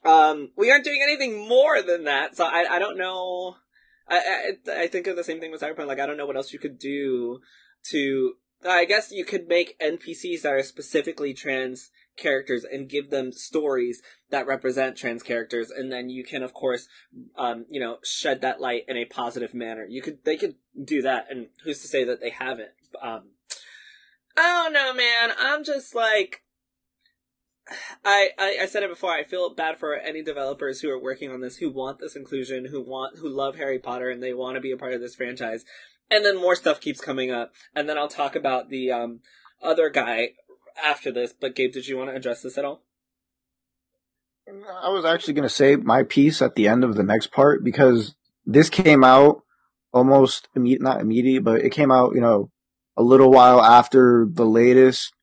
um, 0.04 0.52
we 0.58 0.72
aren't 0.72 0.84
doing 0.84 1.02
anything 1.04 1.48
more 1.48 1.82
than 1.82 2.06
that, 2.06 2.36
so 2.36 2.46
I, 2.46 2.66
I 2.70 2.80
don't 2.80 2.98
know. 2.98 3.56
I, 4.08 4.56
I, 4.68 4.82
I 4.84 4.88
think 4.88 5.08
of 5.08 5.16
the 5.16 5.24
same 5.24 5.40
thing 5.40 5.52
with 5.52 5.62
Cyberpunk. 5.62 5.88
Like, 5.88 6.00
I 6.00 6.06
don't 6.06 6.18
know 6.18 6.26
what 6.26 6.36
else 6.36 6.54
you 6.54 6.60
could 6.60 6.80
do 6.80 7.40
to. 7.92 8.34
I 8.64 8.86
guess 8.86 9.12
you 9.12 9.26
could 9.26 9.48
make 9.48 9.80
NPCs 9.80 10.44
that 10.44 10.54
are 10.54 10.62
specifically 10.62 11.34
trans 11.34 11.90
characters 12.16 12.64
and 12.64 12.90
give 12.90 13.10
them 13.10 13.32
stories 13.32 14.04
that 14.30 14.46
represent 14.46 14.98
trans 14.98 15.24
characters, 15.24 15.72
and 15.72 15.92
then 15.92 16.10
you 16.10 16.24
can, 16.24 16.44
of 16.44 16.54
course, 16.54 16.88
um, 17.38 17.66
you 17.70 17.80
know, 17.80 17.98
shed 18.04 18.42
that 18.42 18.62
light 18.62 18.84
in 18.88 18.98
a 18.98 19.06
positive 19.06 19.54
manner. 19.54 19.86
You 19.88 20.02
could, 20.02 20.24
they 20.26 20.38
could 20.38 20.56
do 20.84 21.02
that, 21.02 21.28
and 21.30 21.48
who's 21.64 21.82
to 21.82 21.88
say 21.88 22.04
that 22.04 22.22
they 22.22 22.30
haven't? 22.30 22.70
Um, 23.02 23.30
I 24.38 24.64
don't 24.64 24.74
know, 24.74 24.94
man. 24.94 25.36
I'm 25.40 25.64
just 25.64 25.96
like, 25.96 26.44
I, 28.04 28.30
I, 28.38 28.58
I 28.62 28.66
said 28.66 28.84
it 28.84 28.90
before. 28.90 29.12
I 29.12 29.24
feel 29.24 29.54
bad 29.54 29.78
for 29.78 29.96
any 29.96 30.24
developers 30.24 30.82
who 30.82 30.90
are 30.90 31.02
working 31.02 31.32
on 31.32 31.42
this, 31.42 31.58
who 31.58 31.72
want 31.72 32.00
this 32.00 32.16
inclusion, 32.16 32.66
who 32.66 32.82
want, 32.82 33.18
who 33.20 33.30
love 33.30 33.56
Harry 33.56 33.80
Potter, 33.80 34.10
and 34.10 34.22
they 34.22 34.34
want 34.34 34.56
to 34.56 34.62
be 34.62 34.72
a 34.72 34.78
part 34.78 34.94
of 34.94 35.02
this 35.02 35.16
franchise. 35.16 35.64
And 36.10 36.26
then 36.26 36.36
more 36.36 36.56
stuff 36.56 36.82
keeps 36.82 37.00
coming 37.00 37.32
up, 37.32 37.54
and 37.76 37.88
then 37.88 37.98
I'll 37.98 38.10
talk 38.10 38.36
about 38.36 38.70
the 38.70 38.92
um 38.92 39.20
other 39.62 39.90
guy 39.90 40.32
after 40.84 41.12
this. 41.12 41.34
But 41.34 41.56
Gabe, 41.56 41.72
did 41.72 41.88
you 41.88 41.98
want 41.98 42.10
to 42.10 42.16
address 42.16 42.42
this 42.42 42.58
at 42.58 42.66
all? 42.66 42.84
I 44.48 44.90
was 44.90 45.06
actually 45.06 45.36
going 45.36 45.48
to 45.48 45.54
say 45.54 45.76
my 45.76 46.04
piece 46.04 46.42
at 46.42 46.56
the 46.56 46.68
end 46.68 46.84
of 46.84 46.96
the 46.96 47.04
next 47.04 47.32
part 47.32 47.64
because 47.64 48.16
this 48.46 48.70
came 48.70 49.04
out 49.04 49.44
almost 49.94 50.50
immediate, 50.56 50.82
not 50.82 51.00
immediate, 51.00 51.44
but 51.44 51.62
it 51.62 51.70
came 51.70 51.92
out, 51.92 52.14
you 52.16 52.22
know, 52.22 52.50
a 52.98 53.04
little 53.04 53.32
while 53.32 53.62
after 53.62 54.28
the 54.30 54.46
latest 54.46 55.14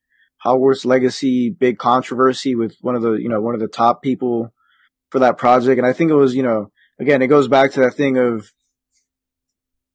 Hogwarts 0.45 0.85
Legacy 0.85 1.51
big 1.51 1.79
controversy 1.79 2.55
with 2.55 2.77
one 2.81 2.95
of 2.95 3.03
the, 3.03 3.13
you 3.13 3.29
know, 3.29 3.41
one 3.41 3.55
of 3.55 3.61
the 3.61 3.69
top 3.69 4.03
people 4.03 4.53
for 5.11 5.19
that 5.19 5.39
project. 5.39 5.79
And 5.79 5.87
I 5.87 5.93
think 5.93 6.11
it 6.11 6.15
was, 6.15 6.35
you 6.35 6.43
know, 6.43 6.71
again, 6.99 7.23
it 7.23 7.27
goes 7.29 7.49
back 7.49 7.73
to 7.73 7.81
that 7.81 7.95
thing 7.95 8.17
of 8.17 8.53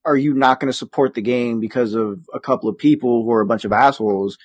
are 0.06 0.18
you 0.18 0.34
not 0.34 0.60
going 0.60 0.72
to 0.72 0.78
support 0.78 1.14
the 1.14 1.22
game 1.22 1.60
because 1.60 1.94
of 1.94 2.26
a 2.34 2.40
couple 2.40 2.68
of 2.68 2.78
people 2.78 3.24
who 3.24 3.32
are 3.32 3.42
a 3.42 3.46
bunch 3.46 3.64
of 3.64 3.72
assholes? 3.72 4.38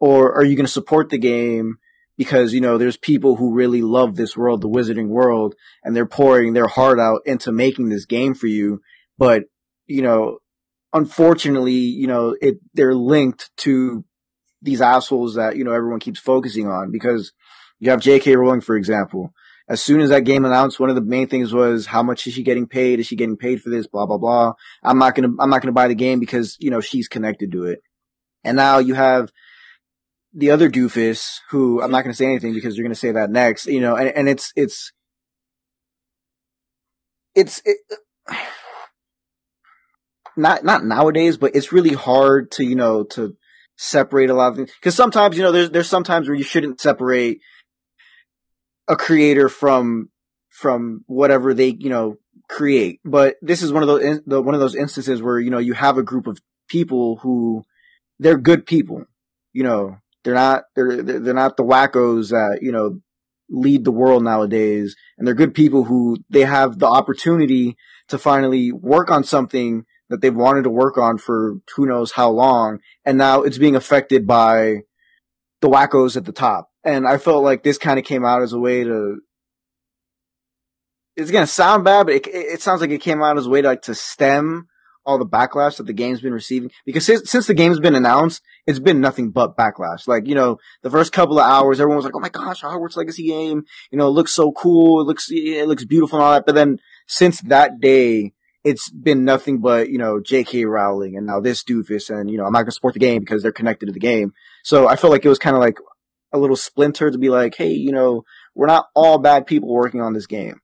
Or 0.00 0.34
are 0.34 0.44
you 0.44 0.56
going 0.56 0.66
to 0.66 0.72
support 0.72 1.10
the 1.10 1.18
game 1.18 1.76
because, 2.16 2.52
you 2.52 2.60
know, 2.60 2.78
there's 2.78 2.96
people 2.96 3.36
who 3.36 3.54
really 3.54 3.82
love 3.82 4.16
this 4.16 4.36
world, 4.36 4.60
the 4.60 4.68
wizarding 4.68 5.08
world, 5.08 5.54
and 5.82 5.94
they're 5.94 6.06
pouring 6.06 6.52
their 6.52 6.66
heart 6.66 6.98
out 6.98 7.20
into 7.24 7.52
making 7.52 7.88
this 7.88 8.06
game 8.06 8.34
for 8.34 8.46
you. 8.46 8.80
But, 9.18 9.44
you 9.86 10.02
know, 10.02 10.38
unfortunately, 10.92 11.72
you 11.72 12.06
know, 12.06 12.36
it, 12.40 12.58
they're 12.74 12.94
linked 12.94 13.50
to 13.58 14.04
these 14.62 14.80
assholes 14.80 15.34
that, 15.34 15.56
you 15.56 15.64
know, 15.64 15.72
everyone 15.72 16.00
keeps 16.00 16.20
focusing 16.20 16.68
on 16.68 16.90
because 16.90 17.32
you 17.78 17.90
have 17.90 18.00
J.K. 18.00 18.36
Rowling, 18.36 18.60
for 18.60 18.76
example. 18.76 19.34
As 19.68 19.82
soon 19.82 20.00
as 20.00 20.10
that 20.10 20.24
game 20.24 20.44
announced, 20.44 20.80
one 20.80 20.88
of 20.88 20.94
the 20.94 21.02
main 21.02 21.28
things 21.28 21.52
was 21.52 21.86
how 21.86 22.02
much 22.02 22.26
is 22.26 22.34
she 22.34 22.42
getting 22.42 22.66
paid? 22.66 23.00
Is 23.00 23.06
she 23.06 23.16
getting 23.16 23.36
paid 23.36 23.62
for 23.62 23.70
this? 23.70 23.86
Blah, 23.86 24.06
blah, 24.06 24.18
blah. 24.18 24.52
I'm 24.82 24.98
not 24.98 25.14
going 25.14 25.30
to, 25.30 25.36
I'm 25.40 25.50
not 25.50 25.62
going 25.62 25.68
to 25.68 25.72
buy 25.72 25.88
the 25.88 25.94
game 25.94 26.20
because, 26.20 26.56
you 26.60 26.70
know, 26.70 26.80
she's 26.80 27.08
connected 27.08 27.52
to 27.52 27.64
it. 27.64 27.80
And 28.44 28.56
now 28.56 28.78
you 28.78 28.94
have 28.94 29.32
the 30.34 30.50
other 30.50 30.70
doofus 30.70 31.38
who 31.50 31.82
I'm 31.82 31.90
not 31.90 32.02
going 32.02 32.12
to 32.12 32.16
say 32.16 32.26
anything 32.26 32.54
because 32.54 32.76
you're 32.76 32.84
going 32.84 32.94
to 32.94 32.98
say 32.98 33.12
that 33.12 33.30
next, 33.30 33.66
you 33.66 33.80
know, 33.80 33.96
and, 33.96 34.08
and 34.08 34.28
it's, 34.28 34.52
it's, 34.56 34.92
it's, 37.34 37.62
it, 37.64 37.78
not, 40.36 40.64
not 40.64 40.84
nowadays, 40.84 41.36
but 41.36 41.54
it's 41.54 41.72
really 41.72 41.94
hard 41.94 42.50
to, 42.52 42.64
you 42.64 42.76
know, 42.76 43.04
to 43.04 43.36
separate 43.82 44.30
a 44.30 44.34
lot 44.34 44.52
of 44.52 44.56
things. 44.56 44.72
Cause 44.80 44.94
sometimes, 44.94 45.36
you 45.36 45.42
know, 45.42 45.52
there's, 45.52 45.70
there's 45.70 45.88
sometimes 45.88 46.28
where 46.28 46.36
you 46.36 46.44
shouldn't 46.44 46.80
separate 46.80 47.40
a 48.86 48.96
creator 48.96 49.48
from, 49.48 50.08
from 50.50 51.02
whatever 51.06 51.52
they, 51.52 51.76
you 51.78 51.90
know, 51.90 52.16
create. 52.48 53.00
But 53.04 53.36
this 53.42 53.62
is 53.62 53.72
one 53.72 53.82
of 53.82 53.88
those, 53.88 54.20
the, 54.24 54.40
one 54.40 54.54
of 54.54 54.60
those 54.60 54.76
instances 54.76 55.20
where, 55.20 55.40
you 55.40 55.50
know, 55.50 55.58
you 55.58 55.72
have 55.72 55.98
a 55.98 56.02
group 56.02 56.26
of 56.26 56.38
people 56.68 57.16
who, 57.22 57.64
they're 58.18 58.38
good 58.38 58.66
people. 58.66 59.04
You 59.52 59.64
know, 59.64 59.96
they're 60.22 60.34
not, 60.34 60.64
they're 60.76 61.02
they're 61.02 61.34
not 61.34 61.56
the 61.56 61.64
wackos 61.64 62.30
that, 62.30 62.60
you 62.62 62.70
know, 62.70 63.00
lead 63.50 63.84
the 63.84 63.90
world 63.90 64.22
nowadays. 64.22 64.94
And 65.18 65.26
they're 65.26 65.34
good 65.34 65.54
people 65.54 65.84
who 65.84 66.18
they 66.30 66.42
have 66.42 66.78
the 66.78 66.86
opportunity 66.86 67.76
to 68.08 68.18
finally 68.18 68.70
work 68.70 69.10
on 69.10 69.24
something 69.24 69.84
that 70.12 70.20
they've 70.20 70.34
wanted 70.34 70.62
to 70.62 70.70
work 70.70 70.96
on 70.96 71.18
for 71.18 71.56
who 71.76 71.86
knows 71.86 72.12
how 72.12 72.30
long. 72.30 72.78
And 73.04 73.18
now 73.18 73.42
it's 73.42 73.58
being 73.58 73.76
affected 73.76 74.26
by 74.26 74.82
the 75.60 75.68
wackos 75.68 76.16
at 76.16 76.24
the 76.24 76.32
top. 76.32 76.70
And 76.84 77.06
I 77.06 77.18
felt 77.18 77.44
like 77.44 77.62
this 77.62 77.78
kind 77.78 77.98
of 77.98 78.04
came 78.04 78.24
out 78.24 78.42
as 78.42 78.52
a 78.52 78.58
way 78.58 78.84
to, 78.84 79.20
it's 81.16 81.30
going 81.30 81.44
to 81.44 81.52
sound 81.52 81.84
bad, 81.84 82.06
but 82.06 82.14
it, 82.14 82.26
it 82.26 82.62
sounds 82.62 82.80
like 82.80 82.90
it 82.90 83.00
came 83.00 83.22
out 83.22 83.38
as 83.38 83.46
a 83.46 83.50
way 83.50 83.62
to 83.62 83.68
like 83.68 83.82
to 83.82 83.94
stem 83.94 84.68
all 85.04 85.18
the 85.18 85.26
backlash 85.26 85.76
that 85.76 85.86
the 85.86 85.92
game's 85.92 86.20
been 86.20 86.32
receiving. 86.32 86.70
Because 86.86 87.04
since, 87.04 87.30
since 87.30 87.46
the 87.46 87.54
game's 87.54 87.80
been 87.80 87.94
announced, 87.94 88.42
it's 88.66 88.78
been 88.78 89.00
nothing 89.00 89.30
but 89.30 89.56
backlash. 89.56 90.06
Like, 90.06 90.26
you 90.26 90.34
know, 90.34 90.58
the 90.82 90.90
first 90.90 91.12
couple 91.12 91.38
of 91.38 91.46
hours, 91.46 91.80
everyone 91.80 91.96
was 91.96 92.04
like, 92.04 92.16
oh 92.16 92.20
my 92.20 92.28
gosh, 92.28 92.62
Hogwarts 92.62 92.96
Legacy 92.96 93.26
game, 93.26 93.64
you 93.90 93.98
know, 93.98 94.08
it 94.08 94.12
looks 94.12 94.32
so 94.32 94.52
cool. 94.52 95.00
It 95.00 95.04
looks, 95.04 95.26
it 95.30 95.66
looks 95.68 95.84
beautiful 95.84 96.18
and 96.18 96.24
all 96.24 96.32
that. 96.32 96.46
But 96.46 96.54
then 96.54 96.78
since 97.06 97.40
that 97.42 97.80
day, 97.80 98.32
it's 98.64 98.90
been 98.90 99.24
nothing 99.24 99.58
but, 99.58 99.88
you 99.90 99.98
know, 99.98 100.20
J.K. 100.20 100.64
Rowling 100.64 101.16
and 101.16 101.26
now 101.26 101.40
this 101.40 101.64
doofus 101.64 102.10
and, 102.10 102.30
you 102.30 102.38
know, 102.38 102.44
I'm 102.44 102.52
not 102.52 102.60
going 102.60 102.66
to 102.66 102.72
support 102.72 102.94
the 102.94 103.00
game 103.00 103.20
because 103.20 103.42
they're 103.42 103.52
connected 103.52 103.86
to 103.86 103.92
the 103.92 104.00
game. 104.00 104.32
So 104.62 104.86
I 104.86 104.96
felt 104.96 105.12
like 105.12 105.24
it 105.24 105.28
was 105.28 105.38
kind 105.38 105.56
of 105.56 105.60
like 105.60 105.78
a 106.32 106.38
little 106.38 106.56
splinter 106.56 107.10
to 107.10 107.18
be 107.18 107.28
like, 107.28 107.56
hey, 107.56 107.72
you 107.72 107.92
know, 107.92 108.24
we're 108.54 108.66
not 108.66 108.86
all 108.94 109.18
bad 109.18 109.46
people 109.46 109.68
working 109.68 110.00
on 110.00 110.12
this 110.12 110.26
game. 110.26 110.60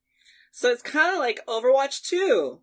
So 0.53 0.71
it's 0.71 0.83
kind 0.83 1.13
of 1.13 1.19
like 1.19 1.41
Overwatch 1.47 2.03
2. 2.03 2.61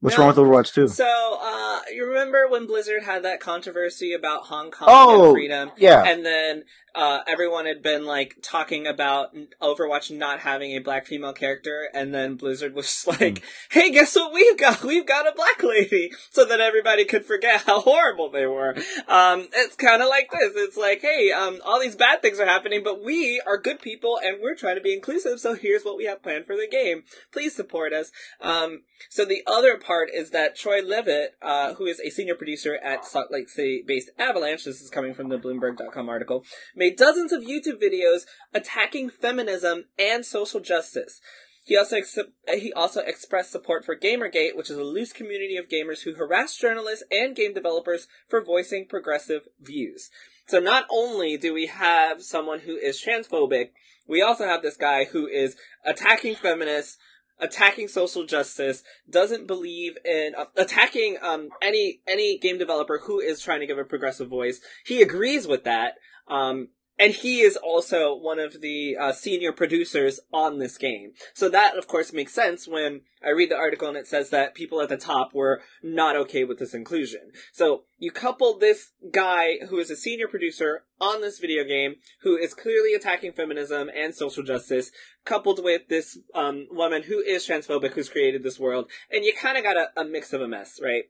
What's 0.00 0.16
No. 0.16 0.24
wrong 0.24 0.28
with 0.28 0.36
Overwatch 0.38 0.72
2? 0.74 0.88
So, 0.88 1.38
uh, 1.42 1.80
you 1.92 2.06
remember 2.06 2.46
when 2.48 2.66
Blizzard 2.66 3.02
had 3.02 3.24
that 3.24 3.40
controversy 3.40 4.12
about 4.12 4.44
Hong 4.44 4.70
Kong 4.70 4.86
Oh, 4.88 5.24
and 5.24 5.32
freedom? 5.34 5.70
yeah. 5.76 6.04
And 6.04 6.24
then, 6.24 6.64
uh, 6.94 7.20
everyone 7.28 7.66
had 7.66 7.82
been, 7.82 8.06
like, 8.06 8.36
talking 8.42 8.86
about 8.86 9.34
Overwatch 9.60 10.10
not 10.16 10.40
having 10.40 10.72
a 10.72 10.78
black 10.80 11.06
female 11.06 11.32
character, 11.32 11.88
and 11.94 12.12
then 12.14 12.34
Blizzard 12.36 12.74
was 12.74 13.04
like, 13.20 13.42
hey, 13.70 13.90
guess 13.90 14.14
what 14.16 14.32
we've 14.32 14.56
got? 14.56 14.82
We've 14.84 15.06
got 15.06 15.26
a 15.28 15.32
black 15.34 15.62
lady! 15.62 16.12
So 16.30 16.44
that 16.44 16.60
everybody 16.60 17.04
could 17.04 17.24
forget 17.24 17.62
how 17.62 17.80
horrible 17.80 18.30
they 18.30 18.46
were. 18.46 18.76
Um, 19.08 19.48
it's 19.52 19.74
kinda 19.74 20.06
like 20.06 20.30
this. 20.30 20.52
It's 20.54 20.76
like, 20.76 21.00
hey, 21.00 21.32
um, 21.32 21.58
all 21.64 21.80
these 21.80 21.96
bad 21.96 22.22
things 22.22 22.38
are 22.38 22.46
happening, 22.46 22.82
but 22.84 23.02
we 23.02 23.40
are 23.44 23.58
good 23.58 23.80
people, 23.80 24.20
and 24.22 24.38
we're 24.40 24.54
trying 24.54 24.76
to 24.76 24.80
be 24.80 24.92
inclusive, 24.94 25.40
so 25.40 25.54
here's 25.54 25.82
what 25.84 25.96
we 25.96 26.04
have 26.04 26.22
planned 26.22 26.46
for 26.46 26.54
the 26.56 26.68
game. 26.70 27.02
Please 27.32 27.56
support 27.56 27.92
us. 27.92 28.12
Um, 28.40 28.82
so 29.08 29.24
the 29.24 29.42
other 29.48 29.76
part 29.88 30.10
is 30.12 30.30
that 30.30 30.54
Troy 30.54 30.82
Leavitt, 30.82 31.30
uh, 31.40 31.74
who 31.74 31.86
is 31.86 31.98
a 31.98 32.10
senior 32.10 32.34
producer 32.34 32.76
at 32.76 33.06
Salt 33.06 33.28
Lake 33.30 33.48
City-based 33.48 34.10
Avalanche, 34.18 34.64
this 34.64 34.82
is 34.82 34.90
coming 34.90 35.14
from 35.14 35.30
the 35.30 35.38
Bloomberg.com 35.38 36.08
article, 36.10 36.44
made 36.76 36.96
dozens 36.96 37.32
of 37.32 37.42
YouTube 37.42 37.82
videos 37.82 38.26
attacking 38.52 39.08
feminism 39.08 39.86
and 39.98 40.26
social 40.26 40.60
justice. 40.60 41.22
He 41.64 41.76
also 41.76 41.96
ex- 41.96 42.18
he 42.48 42.72
also 42.74 43.00
expressed 43.00 43.50
support 43.50 43.84
for 43.84 43.96
Gamergate, 43.96 44.56
which 44.56 44.70
is 44.70 44.76
a 44.76 44.84
loose 44.84 45.12
community 45.12 45.56
of 45.56 45.68
gamers 45.68 46.02
who 46.02 46.14
harass 46.14 46.56
journalists 46.56 47.04
and 47.10 47.34
game 47.34 47.54
developers 47.54 48.08
for 48.28 48.44
voicing 48.44 48.86
progressive 48.88 49.48
views. 49.58 50.10
So 50.46 50.60
not 50.60 50.84
only 50.90 51.36
do 51.38 51.52
we 51.54 51.66
have 51.66 52.22
someone 52.22 52.60
who 52.60 52.76
is 52.76 53.02
transphobic, 53.02 53.70
we 54.06 54.22
also 54.22 54.46
have 54.46 54.62
this 54.62 54.76
guy 54.76 55.04
who 55.04 55.26
is 55.26 55.56
attacking 55.84 56.36
feminists, 56.36 56.96
attacking 57.40 57.88
social 57.88 58.24
justice, 58.24 58.82
doesn't 59.08 59.46
believe 59.46 59.96
in 60.04 60.34
uh, 60.36 60.46
attacking 60.56 61.16
um, 61.22 61.48
any 61.62 62.00
any 62.06 62.38
game 62.38 62.58
developer 62.58 63.00
who 63.04 63.20
is 63.20 63.40
trying 63.40 63.60
to 63.60 63.66
give 63.66 63.78
a 63.78 63.84
progressive 63.84 64.28
voice. 64.28 64.60
He 64.84 65.02
agrees 65.02 65.46
with 65.46 65.64
that. 65.64 65.94
Um, 66.28 66.68
and 66.98 67.12
he 67.12 67.40
is 67.40 67.56
also 67.56 68.14
one 68.14 68.38
of 68.38 68.60
the 68.60 68.96
uh, 68.96 69.12
senior 69.12 69.52
producers 69.52 70.18
on 70.32 70.58
this 70.58 70.76
game. 70.76 71.12
So 71.32 71.48
that, 71.48 71.78
of 71.78 71.86
course, 71.86 72.12
makes 72.12 72.34
sense 72.34 72.66
when 72.66 73.02
I 73.24 73.30
read 73.30 73.50
the 73.50 73.56
article 73.56 73.88
and 73.88 73.96
it 73.96 74.06
says 74.06 74.30
that 74.30 74.54
people 74.54 74.80
at 74.80 74.88
the 74.88 74.96
top 74.96 75.32
were 75.32 75.62
not 75.82 76.16
okay 76.16 76.44
with 76.44 76.58
this 76.58 76.74
inclusion. 76.74 77.32
So 77.52 77.84
you 77.98 78.10
couple 78.10 78.58
this 78.58 78.92
guy 79.12 79.58
who 79.68 79.78
is 79.78 79.90
a 79.90 79.96
senior 79.96 80.26
producer 80.26 80.84
on 81.00 81.20
this 81.20 81.38
video 81.38 81.64
game, 81.64 81.96
who 82.22 82.36
is 82.36 82.54
clearly 82.54 82.94
attacking 82.94 83.32
feminism 83.32 83.88
and 83.94 84.14
social 84.14 84.42
justice, 84.42 84.90
coupled 85.24 85.62
with 85.62 85.82
this 85.88 86.18
um, 86.34 86.66
woman 86.70 87.04
who 87.04 87.20
is 87.20 87.46
transphobic, 87.46 87.92
who's 87.92 88.08
created 88.08 88.42
this 88.42 88.58
world, 88.58 88.90
and 89.10 89.24
you 89.24 89.32
kind 89.32 89.56
of 89.56 89.62
got 89.62 89.76
a, 89.76 89.88
a 89.96 90.04
mix 90.04 90.32
of 90.32 90.40
a 90.40 90.48
mess, 90.48 90.80
right? 90.82 91.04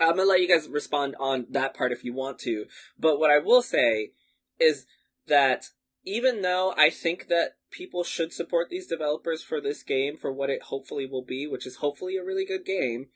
I'm 0.00 0.16
gonna 0.16 0.24
let 0.24 0.40
you 0.40 0.48
guys 0.48 0.68
respond 0.68 1.16
on 1.20 1.46
that 1.50 1.74
part 1.74 1.92
if 1.92 2.02
you 2.02 2.14
want 2.14 2.38
to, 2.40 2.64
but 2.98 3.20
what 3.20 3.30
I 3.30 3.38
will 3.38 3.62
say 3.62 4.12
is 4.58 4.86
that 5.26 5.66
even 6.04 6.42
though 6.42 6.74
I 6.76 6.90
think 6.90 7.28
that 7.28 7.56
people 7.70 8.04
should 8.04 8.32
support 8.32 8.68
these 8.68 8.86
developers 8.86 9.42
for 9.42 9.60
this 9.60 9.82
game 9.82 10.16
for 10.16 10.32
what 10.32 10.50
it 10.50 10.64
hopefully 10.64 11.06
will 11.06 11.24
be, 11.24 11.46
which 11.46 11.66
is 11.66 11.76
hopefully 11.76 12.16
a 12.16 12.24
really 12.24 12.44
good 12.44 12.64
game, 12.64 13.06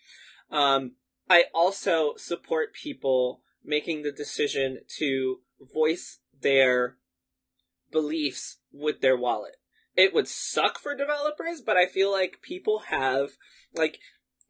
um, 0.50 0.92
I 1.28 1.44
also 1.52 2.14
support 2.16 2.72
people 2.72 3.42
making 3.64 4.02
the 4.02 4.12
decision 4.12 4.78
to 4.98 5.40
voice 5.60 6.20
their 6.40 6.96
beliefs 7.90 8.58
with 8.72 9.00
their 9.00 9.16
wallet. 9.16 9.56
It 9.96 10.14
would 10.14 10.28
suck 10.28 10.78
for 10.78 10.94
developers, 10.94 11.62
but 11.64 11.76
I 11.76 11.86
feel 11.86 12.12
like 12.12 12.42
people 12.42 12.84
have, 12.90 13.30
like, 13.74 13.98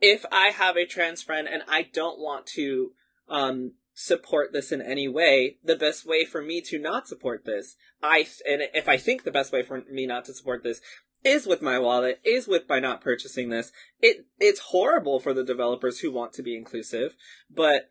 if 0.01 0.27
I 0.31 0.49
have 0.49 0.77
a 0.77 0.85
trans 0.85 1.23
friend 1.23 1.49
and 1.51 1.63
I 1.69 1.83
don't 1.83 2.19
want 2.19 2.47
to, 2.55 2.93
um, 3.29 3.75
support 3.99 4.53
this 4.53 4.73
in 4.73 4.83
any 4.83 5.09
way, 5.09 5.57
the 5.65 5.75
best 5.75 6.05
way 6.07 6.27
for 6.27 6.43
me 6.43 6.61
to 6.61 6.79
not 6.79 7.09
support 7.09 7.47
this, 7.47 7.77
I, 8.03 8.27
and 8.49 8.61
if 8.75 8.91
I 8.91 8.99
think 8.99 9.25
the 9.25 9.31
best 9.31 9.53
way 9.53 9.63
for 9.63 9.83
me 9.91 10.05
not 10.05 10.27
to 10.27 10.35
support 10.35 10.63
this 10.63 10.83
is 11.25 11.47
with 11.47 11.63
my 11.63 11.79
wallet, 11.79 12.21
is 12.23 12.47
with 12.47 12.69
by 12.69 12.79
not 12.79 13.01
purchasing 13.01 13.49
this, 13.49 13.73
it, 14.03 14.27
it's 14.39 14.61
horrible 14.61 15.19
for 15.19 15.33
the 15.33 15.43
developers 15.43 16.01
who 16.01 16.13
want 16.13 16.35
to 16.35 16.43
be 16.43 16.55
inclusive, 16.55 17.17
but 17.51 17.91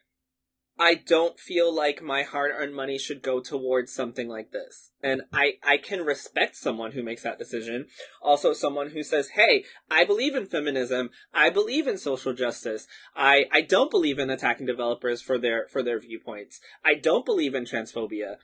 I 0.78 0.96
don't 0.96 1.40
feel 1.40 1.74
like 1.74 2.02
my 2.02 2.24
hard-earned 2.24 2.76
money 2.76 2.98
should 2.98 3.22
go 3.22 3.40
towards 3.40 3.94
something 3.94 4.28
like 4.28 4.52
this. 4.52 4.92
And 5.02 5.22
I, 5.32 5.54
I 5.64 5.78
can 5.78 6.02
respect 6.02 6.58
someone 6.58 6.92
who 6.92 7.02
makes 7.02 7.24
that 7.24 7.40
decision. 7.40 7.86
Also 8.22 8.52
someone 8.52 8.90
who 8.90 9.02
says, 9.02 9.30
hey, 9.30 9.64
I 9.90 10.04
believe 10.04 10.36
in 10.36 10.48
feminism. 10.48 11.12
I 11.34 11.50
believe 11.50 11.88
in 11.88 11.98
social 11.98 12.34
justice. 12.34 12.88
I, 13.16 13.46
I 13.54 13.62
don't 13.62 13.92
believe 13.92 14.20
in 14.20 14.30
attacking 14.30 14.66
developers 14.66 15.22
for 15.22 15.38
their, 15.38 15.68
for 15.72 15.82
their 15.82 16.00
viewpoints. 16.00 16.60
I 16.84 16.96
don't 16.96 17.26
believe 17.26 17.56
in 17.56 17.64
transphobia. 17.64 18.36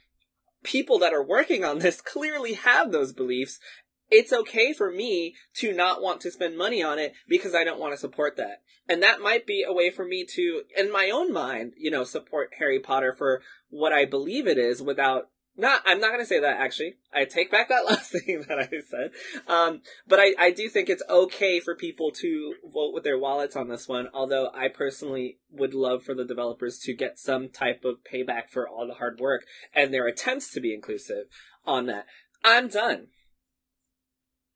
People 0.64 1.00
that 1.00 1.14
are 1.14 1.26
working 1.26 1.66
on 1.66 1.80
this 1.80 2.00
clearly 2.02 2.54
have 2.54 2.94
those 2.94 3.12
beliefs. 3.12 3.60
It's 4.12 4.34
okay 4.34 4.74
for 4.74 4.92
me 4.92 5.36
to 5.56 5.74
not 5.74 6.02
want 6.02 6.22
to 6.22 6.32
spend 6.32 6.58
money 6.58 6.84
on 6.84 7.00
it 7.00 7.14
because 7.28 7.56
I 7.56 7.64
don't 7.64 7.80
want 7.80 7.94
to 7.94 7.98
support 7.98 8.36
that. 8.38 8.62
And 8.90 9.02
that 9.02 9.22
might 9.22 9.48
be 9.48 9.64
a 9.66 9.74
way 9.74 9.90
for 9.90 10.04
me 10.04 10.26
to, 10.36 10.64
in 10.78 10.92
my 10.92 11.10
own 11.10 11.32
mind, 11.32 11.74
you 11.78 11.90
know, 11.90 12.04
support 12.04 12.52
Harry 12.60 12.80
Potter 12.80 13.16
for 13.18 13.42
what 13.70 13.94
I 13.94 14.04
believe 14.06 14.48
it 14.48 14.58
is 14.58 14.82
without 14.82 15.30
Not, 15.56 15.82
I'm 15.86 16.00
not 16.00 16.12
gonna 16.12 16.26
say 16.26 16.40
that 16.40 16.60
actually. 16.60 16.96
I 17.14 17.26
take 17.26 17.52
back 17.52 17.70
that 17.70 17.86
last 17.90 18.12
thing 18.12 18.44
that 18.50 18.60
I 18.60 18.68
said. 18.68 19.12
Um, 19.48 19.82
but 20.08 20.20
I, 20.20 20.34
I 20.38 20.52
do 20.52 20.68
think 20.68 20.90
it's 20.90 21.04
okay 21.10 21.60
for 21.60 21.76
people 21.76 22.12
to 22.22 22.56
vote 22.66 22.94
with 22.94 23.04
their 23.04 23.20
wallets 23.20 23.56
on 23.56 23.70
this 23.70 23.88
one. 23.88 24.10
Although 24.14 24.50
I 24.54 24.68
personally 24.68 25.38
would 25.52 25.74
love 25.74 26.04
for 26.04 26.14
the 26.14 26.26
developers 26.26 26.78
to 26.80 26.94
get 26.94 27.20
some 27.20 27.50
type 27.50 27.86
of 27.86 28.04
payback 28.04 28.50
for 28.50 28.68
all 28.68 28.88
the 28.88 28.96
hard 28.96 29.20
work 29.20 29.46
and 29.74 29.94
their 29.94 30.08
attempts 30.08 30.52
to 30.52 30.60
be 30.60 30.74
inclusive 30.74 31.28
on 31.66 31.86
that. 31.86 32.08
I'm 32.44 32.68
done. 32.68 33.08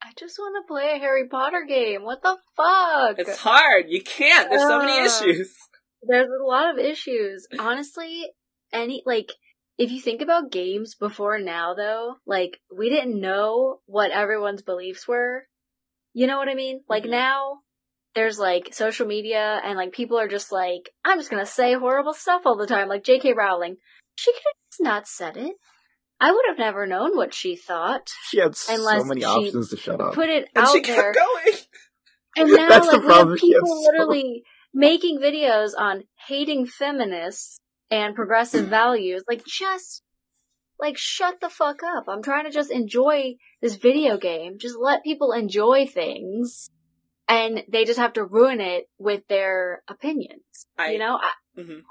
I 0.05 0.11
just 0.19 0.37
want 0.37 0.63
to 0.63 0.67
play 0.71 0.93
a 0.93 0.99
Harry 0.99 1.27
Potter 1.27 1.65
game. 1.67 2.03
What 2.03 2.21
the 2.21 2.37
fuck? 2.55 3.17
It's 3.17 3.39
hard. 3.39 3.85
You 3.87 4.03
can't. 4.03 4.49
There's 4.49 4.61
so 4.61 4.77
many 4.77 5.03
issues. 5.03 5.55
There's 6.03 6.27
a 6.29 6.43
lot 6.45 6.69
of 6.69 6.77
issues. 6.77 7.47
Honestly, 7.57 8.27
any 8.71 9.01
like 9.07 9.31
if 9.79 9.91
you 9.91 9.99
think 9.99 10.21
about 10.21 10.51
games 10.51 10.93
before 10.93 11.39
now 11.39 11.73
though, 11.73 12.17
like 12.27 12.59
we 12.75 12.89
didn't 12.89 13.19
know 13.19 13.79
what 13.87 14.11
everyone's 14.11 14.61
beliefs 14.61 15.07
were. 15.07 15.47
You 16.13 16.27
know 16.27 16.37
what 16.37 16.49
I 16.49 16.53
mean? 16.53 16.81
Like 16.87 17.05
Mhm. 17.05 17.09
now 17.09 17.59
there's 18.13 18.37
like 18.37 18.73
social 18.75 19.07
media 19.07 19.59
and 19.65 19.75
like 19.75 19.91
people 19.91 20.19
are 20.19 20.27
just 20.27 20.51
like, 20.51 20.91
I'm 21.03 21.17
just 21.17 21.31
gonna 21.31 21.47
say 21.47 21.73
horrible 21.73 22.13
stuff 22.13 22.43
all 22.45 22.55
the 22.57 22.67
time. 22.67 22.87
Like 22.87 23.03
J.K. 23.03 23.33
Rowling. 23.33 23.77
She 24.17 24.31
could 24.31 24.43
have 24.45 24.69
just 24.71 24.81
not 24.81 25.07
said 25.07 25.35
it. 25.35 25.55
I 26.19 26.31
would 26.31 26.45
have 26.47 26.57
never 26.57 26.87
known 26.87 27.15
what 27.17 27.33
she 27.33 27.55
thought. 27.55 28.09
She 28.29 28.39
had 28.39 28.55
so 28.55 29.03
many 29.03 29.23
options 29.23 29.69
to 29.69 29.77
shut 29.77 29.99
up. 29.99 30.13
Put 30.13 30.29
it 30.29 30.47
And 30.55 30.65
out 30.65 30.71
she 30.73 30.81
there. 30.81 31.13
kept 31.13 31.17
going. 31.17 31.57
And 32.37 32.49
now, 32.53 32.69
That's 32.69 32.87
the 32.89 32.93
like, 32.93 33.01
we 33.01 33.07
problem, 33.07 33.29
have 33.31 33.39
she 33.39 33.51
has 33.53 33.61
people 33.61 33.75
so- 33.83 33.91
literally 33.91 34.43
making 34.73 35.19
videos 35.19 35.71
on 35.77 36.03
hating 36.27 36.65
feminists 36.67 37.57
and 37.91 38.15
progressive 38.15 38.67
values. 38.69 39.23
Like, 39.27 39.43
just, 39.45 40.03
like, 40.79 40.97
shut 40.97 41.39
the 41.41 41.49
fuck 41.49 41.81
up. 41.83 42.05
I'm 42.07 42.23
trying 42.23 42.45
to 42.45 42.51
just 42.51 42.71
enjoy 42.71 43.35
this 43.61 43.75
video 43.75 44.17
game. 44.17 44.57
Just 44.57 44.75
let 44.79 45.03
people 45.03 45.31
enjoy 45.33 45.85
things. 45.85 46.69
And 47.27 47.63
they 47.69 47.85
just 47.85 47.99
have 47.99 48.13
to 48.13 48.23
ruin 48.23 48.61
it 48.61 48.85
with 48.99 49.27
their 49.27 49.81
opinions. 49.87 50.43
I- 50.77 50.91
you 50.91 50.99
know? 50.99 51.19
I, 51.21 51.31
Mhm. 51.59 51.81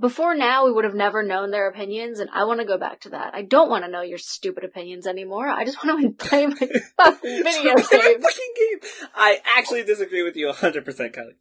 Before 0.00 0.34
now, 0.34 0.64
we 0.64 0.72
would 0.72 0.84
have 0.84 0.94
never 0.94 1.22
known 1.22 1.50
their 1.50 1.68
opinions, 1.68 2.18
and 2.20 2.30
I 2.32 2.44
want 2.44 2.60
to 2.60 2.66
go 2.66 2.78
back 2.78 3.00
to 3.02 3.10
that. 3.10 3.34
I 3.34 3.42
don't 3.42 3.68
want 3.70 3.84
to 3.84 3.90
know 3.90 4.02
your 4.02 4.18
stupid 4.18 4.64
opinions 4.64 5.06
anymore. 5.06 5.48
I 5.48 5.64
just 5.64 5.84
want 5.84 6.18
to 6.18 6.24
play 6.28 6.46
my 6.46 6.54
fucking 6.96 7.44
video 7.44 7.74
game. 7.76 8.20
fucking 8.20 8.54
game. 8.56 8.78
I 9.14 9.38
actually 9.56 9.84
disagree 9.84 10.22
with 10.22 10.36
you 10.36 10.48
100%, 10.48 10.84
Kelly. 11.12 11.34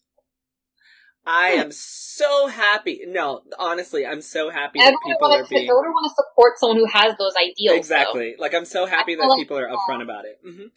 I 1.26 1.50
am 1.50 1.72
so 1.72 2.48
happy. 2.48 3.02
No, 3.08 3.42
honestly, 3.60 4.06
I'm 4.06 4.22
so 4.22 4.50
happy 4.50 4.80
that 4.80 4.86
Everyone 4.88 5.00
people 5.14 5.28
are 5.28 5.30
wants 5.32 5.50
to, 5.50 5.56
being 5.56 5.66
everyone 5.66 5.92
want 5.92 6.12
to 6.12 6.16
support 6.24 6.58
someone 6.58 6.78
who 6.78 6.88
has 6.88 7.14
those 7.20 7.34
ideals. 7.36 7.56
though. 7.68 7.76
exactly. 7.76 8.36
Like 8.40 8.54
I'm 8.56 8.66
so 8.66 8.86
happy 8.88 9.16
that 9.16 9.24
like- 9.28 9.38
people 9.40 9.58
are 9.58 9.68
upfront 9.68 10.02
about 10.02 10.26
it. 10.26 10.40
hmm 10.44 10.68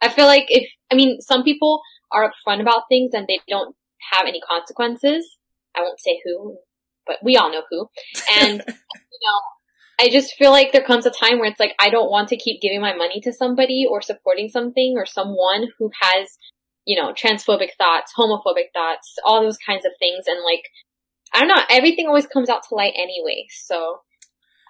I 0.00 0.08
feel 0.08 0.26
like 0.26 0.46
if, 0.48 0.68
I 0.90 0.96
mean, 0.96 1.20
some 1.20 1.44
people 1.44 1.80
are 2.10 2.28
upfront 2.28 2.60
about 2.60 2.84
things 2.88 3.12
and 3.14 3.28
they 3.28 3.38
don't 3.48 3.76
have 4.10 4.26
any 4.26 4.40
consequences. 4.40 5.36
I 5.76 5.82
won't 5.82 6.00
say 6.00 6.20
who, 6.24 6.56
but 7.06 7.16
we 7.22 7.36
all 7.36 7.50
know 7.50 7.62
who. 7.70 7.88
And, 8.38 8.62
you 8.66 9.18
know, 9.22 9.40
I 10.00 10.08
just 10.08 10.34
feel 10.34 10.50
like 10.50 10.72
there 10.72 10.84
comes 10.84 11.06
a 11.06 11.10
time 11.10 11.38
where 11.38 11.48
it's 11.48 11.60
like, 11.60 11.74
I 11.78 11.90
don't 11.90 12.10
want 12.10 12.28
to 12.30 12.36
keep 12.36 12.60
giving 12.60 12.80
my 12.80 12.94
money 12.94 13.20
to 13.22 13.32
somebody 13.32 13.86
or 13.88 14.02
supporting 14.02 14.48
something 14.48 14.94
or 14.96 15.06
someone 15.06 15.68
who 15.78 15.90
has, 16.00 16.28
you 16.84 17.00
know, 17.00 17.12
transphobic 17.12 17.74
thoughts, 17.78 18.12
homophobic 18.16 18.72
thoughts, 18.72 19.14
all 19.24 19.42
those 19.42 19.58
kinds 19.58 19.84
of 19.84 19.92
things. 19.98 20.24
And 20.26 20.38
like, 20.44 20.64
I 21.32 21.40
don't 21.40 21.48
know, 21.48 21.62
everything 21.70 22.06
always 22.06 22.26
comes 22.26 22.48
out 22.48 22.62
to 22.68 22.74
light 22.74 22.94
anyway. 22.96 23.46
So, 23.50 24.00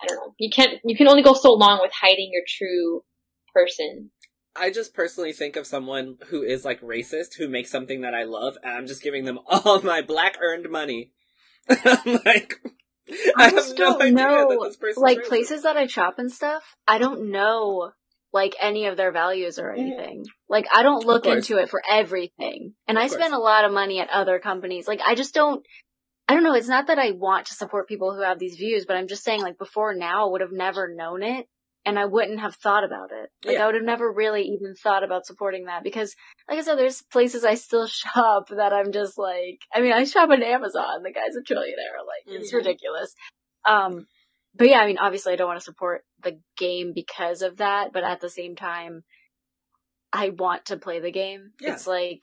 I 0.02 0.06
don't 0.06 0.16
know. 0.16 0.34
You 0.38 0.50
can't, 0.50 0.78
you 0.84 0.96
can 0.96 1.08
only 1.08 1.22
go 1.22 1.34
so 1.34 1.52
long 1.52 1.80
with 1.80 1.92
hiding 1.92 2.30
your 2.32 2.42
true 2.46 3.02
person. 3.54 4.10
I 4.54 4.70
just 4.70 4.92
personally 4.92 5.32
think 5.32 5.56
of 5.56 5.66
someone 5.66 6.18
who 6.26 6.42
is 6.42 6.64
like 6.64 6.80
racist 6.82 7.36
who 7.38 7.48
makes 7.48 7.70
something 7.70 8.02
that 8.02 8.14
I 8.14 8.24
love, 8.24 8.58
and 8.62 8.74
I'm 8.74 8.86
just 8.86 9.02
giving 9.02 9.24
them 9.24 9.38
all 9.46 9.80
my 9.82 10.02
black 10.02 10.36
earned 10.40 10.68
money. 10.70 11.12
I'm 11.84 12.20
like, 12.24 12.60
I, 13.10 13.32
I 13.36 13.44
have 13.44 13.54
just 13.54 13.78
no 13.78 13.98
don't 13.98 14.02
idea 14.02 14.12
know, 14.12 14.48
that 14.48 14.68
this 14.68 14.76
person's 14.76 15.02
like 15.02 15.24
places 15.24 15.62
that 15.62 15.76
I 15.76 15.86
shop 15.86 16.14
and 16.18 16.30
stuff, 16.30 16.76
I 16.86 16.98
don't 16.98 17.30
know 17.30 17.92
like 18.32 18.54
any 18.60 18.86
of 18.86 18.96
their 18.96 19.12
values 19.12 19.58
or 19.58 19.72
eh. 19.72 19.78
anything. 19.78 20.24
Like 20.48 20.66
I 20.74 20.82
don't 20.82 21.04
look 21.04 21.26
into 21.26 21.58
it 21.58 21.68
for 21.68 21.82
everything. 21.90 22.74
And 22.88 22.96
Of 22.96 23.04
I 23.04 23.08
course. 23.08 23.20
spend 23.20 23.34
a 23.34 23.38
lot 23.38 23.64
of 23.64 23.72
money 23.72 24.00
at 24.00 24.10
other 24.10 24.38
companies. 24.38 24.88
Like 24.88 25.00
I 25.06 25.14
just 25.14 25.34
don't 25.34 25.64
I 26.28 26.34
don't 26.34 26.44
know, 26.44 26.54
it's 26.54 26.68
not 26.68 26.86
that 26.86 26.98
I 26.98 27.10
want 27.10 27.46
to 27.46 27.54
support 27.54 27.88
people 27.88 28.14
who 28.14 28.22
have 28.22 28.38
these 28.38 28.56
views, 28.56 28.86
but 28.86 28.96
I'm 28.96 29.08
just 29.08 29.24
saying 29.24 29.42
like 29.42 29.58
before 29.58 29.94
now 29.94 30.26
I 30.26 30.30
would 30.30 30.40
have 30.40 30.52
never 30.52 30.94
known 30.94 31.22
it 31.22 31.46
and 31.84 31.98
I 31.98 32.04
wouldn't 32.04 32.40
have 32.40 32.54
thought 32.56 32.84
about 32.84 33.10
it. 33.12 33.30
Like 33.44 33.54
Yeah. 33.56 33.64
I 33.64 33.66
would 33.66 33.74
have 33.74 33.84
never 33.84 34.10
really 34.10 34.42
even 34.42 34.74
thought 34.74 35.02
about 35.04 35.26
supporting 35.26 35.64
that 35.66 35.82
because 35.82 36.14
like 36.48 36.58
I 36.58 36.62
said, 36.62 36.76
there's 36.76 37.02
places 37.02 37.44
I 37.44 37.54
still 37.54 37.86
shop 37.88 38.48
that 38.50 38.72
I'm 38.72 38.92
just 38.92 39.18
like, 39.18 39.60
I 39.74 39.80
mean, 39.80 39.92
I 39.92 40.04
shop 40.04 40.30
on 40.30 40.42
Amazon. 40.42 41.02
The 41.02 41.12
guy's 41.12 41.36
a 41.36 41.40
trillionaire. 41.42 42.04
Like, 42.06 42.36
it's 42.36 42.52
Mhm. 42.52 42.56
ridiculous. 42.58 43.14
Um, 43.66 44.06
but 44.54 44.68
yeah, 44.68 44.80
I 44.80 44.86
mean, 44.86 44.98
obviously 44.98 45.32
I 45.32 45.36
don't 45.36 45.48
want 45.48 45.60
to 45.60 45.64
support 45.64 46.04
the 46.22 46.38
game 46.58 46.92
because 46.94 47.42
of 47.42 47.56
that, 47.58 47.92
but 47.92 48.04
at 48.04 48.20
the 48.20 48.28
same 48.28 48.54
time, 48.54 49.02
I 50.12 50.28
want 50.30 50.66
to 50.66 50.76
play 50.76 51.00
the 51.00 51.10
game. 51.10 51.52
Yeah. 51.60 51.72
It's 51.72 51.86
like, 51.86 52.20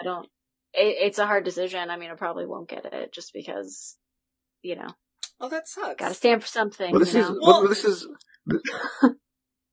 I 0.00 0.04
don't, 0.04 0.26
it, 0.74 0.96
it's 1.00 1.18
a 1.18 1.26
hard 1.26 1.44
decision. 1.44 1.88
I 1.90 1.96
mean, 1.96 2.10
I 2.10 2.14
probably 2.14 2.46
won't 2.46 2.68
get 2.68 2.84
it 2.84 3.12
just 3.12 3.32
because, 3.32 3.96
you 4.62 4.76
know, 4.76 4.88
Oh, 5.40 5.48
that 5.48 5.68
sucks. 5.68 5.94
gotta 6.00 6.14
stand 6.14 6.42
for 6.42 6.48
something, 6.48 6.90
Well, 6.90 7.00
this 7.00 7.14
you 7.14 7.20
is 7.20 7.30
know? 7.30 7.38
well, 7.40 7.68
this 7.68 7.84
is 7.84 8.08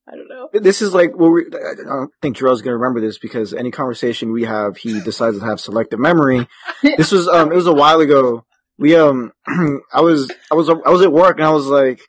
I 0.07 0.15
don't 0.15 0.29
know. 0.29 0.49
this 0.53 0.81
is 0.83 0.93
like 0.93 1.15
well, 1.15 1.31
we, 1.31 1.45
I 1.47 1.73
don't 1.83 2.11
think 2.21 2.37
Jarrell's 2.37 2.61
gonna 2.61 2.77
remember 2.77 3.01
this 3.01 3.17
because 3.17 3.53
any 3.53 3.71
conversation 3.71 4.31
we 4.31 4.43
have, 4.43 4.77
he 4.77 5.01
decides 5.03 5.39
to 5.39 5.45
have 5.45 5.59
selective 5.59 5.99
memory. 5.99 6.47
This 6.97 7.11
was 7.11 7.27
um, 7.27 7.51
it 7.51 7.55
was 7.55 7.67
a 7.67 7.73
while 7.73 7.99
ago. 8.01 8.45
We 8.77 8.95
um, 8.95 9.31
I 9.93 10.01
was 10.01 10.31
I 10.51 10.55
was 10.55 10.69
I 10.69 10.89
was 10.89 11.01
at 11.01 11.11
work 11.11 11.37
and 11.37 11.45
I 11.45 11.51
was 11.51 11.65
like, 11.65 12.01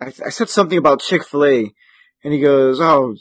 I, 0.00 0.06
I 0.26 0.28
said 0.28 0.50
something 0.50 0.76
about 0.76 1.00
Chick 1.00 1.24
Fil 1.24 1.44
A, 1.46 1.72
and 2.22 2.34
he 2.34 2.40
goes, 2.40 2.80
"Oh, 2.80 3.16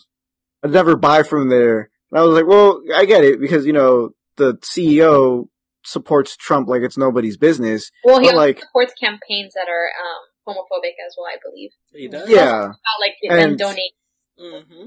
I'd 0.64 0.72
never 0.72 0.98
buy 0.98 1.24
from 1.24 1.50
there." 1.50 1.90
And 2.12 2.20
I 2.20 2.24
was 2.24 2.36
like, 2.36 2.48
"Well, 2.48 2.82
I 2.94 3.06
get 3.06 3.24
it 3.24 3.40
because 3.40 3.66
you 3.66 3.74
know 3.74 4.10
the 4.36 4.56
CEO 4.56 5.48
supports 5.86 6.36
Trump 6.36 6.68
like 6.68 6.82
it's 6.82 6.98
nobody's 6.98 7.38
business." 7.38 7.92
Well, 8.04 8.20
he 8.20 8.34
like- 8.34 8.60
supports 8.60 8.94
campaigns 9.00 9.54
that 9.54 9.68
are 9.70 9.88
um, 9.88 10.27
homophobic 10.48 10.96
as 11.06 11.16
well, 11.18 11.28
I 11.28 11.38
believe. 11.44 11.72
He 11.94 12.08
does. 12.08 12.30
Yeah, 12.30 12.68
Not 12.68 12.76
like 13.02 13.16
them 13.22 13.50
And- 13.50 13.58
donate. 13.58 13.94
Mm-hmm. 14.40 14.86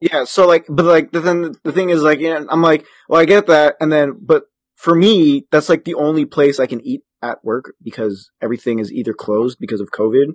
Yeah, 0.00 0.24
so 0.24 0.46
like, 0.46 0.66
but 0.68 0.84
like 0.84 1.10
the 1.10 1.20
thing, 1.20 1.56
the 1.64 1.72
thing 1.72 1.90
is 1.90 2.02
like, 2.02 2.20
you 2.20 2.30
know, 2.30 2.46
I'm 2.48 2.62
like, 2.62 2.86
well, 3.08 3.20
I 3.20 3.24
get 3.24 3.46
that, 3.48 3.74
and 3.80 3.90
then, 3.90 4.12
but 4.20 4.44
for 4.76 4.94
me, 4.94 5.46
that's 5.50 5.68
like 5.68 5.84
the 5.84 5.94
only 5.94 6.24
place 6.24 6.60
I 6.60 6.66
can 6.66 6.80
eat 6.86 7.02
at 7.20 7.44
work 7.44 7.74
because 7.82 8.30
everything 8.40 8.78
is 8.78 8.92
either 8.92 9.12
closed 9.12 9.58
because 9.58 9.80
of 9.80 9.90
COVID, 9.90 10.34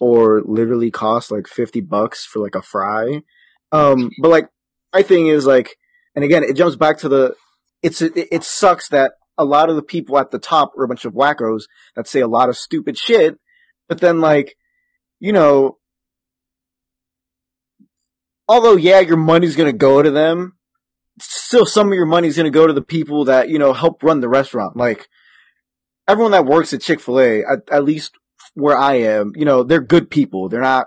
or 0.00 0.42
literally 0.44 0.90
costs 0.90 1.30
like 1.30 1.46
fifty 1.46 1.80
bucks 1.80 2.24
for 2.24 2.40
like 2.40 2.56
a 2.56 2.62
fry. 2.62 3.22
Um, 3.70 4.10
but 4.20 4.30
like, 4.30 4.48
my 4.92 5.02
thing 5.02 5.28
is 5.28 5.46
like, 5.46 5.76
and 6.16 6.24
again, 6.24 6.42
it 6.42 6.54
jumps 6.56 6.74
back 6.74 6.98
to 6.98 7.08
the, 7.08 7.34
it's 7.82 8.02
it, 8.02 8.12
it 8.16 8.42
sucks 8.42 8.88
that 8.88 9.12
a 9.36 9.44
lot 9.44 9.70
of 9.70 9.76
the 9.76 9.82
people 9.82 10.18
at 10.18 10.32
the 10.32 10.40
top 10.40 10.72
are 10.76 10.82
a 10.82 10.88
bunch 10.88 11.04
of 11.04 11.12
wackos 11.12 11.62
that 11.94 12.08
say 12.08 12.20
a 12.20 12.26
lot 12.26 12.48
of 12.48 12.56
stupid 12.56 12.98
shit, 12.98 13.38
but 13.88 14.00
then 14.00 14.20
like, 14.20 14.56
you 15.20 15.32
know, 15.32 15.78
although 18.48 18.76
yeah, 18.76 19.00
your 19.00 19.16
money's 19.16 19.56
gonna 19.56 19.72
go 19.72 20.02
to 20.02 20.10
them, 20.10 20.56
still 21.20 21.66
some 21.66 21.88
of 21.88 21.94
your 21.94 22.06
money's 22.06 22.36
gonna 22.36 22.50
go 22.50 22.66
to 22.66 22.72
the 22.72 22.82
people 22.82 23.24
that, 23.26 23.48
you 23.48 23.58
know, 23.58 23.72
help 23.72 24.02
run 24.02 24.20
the 24.20 24.28
restaurant. 24.28 24.76
Like, 24.76 25.08
everyone 26.06 26.32
that 26.32 26.46
works 26.46 26.72
at 26.72 26.80
Chick-fil-A, 26.80 27.40
at, 27.44 27.68
at 27.70 27.84
least 27.84 28.16
where 28.54 28.76
I 28.76 28.94
am, 28.94 29.32
you 29.36 29.44
know, 29.44 29.62
they're 29.62 29.80
good 29.80 30.10
people. 30.10 30.48
They're 30.48 30.60
not, 30.60 30.86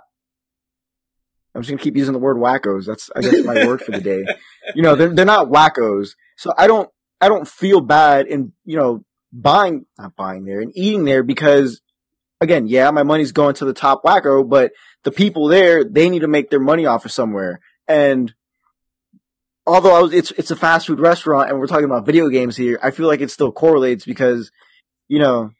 I'm 1.54 1.62
just 1.62 1.70
gonna 1.70 1.82
keep 1.82 1.98
using 1.98 2.14
the 2.14 2.20
word 2.20 2.38
wackos. 2.38 2.86
That's, 2.86 3.10
I 3.16 3.22
guess, 3.22 3.44
my 3.44 3.66
word 3.66 3.82
for 3.82 3.92
the 3.92 4.02
day. 4.02 4.26
You 4.76 4.84
know, 4.84 4.94
they're, 4.96 5.14
they're 5.14 5.26
not 5.26 5.48
wackos. 5.48 6.12
So 6.38 6.54
I 6.56 6.68
don't, 6.68 6.88
I 7.20 7.30
don't 7.30 7.48
feel 7.48 7.82
bad 7.82 8.28
in, 8.28 8.54
you 8.64 8.78
know, 8.78 9.04
buying, 9.34 9.88
not 9.98 10.16
buying 10.16 10.46
there 10.46 10.62
and 10.62 10.72
eating 10.76 11.04
there 11.04 11.24
because, 11.24 11.82
again, 12.42 12.68
yeah, 12.68 12.90
my 12.92 13.04
money's 13.04 13.32
going 13.32 13.54
to 13.56 13.66
the 13.66 13.74
top 13.74 14.04
wacko, 14.04 14.48
but 14.48 14.74
the 15.04 15.12
people 15.12 15.48
there, 15.48 15.84
they 15.84 16.10
need 16.10 16.20
to 16.20 16.28
make 16.28 16.50
their 16.50 16.60
money 16.60 16.86
off 16.86 17.06
of 17.06 17.12
somewhere. 17.12 17.60
And 17.88 18.34
although 19.66 19.96
I 19.96 20.02
was, 20.02 20.14
it's, 20.14 20.32
it's 20.32 20.52
a 20.52 20.56
fast 20.56 20.88
food 20.88 21.00
restaurant 21.00 21.50
and 21.50 21.60
we're 21.60 21.68
talking 21.68 21.86
about 21.86 22.06
video 22.06 22.28
games 22.30 22.58
here, 22.58 22.80
I 22.82 22.92
feel 22.92 23.08
like 23.08 23.22
it 23.22 23.32
still 23.32 23.52
correlates 23.52 24.06
because, 24.06 24.52
you 25.08 25.20
know, 25.20 25.52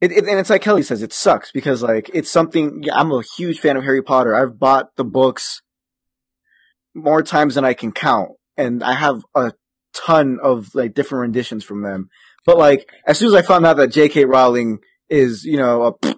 it, 0.00 0.10
it, 0.12 0.24
and 0.24 0.38
it's 0.38 0.48
like 0.48 0.62
Kelly 0.62 0.82
says, 0.82 1.02
it 1.02 1.12
sucks 1.12 1.52
because 1.52 1.82
like, 1.82 2.10
it's 2.14 2.30
something, 2.30 2.82
yeah, 2.82 2.96
I'm 2.96 3.12
a 3.12 3.22
huge 3.36 3.60
fan 3.60 3.76
of 3.76 3.84
Harry 3.84 4.02
Potter. 4.02 4.34
I've 4.34 4.58
bought 4.58 4.96
the 4.96 5.04
books 5.04 5.60
more 6.94 7.22
times 7.22 7.54
than 7.54 7.64
I 7.64 7.74
can 7.74 7.92
count 7.92 8.30
and 8.56 8.82
I 8.82 8.94
have 8.94 9.22
a 9.34 9.52
ton 9.92 10.38
of 10.42 10.74
like 10.74 10.94
different 10.94 11.20
renditions 11.20 11.62
from 11.62 11.82
them. 11.82 12.08
But 12.46 12.56
like, 12.56 12.90
as 13.06 13.18
soon 13.18 13.28
as 13.28 13.34
I 13.34 13.42
found 13.42 13.66
out 13.66 13.76
that 13.76 13.88
J.K. 13.88 14.24
Rowling 14.24 14.78
is, 15.10 15.44
you 15.44 15.56
know, 15.56 15.98
a, 16.02 16.14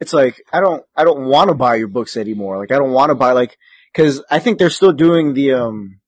it's 0.00 0.12
like 0.12 0.42
I 0.52 0.60
don't 0.60 0.84
I 0.96 1.04
don't 1.04 1.26
want 1.26 1.48
to 1.48 1.54
buy 1.54 1.74
your 1.76 1.88
books 1.88 2.16
anymore. 2.16 2.58
Like 2.58 2.72
I 2.72 2.78
don't 2.78 2.92
want 2.92 3.10
to 3.10 3.14
buy 3.14 3.32
like 3.32 3.58
because 3.92 4.22
I 4.30 4.38
think 4.38 4.58
they're 4.58 4.70
still 4.70 4.92
doing 4.92 5.34
the 5.34 5.52
um 5.54 6.00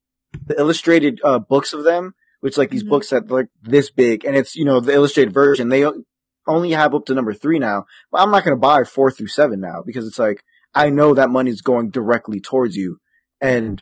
the 0.45 0.57
illustrated 0.57 1.19
uh 1.23 1.39
books 1.39 1.73
of 1.73 1.83
them, 1.83 2.13
which 2.41 2.57
like 2.57 2.69
these 2.69 2.83
Mhm. 2.83 2.89
books 2.89 3.09
that 3.09 3.29
like 3.29 3.47
this 3.61 3.89
big, 3.91 4.25
and 4.25 4.35
it's 4.35 4.55
you 4.55 4.65
know 4.65 4.79
the 4.79 4.93
illustrated 4.93 5.33
version. 5.33 5.69
They 5.69 5.85
only 6.47 6.71
have 6.71 6.95
up 6.95 7.05
to 7.05 7.13
number 7.13 7.33
three 7.33 7.59
now, 7.59 7.85
but 8.11 8.21
I'm 8.21 8.31
not 8.31 8.43
gonna 8.43 8.57
buy 8.57 8.83
four 8.83 9.11
through 9.11 9.27
seven 9.27 9.59
now 9.59 9.83
because 9.85 10.07
it's 10.07 10.19
like 10.19 10.43
I 10.73 10.89
know 10.89 11.13
that 11.15 11.29
money 11.29 11.49
is 11.51 11.61
going 11.61 11.89
directly 11.89 12.39
towards 12.39 12.75
you, 12.75 12.97
and 13.41 13.81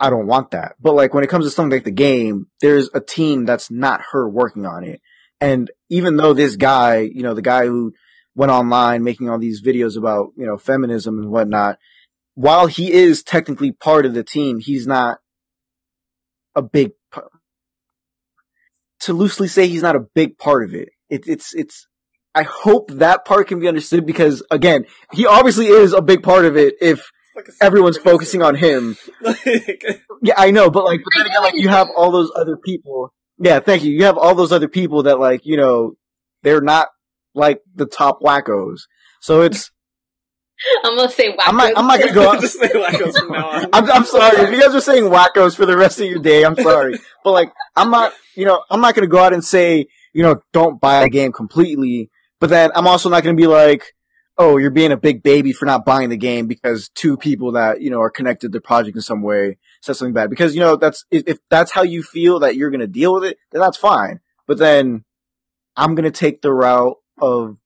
I 0.00 0.10
don't 0.10 0.26
want 0.26 0.52
that. 0.52 0.76
But 0.80 0.94
like 0.94 1.12
when 1.12 1.24
it 1.24 1.30
comes 1.30 1.44
to 1.44 1.50
something 1.50 1.76
like 1.76 1.84
the 1.84 1.90
game, 1.90 2.46
there's 2.60 2.88
a 2.94 3.00
team 3.00 3.44
that's 3.44 3.70
not 3.70 4.00
her 4.12 4.28
working 4.28 4.64
on 4.64 4.84
it. 4.84 5.00
And 5.40 5.70
even 5.88 6.16
though 6.16 6.32
this 6.32 6.56
guy, 6.56 6.98
you 7.00 7.22
know, 7.22 7.34
the 7.34 7.42
guy 7.42 7.66
who 7.66 7.92
went 8.34 8.52
online 8.52 9.02
making 9.02 9.28
all 9.28 9.38
these 9.38 9.62
videos 9.62 9.96
about, 9.96 10.28
you 10.36 10.46
know, 10.46 10.56
feminism 10.56 11.18
and 11.18 11.30
whatnot, 11.30 11.78
while 12.34 12.66
he 12.66 12.92
is 12.92 13.22
technically 13.22 13.72
part 13.72 14.06
of 14.06 14.14
the 14.14 14.22
team, 14.22 14.60
he's 14.60 14.86
not 14.86 15.18
a 16.54 16.62
big, 16.62 16.92
p- 17.12 17.20
to 19.00 19.12
loosely 19.12 19.48
say 19.48 19.66
he's 19.66 19.82
not 19.82 19.96
a 19.96 20.06
big 20.14 20.38
part 20.38 20.62
of 20.62 20.74
it. 20.74 20.90
it 21.08 21.26
it's, 21.26 21.54
it's, 21.54 21.86
I 22.34 22.42
hope 22.42 22.90
that 22.92 23.24
part 23.24 23.48
can 23.48 23.58
be 23.58 23.66
understood 23.66 24.06
because 24.06 24.44
again, 24.50 24.84
he 25.12 25.26
obviously 25.26 25.66
is 25.66 25.92
a 25.92 26.02
big 26.02 26.22
part 26.22 26.44
of 26.44 26.56
it 26.56 26.74
if 26.80 27.10
like 27.34 27.48
everyone's 27.60 27.98
focusing 27.98 28.42
on 28.42 28.54
him. 28.54 28.96
like, 29.20 30.02
Yeah, 30.22 30.34
I 30.36 30.50
know, 30.50 30.70
but 30.70 30.84
like, 30.84 31.00
but 31.02 31.12
then 31.16 31.26
again, 31.26 31.42
like 31.42 31.54
you 31.54 31.68
have 31.68 31.88
all 31.96 32.10
those 32.10 32.30
other 32.36 32.56
people. 32.56 33.12
Yeah, 33.38 33.60
thank 33.60 33.84
you. 33.84 33.92
You 33.92 34.04
have 34.04 34.18
all 34.18 34.34
those 34.34 34.52
other 34.52 34.68
people 34.68 35.04
that 35.04 35.20
like, 35.20 35.44
you 35.44 35.56
know, 35.56 35.94
they're 36.42 36.60
not 36.60 36.88
like 37.34 37.60
the 37.74 37.86
top 37.86 38.20
wackos. 38.20 38.80
So 39.20 39.42
it's, 39.42 39.70
I'm 40.84 40.96
gonna 40.96 41.08
say 41.08 41.36
I'm 41.40 41.56
not, 41.56 41.72
I'm 41.76 41.86
not 41.86 42.00
gonna 42.00 42.12
go 42.12 42.30
out. 42.30 42.40
just 42.40 42.58
say 42.58 42.68
wackos 42.68 43.18
from 43.18 43.30
now 43.30 43.48
on. 43.48 43.68
I'm, 43.72 43.90
I'm 43.90 44.04
sorry. 44.04 44.38
If 44.42 44.50
you 44.50 44.60
guys 44.60 44.74
are 44.74 44.80
saying 44.80 45.04
wackos 45.04 45.54
for 45.54 45.66
the 45.66 45.76
rest 45.76 46.00
of 46.00 46.06
your 46.06 46.18
day, 46.18 46.44
I'm 46.44 46.56
sorry. 46.56 46.98
But 47.22 47.32
like, 47.32 47.52
I'm 47.76 47.90
not, 47.90 48.12
you 48.34 48.44
know, 48.44 48.64
I'm 48.70 48.80
not 48.80 48.94
gonna 48.94 49.06
go 49.06 49.18
out 49.18 49.32
and 49.32 49.44
say, 49.44 49.86
you 50.12 50.22
know, 50.22 50.42
don't 50.52 50.80
buy 50.80 51.02
a 51.02 51.08
game 51.08 51.32
completely. 51.32 52.10
But 52.40 52.50
then 52.50 52.70
I'm 52.74 52.88
also 52.88 53.08
not 53.08 53.22
gonna 53.22 53.36
be 53.36 53.46
like, 53.46 53.94
oh, 54.36 54.56
you're 54.56 54.70
being 54.70 54.92
a 54.92 54.96
big 54.96 55.22
baby 55.22 55.52
for 55.52 55.66
not 55.66 55.84
buying 55.84 56.10
the 56.10 56.16
game 56.16 56.46
because 56.48 56.88
two 56.88 57.16
people 57.16 57.52
that, 57.52 57.80
you 57.80 57.90
know, 57.90 58.00
are 58.00 58.10
connected 58.10 58.52
to 58.52 58.56
the 58.56 58.60
project 58.60 58.96
in 58.96 59.02
some 59.02 59.22
way 59.22 59.58
said 59.80 59.96
something 59.96 60.14
bad. 60.14 60.30
Because, 60.30 60.54
you 60.54 60.60
know, 60.60 60.76
that's, 60.76 61.04
if, 61.10 61.24
if 61.26 61.38
that's 61.50 61.72
how 61.72 61.82
you 61.82 62.02
feel 62.02 62.38
that 62.40 62.56
you're 62.56 62.70
gonna 62.70 62.86
deal 62.86 63.14
with 63.14 63.24
it, 63.24 63.38
then 63.52 63.60
that's 63.60 63.76
fine. 63.76 64.20
But 64.46 64.58
then 64.58 65.04
I'm 65.76 65.94
gonna 65.94 66.10
take 66.10 66.42
the 66.42 66.52
route 66.52 66.96
of 67.20 67.58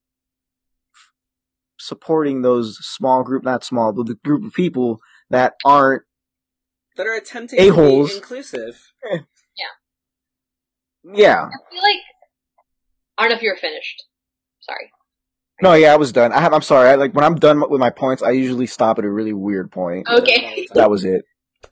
supporting 1.79 2.41
those 2.41 2.77
small 2.81 3.23
group, 3.23 3.43
not 3.43 3.63
small, 3.63 3.91
but 3.93 4.07
the 4.07 4.15
group 4.15 4.45
of 4.45 4.53
people 4.53 4.99
that 5.29 5.53
aren't 5.65 6.03
that 6.95 7.07
are 7.07 7.15
attempting 7.15 7.59
A-holes. 7.59 8.11
be 8.11 8.17
inclusive. 8.17 8.93
Eh. 9.11 9.17
Yeah. 9.57 11.13
Yeah. 11.15 11.45
I 11.45 11.71
feel 11.71 11.81
like 11.81 12.01
I 13.17 13.23
don't 13.23 13.31
know 13.31 13.35
if 13.35 13.41
you 13.41 13.49
were 13.49 13.57
finished. 13.57 14.03
Sorry. 14.61 14.91
No, 15.61 15.73
yeah, 15.73 15.93
I 15.93 15.97
was 15.97 16.11
done. 16.11 16.31
I 16.31 16.41
have. 16.41 16.53
I'm 16.53 16.61
sorry. 16.61 16.89
I, 16.89 16.95
like 16.95 17.13
when 17.13 17.23
I'm 17.23 17.35
done 17.35 17.63
with 17.69 17.79
my 17.79 17.89
points, 17.89 18.23
I 18.23 18.31
usually 18.31 18.67
stop 18.67 18.99
at 18.99 19.05
a 19.05 19.09
really 19.09 19.33
weird 19.33 19.71
point. 19.71 20.07
Okay. 20.09 20.67
That 20.73 20.89
was 20.89 21.03
it. 21.03 21.25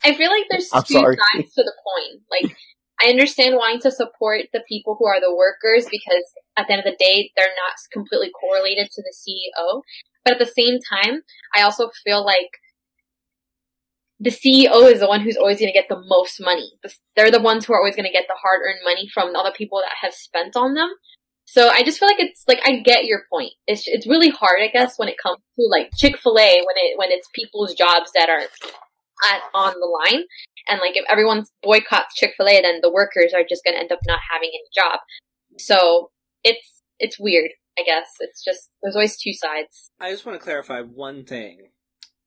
I 0.03 0.13
feel 0.15 0.29
like 0.29 0.45
there's 0.49 0.69
I'm 0.73 0.83
two 0.83 0.93
sorry. 0.93 1.17
sides 1.17 1.53
to 1.53 1.63
the 1.63 1.73
coin. 1.73 2.21
Like, 2.31 2.55
I 3.01 3.09
understand 3.09 3.55
wanting 3.55 3.81
to 3.81 3.91
support 3.91 4.45
the 4.53 4.63
people 4.67 4.95
who 4.99 5.05
are 5.07 5.19
the 5.19 5.35
workers 5.35 5.85
because 5.89 6.25
at 6.57 6.67
the 6.67 6.73
end 6.73 6.83
of 6.85 6.85
the 6.85 7.03
day, 7.03 7.31
they're 7.35 7.45
not 7.45 7.73
completely 7.91 8.31
correlated 8.31 8.89
to 8.91 9.01
the 9.01 9.13
CEO. 9.13 9.81
But 10.23 10.33
at 10.33 10.39
the 10.39 10.45
same 10.45 10.79
time, 10.79 11.21
I 11.55 11.61
also 11.63 11.89
feel 12.03 12.23
like 12.23 12.51
the 14.19 14.29
CEO 14.29 14.91
is 14.91 14.99
the 14.99 15.07
one 15.07 15.21
who's 15.21 15.37
always 15.37 15.59
going 15.59 15.71
to 15.71 15.77
get 15.77 15.89
the 15.89 16.03
most 16.05 16.39
money. 16.39 16.73
They're 17.15 17.31
the 17.31 17.41
ones 17.41 17.65
who 17.65 17.73
are 17.73 17.79
always 17.79 17.95
going 17.95 18.05
to 18.05 18.11
get 18.11 18.25
the 18.27 18.37
hard 18.39 18.61
earned 18.63 18.81
money 18.83 19.09
from 19.11 19.35
all 19.35 19.43
the 19.43 19.57
people 19.57 19.79
that 19.79 19.97
have 19.99 20.13
spent 20.13 20.55
on 20.55 20.75
them. 20.75 20.89
So 21.45 21.69
I 21.69 21.83
just 21.83 21.99
feel 21.99 22.07
like 22.07 22.19
it's 22.19 22.43
like 22.47 22.59
I 22.63 22.77
get 22.77 23.05
your 23.05 23.23
point. 23.31 23.53
It's 23.65 23.83
it's 23.87 24.07
really 24.07 24.29
hard, 24.29 24.61
I 24.61 24.67
guess, 24.67 24.97
when 24.97 25.09
it 25.09 25.17
comes 25.21 25.37
to 25.59 25.67
like 25.69 25.89
Chick 25.97 26.17
Fil 26.17 26.37
A 26.37 26.61
when 26.61 26.75
it 26.77 26.97
when 26.97 27.11
it's 27.11 27.27
people's 27.33 27.73
jobs 27.73 28.11
that 28.13 28.29
are 28.29 28.43
at, 29.23 29.41
on 29.53 29.73
the 29.79 29.85
line, 29.85 30.23
and 30.67 30.79
like 30.79 30.95
if 30.95 31.05
everyone 31.09 31.45
boycotts 31.63 32.15
Chick 32.15 32.33
Fil 32.37 32.47
A, 32.47 32.61
then 32.61 32.79
the 32.81 32.91
workers 32.91 33.33
are 33.33 33.43
just 33.47 33.63
going 33.63 33.75
to 33.75 33.79
end 33.79 33.91
up 33.91 33.99
not 34.05 34.19
having 34.31 34.49
any 34.49 34.69
job. 34.75 34.99
So 35.57 36.11
it's 36.43 36.81
it's 36.99 37.19
weird, 37.19 37.51
I 37.77 37.83
guess. 37.83 38.07
It's 38.19 38.43
just 38.43 38.69
there's 38.81 38.95
always 38.95 39.17
two 39.17 39.33
sides. 39.33 39.91
I 39.99 40.11
just 40.11 40.25
want 40.25 40.39
to 40.39 40.43
clarify 40.43 40.81
one 40.81 41.25
thing 41.25 41.69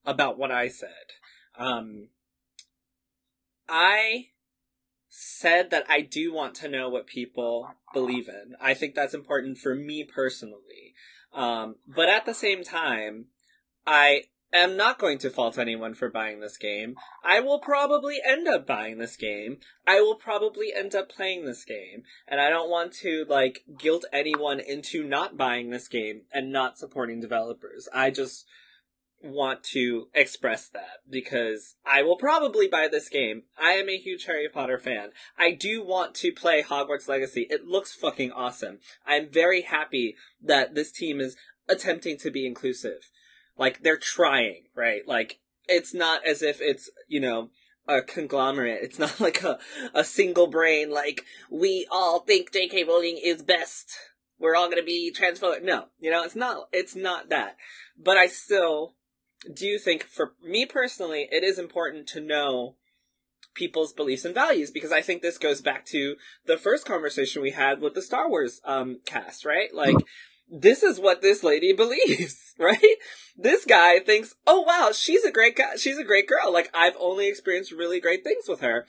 about 0.05 0.39
what 0.39 0.51
I 0.51 0.69
said. 0.69 0.89
Um, 1.57 2.09
I 3.69 4.27
said 5.09 5.71
that 5.71 5.87
I 5.89 6.01
do 6.01 6.33
want 6.33 6.57
to 6.57 6.69
know 6.69 6.89
what 6.89 7.07
people 7.07 7.69
believe 7.93 8.29
in. 8.29 8.57
I 8.61 8.75
think 8.75 8.95
that's 8.95 9.15
important 9.15 9.59
for 9.59 9.75
me 9.75 10.05
personally. 10.05 10.95
Um, 11.33 11.77
but 11.87 12.09
at 12.09 12.27
the 12.27 12.35
same 12.35 12.65
time, 12.65 13.27
I 13.87 14.25
am 14.59 14.77
not 14.77 14.99
going 14.99 15.19
to 15.19 15.31
fault 15.31 15.59
anyone 15.59 15.95
for 15.95 16.09
buying 16.09 16.41
this 16.41 16.57
game. 16.57 16.97
I 17.25 17.41
will 17.41 17.59
probably 17.59 18.21
end 18.25 18.47
up 18.49 18.67
buying 18.67 18.99
this 18.99 19.17
game. 19.17 19.59
I 19.87 20.01
will 20.01 20.15
probably 20.15 20.73
end 20.75 20.95
up 20.95 21.11
playing 21.11 21.45
this 21.45 21.65
game. 21.65 22.05
And 22.29 22.41
I 22.41 22.49
don't 22.49 22.71
want 22.71 22.93
to, 23.03 23.27
like, 23.29 23.65
guilt 23.79 24.05
anyone 24.13 24.61
into 24.61 25.03
not 25.03 25.37
buying 25.37 25.71
this 25.71 25.89
game 25.89 26.23
and 26.33 26.53
not 26.53 26.79
supporting 26.79 27.21
developers. 27.21 27.89
I 27.93 28.11
just 28.11 28.47
want 29.25 29.63
to 29.63 30.09
express 30.15 30.69
that 30.69 31.01
because 31.09 31.77
I 31.87 32.03
will 32.03 32.17
probably 32.17 32.69
buy 32.69 32.89
this 32.89 33.09
game. 33.09 33.45
I 33.59 33.73
am 33.73 33.89
a 33.89 33.97
huge 33.97 34.27
Harry 34.27 34.49
Potter 34.53 34.79
fan. 34.79 35.11
I 35.39 35.53
do 35.53 35.83
want 35.83 36.15
to 36.17 36.31
play 36.31 36.63
Hogwarts 36.63 37.09
Legacy. 37.09 37.47
It 37.49 37.65
looks 37.65 37.95
fucking 37.95 38.33
awesome. 38.33 38.81
I'm 39.07 39.31
very 39.31 39.63
happy 39.63 40.17
that 40.43 40.75
this 40.75 40.93
team 40.93 41.21
is 41.21 41.37
attempting 41.69 42.19
to 42.19 42.31
be 42.31 42.47
inclusive. 42.47 43.11
Like, 43.57 43.83
they're 43.83 43.97
trying, 43.97 44.65
right? 44.75 45.07
Like, 45.07 45.39
it's 45.67 45.95
not 45.95 46.27
as 46.27 46.43
if 46.43 46.61
it's, 46.61 46.91
you 47.09 47.21
know, 47.21 47.51
a 47.87 48.03
conglomerate. 48.03 48.81
It's 48.83 48.99
not 48.99 49.21
like 49.21 49.43
a, 49.43 49.59
a 49.95 50.05
single 50.05 50.47
brain, 50.47 50.91
like, 50.91 51.25
we 51.51 51.87
all 51.91 52.21
think 52.21 52.53
JK 52.53 52.87
Rowling 52.87 53.21
is 53.23 53.43
best. 53.43 53.93
We're 54.39 54.57
all 54.57 54.69
gonna 54.69 54.83
be 54.83 55.15
transphobic. 55.17 55.63
No, 55.63 55.87
you 55.99 56.11
know, 56.11 56.25
it's 56.25 56.37
not, 56.37 56.69
it's 56.73 56.97
not 56.97 57.29
that. 57.31 57.57
But 57.97 58.17
I 58.17 58.27
still 58.27 58.95
do 59.53 59.79
think, 59.79 60.05
for 60.05 60.33
me 60.43 60.67
personally, 60.67 61.29
it 61.31 61.45
is 61.45 61.59
important 61.59 62.09
to 62.09 62.21
know 62.21 62.77
people's 63.55 63.93
beliefs 63.93 64.25
and 64.25 64.35
values 64.35 64.71
because 64.71 64.93
I 64.93 65.01
think 65.01 65.23
this 65.23 65.39
goes 65.39 65.61
back 65.61 65.87
to 65.87 66.17
the 66.47 66.57
first 66.57 66.85
conversation 66.85 67.41
we 67.41 67.53
had 67.53 67.81
with 67.81 67.95
the 67.95 68.03
Star 68.03 68.29
Wars 68.29 68.61
um 68.65 69.01
cast, 69.07 69.45
right? 69.45 69.73
Like 69.73 69.97
this 70.49 70.83
is 70.83 71.01
what 71.01 71.23
this 71.23 71.43
lady 71.43 71.73
believes, 71.77 72.55
right? 72.59 72.97
This 73.37 73.65
guy 73.65 73.99
thinks, 74.01 74.35
"Oh 74.47 74.63
wow, 74.63 74.91
she's 74.93 75.25
a 75.25 75.33
great 75.33 75.57
guy. 75.57 75.77
She's 75.77 75.99
a 75.99 76.05
great 76.05 76.29
girl. 76.29 76.53
Like 76.53 76.71
I've 76.75 76.97
only 76.99 77.29
experienced 77.29 77.73
really 77.73 78.01
great 78.01 78.25
things 78.25 78.45
with 78.49 78.61
her." 78.61 78.87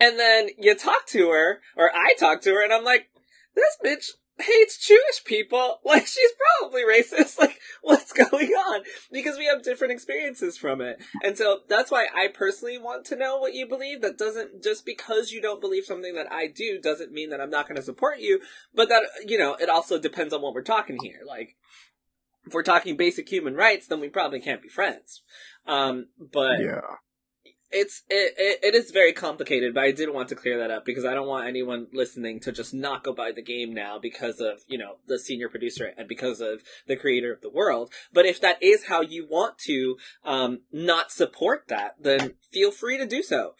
And 0.00 0.18
then 0.18 0.48
you 0.56 0.74
talk 0.74 1.06
to 1.08 1.30
her 1.30 1.60
or 1.76 1.90
I 1.94 2.14
talk 2.18 2.40
to 2.42 2.50
her 2.50 2.62
and 2.62 2.72
I'm 2.72 2.84
like, 2.84 3.08
"This 3.54 3.76
bitch 3.84 4.10
hates 4.38 4.78
Jewish 4.86 5.24
people. 5.24 5.80
Like 5.84 6.06
she's 6.06 6.30
probably 6.60 6.82
racist. 6.82 7.38
Like 7.38 7.58
what's 7.82 8.12
going 8.12 8.50
on?" 8.50 8.82
Because 9.10 9.38
we 9.38 9.46
have 9.46 9.62
different 9.62 9.92
experiences 9.92 10.58
from 10.58 10.80
it. 10.80 10.98
And 11.22 11.36
so 11.36 11.60
that's 11.68 11.90
why 11.90 12.08
I 12.14 12.28
personally 12.28 12.78
want 12.78 13.04
to 13.06 13.16
know 13.16 13.38
what 13.38 13.54
you 13.54 13.66
believe. 13.66 14.02
That 14.02 14.18
doesn't 14.18 14.62
just 14.62 14.84
because 14.84 15.30
you 15.30 15.40
don't 15.40 15.60
believe 15.60 15.84
something 15.84 16.14
that 16.14 16.30
I 16.30 16.46
do 16.46 16.78
doesn't 16.80 17.12
mean 17.12 17.30
that 17.30 17.40
I'm 17.40 17.50
not 17.50 17.66
going 17.66 17.76
to 17.76 17.82
support 17.82 18.18
you. 18.18 18.40
But 18.74 18.88
that 18.88 19.04
you 19.26 19.38
know, 19.38 19.54
it 19.54 19.68
also 19.68 19.98
depends 19.98 20.34
on 20.34 20.42
what 20.42 20.54
we're 20.54 20.62
talking 20.62 20.98
here. 21.02 21.20
Like 21.26 21.56
if 22.46 22.54
we're 22.54 22.62
talking 22.62 22.96
basic 22.96 23.28
human 23.28 23.54
rights, 23.54 23.86
then 23.86 24.00
we 24.00 24.08
probably 24.08 24.40
can't 24.40 24.62
be 24.62 24.68
friends. 24.68 25.22
Um, 25.66 26.08
but 26.18 26.60
Yeah. 26.60 26.96
It's 27.70 28.02
it, 28.08 28.34
it 28.38 28.60
it 28.62 28.74
is 28.74 28.90
very 28.90 29.12
complicated, 29.12 29.74
but 29.74 29.84
I 29.84 29.92
did 29.92 30.12
want 30.12 30.28
to 30.30 30.34
clear 30.34 30.58
that 30.58 30.70
up 30.70 30.84
because 30.84 31.04
I 31.04 31.14
don't 31.14 31.26
want 31.26 31.46
anyone 31.46 31.88
listening 31.92 32.40
to 32.40 32.52
just 32.52 32.72
not 32.72 33.04
go 33.04 33.12
buy 33.12 33.32
the 33.32 33.42
game 33.42 33.74
now 33.74 33.98
because 33.98 34.40
of 34.40 34.60
you 34.66 34.78
know 34.78 34.96
the 35.06 35.18
senior 35.18 35.48
producer 35.48 35.92
and 35.96 36.08
because 36.08 36.40
of 36.40 36.62
the 36.86 36.96
creator 36.96 37.32
of 37.32 37.42
the 37.42 37.50
world. 37.50 37.92
But 38.12 38.26
if 38.26 38.40
that 38.40 38.62
is 38.62 38.86
how 38.86 39.02
you 39.02 39.26
want 39.28 39.58
to 39.66 39.96
um 40.24 40.60
not 40.72 41.12
support 41.12 41.64
that, 41.68 41.96
then 42.00 42.34
feel 42.52 42.70
free 42.70 42.96
to 42.98 43.06
do 43.06 43.22
so. 43.22 43.54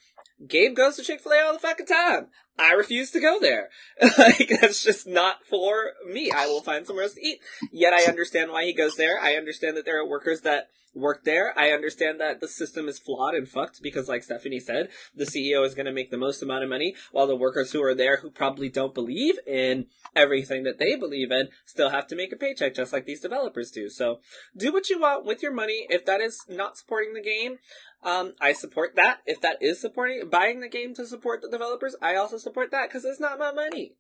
Gabe 0.47 0.77
goes 0.77 0.97
to 0.97 1.03
Chick 1.03 1.21
Fil 1.21 1.33
A 1.33 1.41
all 1.41 1.53
the 1.53 1.59
fucking 1.59 1.87
time. 1.87 2.29
I 2.59 2.73
refuse 2.73 3.11
to 3.13 3.21
go 3.21 3.39
there. 3.41 3.69
like 4.19 4.51
that's 4.61 4.83
just 4.83 5.07
not 5.07 5.45
for 5.45 5.93
me. 6.07 6.31
I 6.31 6.47
will 6.47 6.63
find 6.63 6.87
somewhere 6.87 7.05
else 7.05 7.15
to 7.15 7.27
eat. 7.27 7.41
Yet 7.73 7.93
I 7.93 8.05
understand 8.05 8.51
why 8.51 8.65
he 8.65 8.73
goes 8.73 8.97
there. 8.97 9.21
I 9.21 9.35
understand 9.35 9.77
that 9.77 9.85
there 9.85 10.01
are 10.01 10.07
workers 10.09 10.43
that 10.43 10.69
work 10.99 11.25
there. 11.25 11.53
I 11.59 11.71
understand 11.71 12.21
that 12.21 12.41
the 12.41 12.49
system 12.49 12.89
is 12.89 12.99
flawed 12.99 13.35
and 13.35 13.49
fucked 13.49 13.83
because, 13.83 14.09
like 14.09 14.23
Stephanie 14.23 14.61
said, 14.61 14.89
the 15.15 15.25
CEO 15.25 15.65
is 15.65 15.75
going 15.75 15.87
to 15.87 15.93
make 15.93 16.11
the 16.11 16.17
most 16.17 16.43
amount 16.43 16.65
of 16.65 16.71
money 16.71 16.95
while 17.13 17.27
the 17.27 17.37
workers 17.37 17.73
who 17.73 17.83
are 17.83 17.95
there 17.95 18.19
who 18.19 18.31
probably 18.31 18.69
don't 18.69 18.95
believe 18.95 19.39
in 19.47 19.87
everything 20.15 20.63
that 20.65 20.79
they 20.79 20.97
believe 20.97 21.31
in 21.31 21.49
still 21.65 21.91
have 21.91 22.07
to 22.09 22.17
make 22.17 22.33
a 22.33 22.37
paycheck 22.37 22.75
just 22.75 22.93
like 22.93 23.07
these 23.07 23.21
developers 23.21 23.71
do. 23.71 23.89
So 23.89 24.21
do 24.57 24.73
what 24.73 24.91
you 24.91 25.01
want 25.01 25.25
with 25.25 25.43
your 25.43 25.53
money. 25.53 25.87
If 25.89 26.05
that 26.07 26.21
is 26.21 26.45
not 26.49 26.77
supporting 26.77 27.15
the 27.15 27.23
game, 27.23 27.59
um, 28.03 28.35
I 28.41 28.53
support 28.53 28.95
that. 28.97 29.21
If 29.27 29.41
that 29.41 29.59
is 29.61 29.81
supporting 29.81 30.29
buying 30.29 30.61
the 30.61 30.69
game 30.69 30.95
to 30.95 31.07
support 31.07 31.43
the 31.43 31.51
developers, 31.51 31.97
I 32.01 32.17
also 32.17 32.39
support 32.39 32.71
that 32.71 32.89
because 32.89 33.05
it's 33.05 33.21
not 33.21 33.39
my 33.39 33.53
money. 33.53 33.97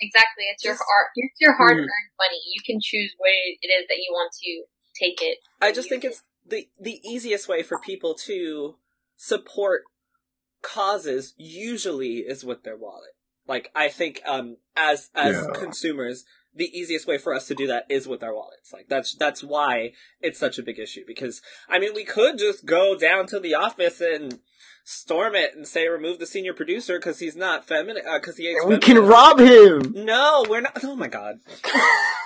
Exactly. 0.00 0.44
It's 0.52 0.64
your 0.64 0.74
Just- 0.74 0.84
art. 0.94 1.08
It's 1.16 1.40
your 1.40 1.54
hard 1.54 1.78
earned 1.78 1.88
money. 2.18 2.40
You 2.52 2.60
can 2.64 2.80
choose 2.82 3.14
where 3.18 3.32
it 3.32 3.68
is 3.68 3.88
that 3.88 3.96
you 3.96 4.12
want 4.12 4.32
to 4.42 4.64
take 4.98 5.22
it. 5.22 5.38
I 5.60 5.72
just 5.72 5.88
think 5.88 6.04
it's 6.04 6.22
the 6.48 6.68
the 6.80 7.00
easiest 7.08 7.48
way 7.48 7.62
for 7.62 7.78
people 7.78 8.14
to 8.26 8.76
support 9.16 9.82
causes 10.62 11.34
usually 11.36 12.18
is 12.18 12.44
with 12.44 12.62
their 12.64 12.76
wallet. 12.76 13.12
Like 13.46 13.70
I 13.74 13.88
think 13.88 14.20
um 14.26 14.56
as 14.76 15.10
as 15.14 15.34
Yeah. 15.36 15.58
consumers 15.60 16.24
the 16.54 16.76
easiest 16.76 17.06
way 17.06 17.18
for 17.18 17.34
us 17.34 17.46
to 17.48 17.54
do 17.54 17.66
that 17.66 17.84
is 17.90 18.08
with 18.08 18.22
our 18.22 18.34
wallets. 18.34 18.72
Like 18.72 18.86
that's 18.88 19.14
that's 19.14 19.44
why 19.44 19.92
it's 20.20 20.38
such 20.38 20.58
a 20.58 20.62
big 20.62 20.78
issue 20.78 21.04
because 21.06 21.42
I 21.68 21.78
mean 21.78 21.94
we 21.94 22.04
could 22.04 22.38
just 22.38 22.64
go 22.64 22.96
down 22.96 23.26
to 23.28 23.38
the 23.38 23.54
office 23.54 24.00
and 24.00 24.40
storm 24.88 25.34
it 25.34 25.54
and 25.56 25.66
say 25.66 25.88
remove 25.88 26.20
the 26.20 26.26
senior 26.26 26.54
producer 26.54 26.96
because 26.98 27.18
he's 27.18 27.34
not 27.34 27.66
feminine 27.66 28.04
uh, 28.08 28.18
because 28.18 28.36
he 28.36 28.46
hates 28.46 28.60
And 28.60 28.70
we 28.70 28.78
can 28.78 29.04
rob 29.04 29.40
him. 29.40 29.92
No, 29.94 30.46
we're 30.48 30.60
not. 30.60 30.78
Oh 30.82 30.94
my 30.94 31.08
god! 31.08 31.40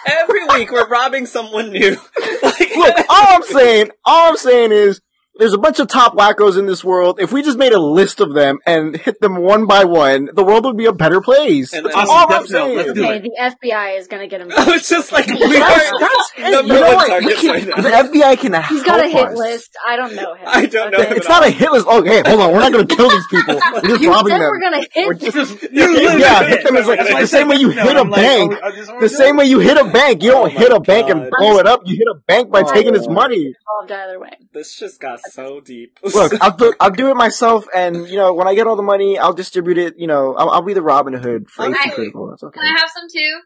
Every 0.06 0.44
week 0.44 0.70
we're 0.70 0.86
robbing 0.86 1.26
someone 1.26 1.72
new. 1.72 1.96
like, 2.42 2.76
Look, 2.76 2.96
all 3.08 3.26
I'm 3.34 3.42
saying, 3.42 3.90
all 4.04 4.28
I'm 4.28 4.36
saying 4.36 4.72
is, 4.72 5.00
there's 5.40 5.54
a 5.54 5.58
bunch 5.58 5.80
of 5.80 5.88
top 5.88 6.14
wackos 6.16 6.56
in 6.58 6.66
this 6.66 6.84
world. 6.84 7.18
If 7.18 7.32
we 7.32 7.42
just 7.42 7.58
made 7.58 7.72
a 7.72 7.80
list 7.80 8.20
of 8.20 8.34
them 8.34 8.58
and 8.66 8.94
hit 8.96 9.20
them 9.20 9.36
one 9.42 9.66
by 9.66 9.84
one, 9.84 10.28
the 10.34 10.44
world 10.44 10.64
would 10.66 10.76
be 10.76 10.86
a 10.86 10.92
better 10.92 11.20
place. 11.20 11.72
And 11.72 11.84
That's 11.86 11.96
then- 11.96 12.06
all 12.08 12.24
I'm 12.24 12.28
Death 12.28 12.38
let's 12.40 12.50
saying. 12.52 12.94
do 12.94 13.04
Okay, 13.04 13.16
it. 13.16 13.22
the 13.24 13.32
FBI 13.70 13.98
is 13.98 14.06
gonna 14.06 14.28
get 14.28 14.42
him. 14.42 14.52
I 14.56 14.64
was 14.70 14.88
just 14.88 15.10
like, 15.10 15.26
we 15.26 15.34
That's, 15.34 15.90
are 15.92 16.00
that's, 16.00 16.30
hey, 16.36 16.50
number 16.52 16.74
you 16.74 16.80
know 16.80 16.86
one 16.86 16.94
what? 16.96 17.06
targets 17.08 17.42
We 17.42 17.48
right 17.50 17.66
now. 17.66 17.76
The 17.76 17.88
FBI 17.90 18.38
can 18.38 18.52
help 18.52 18.66
He's 18.66 18.82
got 18.84 19.04
a 19.04 19.08
hit 19.08 19.26
us. 19.26 19.36
list. 19.38 19.76
I 19.86 19.96
don't 19.96 20.14
know 20.14 20.34
him. 20.34 20.44
I 20.46 20.66
don't 20.66 20.90
know 20.92 20.98
Okay. 20.98 21.08
him 21.08 21.16
It's 21.16 21.26
at 21.26 21.30
not 21.30 21.42
all. 21.42 21.48
a 21.48 21.50
hit 21.50 21.72
list. 21.72 21.86
Okay, 21.88 22.22
hold 22.26 22.40
on. 22.40 22.52
We're 22.52 22.60
not 22.60 22.72
going 22.72 22.86
to 22.86 22.94
kill 22.96 23.08
these 23.10 23.26
people. 23.28 23.54
We're 23.72 23.80
just 23.82 24.02
You 24.02 24.10
robbing 24.10 24.30
said 24.32 24.40
them. 24.40 24.50
we're 24.50 24.60
gonna 24.60 24.84
hit. 24.92 25.06
We're 25.06 25.14
just- 25.14 25.62
You 25.62 25.68
yeah, 25.72 25.86
literally 25.86 26.48
hit 26.50 26.64
them 26.64 26.76
is 26.76 26.86
like 26.86 26.98
That's 26.98 27.10
why 27.12 27.18
I 27.18 27.20
the 27.22 27.26
same 27.26 27.48
way 27.48 27.56
you 27.56 27.70
hit 27.70 27.96
a 27.96 28.00
I'm 28.00 28.10
like, 28.10 28.20
bank. 28.20 28.58
oh, 28.62 28.70
this 28.70 28.80
is 28.82 28.88
what 28.88 29.00
The 29.00 29.08
same 29.08 29.36
way 29.38 29.46
you 29.46 29.58
hit 29.60 29.78
a 29.78 29.84
bank. 29.84 30.22
You 30.22 30.30
Oh 30.32 30.34
don't 30.46 30.52
hit 30.52 30.70
a 30.70 30.80
bank 30.80 31.08
and 31.08 31.30
blow 31.30 31.58
it 31.58 31.66
up. 31.66 31.80
You 31.86 31.96
hit 31.96 32.06
a 32.14 32.20
bank 32.26 32.50
by 32.50 32.60
Oh. 32.62 32.72
taking 32.72 32.94
its 32.94 33.08
money. 33.08 33.54
involved 33.80 33.90
either 33.92 34.18
way. 34.20 34.30
This 34.52 34.76
just 34.76 35.00
got 35.00 35.20
so 35.30 35.60
deep. 35.60 35.98
Look, 36.14 36.32
I'll 36.40 36.56
do, 36.56 36.74
I'll 36.80 36.90
do 36.90 37.10
it 37.10 37.16
myself, 37.16 37.66
and 37.74 38.08
you 38.08 38.16
know, 38.16 38.32
when 38.34 38.48
I 38.48 38.54
get 38.54 38.66
all 38.66 38.76
the 38.76 38.82
money, 38.82 39.18
I'll 39.18 39.32
distribute 39.32 39.78
it. 39.78 39.94
You 39.98 40.06
know, 40.06 40.34
I'll, 40.34 40.50
I'll 40.50 40.62
be 40.62 40.74
the 40.74 40.82
Robin 40.82 41.14
Hood 41.14 41.50
for 41.50 41.66
Okay. 41.66 41.90
HP 41.90 41.94
Critical. 41.94 42.28
That's 42.28 42.42
okay. 42.42 42.60
Can 42.60 42.76
I 42.76 42.78
have 42.80 42.90
some 42.90 43.08
too? 43.12 43.40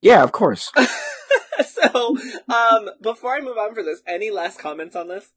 Yeah, 0.00 0.22
of 0.22 0.32
course. 0.32 0.70
so, 1.66 2.16
um, 2.48 2.90
before 3.00 3.34
I 3.34 3.40
move 3.40 3.56
on 3.56 3.74
for 3.74 3.82
this, 3.82 4.02
any 4.06 4.30
last 4.30 4.58
comments 4.58 4.94
on 4.94 5.08
this? 5.08 5.30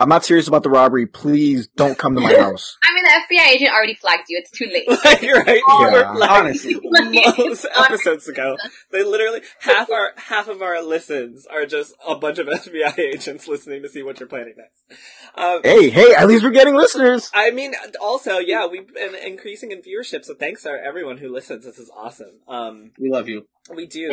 I'm 0.00 0.08
not 0.08 0.24
serious 0.24 0.46
about 0.46 0.62
the 0.62 0.70
robbery. 0.70 1.06
Please 1.06 1.66
don't 1.68 1.98
come 1.98 2.14
to 2.14 2.20
my 2.20 2.34
house. 2.38 2.76
I 2.84 2.94
mean, 2.94 3.04
the 3.04 3.10
FBI 3.34 3.54
agent 3.54 3.70
already 3.72 3.94
flagged 3.94 4.24
you. 4.28 4.38
It's 4.38 4.50
too 4.50 4.66
late. 4.72 4.88
Like, 4.88 5.22
right? 5.46 5.60
Yeah. 5.68 6.12
Were 6.12 6.18
like, 6.18 6.30
Honestly. 6.30 6.76
most 6.82 7.66
episodes 7.76 8.28
ago. 8.28 8.56
They 8.92 9.02
literally 9.02 9.40
half 9.60 9.90
our 9.90 10.12
half 10.16 10.48
of 10.48 10.62
our 10.62 10.82
listens 10.82 11.46
are 11.46 11.66
just 11.66 11.94
a 12.06 12.14
bunch 12.14 12.38
of 12.38 12.46
FBI 12.46 12.98
agents 12.98 13.48
listening 13.48 13.82
to 13.82 13.88
see 13.88 14.02
what 14.02 14.20
you're 14.20 14.28
planning 14.28 14.54
next. 14.56 15.00
Um, 15.34 15.60
Hey, 15.64 15.90
hey, 15.90 16.14
at 16.14 16.26
least 16.28 16.44
we're 16.44 16.50
getting 16.50 16.74
listeners. 16.76 17.30
I 17.34 17.50
mean, 17.50 17.74
also, 18.00 18.38
yeah, 18.38 18.66
we've 18.66 18.92
been 18.92 19.14
increasing 19.16 19.72
in 19.72 19.82
viewership, 19.82 20.24
so 20.24 20.34
thanks 20.34 20.62
to 20.62 20.70
everyone 20.70 21.18
who 21.18 21.32
listens. 21.32 21.64
This 21.64 21.78
is 21.78 21.90
awesome. 21.96 22.40
Um, 22.46 22.92
We 22.98 23.10
love 23.10 23.28
you. 23.28 23.46
We 23.74 23.86
do. 23.86 24.08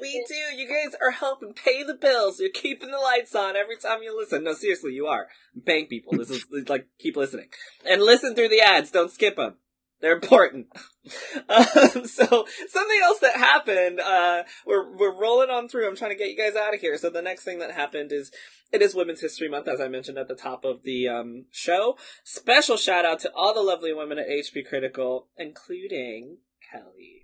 We 0.00 0.24
do. 0.28 0.56
You 0.56 0.68
guys 0.68 0.96
are 1.00 1.12
helping 1.12 1.52
pay 1.52 1.82
the 1.82 1.94
bills. 1.94 2.40
You're 2.40 2.50
keeping 2.50 2.90
the 2.90 2.98
lights 2.98 3.34
on 3.34 3.56
every 3.56 3.76
time 3.76 4.02
you 4.02 4.16
listen. 4.16 4.44
No, 4.44 4.52
seriously, 4.52 4.92
you 4.92 5.06
are. 5.06 5.28
I'm 5.54 5.86
people. 5.86 6.16
This 6.18 6.30
is 6.30 6.44
like 6.68 6.88
keep 6.98 7.16
listening 7.16 7.48
and 7.88 8.02
listen 8.02 8.34
through 8.34 8.48
the 8.48 8.60
ads. 8.60 8.90
Don't 8.90 9.10
skip 9.10 9.36
them. 9.36 9.56
They're 10.00 10.12
important. 10.14 10.66
um, 11.48 12.04
so 12.04 12.46
something 12.68 13.00
else 13.02 13.20
that 13.20 13.36
happened. 13.36 14.00
Uh, 14.00 14.42
we're 14.66 14.94
we're 14.96 15.18
rolling 15.18 15.50
on 15.50 15.68
through. 15.68 15.88
I'm 15.88 15.96
trying 15.96 16.10
to 16.10 16.16
get 16.16 16.28
you 16.28 16.36
guys 16.36 16.56
out 16.56 16.74
of 16.74 16.80
here. 16.80 16.98
So 16.98 17.08
the 17.08 17.22
next 17.22 17.44
thing 17.44 17.58
that 17.60 17.70
happened 17.70 18.12
is 18.12 18.30
it 18.72 18.82
is 18.82 18.94
Women's 18.94 19.20
History 19.20 19.48
Month, 19.48 19.68
as 19.68 19.80
I 19.80 19.88
mentioned 19.88 20.18
at 20.18 20.28
the 20.28 20.34
top 20.34 20.64
of 20.64 20.82
the 20.82 21.08
um, 21.08 21.46
show. 21.52 21.96
Special 22.24 22.76
shout 22.76 23.06
out 23.06 23.20
to 23.20 23.32
all 23.34 23.54
the 23.54 23.62
lovely 23.62 23.94
women 23.94 24.18
at 24.18 24.28
HP 24.28 24.68
Critical, 24.68 25.28
including 25.38 26.38
Kelly, 26.70 27.23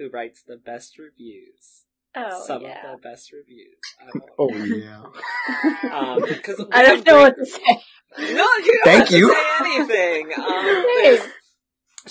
who 0.00 0.08
writes 0.10 0.42
the 0.42 0.56
best 0.56 0.98
reviews 0.98 1.84
Oh 2.16 2.42
some 2.44 2.62
yeah. 2.62 2.92
of 2.92 3.00
the 3.00 3.08
best 3.08 3.30
reviews. 3.32 3.78
Oh 4.36 4.52
yeah. 4.52 5.96
Um, 5.96 6.20
because 6.26 6.60
I 6.72 6.82
don't 6.82 7.06
know 7.06 7.18
what 7.20 7.36
to 7.36 7.46
say. 7.46 7.60
No, 8.18 8.24
you 8.24 8.34
don't 8.34 8.84
Thank 8.84 8.98
have 9.00 9.08
to 9.10 9.16
you. 9.18 9.32
say 9.32 9.44
anything. 9.60 10.32
Um, 10.36 10.84
Hey. 11.02 11.18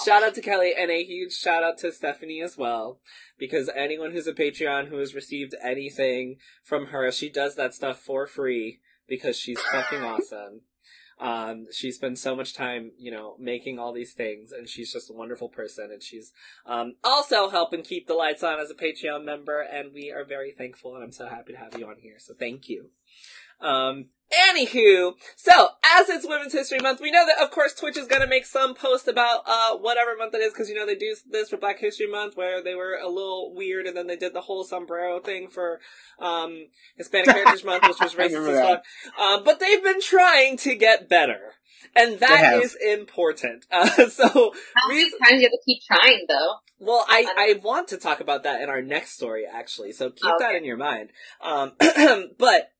shout 0.05 0.23
out 0.23 0.35
to 0.35 0.41
Kelly 0.41 0.71
and 0.79 0.89
a 0.89 1.03
huge 1.03 1.33
shout 1.33 1.63
out 1.63 1.77
to 1.79 1.91
Stephanie 1.91 2.41
as 2.41 2.57
well. 2.57 3.01
Because 3.37 3.69
anyone 3.75 4.11
who's 4.13 4.27
a 4.27 4.33
Patreon 4.33 4.87
who 4.87 4.99
has 4.99 5.13
received 5.13 5.53
anything 5.61 6.37
from 6.63 6.87
her, 6.87 7.11
she 7.11 7.29
does 7.29 7.55
that 7.55 7.73
stuff 7.73 7.99
for 7.99 8.25
free 8.25 8.79
because 9.09 9.37
she's 9.37 9.59
fucking 9.59 10.01
awesome. 10.01 10.61
Um, 11.19 11.67
she 11.71 11.91
spends 11.91 12.21
so 12.21 12.35
much 12.35 12.53
time, 12.53 12.91
you 12.97 13.11
know, 13.11 13.35
making 13.37 13.77
all 13.77 13.91
these 13.91 14.13
things, 14.13 14.51
and 14.51 14.69
she's 14.69 14.93
just 14.93 15.09
a 15.09 15.13
wonderful 15.13 15.49
person, 15.49 15.89
and 15.91 16.01
she's 16.01 16.31
um, 16.65 16.95
also 17.03 17.49
helping 17.49 17.83
keep 17.83 18.07
the 18.07 18.13
lights 18.13 18.41
on 18.41 18.59
as 18.59 18.71
a 18.71 18.73
Patreon 18.73 19.25
member, 19.25 19.59
and 19.59 19.93
we 19.93 20.11
are 20.11 20.23
very 20.23 20.53
thankful, 20.57 20.95
and 20.95 21.03
I'm 21.03 21.11
so 21.11 21.27
happy 21.27 21.53
to 21.53 21.59
have 21.59 21.77
you 21.77 21.85
on 21.87 21.97
here, 21.99 22.15
so 22.19 22.33
thank 22.33 22.69
you. 22.69 22.91
Um, 23.61 24.05
anywho, 24.51 25.13
so 25.35 25.69
as 25.97 26.07
it's 26.09 26.27
Women's 26.27 26.53
History 26.53 26.79
Month, 26.79 27.01
we 27.01 27.11
know 27.11 27.25
that 27.25 27.43
of 27.43 27.51
course 27.51 27.73
Twitch 27.73 27.97
is 27.97 28.07
gonna 28.07 28.27
make 28.27 28.45
some 28.45 28.73
post 28.75 29.07
about 29.07 29.41
uh 29.45 29.75
whatever 29.77 30.15
month 30.17 30.33
it 30.35 30.39
is, 30.41 30.53
because 30.53 30.69
you 30.69 30.75
know 30.75 30.85
they 30.85 30.95
do 30.95 31.15
this 31.29 31.49
for 31.49 31.57
Black 31.57 31.79
History 31.79 32.07
Month, 32.07 32.37
where 32.37 32.63
they 32.63 32.75
were 32.75 32.95
a 32.95 33.09
little 33.09 33.53
weird, 33.55 33.85
and 33.87 33.97
then 33.97 34.07
they 34.07 34.15
did 34.15 34.33
the 34.33 34.41
whole 34.41 34.63
sombrero 34.63 35.19
thing 35.19 35.47
for 35.49 35.79
um 36.19 36.67
Hispanic 36.97 37.29
Heritage 37.35 37.63
Month, 37.65 37.83
which 37.87 37.99
was 37.99 38.15
I 38.15 38.27
racist 38.27 38.49
as 38.49 38.61
fuck. 38.61 38.83
Um, 39.19 39.43
but 39.43 39.59
they've 39.59 39.83
been 39.83 40.01
trying 40.01 40.57
to 40.57 40.75
get 40.75 41.09
better, 41.09 41.53
and 41.95 42.13
They 42.13 42.17
that 42.17 42.39
have. 42.53 42.61
is 42.63 42.75
important. 42.75 43.65
Uh, 43.71 43.87
so 44.09 44.27
How 44.75 44.87
many 44.87 45.03
reason- 45.03 45.19
times 45.19 45.41
you 45.41 45.47
have 45.47 45.51
to 45.51 45.59
keep 45.65 45.81
trying, 45.87 46.25
though? 46.29 46.53
well, 46.81 47.05
I, 47.09 47.25
I 47.37 47.59
want 47.61 47.87
to 47.89 47.97
talk 47.97 48.19
about 48.21 48.43
that 48.43 48.61
in 48.61 48.69
our 48.69 48.81
next 48.81 49.11
story, 49.15 49.43
actually. 49.51 49.91
So 49.91 50.09
keep 50.11 50.31
that 50.39 50.55
in 50.55 50.63
your 50.63 50.77
mind. 50.77 51.09
Um, 51.41 51.73
but 52.37 52.71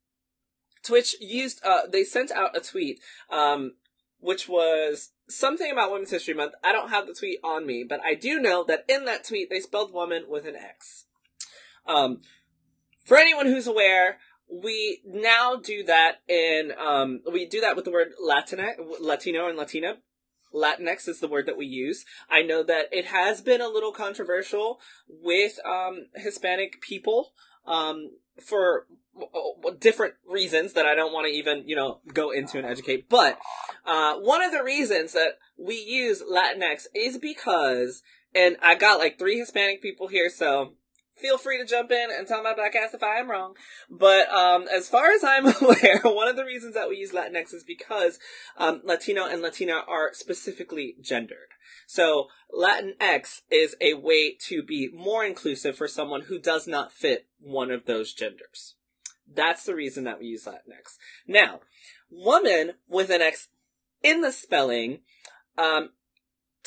Twitch 0.83 1.15
used, 1.19 1.63
uh, 1.63 1.81
they 1.91 2.03
sent 2.03 2.31
out 2.31 2.55
a 2.55 2.61
tweet, 2.61 2.99
um, 3.29 3.73
which 4.19 4.47
was 4.47 5.11
something 5.27 5.71
about 5.71 5.91
Women's 5.91 6.11
History 6.11 6.33
Month. 6.33 6.53
I 6.63 6.71
don't 6.71 6.89
have 6.89 7.07
the 7.07 7.13
tweet 7.13 7.39
on 7.43 7.65
me, 7.65 7.85
but 7.87 8.01
I 8.03 8.15
do 8.15 8.39
know 8.39 8.63
that 8.65 8.85
in 8.87 9.05
that 9.05 9.25
tweet 9.25 9.49
they 9.49 9.59
spelled 9.59 9.93
woman 9.93 10.25
with 10.27 10.45
an 10.45 10.55
X. 10.55 11.05
Um, 11.85 12.21
for 13.03 13.17
anyone 13.17 13.45
who's 13.45 13.67
aware, 13.67 14.17
we 14.51 15.01
now 15.05 15.55
do 15.55 15.83
that 15.83 16.21
in, 16.27 16.71
um, 16.79 17.21
we 17.31 17.45
do 17.45 17.61
that 17.61 17.75
with 17.75 17.85
the 17.85 17.91
word 17.91 18.09
Latina, 18.19 18.73
Latino 18.99 19.47
and 19.47 19.57
Latina. 19.57 19.97
Latinx 20.53 21.07
is 21.07 21.19
the 21.19 21.27
word 21.27 21.45
that 21.45 21.57
we 21.57 21.67
use. 21.67 22.05
I 22.29 22.41
know 22.41 22.63
that 22.63 22.85
it 22.91 23.05
has 23.05 23.41
been 23.41 23.61
a 23.61 23.67
little 23.67 23.91
controversial 23.91 24.79
with 25.07 25.59
um, 25.63 26.07
Hispanic 26.15 26.81
people 26.81 27.33
um, 27.67 28.11
for 28.41 28.85
w- 29.13 29.31
w- 29.61 29.77
different 29.79 30.15
reasons 30.27 30.73
that 30.73 30.85
I 30.85 30.95
don't 30.95 31.13
want 31.13 31.27
to 31.27 31.33
even, 31.33 31.67
you 31.67 31.75
know, 31.75 31.99
go 32.13 32.31
into 32.31 32.57
and 32.57 32.65
educate. 32.65 33.09
But 33.09 33.37
uh, 33.85 34.15
one 34.15 34.41
of 34.41 34.51
the 34.51 34.63
reasons 34.63 35.13
that 35.13 35.39
we 35.57 35.75
use 35.75 36.21
Latinx 36.21 36.87
is 36.93 37.17
because, 37.17 38.01
and 38.33 38.57
I 38.61 38.75
got 38.75 38.99
like 38.99 39.17
three 39.17 39.39
Hispanic 39.39 39.81
people 39.81 40.07
here, 40.07 40.29
so 40.29 40.73
feel 41.19 41.37
free 41.37 41.57
to 41.57 41.65
jump 41.65 41.91
in 41.91 42.09
and 42.11 42.27
tell 42.27 42.43
my 42.43 42.53
black 42.53 42.75
ass 42.75 42.93
if 42.93 43.03
I 43.03 43.17
am 43.17 43.29
wrong. 43.29 43.55
But 43.89 44.29
um, 44.29 44.67
as 44.73 44.87
far 44.87 45.11
as 45.11 45.23
I'm 45.23 45.47
aware, 45.61 46.01
one 46.03 46.27
of 46.27 46.35
the 46.35 46.45
reasons 46.45 46.73
that 46.75 46.89
we 46.89 46.97
use 46.97 47.11
Latinx 47.11 47.53
is 47.53 47.63
because 47.63 48.19
um, 48.57 48.81
Latino 48.83 49.25
and 49.25 49.41
Latina 49.41 49.81
are 49.87 50.13
specifically 50.13 50.95
gendered. 51.01 51.49
So 51.87 52.27
Latinx 52.53 53.41
is 53.51 53.75
a 53.81 53.95
way 53.95 54.35
to 54.47 54.63
be 54.63 54.89
more 54.93 55.25
inclusive 55.25 55.75
for 55.75 55.87
someone 55.87 56.21
who 56.21 56.39
does 56.39 56.67
not 56.67 56.91
fit 56.91 57.27
one 57.39 57.71
of 57.71 57.85
those 57.85 58.13
genders. 58.13 58.75
That's 59.31 59.63
the 59.63 59.75
reason 59.75 60.03
that 60.05 60.19
we 60.19 60.27
use 60.27 60.45
Latinx. 60.45 60.97
Now, 61.27 61.61
woman 62.09 62.73
with 62.87 63.09
an 63.09 63.21
X 63.21 63.49
in 64.01 64.21
the 64.21 64.31
spelling, 64.31 64.99
um, 65.57 65.89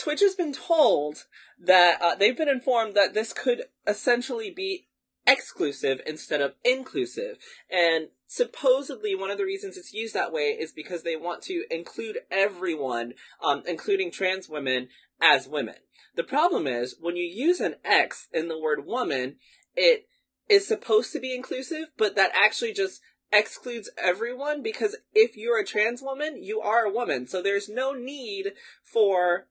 Twitch 0.03 0.21
has 0.21 0.35
been 0.35 0.53
told 0.53 1.27
that 1.61 2.03
uh, 2.03 2.17
they've 2.17 2.37
been 2.37 2.49
informed 2.49 2.95
that 2.95 3.15
this 3.15 3.33
could 3.33 3.63
essentially 3.87 4.51
be 4.51 4.89
exclusive 5.29 6.01
instead 6.05 6.41
of 6.41 6.55
inclusive. 6.65 7.37
And 7.71 8.09
supposedly 8.27 9.15
one 9.15 9.31
of 9.31 9.39
the 9.39 9.45
reasons 9.45 9.77
it's 9.77 9.93
used 9.93 10.13
that 10.15 10.33
way 10.33 10.57
is 10.59 10.73
because 10.73 11.05
they 11.05 11.15
want 11.15 11.43
to 11.43 11.65
include 11.71 12.19
everyone, 12.33 13.15
um, 13.41 13.63
including 13.65 14.11
trans 14.11 14.49
women, 14.49 14.89
as 15.21 15.47
women. 15.47 15.77
The 16.17 16.25
problem 16.25 16.67
is 16.67 16.97
when 17.01 17.15
you 17.15 17.23
use 17.25 17.61
an 17.61 17.77
X 17.85 18.27
in 18.33 18.49
the 18.49 18.59
word 18.59 18.85
woman, 18.85 19.37
it 19.77 20.09
is 20.49 20.67
supposed 20.67 21.13
to 21.13 21.21
be 21.21 21.33
inclusive, 21.33 21.93
but 21.97 22.17
that 22.17 22.33
actually 22.35 22.73
just 22.73 23.01
excludes 23.31 23.89
everyone 23.97 24.65
because 24.65 24.97
if 25.15 25.37
you're 25.37 25.61
a 25.61 25.65
trans 25.65 26.03
woman, 26.03 26.43
you 26.43 26.61
are 26.61 26.85
a 26.85 26.93
woman. 26.93 27.29
So 27.29 27.41
there's 27.41 27.69
no 27.69 27.93
need 27.93 28.55
for 28.83 29.47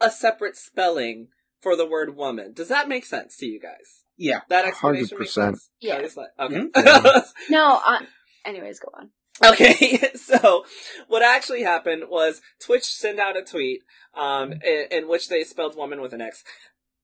a 0.00 0.10
separate 0.10 0.56
spelling 0.56 1.28
for 1.60 1.76
the 1.76 1.86
word 1.86 2.16
woman. 2.16 2.52
Does 2.52 2.68
that 2.68 2.88
make 2.88 3.04
sense 3.06 3.36
to 3.38 3.46
you 3.46 3.60
guys? 3.60 4.04
Yeah. 4.16 4.40
That 4.48 4.64
explanation 4.64 5.18
makes 5.18 5.32
100%. 5.32 5.34
sense? 5.34 5.70
Yeah. 5.80 5.96
Okay. 5.96 6.16
Mhm. 6.78 7.22
No, 7.50 7.80
uh, 7.84 8.00
anyways, 8.44 8.78
go 8.78 8.90
on. 8.94 9.10
Okay, 9.44 9.98
so 10.14 10.64
what 11.08 11.22
actually 11.22 11.62
happened 11.62 12.04
was 12.08 12.40
Twitch 12.58 12.84
sent 12.84 13.18
out 13.20 13.36
a 13.36 13.42
tweet 13.42 13.82
um, 14.14 14.52
in, 14.52 14.86
in 14.90 15.08
which 15.08 15.28
they 15.28 15.44
spelled 15.44 15.76
woman 15.76 16.00
with 16.00 16.14
an 16.14 16.22
X. 16.22 16.42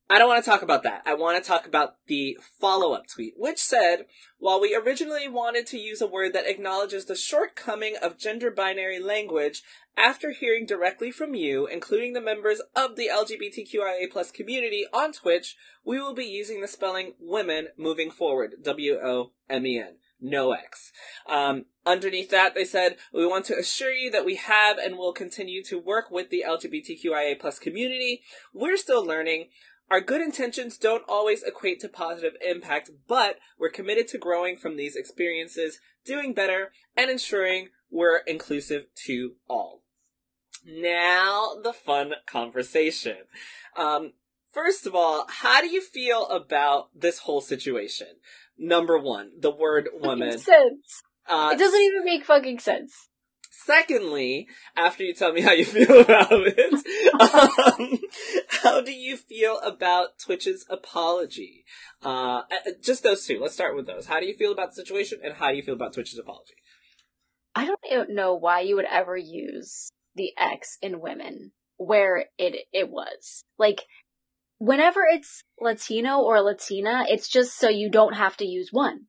I 0.09 0.19
don't 0.19 0.29
want 0.29 0.45
to 0.45 0.51
talk 0.51 0.63
about 0.63 0.83
that. 0.83 1.03
I 1.07 1.15
want 1.15 1.43
to 1.43 1.47
talk 1.49 1.67
about 1.67 1.95
the 2.07 2.37
follow 2.61 2.93
up 2.93 3.05
tweet, 3.07 3.35
which 3.37 3.59
said, 3.59 4.07
while 4.39 4.61
we 4.61 4.75
originally 4.75 5.29
wanted 5.29 5.67
to 5.69 5.79
use 5.79 6.01
a 6.03 6.07
word 6.07 6.33
that 6.35 6.47
acknowledges 6.49 7.05
the 7.07 7.15
shortcoming 7.15 7.97
of 8.03 8.19
gender 8.19 8.51
binary 8.51 8.99
language, 8.99 9.63
after 9.97 10.33
hearing 10.33 10.67
directly 10.67 11.11
from 11.11 11.35
you, 11.35 11.67
including 11.67 12.13
the 12.13 12.21
members 12.21 12.61
of 12.75 12.97
the 12.97 13.09
LGBTQIA 13.13 14.11
plus 14.11 14.31
community 14.31 14.87
on 14.93 15.13
Twitch, 15.13 15.57
we 15.85 16.01
will 16.01 16.15
be 16.15 16.25
using 16.25 16.61
the 16.61 16.69
spelling 16.69 17.15
women 17.21 17.69
moving 17.77 18.11
forward. 18.11 18.55
W 18.63 18.99
O 19.03 19.33
M 19.51 19.67
E 19.67 19.79
N. 19.79 19.97
No 20.21 20.53
X. 20.53 20.93
Um, 21.29 21.67
underneath 21.85 22.31
that, 22.31 22.55
they 22.55 22.65
said, 22.65 22.97
we 23.13 23.27
want 23.27 23.45
to 23.47 23.59
assure 23.59 23.93
you 23.93 24.11
that 24.13 24.25
we 24.25 24.37
have 24.37 24.79
and 24.79 24.97
will 24.97 25.13
continue 25.13 25.65
to 25.65 25.79
work 25.79 26.11
with 26.11 26.31
the 26.31 26.45
LGBTQIA 26.47 27.41
plus 27.41 27.59
community. 27.59 28.23
We're 28.55 28.77
still 28.77 29.05
learning. 29.05 29.49
Our 29.91 30.01
good 30.01 30.23
intentions 30.23 30.79
don't 30.79 31.03
always 31.09 31.43
equate 31.43 31.81
to 31.81 31.89
positive 31.89 32.35
impact, 32.41 32.91
but 33.09 33.39
we're 33.59 33.69
committed 33.69 34.09
to 34.09 34.19
growing 34.19 34.57
from 34.57 34.77
these 34.77 34.97
experiences, 34.97 35.81
doing 36.05 36.33
better, 36.33 36.73
and 36.97 37.11
ensuring 37.11 37.69
we're 37.91 38.19
inclusive 38.19 38.87
to 39.05 39.33
all. 39.49 39.82
Now, 40.65 41.55
the 41.63 41.73
fun 41.73 42.15
conversation. 42.27 43.17
Um, 43.77 44.13
first 44.53 44.87
of 44.87 44.95
all, 44.95 45.27
how 45.29 45.61
do 45.61 45.69
you 45.69 45.81
feel 45.83 46.27
about 46.29 46.89
this 46.95 47.21
whole 47.21 47.41
situation? 47.41 48.09
Number 48.59 48.99
one, 48.99 49.33
the 49.39 49.51
word 49.51 49.89
woman. 49.93 50.39
Sense. 50.39 51.03
Uh, 51.29 51.51
It 51.53 51.59
doesn't 51.59 51.81
even 51.81 52.05
make 52.05 52.25
fucking 52.25 52.59
sense. 52.61 53.09
Secondly, 53.65 54.49
after 54.77 55.05
you 55.05 55.15
tell 55.15 55.33
me 55.33 55.41
how 55.41 55.53
you 55.53 55.65
feel 55.77 56.01
about 56.01 56.29
it, 56.33 56.75
um, 57.21 57.99
how 58.49 58.81
do 58.81 58.93
you 58.93 59.17
feel 59.17 59.59
about 59.61 60.19
Twitch's 60.19 60.65
apology? 60.69 61.65
Uh, 62.05 62.43
uh, 62.51 62.71
just 62.83 63.03
those 63.03 63.25
two. 63.25 63.39
Let's 63.41 63.55
start 63.55 63.77
with 63.77 63.87
those. 63.87 64.07
How 64.07 64.21
do 64.21 64.27
you 64.27 64.35
feel 64.35 64.53
about 64.53 64.71
the 64.71 64.77
situation, 64.77 65.21
and 65.23 65.35
how 65.35 65.51
do 65.51 65.57
you 65.57 65.63
feel 65.63 65.75
about 65.75 65.93
Twitch's 65.93 66.19
apology? 66.19 66.55
I 67.55 67.67
don't 67.89 68.11
know 68.11 68.35
why 68.35 68.61
you 68.61 68.77
would 68.77 68.87
ever 68.91 69.17
use 69.17 69.93
the 70.15 70.33
X 70.39 70.79
in 70.83 71.01
women 71.01 71.53
where 71.77 72.27
it 72.39 72.67
it 72.73 72.91
was. 72.91 73.43
Like 73.59 73.83
whenever 74.59 75.01
it's 75.11 75.43
Latino 75.61 76.19
or 76.21 76.41
Latina, 76.41 77.05
it's 77.09 77.29
just 77.29 77.59
so 77.59 77.69
you 77.69 77.91
don't 77.91 78.15
have 78.15 78.37
to 78.39 78.47
use 78.47 78.69
one. 78.73 79.07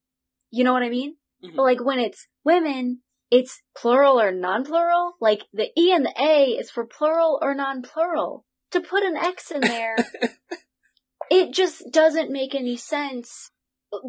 You 0.52 0.64
know 0.64 0.74
what 0.74 0.84
I 0.84 0.90
mean? 0.90 1.16
Mhm. 1.44 1.56
But 1.56 1.64
like 1.64 1.84
when 1.84 2.00
it's 2.00 2.28
women, 2.44 3.02
it's 3.32 3.62
plural 3.76 4.20
or 4.20 4.32
non-plural. 4.32 5.14
Like 5.20 5.44
the 5.54 5.70
E 5.78 5.92
and 5.92 6.06
the 6.06 6.14
A 6.20 6.52
is 6.52 6.70
for 6.72 6.86
plural 6.86 7.40
or 7.42 7.54
non-plural. 7.56 8.46
To 8.72 8.82
put 8.82 9.04
an 9.04 9.16
X 9.18 9.52
in 9.52 9.62
there, 9.62 9.96
it 11.30 11.54
just 11.54 11.92
doesn't 11.92 12.32
make 12.32 12.56
any 12.56 12.76
sense 12.78 13.50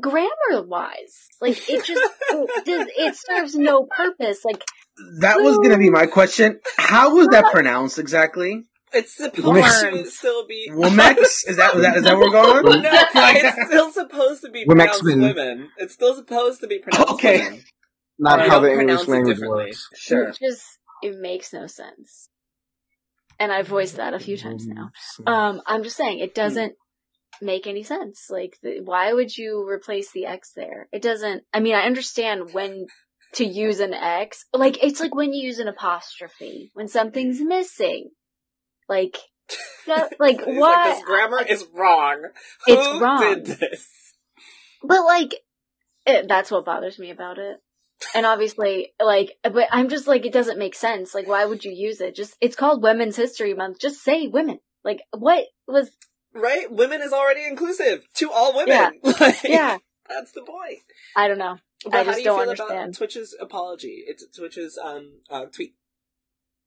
grammar 0.01 0.63
wise. 0.67 1.27
Like 1.41 1.69
it 1.69 1.85
just 1.85 2.03
it, 2.31 2.65
does- 2.65 2.89
it 2.97 3.15
serves 3.17 3.55
no 3.55 3.85
purpose. 3.85 4.45
Like 4.45 4.65
That 5.21 5.39
was 5.41 5.59
gonna 5.59 5.79
be 5.79 5.91
my 5.91 6.07
question. 6.07 6.61
How 6.77 7.15
was 7.15 7.29
that 7.29 7.51
pronounced 7.53 7.99
exactly? 7.99 8.65
It's 8.93 9.17
supposed 9.17 9.45
Womex. 9.45 9.91
to 10.05 10.11
still 10.11 10.47
be. 10.47 10.71
Womex? 10.71 11.19
Is 11.49 11.57
that, 11.57 11.75
is 11.75 11.83
that, 11.83 11.97
is 11.97 12.05
that 12.05 12.17
where 12.17 12.27
we're 12.27 12.31
going? 12.31 12.83
no, 12.83 12.91
it's 13.15 13.67
still 13.67 13.91
supposed 13.91 14.43
to 14.43 14.51
be 14.51 14.65
pronounced 14.65 15.03
Womexman. 15.03 15.35
women. 15.35 15.69
It's 15.79 15.95
still 15.95 16.15
supposed 16.15 16.61
to 16.61 16.69
be 16.69 16.79
pronounced 16.79 17.15
Okay. 17.15 17.39
women. 17.43 17.63
Not 18.21 18.39
Or 18.41 18.49
how 18.49 18.61
the 18.61 18.71
English 18.71 19.09
language 19.09 19.41
works. 19.41 19.89
Sure. 19.97 20.29
it 20.29 20.39
just 20.41 20.63
it 21.03 21.19
makes 21.19 21.53
no 21.53 21.67
sense. 21.67 22.29
And 23.41 23.51
I've 23.51 23.67
voiced 23.67 23.97
that 23.97 24.15
a 24.15 24.21
few 24.21 24.37
times 24.37 24.65
now. 24.69 24.91
Um, 25.27 25.61
I'm 25.67 25.83
just 25.83 25.97
saying 25.97 26.21
it 26.21 26.37
doesn't 26.37 26.75
make 27.43 27.67
any 27.67 27.83
sense. 27.83 28.27
Like, 28.31 28.57
the, 28.63 28.81
why 28.85 29.13
would 29.13 29.37
you 29.37 29.67
replace 29.69 30.13
the 30.13 30.27
X 30.27 30.53
there? 30.55 30.87
It 30.93 31.03
doesn't. 31.03 31.43
I 31.53 31.59
mean, 31.59 31.75
I 31.75 31.81
understand 31.81 32.51
when 32.53 32.87
to 33.35 33.45
use 33.45 33.81
an 33.81 33.95
X. 33.95 34.47
Like, 34.53 34.83
it's 34.83 35.01
like 35.01 35.15
when 35.15 35.33
you 35.33 35.47
use 35.47 35.59
an 35.59 35.69
apostrophe 35.69 36.71
when 36.75 36.89
something's 36.89 37.41
missing. 37.41 38.11
Like, 38.89 39.17
like 40.19 40.41
what? 40.45 40.47
Like, 40.47 40.95
this 40.95 41.05
grammar 41.05 41.43
is 41.49 41.67
wrong. 41.75 42.29
It's 42.67 42.87
Who 42.87 43.01
wrong. 43.01 43.21
did 43.21 43.47
this? 43.47 43.89
But 44.83 45.05
like, 45.05 45.35
it, 46.07 46.29
that's 46.29 46.51
what 46.51 46.65
bothers 46.65 46.99
me 46.99 47.11
about 47.11 47.39
it. 47.39 47.57
And 48.15 48.27
obviously, 48.27 48.93
like, 49.03 49.37
but 49.43 49.69
I'm 49.71 49.89
just 49.89 50.07
like, 50.07 50.27
it 50.27 50.33
doesn't 50.33 50.59
make 50.59 50.75
sense. 50.75 51.15
Like, 51.15 51.27
why 51.27 51.45
would 51.47 51.65
you 51.65 51.73
use 51.73 52.01
it? 52.01 52.15
Just, 52.15 52.37
it's 52.41 52.57
called 52.57 52.83
Women's 52.83 53.17
History 53.17 53.55
Month. 53.55 53.81
Just 53.81 54.03
say 54.03 54.27
women. 54.27 54.59
Like, 54.85 55.01
what 55.13 55.47
was, 55.67 55.91
Right? 56.35 56.71
Women 56.71 57.01
is 57.01 57.13
already 57.13 57.47
inclusive 57.47 58.07
to 58.15 58.31
all 58.31 58.55
women. 58.55 59.01
Like, 59.21 59.45
yeah, 59.45 59.79
That's 60.09 60.33
the 60.33 60.43
point. 60.43 60.81
I 61.17 61.29
don't 61.29 61.39
know. 61.39 61.59
But 61.85 61.95
I 61.95 61.99
how 61.99 62.05
just 62.05 62.17
do 62.17 62.21
you 62.21 62.25
don't 62.27 62.41
feel 62.41 62.51
understand. 62.51 62.81
about 62.81 62.95
Twitch's 62.95 63.37
apology? 63.41 64.05
It's 64.07 64.25
Twitch's 64.37 64.79
um 64.83 65.21
uh, 65.31 65.47
tweet. 65.47 65.75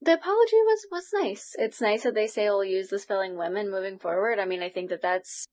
The 0.02 0.14
apology 0.14 0.58
was, 0.66 0.86
was 0.92 1.06
nice. 1.14 1.56
It's 1.58 1.82
nice 1.82 2.04
that 2.04 2.14
they 2.14 2.28
say 2.28 2.46
we'll 2.50 2.64
use 2.64 2.90
the 2.90 3.00
spelling 3.00 3.36
women 3.36 3.72
moving 3.72 3.98
forward. 3.98 4.38
I 4.38 4.46
mean, 4.46 4.62
I 4.62 4.70
think 4.70 4.92
that 4.92 5.02
that's 5.02 5.48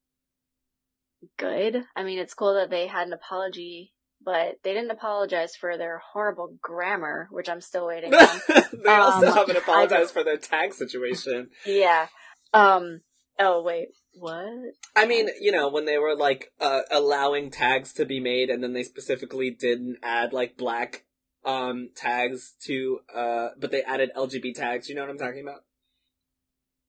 good. 1.38 1.82
I 1.96 2.02
mean, 2.02 2.18
it's 2.18 2.34
cool 2.34 2.54
that 2.54 2.68
they 2.68 2.86
had 2.86 3.06
an 3.06 3.14
apology, 3.14 3.92
but 4.22 4.56
they 4.62 4.74
didn't 4.74 4.90
apologize 4.90 5.56
for 5.56 5.78
their 5.78 6.02
horrible 6.12 6.56
grammar, 6.60 7.28
which 7.30 7.48
I'm 7.48 7.62
still 7.62 7.86
waiting 7.86 8.12
on. 8.14 8.40
they 8.84 8.90
also 8.90 9.28
Um, 9.28 9.34
haven't 9.34 9.56
apologized 9.56 10.12
for 10.12 10.22
their 10.24 10.36
tag 10.36 10.74
situation. 10.74 11.48
yeah. 11.64 12.08
Um, 12.52 13.00
oh 13.40 13.62
wait, 13.62 13.88
what? 14.14 14.74
I 14.96 15.06
mean, 15.06 15.28
you 15.40 15.52
know, 15.52 15.68
when 15.68 15.84
they 15.84 15.98
were 15.98 16.16
like 16.16 16.52
uh, 16.60 16.80
allowing 16.90 17.50
tags 17.50 17.92
to 17.94 18.04
be 18.04 18.20
made, 18.20 18.50
and 18.50 18.62
then 18.62 18.72
they 18.72 18.82
specifically 18.82 19.50
didn't 19.50 19.98
add 20.02 20.32
like 20.32 20.56
black 20.56 21.04
um 21.44 21.90
tags 21.94 22.54
to, 22.64 23.00
uh, 23.14 23.48
but 23.58 23.70
they 23.70 23.82
added 23.82 24.10
LGBT 24.16 24.54
tags. 24.54 24.88
You 24.88 24.94
know 24.94 25.02
what 25.02 25.10
I'm 25.10 25.18
talking 25.18 25.42
about? 25.42 25.64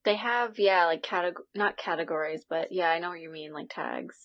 They 0.06 0.16
have, 0.16 0.60
yeah, 0.60 0.86
like 0.86 1.02
categ- 1.02 1.42
not 1.56 1.78
categories, 1.78 2.46
but 2.48 2.72
yeah, 2.72 2.90
I 2.90 3.00
know 3.00 3.10
what 3.10 3.22
you 3.22 3.32
mean, 3.32 3.54
like 3.54 3.70
tags. 3.70 4.16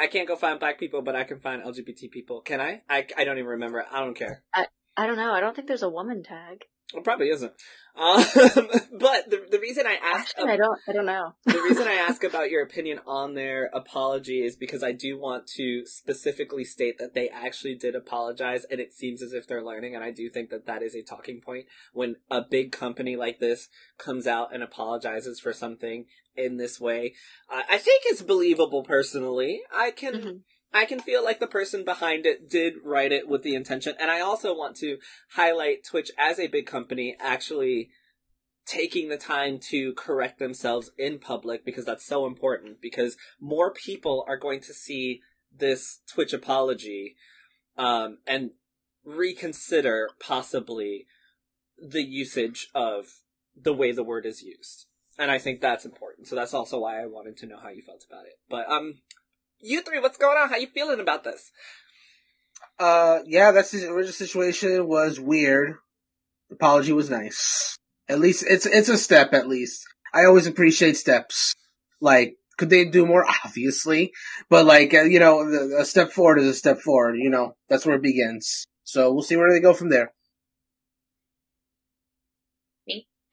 I 0.00 0.08
can't 0.08 0.28
go 0.28 0.36
find 0.36 0.60
black 0.60 0.78
people, 0.78 1.02
but 1.02 1.16
I 1.16 1.24
can 1.24 1.40
find 1.40 1.62
LGBT 1.62 2.10
people. 2.10 2.40
Can 2.40 2.60
I? 2.60 2.82
I, 2.88 3.06
I 3.16 3.24
don't 3.24 3.38
even 3.38 3.50
remember. 3.50 3.84
I 3.90 4.00
don't 4.00 4.16
care. 4.16 4.42
I 4.98 5.06
don't 5.06 5.16
know. 5.16 5.32
I 5.32 5.40
don't 5.40 5.54
think 5.54 5.68
there's 5.68 5.84
a 5.84 5.88
woman 5.88 6.24
tag. 6.24 6.64
It 6.94 7.04
probably 7.04 7.28
isn't. 7.28 7.52
Um, 7.96 8.24
but 8.98 9.28
the 9.28 9.46
the 9.50 9.58
reason 9.60 9.86
I 9.86 9.98
asked 10.02 10.34
Actually, 10.38 10.52
I 10.52 10.56
don't. 10.56 10.78
I 10.88 10.92
don't 10.92 11.06
know. 11.06 11.34
the 11.44 11.60
reason 11.60 11.86
I 11.86 11.94
ask 11.94 12.24
about 12.24 12.50
your 12.50 12.62
opinion 12.62 13.00
on 13.06 13.34
their 13.34 13.66
apology 13.74 14.42
is 14.42 14.56
because 14.56 14.82
I 14.82 14.92
do 14.92 15.18
want 15.18 15.46
to 15.56 15.84
specifically 15.84 16.64
state 16.64 16.98
that 16.98 17.14
they 17.14 17.28
actually 17.28 17.74
did 17.74 17.94
apologize, 17.94 18.64
and 18.70 18.80
it 18.80 18.94
seems 18.94 19.20
as 19.20 19.32
if 19.32 19.46
they're 19.46 19.64
learning. 19.64 19.94
And 19.94 20.04
I 20.04 20.12
do 20.12 20.30
think 20.30 20.48
that 20.50 20.66
that 20.66 20.82
is 20.82 20.94
a 20.94 21.02
talking 21.02 21.40
point 21.40 21.66
when 21.92 22.16
a 22.30 22.40
big 22.40 22.72
company 22.72 23.16
like 23.16 23.38
this 23.38 23.68
comes 23.98 24.26
out 24.26 24.54
and 24.54 24.62
apologizes 24.62 25.40
for 25.40 25.52
something 25.52 26.06
in 26.36 26.56
this 26.56 26.80
way. 26.80 27.14
Uh, 27.52 27.62
I 27.68 27.78
think 27.78 28.04
it's 28.06 28.22
believable. 28.22 28.82
Personally, 28.82 29.60
I 29.74 29.90
can. 29.90 30.14
Mhm. 30.14 30.40
I 30.72 30.84
can 30.84 31.00
feel 31.00 31.24
like 31.24 31.40
the 31.40 31.46
person 31.46 31.84
behind 31.84 32.26
it 32.26 32.48
did 32.48 32.74
write 32.84 33.12
it 33.12 33.28
with 33.28 33.42
the 33.42 33.54
intention. 33.54 33.94
And 33.98 34.10
I 34.10 34.20
also 34.20 34.54
want 34.54 34.76
to 34.76 34.98
highlight 35.32 35.84
Twitch 35.84 36.10
as 36.18 36.38
a 36.38 36.46
big 36.46 36.66
company 36.66 37.16
actually 37.18 37.90
taking 38.66 39.08
the 39.08 39.16
time 39.16 39.58
to 39.58 39.94
correct 39.94 40.38
themselves 40.38 40.90
in 40.98 41.18
public 41.18 41.64
because 41.64 41.86
that's 41.86 42.04
so 42.04 42.26
important 42.26 42.82
because 42.82 43.16
more 43.40 43.72
people 43.72 44.24
are 44.28 44.36
going 44.36 44.60
to 44.60 44.74
see 44.74 45.22
this 45.56 46.00
Twitch 46.06 46.34
apology 46.34 47.16
um, 47.78 48.18
and 48.26 48.50
reconsider 49.04 50.10
possibly 50.20 51.06
the 51.78 52.02
usage 52.02 52.68
of 52.74 53.06
the 53.56 53.72
way 53.72 53.90
the 53.90 54.04
word 54.04 54.26
is 54.26 54.42
used. 54.42 54.86
And 55.18 55.30
I 55.30 55.38
think 55.38 55.60
that's 55.60 55.84
important. 55.84 56.28
So 56.28 56.36
that's 56.36 56.54
also 56.54 56.78
why 56.78 57.02
I 57.02 57.06
wanted 57.06 57.38
to 57.38 57.46
know 57.46 57.58
how 57.60 57.70
you 57.70 57.82
felt 57.82 58.04
about 58.08 58.26
it. 58.26 58.34
But 58.48 58.70
um 58.70 59.00
you 59.60 59.82
three, 59.82 60.00
what's 60.00 60.18
going 60.18 60.38
on? 60.38 60.48
How 60.48 60.56
you 60.56 60.68
feeling 60.68 61.00
about 61.00 61.24
this? 61.24 61.50
Uh, 62.78 63.20
yeah, 63.26 63.52
that's 63.52 63.70
the 63.70 63.88
original 63.88 64.12
situation 64.12 64.86
was 64.86 65.18
weird. 65.18 65.76
The 66.48 66.56
apology 66.56 66.92
was 66.92 67.10
nice. 67.10 67.76
At 68.08 68.20
least 68.20 68.44
it's 68.48 68.66
it's 68.66 68.88
a 68.88 68.96
step. 68.96 69.34
At 69.34 69.48
least 69.48 69.84
I 70.14 70.24
always 70.24 70.46
appreciate 70.46 70.96
steps. 70.96 71.54
Like, 72.00 72.36
could 72.56 72.70
they 72.70 72.84
do 72.84 73.06
more? 73.06 73.24
Obviously, 73.44 74.12
but 74.48 74.64
like 74.64 74.94
uh, 74.94 75.02
you 75.02 75.20
know, 75.20 75.48
the, 75.50 75.78
a 75.80 75.84
step 75.84 76.10
forward 76.10 76.38
is 76.38 76.46
a 76.46 76.54
step 76.54 76.78
forward. 76.78 77.16
You 77.16 77.30
know, 77.30 77.54
that's 77.68 77.84
where 77.84 77.96
it 77.96 78.02
begins. 78.02 78.66
So 78.84 79.12
we'll 79.12 79.22
see 79.22 79.36
where 79.36 79.52
they 79.52 79.60
go 79.60 79.74
from 79.74 79.90
there. 79.90 80.12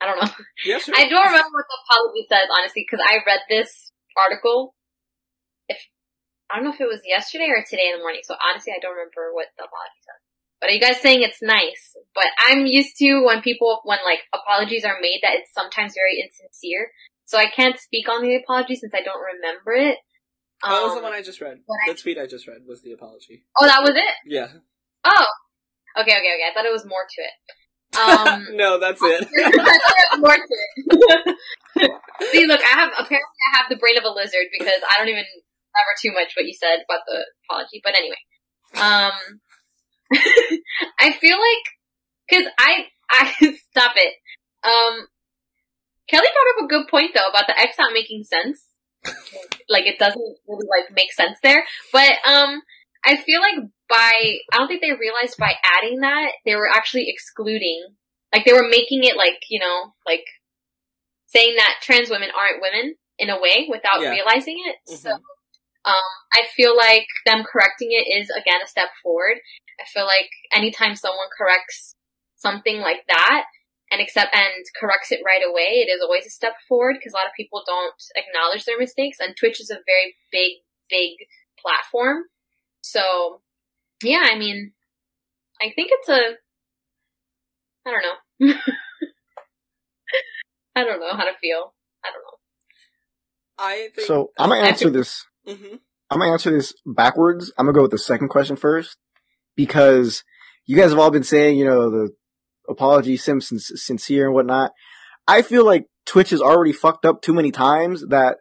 I 0.01 0.07
don't 0.07 0.21
know. 0.21 0.31
Yeah, 0.65 0.77
sure. 0.79 0.93
I 0.97 1.07
don't 1.07 1.25
remember 1.25 1.49
what 1.51 1.65
the 1.69 1.77
apology 1.89 2.27
says, 2.29 2.49
honestly, 2.51 2.85
because 2.89 3.03
I 3.07 3.17
read 3.25 3.39
this 3.49 3.91
article. 4.17 4.75
If 5.67 5.77
I 6.51 6.55
don't 6.57 6.65
know 6.65 6.73
if 6.73 6.81
it 6.81 6.87
was 6.87 7.01
yesterday 7.05 7.47
or 7.49 7.63
today 7.67 7.89
in 7.91 7.97
the 7.97 8.03
morning, 8.03 8.21
so 8.23 8.35
honestly, 8.37 8.73
I 8.75 8.79
don't 8.81 8.93
remember 8.93 9.33
what 9.33 9.47
the 9.57 9.63
apology 9.65 9.99
says. 10.05 10.21
But 10.61 10.69
are 10.69 10.73
you 10.73 10.79
guys 10.81 11.01
saying 11.01 11.21
it's 11.21 11.41
nice? 11.41 11.97
But 12.13 12.27
I'm 12.37 12.65
used 12.65 12.95
to 12.97 13.23
when 13.25 13.41
people, 13.41 13.81
when 13.83 13.99
like 14.05 14.19
apologies 14.33 14.85
are 14.85 14.97
made, 15.01 15.19
that 15.23 15.35
it's 15.35 15.53
sometimes 15.53 15.93
very 15.95 16.21
insincere. 16.21 16.91
So 17.25 17.37
I 17.37 17.49
can't 17.49 17.77
speak 17.79 18.07
on 18.07 18.21
the 18.21 18.35
apology 18.35 18.75
since 18.75 18.93
I 18.93 19.01
don't 19.01 19.19
remember 19.21 19.73
it. 19.73 19.97
that 20.63 20.81
was 20.83 20.93
the 20.93 20.97
Um, 20.99 21.03
one 21.03 21.13
I 21.13 21.21
just 21.21 21.41
read. 21.41 21.59
but 21.67 21.75
I- 21.85 21.93
The 21.93 21.99
tweet 21.99 22.17
I 22.17 22.25
just 22.27 22.47
read 22.47 22.61
was 22.65 22.81
the 22.81 22.93
apology. 22.93 23.43
oh, 23.59 23.65
that 23.65 23.81
was 23.81 23.95
it. 23.95 24.15
Yeah. 24.25 24.47
Oh, 25.03 25.25
okay, 25.99 26.11
okay, 26.13 26.33
okay. 26.33 26.47
I 26.49 26.53
thought 26.53 26.65
it 26.65 26.71
was 26.71 26.85
more 26.85 27.05
to 27.09 27.21
it. 27.21 27.35
Um, 27.97 28.47
no, 28.55 28.79
that's 28.79 29.01
it. 29.01 29.27
I 29.37 29.51
thought 29.51 29.81
there 29.97 30.09
was 30.13 30.19
more 30.21 30.35
to 30.37 30.45
it. 30.49 31.37
See, 32.31 32.45
look, 32.47 32.61
I 32.61 32.73
have 32.79 32.89
apparently 32.93 33.39
I 33.53 33.57
have 33.57 33.67
the 33.69 33.75
brain 33.77 33.97
of 33.97 34.03
a 34.05 34.09
lizard 34.09 34.47
because 34.57 34.79
I 34.89 34.97
don't 34.97 35.09
even 35.09 35.25
remember 35.75 35.95
too 36.01 36.13
much 36.13 36.33
what 36.35 36.45
you 36.45 36.53
said 36.53 36.83
about 36.87 37.03
the 37.07 37.25
apology. 37.49 37.81
But 37.83 37.95
anyway, 37.97 38.21
um, 38.75 39.15
I 40.99 41.11
feel 41.13 41.37
like 41.37 41.65
because 42.29 42.45
I 42.57 42.87
I 43.09 43.33
stop 43.71 43.93
it. 43.95 44.13
Um, 44.63 45.07
Kelly 46.09 46.27
brought 46.33 46.63
up 46.63 46.65
a 46.65 46.67
good 46.67 46.87
point 46.89 47.11
though 47.15 47.29
about 47.29 47.47
the 47.47 47.59
X 47.59 47.75
not 47.77 47.93
making 47.93 48.23
sense. 48.23 48.65
like 49.69 49.85
it 49.85 49.99
doesn't 49.99 50.37
really 50.47 50.67
like 50.67 50.95
make 50.95 51.13
sense 51.13 51.37
there, 51.43 51.63
but 51.93 52.13
um, 52.27 52.61
I 53.05 53.15
feel 53.17 53.39
like 53.41 53.69
by 53.87 54.37
I 54.51 54.57
don't 54.57 54.67
think 54.67 54.81
they 54.81 54.91
realized 54.93 55.37
by 55.37 55.53
adding 55.77 55.99
that 55.99 56.31
they 56.45 56.55
were 56.55 56.69
actually 56.69 57.05
excluding 57.07 57.85
like 58.33 58.45
they 58.45 58.53
were 58.53 58.67
making 58.67 59.03
it 59.03 59.15
like 59.15 59.37
you 59.49 59.59
know 59.59 59.93
like 60.07 60.25
saying 61.27 61.55
that 61.57 61.75
trans 61.81 62.09
women 62.09 62.29
aren't 62.37 62.61
women 62.61 62.95
in 63.19 63.29
a 63.29 63.39
way 63.39 63.67
without 63.69 64.01
Yeah. 64.01 64.09
realizing 64.09 64.57
it. 64.65 64.77
Mhm. 64.91 64.97
So 64.97 65.19
um, 65.85 66.07
I 66.33 66.41
feel 66.55 66.75
like 66.75 67.07
them 67.25 67.43
correcting 67.43 67.89
it 67.91 68.09
is 68.09 68.29
again 68.29 68.61
a 68.63 68.67
step 68.67 68.89
forward. 69.03 69.37
I 69.79 69.85
feel 69.93 70.05
like 70.05 70.29
anytime 70.53 70.95
someone 70.95 71.27
corrects 71.37 71.95
something 72.37 72.79
like 72.79 73.05
that 73.07 73.45
and 73.91 74.01
accept 74.01 74.35
and 74.35 74.65
corrects 74.79 75.11
it 75.11 75.21
right 75.25 75.43
away, 75.47 75.85
it 75.85 75.91
is 75.91 76.01
always 76.01 76.25
a 76.25 76.29
step 76.29 76.53
forward 76.67 76.95
because 76.97 77.13
a 77.13 77.17
lot 77.17 77.27
of 77.27 77.37
people 77.37 77.61
don't 77.65 78.01
acknowledge 78.15 78.65
their 78.65 78.79
mistakes 78.79 79.17
and 79.19 79.35
Twitch 79.37 79.61
is 79.61 79.69
a 79.69 79.77
very 79.85 80.15
big, 80.31 80.63
big 80.89 81.27
platform. 81.59 82.23
So 82.81 83.41
yeah, 84.03 84.23
I 84.23 84.37
mean, 84.37 84.71
I 85.61 85.71
think 85.75 85.89
it's 85.91 86.09
a, 86.09 86.19
I 87.87 87.91
don't 87.91 88.01
know. 88.01 88.53
I 90.75 90.83
don't 90.83 90.99
know 90.99 91.15
how 91.15 91.23
to 91.23 91.37
feel. 91.39 91.73
I 92.03 92.09
don't 92.11 92.23
know. 92.23 92.37
I 93.57 93.89
think. 93.95 94.07
So 94.07 94.31
I'm 94.37 94.49
gonna 94.49 94.67
answer 94.67 94.89
this. 94.89 95.25
Mhm. 95.47 95.79
I'm 96.09 96.19
gonna 96.19 96.31
answer 96.31 96.51
this 96.51 96.73
backwards. 96.85 97.51
I'm 97.57 97.65
gonna 97.65 97.75
go 97.75 97.81
with 97.83 97.91
the 97.91 97.97
second 97.97 98.29
question 98.29 98.55
first 98.55 98.97
because 99.55 100.23
you 100.65 100.75
guys 100.75 100.91
have 100.91 100.99
all 100.99 101.11
been 101.11 101.23
saying, 101.23 101.57
you 101.57 101.65
know, 101.65 101.89
the 101.89 102.09
apology, 102.67 103.17
Simpsons 103.17 103.71
sincere 103.75 104.25
and 104.25 104.33
whatnot. 104.33 104.71
I 105.27 105.41
feel 105.41 105.65
like 105.65 105.87
Twitch 106.05 106.29
has 106.31 106.41
already 106.41 106.71
fucked 106.71 107.05
up 107.05 107.21
too 107.21 107.33
many 107.33 107.51
times 107.51 108.05
that 108.07 108.37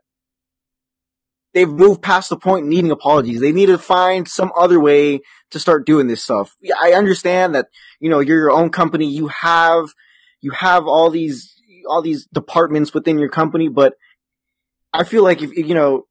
they've 1.55 1.71
moved 1.71 2.03
past 2.03 2.29
the 2.29 2.37
point 2.37 2.67
needing 2.67 2.91
apologies. 2.91 3.41
They 3.41 3.53
need 3.53 3.67
to 3.67 3.79
find 3.79 4.29
some 4.29 4.53
other 4.57 4.81
way 4.81 5.21
to 5.51 5.59
start 5.59 5.87
doing 5.87 6.07
this 6.09 6.23
stuff. 6.23 6.55
I 6.83 6.93
understand 6.93 7.55
that, 7.55 7.67
you 8.01 8.11
know, 8.11 8.21
you're 8.21 8.39
your 8.39 8.51
own 8.51 8.71
company. 8.71 9.07
You 9.07 9.29
have, 9.29 9.87
you 10.41 10.51
have 10.51 10.87
all 10.87 11.11
these, 11.11 11.55
all 11.89 12.03
these 12.03 12.27
departments 12.27 12.93
within 12.93 13.19
your 13.19 13.29
company, 13.29 13.69
but 13.69 13.95
I 14.93 15.05
feel 15.05 15.23
like 15.23 15.43
if, 15.43 15.53
you 15.57 15.75
know, 15.75 16.07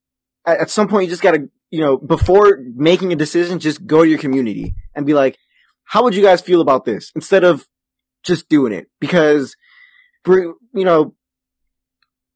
at, 0.45 0.69
some 0.69 0.87
point 0.87 1.05
you 1.05 1.09
just 1.09 1.21
gotta, 1.21 1.49
you 1.69 1.79
know, 1.79 1.97
before 1.97 2.59
making 2.75 3.11
a 3.13 3.15
decision, 3.15 3.59
just 3.59 3.85
go 3.85 4.03
to 4.03 4.09
your 4.09 4.19
community 4.19 4.73
and 4.95 5.05
be 5.05 5.13
like, 5.13 5.37
how 5.85 6.03
would 6.03 6.15
you 6.15 6.23
guys 6.23 6.41
feel 6.41 6.61
about 6.61 6.85
this? 6.85 7.11
Instead 7.15 7.43
of 7.43 7.67
just 8.23 8.49
doing 8.49 8.73
it. 8.73 8.87
Because, 8.99 9.55
you 10.25 10.55
know, 10.73 11.15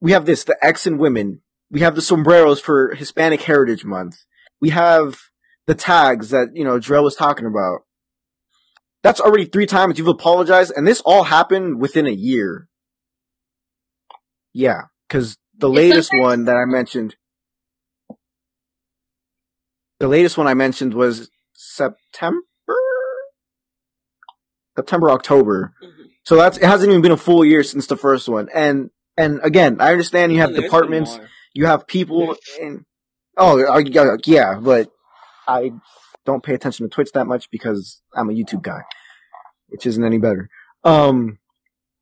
we 0.02 0.12
have 0.12 0.26
this, 0.26 0.44
the 0.44 0.58
X 0.62 0.86
and 0.86 1.00
women. 1.00 1.42
We 1.70 1.82
have 1.82 1.96
the 1.96 2.02
sombreros 2.02 2.62
for 2.62 2.96
Hispanic 2.96 3.42
Heritage 3.42 3.84
Month. 3.84 4.24
We 4.62 4.70
have 4.70 5.20
the 5.66 5.76
tags 5.76 6.30
that, 6.30 6.50
you 6.54 6.64
know, 6.64 6.80
Drell 6.80 7.04
was 7.04 7.16
talking 7.16 7.46
about. 7.46 7.82
That's 9.04 9.20
already 9.22 9.46
three 9.46 9.66
times 9.66 9.98
you've 9.98 10.08
apologized, 10.08 10.74
and 10.76 10.88
this 10.88 11.02
all 11.02 11.24
happened 11.24 11.80
within 11.80 12.08
a 12.08 12.12
year. 12.12 12.68
Yeah, 14.54 14.84
because 15.08 15.38
the 15.58 15.70
latest 15.70 16.12
one 16.14 16.46
that 16.46 16.56
I 16.56 16.66
mentioned, 16.66 17.16
the 20.00 20.08
latest 20.08 20.38
one 20.38 20.48
I 20.48 20.54
mentioned 20.54 20.94
was 20.94 21.30
September, 21.54 22.42
September, 24.76 25.10
October. 25.10 25.74
Mhm. 25.84 26.10
So 26.24 26.36
that's, 26.36 26.58
it 26.58 26.64
hasn't 26.66 26.90
even 26.90 27.02
been 27.02 27.12
a 27.12 27.18
full 27.18 27.44
year 27.46 27.64
since 27.64 27.88
the 27.88 27.98
first 27.98 28.28
one. 28.28 28.50
And, 28.54 28.90
and 29.16 29.40
again, 29.44 29.78
I 29.80 29.92
understand 29.92 30.34
you 30.34 30.40
have 30.40 30.50
And 30.50 30.62
departments, 30.62 31.20
you 31.54 31.66
have 31.66 31.88
people 31.88 32.36
in, 32.60 32.86
oh, 33.38 33.58
yeah, 33.78 34.16
yeah, 34.26 34.60
but 34.60 34.90
I 35.48 35.72
don't 36.26 36.44
pay 36.44 36.54
attention 36.54 36.88
to 36.88 36.94
Twitch 36.94 37.12
that 37.14 37.26
much 37.26 37.50
because 37.50 38.02
I'm 38.14 38.30
a 38.30 38.34
YouTube 38.34 38.62
guy, 38.62 38.82
which 39.70 39.86
isn't 39.86 40.04
any 40.04 40.18
better. 40.18 40.50
Um, 40.84 41.40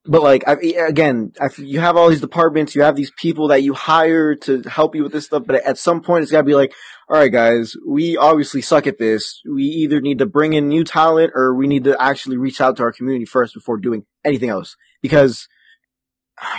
but 0.06 0.22
like, 0.22 0.48
I, 0.48 0.54
again, 0.88 1.34
you 1.58 1.80
have 1.80 1.98
all 1.98 2.10
these 2.10 2.22
departments, 2.22 2.76
you 2.76 2.84
have 2.84 2.96
these 2.96 3.12
people 3.12 3.48
that 3.50 3.64
you 3.64 3.74
hire 3.74 4.36
to 4.36 4.62
help 4.64 4.96
you 4.96 5.04
with 5.04 5.12
this 5.12 5.26
stuff, 5.26 5.44
but 5.46 5.64
at 5.66 5.78
some 5.78 6.02
point 6.02 6.24
it's 6.24 6.32
gotta 6.32 6.44
be 6.44 6.56
like, 6.56 6.74
alright 7.10 7.32
guys, 7.32 7.76
we 7.88 8.16
obviously 8.18 8.62
suck 8.62 8.88
at 8.88 8.98
this. 8.98 9.42
We 9.50 9.64
either 9.64 10.02
need 10.02 10.20
to 10.20 10.26
bring 10.26 10.54
in 10.54 10.68
new 10.68 10.84
talent 10.84 11.32
or 11.36 11.56
we 11.56 11.68
need 11.68 11.84
to 11.86 12.00
actually 12.02 12.38
reach 12.38 12.62
out 12.62 12.78
to 12.78 12.84
our 12.84 12.92
community 12.92 13.26
first 13.26 13.54
before 13.54 13.78
doing 13.78 14.06
anything 14.24 14.50
else. 14.50 14.76
Because 15.02 15.48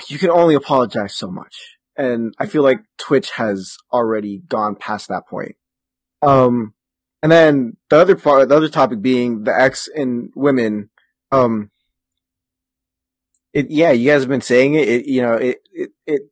you 0.08 0.18
can 0.18 0.30
only 0.30 0.54
apologize 0.54 1.14
so 1.14 1.30
much. 1.30 1.76
And 1.96 2.34
I 2.38 2.46
feel 2.46 2.62
like 2.62 2.80
Twitch 2.98 3.30
has 3.32 3.76
already 3.92 4.42
gone 4.48 4.76
past 4.76 5.08
that 5.08 5.26
point. 5.28 5.56
Um, 6.22 6.74
and 7.22 7.32
then 7.32 7.76
the 7.90 7.96
other 7.96 8.16
part, 8.16 8.48
the 8.48 8.56
other 8.56 8.68
topic 8.68 9.00
being 9.00 9.44
the 9.44 9.58
X 9.58 9.88
and 9.94 10.30
women, 10.34 10.90
um, 11.32 11.70
it, 13.56 13.70
yeah, 13.70 13.90
you 13.90 14.10
guys 14.10 14.20
have 14.22 14.28
been 14.28 14.40
saying 14.40 14.74
it, 14.74 14.88
it 14.88 15.06
you 15.06 15.22
know, 15.22 15.34
it, 15.34 15.58
it, 15.72 15.90
it, 16.06 16.22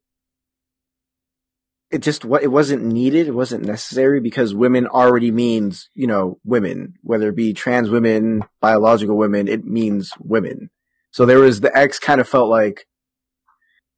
it 1.91 1.99
just, 2.03 2.25
what, 2.25 2.43
it 2.43 2.49
wasn't 2.49 2.85
needed, 2.85 3.27
it 3.27 3.35
wasn't 3.35 3.65
necessary 3.65 4.21
because 4.21 4.55
women 4.55 4.87
already 4.87 5.31
means, 5.31 5.89
you 5.95 6.07
know, 6.07 6.39
women, 6.45 6.95
whether 7.03 7.29
it 7.31 7.37
be 7.37 7.55
trans 7.55 7.89
women, 7.89 8.43
biological 8.61 9.17
women, 9.17 9.49
it 9.49 9.65
means 9.65 10.13
women. 10.19 10.71
So 11.13 11.25
there 11.25 11.39
was, 11.39 11.61
the 11.61 11.75
X 11.77 11.99
kind 11.99 12.21
of 12.21 12.29
felt 12.29 12.51
like 12.51 12.87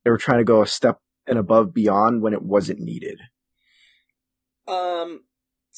they 0.05 0.11
were 0.11 0.19
trying 0.19 0.39
to 0.39 0.44
go 0.44 0.62
a 0.62 0.66
step 0.66 1.01
and 1.27 1.39
above 1.39 1.74
beyond 1.74 2.23
when 2.23 2.32
it 2.32 2.43
wasn't 2.43 2.78
needed. 2.78 3.20
Um. 4.69 5.23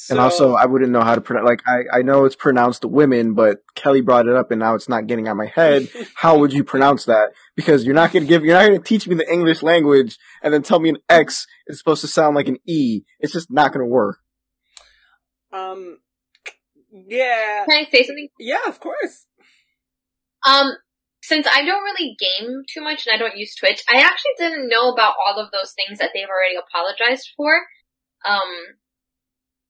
So, 0.01 0.15
and 0.15 0.21
also, 0.21 0.55
I 0.55 0.67
wouldn't 0.67 0.93
know 0.93 1.01
how 1.01 1.17
to 1.17 1.21
pronounce. 1.21 1.45
Like, 1.45 1.63
I 1.67 1.99
I 1.99 2.03
know 2.03 2.25
it's 2.25 2.37
pronounced 2.37 2.85
women, 2.85 3.35
but 3.35 3.65
Kelly 3.75 4.01
brought 4.01 4.29
it 4.29 4.37
up, 4.37 4.53
and 4.53 4.61
now 4.61 4.77
it's 4.77 4.89
not 4.89 5.09
getting 5.09 5.27
out 5.27 5.37
my 5.37 5.47
head. 5.47 5.89
How 6.15 6.39
would 6.39 6.53
you 6.53 6.63
pronounce 6.63 7.05
that? 7.07 7.31
Because 7.57 7.85
you're 7.85 7.97
not 7.97 8.13
gonna 8.13 8.25
give, 8.25 8.45
you're 8.45 8.55
not 8.55 8.65
gonna 8.65 8.79
teach 8.79 9.09
me 9.09 9.17
the 9.17 9.29
English 9.29 9.61
language, 9.61 10.17
and 10.41 10.55
then 10.55 10.63
tell 10.63 10.79
me 10.79 10.91
an 10.91 10.99
X 11.09 11.49
is 11.67 11.79
supposed 11.79 12.01
to 12.03 12.07
sound 12.07 12.37
like 12.37 12.47
an 12.47 12.59
E. 12.65 13.01
It's 13.19 13.33
just 13.33 13.51
not 13.51 13.73
gonna 13.73 13.87
work. 13.87 14.19
um. 15.53 15.99
Yeah. 16.93 17.65
Can 17.69 17.85
I 17.85 17.91
say 17.91 18.05
something? 18.05 18.29
Yeah, 18.39 18.69
of 18.69 18.79
course. 18.79 19.27
Um, 20.47 20.77
since 21.23 21.49
I 21.51 21.65
don't 21.65 21.83
really 21.83 22.17
game 22.19 22.63
too 22.73 22.83
much 22.83 23.05
and 23.05 23.15
I 23.15 23.19
don't 23.19 23.37
use 23.37 23.57
Twitch, 23.57 23.83
I 23.93 23.99
actually 24.01 24.33
didn't 24.39 24.69
know 24.69 24.93
about 24.93 25.15
all 25.27 25.43
of 25.43 25.51
those 25.51 25.73
things 25.73 25.99
that 25.99 26.11
they've 26.15 26.29
already 26.29 26.55
apologized 26.55 27.31
for. 27.37 27.51
Um, 28.25 28.79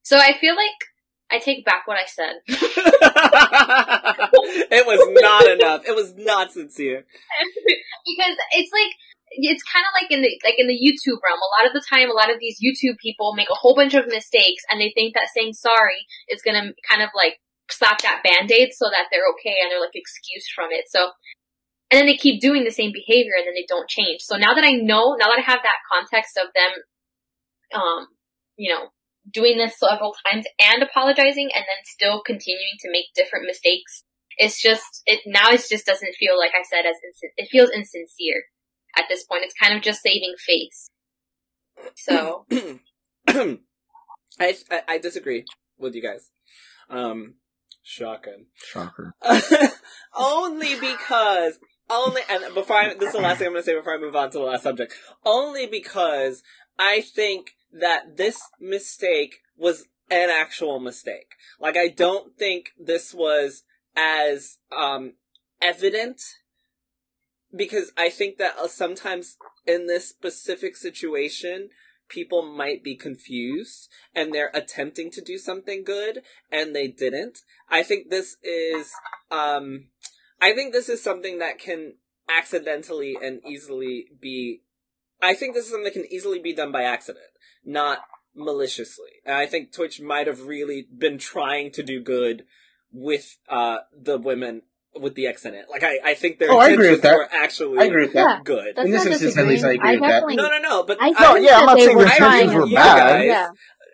so 0.09 0.17
I 0.17 0.33
feel 0.41 0.57
like 0.57 0.89
I 1.31 1.39
take 1.39 1.67
back 1.67 1.87
what 1.87 1.99
I 2.01 2.07
said. 2.07 2.41
it 4.73 4.87
was 4.89 5.05
not 5.21 5.47
enough. 5.47 5.85
It 5.87 5.95
was 5.95 6.17
not 6.17 6.51
sincere. 6.51 7.05
because 8.09 8.37
it's 8.57 8.73
like 8.73 8.97
it's 9.33 9.63
kind 9.69 9.85
of 9.85 9.93
like 10.01 10.11
in 10.11 10.23
the 10.23 10.33
like 10.49 10.55
in 10.57 10.67
the 10.67 10.81
YouTube 10.81 11.21
realm. 11.21 11.37
A 11.37 11.53
lot 11.61 11.69
of 11.69 11.77
the 11.77 11.85
time, 11.85 12.09
a 12.09 12.15
lot 12.15 12.33
of 12.33 12.41
these 12.41 12.57
YouTube 12.57 12.97
people 13.05 13.35
make 13.37 13.51
a 13.53 13.61
whole 13.61 13.77
bunch 13.77 13.93
of 13.93 14.09
mistakes, 14.09 14.65
and 14.71 14.81
they 14.81 14.91
think 14.97 15.13
that 15.13 15.29
saying 15.37 15.53
sorry 15.53 16.09
is 16.31 16.41
gonna 16.41 16.73
kind 16.89 17.03
of 17.03 17.11
like 17.15 17.37
slap 17.71 18.01
that 18.01 18.25
band-aid 18.25 18.73
so 18.73 18.89
that 18.89 19.13
they're 19.13 19.29
okay 19.37 19.61
and 19.61 19.71
they're 19.71 19.85
like 19.85 19.93
excused 19.93 20.49
from 20.57 20.73
it. 20.73 20.89
So, 20.89 21.13
and 21.93 22.01
then 22.01 22.07
they 22.07 22.17
keep 22.17 22.41
doing 22.41 22.65
the 22.65 22.73
same 22.73 22.97
behavior 22.97 23.37
and 23.37 23.47
then 23.47 23.53
they 23.53 23.69
don't 23.69 23.93
change. 23.93 24.25
So 24.25 24.41
now 24.41 24.55
that 24.55 24.65
I 24.65 24.73
know, 24.73 25.21
now 25.21 25.29
that 25.29 25.45
I 25.45 25.45
have 25.45 25.61
that 25.61 25.85
context 25.93 26.41
of 26.41 26.49
them, 26.57 26.73
um, 27.77 28.07
you 28.57 28.73
know, 28.73 28.89
doing 29.33 29.59
this 29.59 29.79
several 29.79 30.15
times 30.27 30.47
and 30.61 30.83
apologizing 30.83 31.51
and 31.55 31.65
then 31.65 31.85
still 31.85 32.23
continuing 32.25 32.77
to 32.81 32.91
make 32.91 33.07
different 33.15 33.47
mistakes, 33.47 34.03
it's 34.37 34.61
just, 34.61 35.03
it, 35.07 35.21
now 35.27 35.51
it 35.51 35.65
just 35.69 35.87
doesn't 35.87 36.15
feel 36.19 36.39
like 36.39 36.53
I 36.55 36.63
said 36.63 36.89
as, 36.89 36.97
insin- 36.97 37.35
it 37.37 37.49
feels 37.51 37.71
insincere 37.71 38.45
at 38.97 39.05
this 39.09 39.25
point. 39.25 39.45
It's 39.45 39.55
kind 39.55 39.77
of 39.77 39.83
just 39.83 40.03
saving 40.03 40.35
face. 40.39 40.89
So, 41.97 42.47
I, 44.41 44.57
I 44.71 44.83
I 44.89 44.99
disagree 44.99 45.45
with 45.79 45.95
you 45.95 46.03
guys. 46.03 46.31
Um, 46.91 47.35
shotgun. 47.83 48.47
Shocker. 48.55 49.15
only 50.15 50.79
because 50.81 51.59
only 51.91 52.23
and 52.29 52.55
before 52.55 52.77
I 52.77 52.95
this 52.95 53.09
is 53.09 53.15
the 53.15 53.21
last 53.21 53.39
thing 53.39 53.47
I'm 53.47 53.53
going 53.53 53.63
to 53.63 53.67
say 53.67 53.77
before 53.77 53.95
I 53.95 54.01
move 54.01 54.17
on 54.17 54.31
to 54.31 54.39
the 54.39 54.45
last 54.45 54.63
subject. 54.63 54.95
Only 55.25 55.67
because 55.67 56.43
I 56.79 57.01
think 57.01 57.53
that 57.73 58.17
this 58.17 58.41
mistake 58.61 59.41
was 59.57 59.87
an 60.11 60.31
actual 60.31 60.81
mistake. 60.81 61.33
Like 61.61 61.77
I 61.77 61.89
don't 61.89 62.37
think 62.37 62.71
this 62.79 63.13
was 63.15 63.65
as 63.97 64.59
um 64.77 65.15
evident 65.61 66.21
because 67.55 67.93
I 67.97 68.11
think 68.11 68.39
that 68.39 68.57
uh, 68.59 68.69
sometimes 68.69 69.37
in 69.67 69.87
this 69.87 70.09
specific 70.09 70.77
situation 70.77 71.71
people 72.09 72.43
might 72.43 72.83
be 72.83 72.97
confused 72.97 73.89
and 74.15 74.33
they're 74.33 74.51
attempting 74.55 75.11
to 75.11 75.21
do 75.21 75.37
something 75.37 75.85
good 75.85 76.23
and 76.51 76.75
they 76.75 76.89
didn't. 76.89 77.41
I 77.69 77.83
think 77.83 78.09
this 78.09 78.37
is 78.43 78.93
um 79.31 79.89
I 80.41 80.55
think 80.55 80.73
this 80.73 80.89
is 80.89 81.03
something 81.03 81.39
that 81.39 81.59
can 81.59 81.95
accidentally 82.29 83.17
and 83.21 83.41
easily 83.47 84.07
be 84.21 84.63
I 85.21 85.35
think 85.35 85.55
this 85.55 85.65
is 85.65 85.71
something 85.71 85.85
that 85.85 85.95
can 85.95 86.13
easily 86.13 86.39
be 86.39 86.55
done 86.55 86.71
by 86.71 86.85
accident, 86.85 87.27
not 87.65 87.99
maliciously. 88.35 89.11
And 89.25 89.35
I 89.37 89.47
think 89.47 89.73
Twitch 89.73 90.01
might 90.01 90.27
have 90.27 90.43
really 90.43 90.87
been 90.97 91.19
trying 91.19 91.71
to 91.73 91.83
do 91.83 92.01
good 92.01 92.45
with 92.93 93.37
uh 93.49 93.79
the 93.97 94.17
women 94.19 94.63
with 94.99 95.15
the 95.15 95.27
X 95.27 95.45
in 95.45 95.55
it. 95.55 95.67
Like 95.71 95.83
I, 95.85 95.99
I 96.05 96.15
think 96.15 96.39
their 96.39 96.51
Oh, 96.51 96.59
I 96.59 96.69
agree 96.71 96.89
intentions 96.89 96.97
with 96.97 97.03
that. 97.03 97.17
were 97.17 97.29
actually 97.31 97.79
I 97.79 97.85
agree 97.85 98.05
with 98.07 98.15
that. 98.15 98.45
Good. 98.45 98.75
That's 98.75 98.87
In 98.87 98.93
this 98.93 99.05
not 99.05 99.13
instance, 99.13 99.37
at 99.37 99.47
least, 99.47 99.65
I 99.65 99.73
disagreeing. 99.73 99.81
agree 99.97 100.01
with 100.01 100.01
that. 100.01 100.09
definitely- 100.21 100.37
No, 100.37 100.49
no, 100.49 100.59
no. 100.59 100.83
But 100.85 101.03
I 101.03 101.07
I, 101.07 101.11
No, 101.11 101.35
think 101.35 101.47
yeah, 101.47 101.59
I'm 101.59 101.67
not 101.67 101.79
saying 101.79 101.97
were 101.97 102.05
their 102.05 102.17
trying 102.17 102.41
intentions 102.49 102.71
were 102.71 102.75
bad. 102.77 102.99
guys- 102.99 103.25
Yeah. 103.27 103.49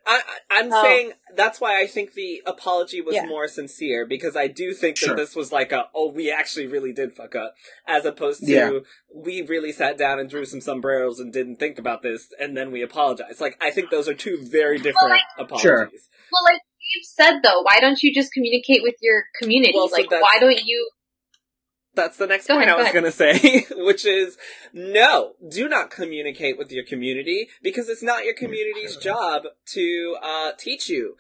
I, 0.06 0.20
I'm 0.50 0.72
Oh. 0.72 0.82
saying 0.82 1.12
that's 1.34 1.60
why 1.60 1.80
I 1.80 1.86
think 1.86 2.12
the 2.12 2.42
apology 2.46 3.00
was 3.00 3.14
Yeah. 3.14 3.26
more 3.26 3.48
sincere 3.48 4.04
because 4.06 4.36
I 4.36 4.46
do 4.48 4.72
think 4.74 4.96
Sure. 4.96 5.08
that 5.10 5.16
this 5.16 5.34
was 5.34 5.50
like 5.52 5.72
a 5.72 5.88
oh 5.94 6.10
we 6.10 6.30
actually 6.30 6.66
really 6.66 6.92
did 6.92 7.12
fuck 7.14 7.34
up 7.34 7.54
as 7.86 8.04
opposed 8.04 8.40
to 8.44 8.50
Yeah. 8.52 8.70
we 9.14 9.42
really 9.42 9.72
sat 9.72 9.96
down 9.96 10.18
and 10.18 10.28
drew 10.28 10.44
some 10.44 10.60
sombreros 10.60 11.20
and 11.20 11.32
didn't 11.32 11.56
think 11.56 11.78
about 11.78 12.02
this 12.02 12.28
and 12.38 12.56
then 12.56 12.70
we 12.70 12.82
apologized. 12.82 13.40
Like 13.40 13.56
I 13.60 13.70
think 13.70 13.90
those 13.90 14.08
are 14.08 14.14
two 14.14 14.38
very 14.42 14.78
different 14.78 15.20
apologies. 15.38 15.62
Sure. 15.62 15.78
well, 15.90 16.44
like 16.52 16.60
you've 16.94 17.04
said 17.06 17.40
though, 17.42 17.62
why 17.62 17.80
don't 17.80 18.02
you 18.02 18.12
just 18.14 18.32
communicate 18.32 18.82
with 18.82 18.96
your 19.00 19.24
community? 19.40 19.72
Well, 19.74 19.88
so 19.88 19.96
like, 19.96 20.10
why 20.10 20.36
don't 20.38 20.62
you? 20.64 20.90
That's 21.94 22.16
the 22.16 22.26
next 22.26 22.48
Go 22.48 22.54
point 22.54 22.68
ahead, 22.68 22.78
I 22.78 22.82
was 22.82 22.92
going 22.92 23.04
to 23.04 23.12
say, 23.12 23.66
which 23.76 24.04
is 24.04 24.36
no, 24.72 25.34
do 25.48 25.68
not 25.68 25.90
communicate 25.90 26.58
with 26.58 26.72
your 26.72 26.84
community 26.84 27.48
because 27.62 27.88
it's 27.88 28.02
not 28.02 28.24
your 28.24 28.34
community's 28.34 28.96
job 28.96 29.44
to 29.66 30.16
uh, 30.22 30.52
teach 30.58 30.88
you. 30.88 31.16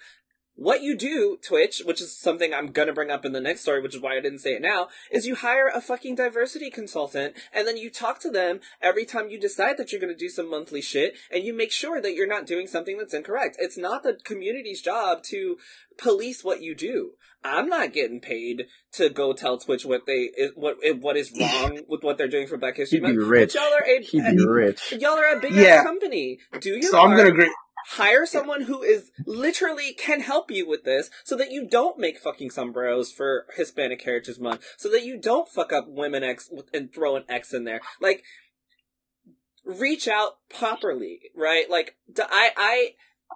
What 0.56 0.82
you 0.82 0.96
do, 0.96 1.38
Twitch, 1.42 1.82
which 1.84 2.00
is 2.00 2.16
something 2.16 2.54
I'm 2.54 2.68
gonna 2.68 2.92
bring 2.92 3.10
up 3.10 3.24
in 3.24 3.32
the 3.32 3.40
next 3.40 3.62
story, 3.62 3.82
which 3.82 3.94
is 3.94 4.00
why 4.00 4.16
I 4.16 4.20
didn't 4.20 4.38
say 4.38 4.52
it 4.54 4.62
now, 4.62 4.88
is 5.10 5.26
you 5.26 5.34
hire 5.34 5.66
a 5.68 5.80
fucking 5.80 6.14
diversity 6.14 6.70
consultant 6.70 7.34
and 7.52 7.66
then 7.66 7.76
you 7.76 7.90
talk 7.90 8.20
to 8.20 8.30
them 8.30 8.60
every 8.80 9.04
time 9.04 9.30
you 9.30 9.40
decide 9.40 9.76
that 9.78 9.90
you're 9.90 10.00
gonna 10.00 10.14
do 10.14 10.28
some 10.28 10.48
monthly 10.48 10.80
shit 10.80 11.16
and 11.32 11.42
you 11.42 11.52
make 11.52 11.72
sure 11.72 12.00
that 12.00 12.14
you're 12.14 12.28
not 12.28 12.46
doing 12.46 12.66
something 12.68 12.96
that's 12.98 13.14
incorrect. 13.14 13.56
It's 13.58 13.76
not 13.76 14.04
the 14.04 14.14
community's 14.22 14.80
job 14.80 15.22
to 15.24 15.56
police 15.98 16.44
what 16.44 16.62
you 16.62 16.74
do. 16.74 17.12
I'm 17.46 17.68
not 17.68 17.92
getting 17.92 18.20
paid 18.20 18.66
to 18.92 19.10
go 19.10 19.32
tell 19.34 19.58
Twitch 19.58 19.84
what 19.84 20.06
they 20.06 20.30
what 20.54 20.76
what 21.00 21.16
is 21.16 21.30
wrong 21.38 21.80
with 21.88 22.02
what 22.02 22.16
they're 22.16 22.28
doing 22.28 22.46
for 22.46 22.56
Black 22.56 22.76
History 22.76 23.00
Month. 23.00 23.18
rich. 23.18 23.54
Y'all 23.54 23.64
are 23.64 23.84
a, 23.84 23.98
be 24.00 24.46
rich. 24.46 24.92
y'all 24.98 25.18
are 25.18 25.36
a 25.36 25.40
big 25.40 25.52
Yeah. 25.52 25.82
company. 25.82 26.38
Do 26.60 26.70
your 26.70 26.82
So 26.84 27.00
I'm 27.00 27.10
gonna 27.16 27.28
agree. 27.30 27.52
Hire 27.86 28.26
someone 28.26 28.62
who 28.62 28.82
is 28.82 29.10
literally 29.26 29.92
can 29.92 30.20
help 30.20 30.50
you 30.50 30.66
with 30.68 30.84
this 30.84 31.10
so 31.24 31.36
that 31.36 31.50
you 31.50 31.66
don't 31.66 31.98
make 31.98 32.18
fucking 32.18 32.50
sombreros 32.50 33.12
for 33.12 33.46
Hispanic 33.56 34.02
Heritage 34.02 34.38
Month, 34.38 34.64
so 34.76 34.90
that 34.90 35.04
you 35.04 35.18
don't 35.18 35.48
fuck 35.48 35.72
up 35.72 35.86
women 35.88 36.22
X 36.22 36.50
and 36.72 36.92
throw 36.92 37.16
an 37.16 37.24
X 37.28 37.52
in 37.52 37.64
there. 37.64 37.80
Like, 38.00 38.24
reach 39.64 40.08
out 40.08 40.38
properly, 40.48 41.20
right? 41.36 41.68
Like, 41.68 41.96
I, 42.18 42.50
I, 42.56 42.90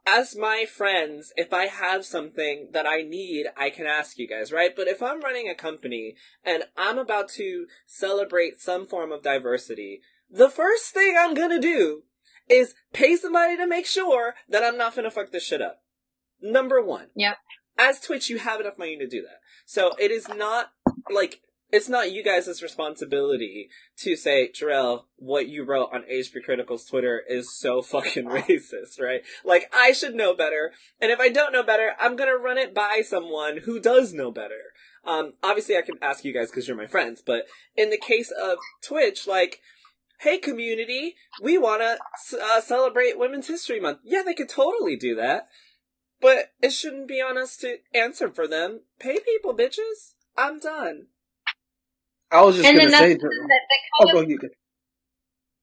as 0.06 0.36
my 0.36 0.64
friends, 0.64 1.32
if 1.36 1.52
I 1.52 1.66
have 1.66 2.04
something 2.04 2.68
that 2.72 2.86
I 2.86 3.02
need, 3.02 3.46
I 3.56 3.70
can 3.70 3.86
ask 3.86 4.18
you 4.18 4.28
guys, 4.28 4.52
right? 4.52 4.74
But 4.74 4.88
if 4.88 5.02
I'm 5.02 5.20
running 5.20 5.48
a 5.48 5.54
company 5.54 6.16
and 6.44 6.64
I'm 6.76 6.98
about 6.98 7.28
to 7.30 7.66
celebrate 7.86 8.60
some 8.60 8.86
form 8.86 9.12
of 9.12 9.22
diversity, 9.22 10.00
the 10.30 10.50
first 10.50 10.92
thing 10.92 11.16
I'm 11.18 11.34
gonna 11.34 11.60
do 11.60 12.02
is 12.48 12.74
pay 12.92 13.16
somebody 13.16 13.56
to 13.56 13.66
make 13.66 13.86
sure 13.86 14.34
that 14.48 14.64
I'm 14.64 14.76
not 14.76 14.94
gonna 14.94 15.10
fuck 15.10 15.30
this 15.30 15.44
shit 15.44 15.62
up. 15.62 15.82
Number 16.40 16.82
one. 16.82 17.06
Yep. 17.14 17.36
As 17.76 18.00
Twitch, 18.00 18.28
you 18.28 18.38
have 18.38 18.60
enough 18.60 18.78
money 18.78 18.96
to 18.96 19.06
do 19.06 19.22
that. 19.22 19.40
So 19.66 19.92
it 19.98 20.10
is 20.10 20.28
not 20.28 20.72
like 21.10 21.40
it's 21.70 21.88
not 21.88 22.12
you 22.12 22.24
guys' 22.24 22.62
responsibility 22.62 23.68
to 23.98 24.16
say, 24.16 24.50
Jarrell, 24.50 25.02
what 25.16 25.48
you 25.48 25.64
wrote 25.64 25.90
on 25.92 26.02
HP 26.10 26.42
Critical's 26.46 26.86
Twitter 26.86 27.22
is 27.28 27.54
so 27.54 27.82
fucking 27.82 28.24
racist, 28.28 29.00
right? 29.00 29.20
Like 29.44 29.70
I 29.74 29.92
should 29.92 30.14
know 30.14 30.34
better, 30.34 30.72
and 31.00 31.10
if 31.10 31.20
I 31.20 31.28
don't 31.28 31.52
know 31.52 31.62
better, 31.62 31.92
I'm 32.00 32.16
gonna 32.16 32.36
run 32.36 32.58
it 32.58 32.74
by 32.74 33.02
someone 33.04 33.58
who 33.64 33.80
does 33.80 34.12
know 34.12 34.30
better. 34.30 34.72
Um, 35.04 35.34
obviously 35.42 35.76
I 35.76 35.82
can 35.82 35.96
ask 36.02 36.24
you 36.24 36.34
guys 36.34 36.50
because 36.50 36.68
you're 36.68 36.76
my 36.76 36.86
friends, 36.86 37.22
but 37.24 37.46
in 37.76 37.90
the 37.90 37.98
case 37.98 38.30
of 38.30 38.58
Twitch, 38.82 39.26
like, 39.26 39.60
hey 40.20 40.38
community, 40.38 41.14
we 41.42 41.58
wanna 41.58 41.96
uh, 42.40 42.60
celebrate 42.60 43.18
Women's 43.18 43.48
History 43.48 43.80
Month. 43.80 43.98
Yeah, 44.04 44.22
they 44.24 44.34
could 44.34 44.48
totally 44.48 44.96
do 44.96 45.14
that. 45.16 45.46
But 46.20 46.50
it 46.60 46.70
shouldn't 46.70 47.06
be 47.06 47.20
on 47.20 47.38
us 47.38 47.56
to 47.58 47.76
answer 47.94 48.28
for 48.28 48.48
them. 48.48 48.80
Pay 48.98 49.18
people, 49.20 49.54
bitches. 49.56 50.14
I'm 50.36 50.58
done. 50.58 51.06
I 52.30 52.42
was 52.42 52.56
just 52.56 52.68
and 52.68 52.76
gonna 52.76 52.90
say. 52.90 53.10
that's 53.10 53.22
that, 53.22 53.28
To, 53.28 53.46
that 53.46 53.60
oh, 54.00 54.04
kind 54.04 54.14
go, 54.14 54.22
of, 54.22 54.30
you 54.30 54.38
go. 54.38 54.48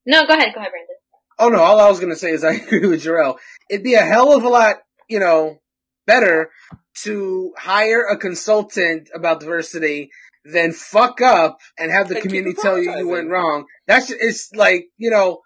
no, 0.05 0.25
go 0.25 0.33
ahead, 0.33 0.53
go 0.53 0.61
ahead, 0.61 0.71
Brandon. 0.71 0.95
Oh 1.37 1.49
no, 1.49 1.59
all 1.61 1.79
I 1.79 1.89
was 1.89 1.99
gonna 1.99 2.15
say 2.15 2.31
is 2.31 2.43
I 2.43 2.53
agree 2.67 2.87
with 2.87 3.03
Jarrell. 3.03 3.37
It'd 3.69 3.83
be 3.83 3.95
a 3.95 4.01
hell 4.01 4.35
of 4.35 4.43
a 4.43 4.49
lot, 4.49 4.77
you 5.09 5.19
know, 5.19 5.59
better 6.07 6.51
to 7.03 7.51
hire 7.57 8.05
a 8.05 8.17
consultant 8.17 9.09
about 9.13 9.41
diversity 9.41 10.09
than 10.45 10.71
fuck 10.71 11.21
up 11.21 11.57
and 11.77 11.91
have 11.91 12.07
the 12.07 12.15
And 12.15 12.23
community 12.23 12.55
tell 12.59 12.77
you 12.77 12.95
you 12.97 13.07
went 13.07 13.29
wrong. 13.29 13.65
That's 13.87 14.07
ju- 14.07 14.17
it's 14.19 14.51
like 14.53 14.85
you 14.97 15.09
know, 15.09 15.41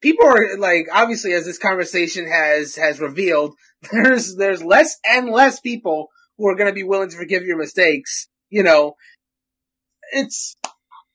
people 0.00 0.26
are 0.26 0.58
like 0.58 0.86
obviously 0.92 1.32
as 1.32 1.44
this 1.44 1.58
conversation 1.58 2.26
has 2.26 2.76
has 2.76 3.00
revealed, 3.00 3.54
there's 3.92 4.36
there's 4.36 4.62
less 4.62 4.98
and 5.04 5.30
less 5.30 5.60
people 5.60 6.08
who 6.36 6.48
are 6.48 6.56
gonna 6.56 6.72
be 6.72 6.84
willing 6.84 7.10
to 7.10 7.16
forgive 7.16 7.44
your 7.44 7.58
mistakes. 7.58 8.28
You 8.50 8.62
know, 8.62 8.94
it's 10.12 10.54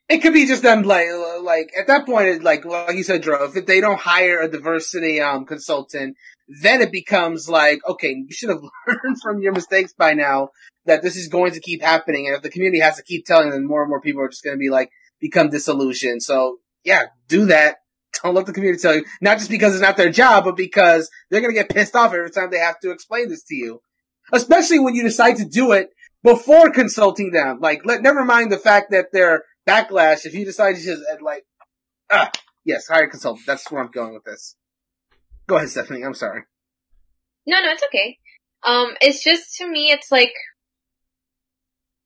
it 0.09 0.19
could 0.19 0.33
be 0.33 0.47
just 0.47 0.63
them 0.63 0.83
like 0.83 1.07
like 1.41 1.71
at 1.77 1.87
that 1.87 2.05
point 2.05 2.43
like 2.43 2.65
like 2.65 2.95
you 2.95 3.03
said 3.03 3.21
Drew, 3.21 3.43
if 3.43 3.65
they 3.65 3.81
don't 3.81 3.99
hire 3.99 4.39
a 4.39 4.49
diversity 4.49 5.21
um 5.21 5.45
consultant 5.45 6.15
then 6.47 6.81
it 6.81 6.91
becomes 6.91 7.49
like 7.49 7.79
okay 7.87 8.09
you 8.09 8.31
should 8.31 8.49
have 8.49 8.61
learned 8.87 9.21
from 9.21 9.41
your 9.41 9.53
mistakes 9.53 9.93
by 9.93 10.13
now 10.13 10.49
that 10.87 11.01
this 11.01 11.15
is 11.15 11.27
going 11.27 11.51
to 11.51 11.59
keep 11.59 11.81
happening. 11.81 12.27
And 12.27 12.35
if 12.35 12.41
the 12.41 12.49
community 12.49 12.79
has 12.79 12.95
to 12.95 13.03
keep 13.03 13.25
telling 13.25 13.51
them 13.51 13.67
more 13.67 13.83
and 13.83 13.89
more 13.89 14.01
people 14.01 14.21
are 14.21 14.29
just 14.29 14.43
going 14.43 14.55
to 14.55 14.59
be 14.59 14.69
like 14.69 14.89
become 15.19 15.49
disillusioned. 15.49 16.23
So 16.23 16.57
yeah 16.83 17.03
do 17.27 17.45
that. 17.45 17.77
Don't 18.23 18.33
let 18.33 18.47
the 18.47 18.53
community 18.53 18.81
tell 18.81 18.95
you. 18.95 19.05
Not 19.21 19.37
just 19.37 19.49
because 19.49 19.73
it's 19.73 19.81
not 19.81 19.97
their 19.97 20.09
job 20.09 20.45
but 20.45 20.57
because 20.57 21.09
they're 21.29 21.41
going 21.41 21.53
to 21.53 21.59
get 21.59 21.69
pissed 21.69 21.95
off 21.95 22.13
every 22.13 22.31
time 22.31 22.49
they 22.49 22.57
have 22.57 22.79
to 22.79 22.91
explain 22.91 23.29
this 23.29 23.43
to 23.43 23.55
you. 23.55 23.81
Especially 24.33 24.79
when 24.79 24.95
you 24.95 25.03
decide 25.03 25.37
to 25.37 25.45
do 25.45 25.71
it 25.73 25.89
before 26.23 26.71
consulting 26.71 27.31
them. 27.31 27.59
Like 27.59 27.85
let 27.85 28.01
never 28.01 28.25
mind 28.25 28.51
the 28.51 28.57
fact 28.57 28.91
that 28.91 29.07
they're 29.11 29.43
backlash. 29.67 30.25
If 30.25 30.33
you 30.33 30.45
decide 30.45 30.75
to 30.75 30.81
just 30.81 31.03
like 31.21 31.45
ah 32.09 32.31
yes 32.63 32.87
hire 32.87 33.03
a 33.03 33.09
consultant. 33.09 33.45
That's 33.45 33.69
where 33.69 33.83
i'm 33.83 33.91
going 33.91 34.13
with 34.13 34.23
this 34.23 34.55
go 35.47 35.55
ahead 35.57 35.69
stephanie 35.69 36.03
i'm 36.03 36.13
sorry 36.13 36.43
No, 37.47 37.61
no, 37.61 37.71
it's 37.71 37.83
okay. 37.89 38.17
Um, 38.65 38.95
it's 38.99 39.23
just 39.23 39.55
to 39.57 39.67
me, 39.67 39.89
it's 39.89 40.11
like 40.11 40.33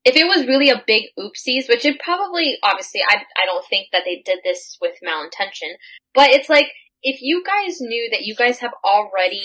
if 0.04 0.14
it 0.16 0.26
was 0.26 0.46
really 0.46 0.70
a 0.70 0.82
big 0.86 1.04
oopsies, 1.18 1.68
which 1.68 1.84
it 1.84 1.98
probably, 1.98 2.58
obviously, 2.62 3.00
I 3.08 3.16
I 3.36 3.46
don't 3.46 3.66
think 3.66 3.88
that 3.92 4.02
they 4.04 4.22
did 4.24 4.38
this 4.44 4.78
with 4.80 4.94
malintention, 5.04 5.74
but 6.14 6.30
it's 6.30 6.48
like 6.48 6.66
if 7.02 7.20
you 7.22 7.42
guys 7.44 7.80
knew 7.80 8.08
that 8.12 8.22
you 8.22 8.36
guys 8.36 8.58
have 8.60 8.74
already 8.84 9.42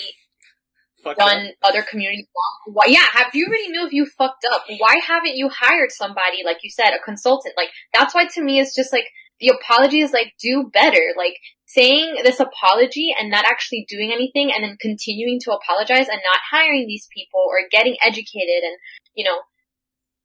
fucked 1.02 1.18
done 1.18 1.46
up. 1.48 1.54
other 1.62 1.82
communities 1.82 2.26
wrong. 2.34 2.74
Why, 2.74 2.84
yeah, 2.86 3.06
have 3.12 3.34
you 3.34 3.46
already 3.46 3.68
knew 3.70 3.86
if 3.86 3.92
you 3.92 4.06
fucked 4.06 4.46
up? 4.52 4.64
Why 4.78 4.94
haven't 5.04 5.36
you 5.36 5.48
hired 5.48 5.90
somebody, 5.90 6.42
like 6.44 6.58
you 6.62 6.70
said, 6.70 6.90
a 6.90 7.02
consultant? 7.04 7.54
Like, 7.56 7.70
that's 7.94 8.14
why 8.14 8.26
to 8.26 8.42
me 8.42 8.60
it's 8.60 8.74
just 8.74 8.92
like, 8.92 9.06
the 9.40 9.48
apology 9.48 10.00
is 10.00 10.12
like, 10.12 10.32
do 10.40 10.70
better. 10.72 11.02
Like, 11.16 11.34
saying 11.68 12.16
this 12.24 12.40
apology 12.40 13.14
and 13.18 13.30
not 13.30 13.44
actually 13.44 13.84
doing 13.90 14.10
anything 14.10 14.50
and 14.50 14.64
then 14.64 14.78
continuing 14.80 15.38
to 15.38 15.52
apologize 15.52 16.08
and 16.08 16.20
not 16.24 16.40
hiring 16.50 16.86
these 16.86 17.06
people 17.14 17.44
or 17.46 17.68
getting 17.70 17.94
educated 18.02 18.64
and, 18.64 18.78
you 19.14 19.22
know, 19.22 19.36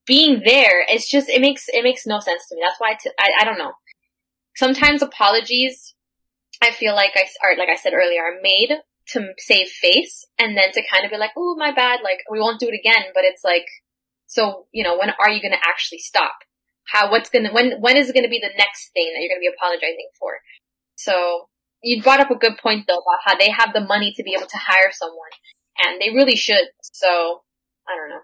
being 0.08 0.42
there, 0.46 0.86
it's 0.88 1.10
just, 1.10 1.28
it 1.28 1.42
makes, 1.42 1.66
it 1.68 1.84
makes 1.84 2.06
no 2.06 2.22
sense 2.22 2.48
to 2.48 2.56
me. 2.56 2.62
That's 2.66 2.80
why, 2.80 2.94
to, 2.94 3.12
I, 3.20 3.42
I 3.42 3.44
don't 3.44 3.58
know. 3.58 3.74
Sometimes 4.56 5.02
apologies, 5.02 5.94
I 6.62 6.72
feel 6.72 6.96
like 6.96 7.12
I, 7.16 7.28
or 7.44 7.58
like 7.58 7.70
I 7.70 7.76
said 7.76 7.92
earlier, 7.94 8.22
are 8.22 8.40
made 8.42 8.70
to 9.10 9.28
save 9.38 9.68
face 9.68 10.26
and 10.40 10.56
then 10.56 10.72
to 10.72 10.82
kind 10.90 11.04
of 11.04 11.12
be 11.12 11.18
like, 11.18 11.32
oh, 11.36 11.56
my 11.58 11.74
bad, 11.74 12.00
like, 12.06 12.20
we 12.32 12.40
won't 12.40 12.62
do 12.62 12.70
it 12.70 12.80
again, 12.80 13.12
but 13.14 13.26
it's 13.26 13.44
like, 13.44 13.66
so, 14.28 14.68
you 14.72 14.84
know, 14.84 14.98
when 14.98 15.10
are 15.20 15.30
you 15.30 15.42
gonna 15.42 15.60
actually 15.62 16.00
stop? 16.00 16.36
How, 16.88 17.12
what's 17.12 17.30
gonna, 17.30 17.52
when, 17.52 17.82
when 17.82 17.98
is 17.98 18.10
it 18.10 18.16
gonna 18.16 18.30
be 18.30 18.40
the 18.40 18.58
next 18.58 18.94
thing 18.94 19.12
that 19.12 19.20
you're 19.20 19.36
gonna 19.36 19.44
be 19.44 19.52
apologizing 19.54 20.08
for? 20.18 20.40
So, 20.96 21.50
you 21.82 22.02
brought 22.02 22.20
up 22.22 22.32
a 22.32 22.36
good 22.36 22.58
point 22.62 22.86
though 22.88 23.00
about 23.00 23.20
how 23.26 23.36
they 23.38 23.50
have 23.50 23.74
the 23.74 23.82
money 23.82 24.14
to 24.16 24.24
be 24.24 24.34
able 24.38 24.48
to 24.48 24.58
hire 24.58 24.92
someone, 24.92 25.32
and 25.80 26.02
they 26.02 26.16
really 26.16 26.36
should, 26.36 26.66
so, 26.82 27.42
I 27.88 27.96
don't 27.96 28.10
know. 28.10 28.22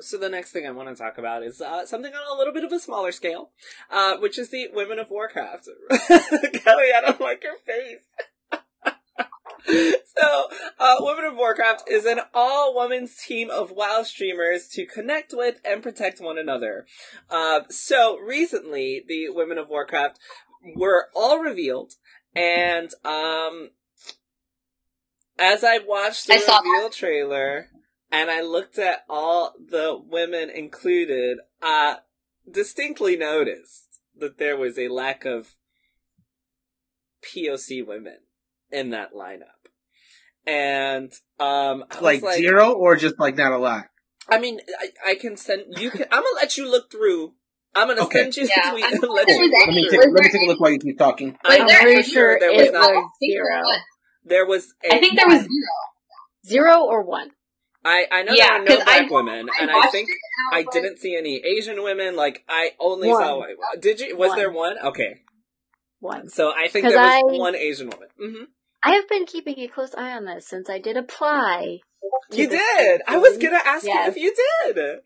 So 0.00 0.18
the 0.18 0.28
next 0.28 0.52
thing 0.52 0.66
I 0.66 0.72
want 0.72 0.90
to 0.90 0.94
talk 0.94 1.16
about 1.16 1.42
is 1.42 1.60
uh, 1.60 1.86
something 1.86 2.12
on 2.12 2.36
a 2.36 2.38
little 2.38 2.52
bit 2.52 2.64
of 2.64 2.72
a 2.72 2.78
smaller 2.78 3.12
scale, 3.12 3.50
uh, 3.90 4.16
which 4.18 4.38
is 4.38 4.50
the 4.50 4.68
Women 4.74 4.98
of 4.98 5.10
Warcraft. 5.10 5.68
Kelly, 6.08 6.88
I 6.94 7.00
don't 7.00 7.20
like 7.20 7.42
your 7.42 7.56
face. 7.56 8.02
so, 10.18 10.48
uh, 10.78 10.96
Women 11.00 11.24
of 11.24 11.36
Warcraft 11.36 11.84
is 11.88 12.04
an 12.04 12.20
all-women's 12.34 13.16
team 13.16 13.48
of 13.48 13.70
WoW 13.70 14.02
streamers 14.02 14.68
to 14.68 14.84
connect 14.84 15.32
with 15.34 15.60
and 15.64 15.82
protect 15.82 16.20
one 16.20 16.36
another. 16.36 16.86
Uh, 17.30 17.60
so 17.70 18.18
recently, 18.18 19.02
the 19.06 19.30
Women 19.30 19.56
of 19.56 19.70
Warcraft 19.70 20.18
were 20.74 21.08
all 21.14 21.40
revealed, 21.40 21.92
and 22.34 22.90
um, 23.04 23.70
as 25.38 25.64
I 25.64 25.78
watched 25.78 26.26
the 26.26 26.34
I 26.34 26.38
saw 26.38 26.60
reveal 26.60 26.90
trailer 26.90 27.68
and 28.10 28.30
I 28.30 28.42
looked 28.42 28.78
at 28.78 29.04
all 29.08 29.54
the 29.58 29.98
women 29.98 30.50
included, 30.50 31.38
I 31.62 31.98
distinctly 32.50 33.16
noticed 33.16 34.00
that 34.16 34.38
there 34.38 34.56
was 34.56 34.78
a 34.78 34.88
lack 34.88 35.24
of 35.24 35.54
POC 37.22 37.86
women 37.86 38.18
in 38.70 38.90
that 38.90 39.12
lineup. 39.12 39.42
And 40.46 41.12
um 41.40 41.84
I 41.90 41.94
was 41.94 42.02
like, 42.02 42.22
like 42.22 42.38
zero 42.38 42.72
or 42.72 42.96
just 42.96 43.18
like 43.18 43.36
not 43.36 43.52
a 43.52 43.58
lot? 43.58 43.86
I 44.28 44.38
mean, 44.38 44.60
I, 44.80 45.12
I 45.12 45.14
can 45.16 45.36
send 45.36 45.78
you 45.78 45.90
can 45.90 46.06
I'm 46.10 46.22
gonna 46.22 46.36
let 46.36 46.56
you 46.56 46.70
look 46.70 46.90
through 46.90 47.34
I'm 47.76 47.88
gonna 47.88 48.02
Okay. 48.04 48.20
send 48.20 48.36
you 48.36 48.48
Yeah, 48.48 48.62
the 48.64 48.70
tweet 48.70 48.84
and 48.84 49.02
let 49.12 49.28
you 49.28 49.50
Let 49.52 49.68
me 49.68 49.88
take, 49.90 50.00
let 50.00 50.12
me 50.12 50.28
take 50.30 50.42
a 50.42 50.46
look 50.46 50.60
while 50.60 50.70
you 50.72 50.78
keep 50.78 50.98
talking. 50.98 51.38
I'm 51.44 51.64
Was 51.64 51.72
pretty 51.72 51.94
pretty 51.94 52.10
sure 52.10 52.38
there 52.40 52.50
was 52.52 52.62
was 52.62 52.72
not 52.72 52.90
I 52.90 53.02
zero. 53.24 53.62
there 54.24 54.46
was 54.46 54.74
a 54.84 54.94
I 54.94 54.98
think 54.98 55.16
there 55.16 55.28
was 55.28 55.40
zero. 55.42 55.76
Zero 56.46 56.84
or 56.84 57.02
one? 57.04 57.30
I, 57.84 58.06
I 58.10 58.22
know 58.24 58.32
Yeah, 58.32 58.46
there 58.48 58.56
are 58.56 58.58
no 58.64 58.76
'cause 58.76 58.80
I- 58.80 58.84
black 59.00 59.10
women, 59.10 59.48
I 59.48 59.62
and 59.62 59.70
I 59.70 59.86
think 59.88 60.08
and 60.08 60.18
I 60.58 60.62
was 60.62 60.72
didn't 60.72 60.98
see 60.98 61.14
any 61.16 61.36
Asian 61.44 61.82
women. 61.84 62.16
Like 62.16 62.42
I 62.48 62.70
only 62.80 63.08
One. 63.08 63.22
saw. 63.22 63.42
Did 63.78 64.00
you? 64.00 64.16
Was 64.16 64.30
One. 64.30 64.38
there 64.38 64.50
one? 64.50 64.76
Okay, 64.82 65.20
One. 66.00 66.28
so 66.28 66.52
I 66.56 66.68
think 66.68 66.84
'Cause 66.86 66.94
there 66.94 67.02
was 67.02 67.32
I- 67.34 67.36
one 67.38 67.54
Asian 67.54 67.90
woman. 67.90 68.08
hmm 68.18 68.44
I 68.82 68.92
have 68.94 69.08
been 69.08 69.24
keeping 69.26 69.58
a 69.60 69.68
close 69.68 69.94
eye 69.96 70.12
on 70.12 70.24
this 70.26 70.46
since 70.48 70.70
I 70.70 70.78
did 70.78 70.96
apply. 70.96 71.78
You 72.32 72.46
this 72.46 72.60
did. 72.78 73.02
I 73.08 73.18
was 73.18 73.36
gonna 73.38 73.60
ask 73.64 73.84
Yes. 73.84 74.06
you 74.06 74.10
if 74.12 74.16
you 74.16 74.34
did. 74.74 74.98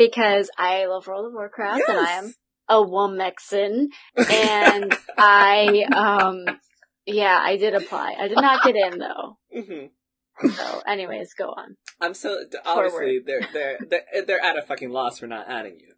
Because 0.00 0.50
I 0.56 0.86
love 0.86 1.06
World 1.06 1.26
of 1.26 1.32
Warcraft 1.34 1.82
and 1.86 1.98
I 1.98 2.12
am 2.12 2.34
a 2.68 2.76
Womexin 2.76 3.88
and 4.16 4.96
I 5.18 5.84
um 5.94 6.58
yeah, 7.06 7.38
I 7.42 7.56
did 7.56 7.74
apply. 7.74 8.14
I 8.18 8.28
did 8.28 8.36
not 8.36 8.64
get 8.64 8.76
in 8.76 8.98
though. 8.98 9.36
hmm 9.52 10.48
So 10.48 10.82
anyways, 10.86 11.34
go 11.34 11.48
on. 11.48 11.76
I'm 12.00 12.14
so 12.14 12.42
obviously 12.64 13.20
they're 13.24 13.46
they're 13.52 13.78
they're 13.88 14.24
they're 14.26 14.42
at 14.44 14.56
a 14.58 14.62
fucking 14.62 14.90
loss 14.90 15.18
for 15.18 15.26
not 15.26 15.50
adding 15.50 15.78
you. 15.78 15.92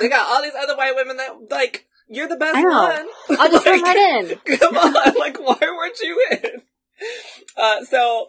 They 0.00 0.08
got 0.08 0.26
all 0.28 0.42
these 0.42 0.54
other 0.58 0.76
white 0.76 0.94
women 0.96 1.18
that 1.18 1.32
like 1.50 1.86
you're 2.08 2.28
the 2.28 2.36
best 2.36 2.56
one. 2.56 3.06
I'll 3.38 3.50
just 3.50 3.66
Like, 3.66 3.82
right 3.82 4.30
in. 4.30 4.38
Come 4.58 4.76
on, 4.78 5.14
like 5.18 5.38
why 5.38 5.58
weren't 5.60 6.00
you 6.00 6.26
in? 6.42 6.62
Uh, 7.56 7.84
so 7.84 8.28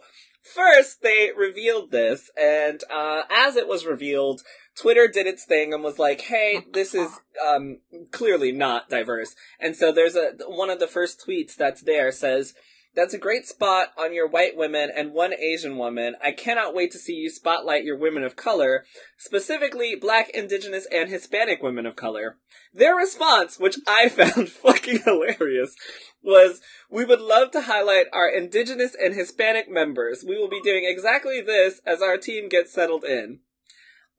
first 0.54 1.02
they 1.02 1.30
revealed 1.36 1.90
this, 1.90 2.30
and 2.40 2.82
uh, 2.92 3.22
as 3.30 3.56
it 3.56 3.68
was 3.68 3.86
revealed, 3.86 4.42
Twitter 4.80 5.08
did 5.08 5.26
its 5.26 5.44
thing 5.44 5.72
and 5.72 5.82
was 5.82 5.98
like, 5.98 6.22
"Hey, 6.22 6.64
this 6.72 6.94
is 6.94 7.10
um, 7.46 7.78
clearly 8.10 8.52
not 8.52 8.88
diverse." 8.88 9.34
And 9.58 9.74
so 9.74 9.92
there's 9.92 10.16
a 10.16 10.32
one 10.46 10.70
of 10.70 10.80
the 10.80 10.86
first 10.86 11.24
tweets 11.26 11.54
that's 11.54 11.82
there 11.82 12.12
says. 12.12 12.54
That's 12.94 13.12
a 13.12 13.18
great 13.18 13.46
spot 13.46 13.88
on 13.98 14.14
your 14.14 14.26
white 14.26 14.56
women 14.56 14.90
and 14.94 15.12
one 15.12 15.34
Asian 15.34 15.76
woman. 15.76 16.16
I 16.24 16.32
cannot 16.32 16.74
wait 16.74 16.92
to 16.92 16.98
see 16.98 17.12
you 17.12 17.28
spotlight 17.28 17.84
your 17.84 17.98
women 17.98 18.24
of 18.24 18.36
color, 18.36 18.86
specifically 19.18 19.96
black, 19.96 20.30
indigenous, 20.30 20.86
and 20.90 21.10
Hispanic 21.10 21.62
women 21.62 21.84
of 21.84 21.94
color. 21.94 22.38
Their 22.72 22.96
response, 22.96 23.58
which 23.58 23.76
I 23.86 24.08
found 24.08 24.48
fucking 24.48 25.00
hilarious, 25.04 25.74
was, 26.22 26.62
we 26.90 27.04
would 27.04 27.20
love 27.20 27.50
to 27.50 27.62
highlight 27.62 28.06
our 28.14 28.30
indigenous 28.30 28.96
and 28.98 29.12
Hispanic 29.12 29.70
members. 29.70 30.24
We 30.26 30.38
will 30.38 30.48
be 30.48 30.62
doing 30.62 30.86
exactly 30.86 31.42
this 31.42 31.82
as 31.84 32.00
our 32.00 32.16
team 32.16 32.48
gets 32.48 32.72
settled 32.72 33.04
in. 33.04 33.40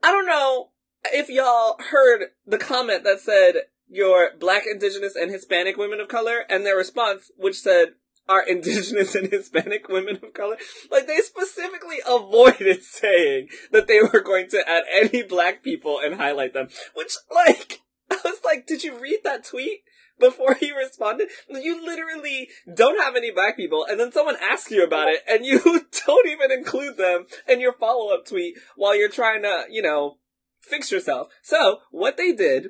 I 0.04 0.12
don't 0.12 0.28
know 0.28 0.70
if 1.06 1.30
y'all 1.30 1.78
heard 1.92 2.30
the 2.46 2.58
comment 2.58 3.04
that 3.04 3.20
said, 3.20 3.56
your 3.90 4.32
black, 4.40 4.64
indigenous, 4.70 5.16
and 5.16 5.32
Hispanic 5.32 5.78
women 5.78 6.00
of 6.00 6.08
color, 6.08 6.44
and 6.50 6.66
their 6.66 6.76
response, 6.76 7.32
which 7.38 7.60
said, 7.60 7.94
our 8.30 8.44
indigenous 8.44 9.16
and 9.16 9.32
Hispanic 9.32 9.88
women 9.88 10.20
of 10.22 10.34
color. 10.34 10.58
Like, 10.92 11.08
they 11.08 11.20
specifically 11.20 11.98
avoided 12.06 12.84
saying 12.84 13.50
that 13.72 13.88
they 13.88 14.02
were 14.02 14.22
going 14.22 14.50
to 14.50 14.70
add 14.70 14.84
any 14.92 15.24
black 15.24 15.64
people 15.64 16.00
and 16.04 16.16
highlight 16.16 16.54
them. 16.54 16.68
Which, 16.94 17.16
like, 17.34 17.82
I 18.12 18.18
was 18.24 18.40
like, 18.44 18.68
did 18.68 18.84
you 18.84 19.00
read 19.00 19.20
that 19.24 19.46
tweet? 19.46 19.82
Before 20.20 20.56
he 20.56 20.72
responded, 20.72 21.30
you 21.50 21.86
literally 21.86 22.50
don't 22.74 23.02
have 23.02 23.16
any 23.16 23.32
black 23.32 23.56
people, 23.56 23.86
and 23.88 24.00
then 24.00 24.12
someone 24.12 24.38
asks 24.42 24.72
you 24.72 24.84
about 24.84 25.10
it, 25.10 25.20
and 25.28 25.46
you 25.46 25.60
don't 26.08 26.28
even 26.28 26.52
include 26.52 26.98
them 26.98 27.26
in 27.48 27.60
your 27.60 27.74
follow 27.74 28.14
up 28.14 28.26
tweet 28.26 28.58
while 28.76 28.98
you're 28.98 29.10
trying 29.10 29.44
to, 29.44 29.66
you 29.70 29.82
know, 29.82 30.18
fix 30.60 30.92
yourself. 30.92 31.28
So, 31.44 31.80
what 31.92 32.18
they 32.18 32.34
did 32.34 32.70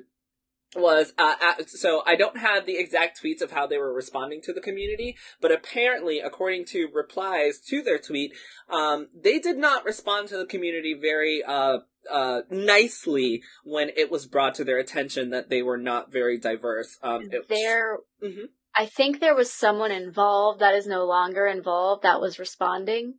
was 0.76 1.12
uh, 1.16 1.34
uh, 1.40 1.64
so 1.66 2.02
I 2.06 2.16
don't 2.16 2.38
have 2.38 2.66
the 2.66 2.78
exact 2.78 3.20
tweets 3.22 3.40
of 3.40 3.52
how 3.52 3.66
they 3.66 3.78
were 3.78 3.92
responding 3.92 4.42
to 4.42 4.52
the 4.52 4.60
community, 4.60 5.16
but 5.40 5.52
apparently, 5.52 6.20
according 6.20 6.66
to 6.66 6.88
replies 6.92 7.58
to 7.68 7.82
their 7.82 7.98
tweet, 7.98 8.32
um, 8.68 9.08
they 9.14 9.38
did 9.38 9.56
not 9.56 9.84
respond 9.84 10.28
to 10.28 10.36
the 10.36 10.46
community 10.46 10.94
very 10.94 11.42
uh, 11.42 11.78
uh, 12.10 12.42
nicely 12.50 13.42
when 13.64 13.90
it 13.96 14.10
was 14.10 14.26
brought 14.26 14.54
to 14.56 14.64
their 14.64 14.78
attention 14.78 15.30
that 15.30 15.48
they 15.48 15.62
were 15.62 15.78
not 15.78 16.12
very 16.12 16.38
diverse. 16.38 16.98
Um, 17.02 17.30
it- 17.32 17.48
There 17.48 17.98
Mhm. 18.22 18.50
I 18.74 18.86
think 18.86 19.18
there 19.18 19.34
was 19.34 19.52
someone 19.52 19.90
involved 19.90 20.60
that 20.60 20.74
is 20.74 20.86
no 20.86 21.04
longer 21.04 21.46
involved 21.46 22.02
that 22.02 22.20
was 22.20 22.38
responding. 22.38 23.18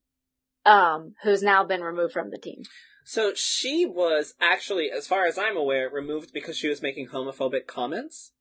Um, 0.66 1.16
who's 1.24 1.42
now 1.42 1.64
been 1.64 1.82
removed 1.82 2.14
from 2.14 2.30
the 2.32 2.38
team. 2.38 2.64
So 3.06 3.34
she 3.34 3.86
was 3.86 4.36
actually, 4.40 4.92
as 4.92 5.08
far 5.08 5.26
as 5.26 5.38
I'm 5.38 5.58
aware, 5.58 5.90
removed 5.90 6.32
because 6.34 6.58
she 6.58 6.68
was 6.68 6.82
making 6.82 7.08
homophobic 7.08 7.66
comments. 7.66 8.34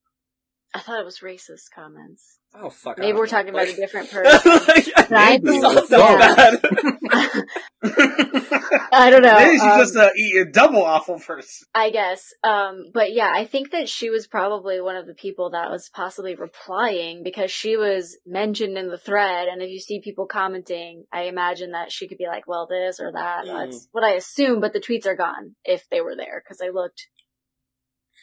I 0.75 0.81
thought 0.81 1.01
it 1.01 1.05
was 1.05 1.21
racist 1.21 1.71
comments. 1.75 2.38
Oh 2.55 2.71
fuck! 2.71 2.99
Maybe 2.99 3.09
don't 3.13 3.19
we're 3.19 3.25
know. 3.27 3.31
talking 3.31 3.51
about 3.51 3.69
a 3.69 3.77
different 3.77 4.11
person. 4.13 4.51
like, 4.67 5.11
Right? 5.11 5.41
this 5.43 5.63
all 5.63 5.75
sounds 5.75 5.91
Yeah. 5.91 6.35
bad. 6.35 6.61
I 8.91 9.11
don't 9.11 9.23
know. 9.23 9.35
Maybe 9.35 9.53
she's 9.53 9.63
um, 9.63 9.79
just 9.81 9.95
a, 9.97 10.11
a 10.41 10.45
double 10.51 10.83
awful 10.83 11.19
person. 11.21 11.67
I 11.75 11.91
guess. 11.91 12.33
Um, 12.43 12.87
but 12.93 13.13
yeah, 13.13 13.31
I 13.33 13.45
think 13.45 13.71
that 13.73 13.89
she 13.89 14.11
was 14.11 14.27
probably 14.27 14.81
one 14.81 14.97
of 14.97 15.07
the 15.07 15.15
people 15.15 15.51
that 15.51 15.71
was 15.71 15.89
possibly 15.95 16.35
replying 16.35 17.23
because 17.23 17.51
she 17.51 17.77
was 17.77 18.17
mentioned 18.27 18.77
in 18.79 18.89
the 18.89 18.99
thread. 18.99 19.49
And 19.49 19.63
if 19.63 19.71
you 19.71 19.79
see 19.79 20.01
people 20.01 20.27
commenting, 20.27 21.05
I 21.13 21.25
imagine 21.25 21.73
that 21.73 21.93
she 21.93 22.09
could 22.09 22.19
be 22.19 22.27
like, 22.27 22.49
well, 22.49 22.67
this 22.67 22.99
or 22.99 23.13
that. 23.13 23.45
Mm. 23.45 23.71
That's 23.71 23.89
what 23.93 24.05
I 24.05 24.15
assume, 24.15 24.61
but 24.61 24.73
the 24.73 24.81
tweets 24.81 25.07
are 25.07 25.17
gone 25.17 25.55
if 25.65 25.85
they 25.91 26.01
were 26.01 26.17
there 26.17 26.43
because 26.45 26.61
I 26.61 26.71
looked 26.71 27.07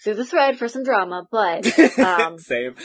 through 0.04 0.16
the 0.16 0.26
thread 0.26 0.58
for 0.60 0.68
some 0.68 0.84
drama, 0.84 1.26
but 1.32 1.66
Um, 1.98 2.38
Same. 2.38 2.76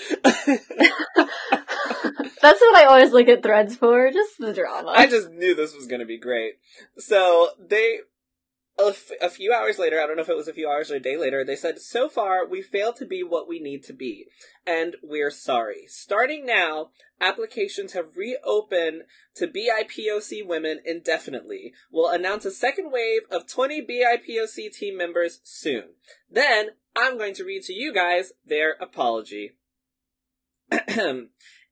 That's 2.41 2.61
what 2.61 2.77
I 2.77 2.85
always 2.85 3.13
look 3.13 3.29
at 3.29 3.43
threads 3.43 3.77
for, 3.77 4.11
just 4.11 4.39
the 4.39 4.53
drama. 4.53 4.91
I 4.91 5.07
just 5.07 5.31
knew 5.31 5.55
this 5.55 5.75
was 5.75 5.87
gonna 5.87 6.07
be 6.07 6.19
great. 6.19 6.55
So 6.99 7.51
they, 7.59 8.01
a 9.21 9.29
few 9.29 9.53
hours 9.53 9.79
later, 9.79 10.01
I 10.01 10.07
don't 10.07 10.17
know 10.17 10.23
if 10.23 10.29
it 10.29 10.37
was 10.37 10.49
a 10.49 10.55
few 10.55 10.69
hours 10.69 10.91
or 10.91 10.97
a 10.97 11.01
day 11.01 11.17
later, 11.17 11.45
they 11.45 11.57
said, 11.57 11.79
so 11.81 12.09
far, 12.09 12.47
we 12.47 12.63
failed 12.63 12.97
to 12.97 13.07
be 13.07 13.23
what 13.23 13.49
we 13.49 13.61
need 13.61 13.83
to 13.85 13.93
be. 13.93 14.27
And 14.67 14.97
we're 15.03 15.31
sorry. 15.31 15.85
Starting 15.87 16.47
now, 16.47 16.91
applications 17.21 17.93
have 17.93 18.17
reopened 18.17 19.03
to 19.37 19.47
BIPOC 19.47 20.47
women 20.47 20.81
indefinitely. 20.85 21.75
We'll 21.91 22.11
announce 22.11 22.45
a 22.45 22.51
second 22.51 22.91
wave 22.91 23.23
of 23.31 23.47
20 23.47 23.87
BIPOC 23.87 24.73
team 24.73 24.97
members 24.97 25.41
soon. 25.43 25.91
Then, 26.31 26.71
I'm 26.97 27.19
going 27.19 27.35
to 27.35 27.45
read 27.45 27.63
to 27.65 27.73
you 27.73 27.93
guys 27.93 28.33
their 28.47 28.77
apology. 28.81 29.53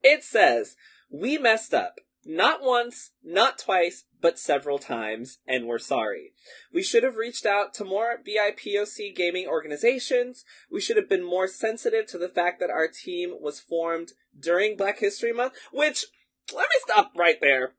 it 0.03 0.25
says, 0.25 0.77
we 1.11 1.39
messed 1.39 1.75
up. 1.75 2.01
Not 2.25 2.63
once, 2.63 3.13
not 3.25 3.59
twice, 3.59 4.05
but 4.21 4.39
several 4.39 4.79
times, 4.79 5.39
and 5.47 5.67
we're 5.67 5.79
sorry. 5.79 6.33
We 6.73 6.83
should 6.83 7.03
have 7.03 7.17
reached 7.17 7.47
out 7.47 7.73
to 7.75 7.85
more 7.85 8.19
BIPOC 8.19 9.17
gaming 9.17 9.47
organizations. 9.47 10.45
We 10.71 10.81
should 10.81 10.97
have 10.97 11.09
been 11.09 11.25
more 11.25 11.49
sensitive 11.49 12.07
to 12.09 12.19
the 12.19 12.29
fact 12.29 12.61
that 12.61 12.71
our 12.71 12.89
team 12.89 13.35
was 13.41 13.61
formed 13.61 14.13
during 14.39 14.77
Black 14.77 14.99
History 14.99 15.33
Month, 15.33 15.55
which, 15.73 16.07
let 16.55 16.69
me 16.69 16.77
stop 16.81 17.13
right 17.17 17.41
there. 17.41 17.75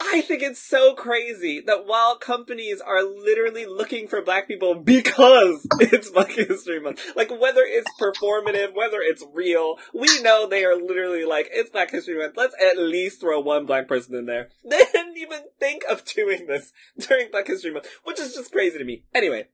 I 0.00 0.20
think 0.20 0.42
it's 0.42 0.62
so 0.62 0.94
crazy 0.94 1.60
that 1.60 1.86
while 1.86 2.16
companies 2.16 2.80
are 2.80 3.02
literally 3.02 3.66
looking 3.66 4.06
for 4.06 4.22
black 4.22 4.46
people 4.46 4.74
because 4.76 5.66
it's 5.80 6.10
Black 6.10 6.30
History 6.30 6.80
Month, 6.80 7.00
like 7.16 7.30
whether 7.30 7.62
it's 7.64 7.90
performative, 8.00 8.74
whether 8.74 9.00
it's 9.00 9.24
real, 9.32 9.76
we 9.92 10.22
know 10.22 10.46
they 10.46 10.64
are 10.64 10.76
literally 10.76 11.24
like, 11.24 11.48
it's 11.52 11.70
Black 11.70 11.90
History 11.90 12.16
Month, 12.16 12.36
let's 12.36 12.54
at 12.62 12.78
least 12.78 13.20
throw 13.20 13.40
one 13.40 13.66
black 13.66 13.88
person 13.88 14.14
in 14.14 14.26
there. 14.26 14.48
They 14.68 14.84
didn't 14.92 15.16
even 15.16 15.40
think 15.58 15.84
of 15.90 16.04
doing 16.04 16.46
this 16.46 16.72
during 16.98 17.30
Black 17.30 17.46
History 17.46 17.72
Month, 17.72 17.88
which 18.04 18.20
is 18.20 18.34
just 18.34 18.52
crazy 18.52 18.78
to 18.78 18.84
me. 18.84 19.04
Anyway, 19.14 19.48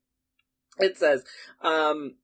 it 0.78 0.98
says, 0.98 1.24
um, 1.62 2.16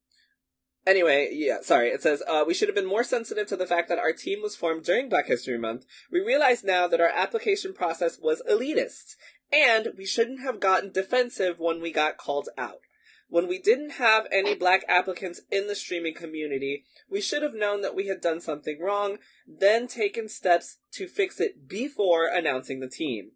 Anyway, 0.86 1.28
yeah, 1.32 1.58
sorry. 1.62 1.88
It 1.88 2.02
says, 2.02 2.22
uh, 2.26 2.44
we 2.46 2.54
should 2.54 2.68
have 2.68 2.74
been 2.74 2.86
more 2.86 3.04
sensitive 3.04 3.46
to 3.48 3.56
the 3.56 3.66
fact 3.66 3.88
that 3.88 3.98
our 3.98 4.12
team 4.12 4.40
was 4.42 4.56
formed 4.56 4.84
during 4.84 5.08
Black 5.08 5.26
History 5.26 5.58
Month. 5.58 5.84
We 6.10 6.20
realize 6.20 6.64
now 6.64 6.88
that 6.88 7.00
our 7.00 7.08
application 7.08 7.74
process 7.74 8.18
was 8.18 8.42
elitist, 8.50 9.16
and 9.52 9.88
we 9.96 10.06
shouldn't 10.06 10.40
have 10.40 10.58
gotten 10.58 10.90
defensive 10.90 11.58
when 11.58 11.80
we 11.80 11.92
got 11.92 12.16
called 12.16 12.48
out. 12.56 12.80
When 13.28 13.46
we 13.46 13.60
didn't 13.60 13.92
have 13.92 14.26
any 14.32 14.56
black 14.56 14.84
applicants 14.88 15.42
in 15.52 15.68
the 15.68 15.76
streaming 15.76 16.14
community, 16.14 16.84
we 17.08 17.20
should 17.20 17.42
have 17.42 17.54
known 17.54 17.80
that 17.82 17.94
we 17.94 18.08
had 18.08 18.20
done 18.20 18.40
something 18.40 18.80
wrong, 18.80 19.18
then 19.46 19.86
taken 19.86 20.28
steps 20.28 20.78
to 20.92 21.06
fix 21.06 21.40
it 21.40 21.68
before 21.68 22.26
announcing 22.26 22.80
the 22.80 22.88
team. 22.88 23.32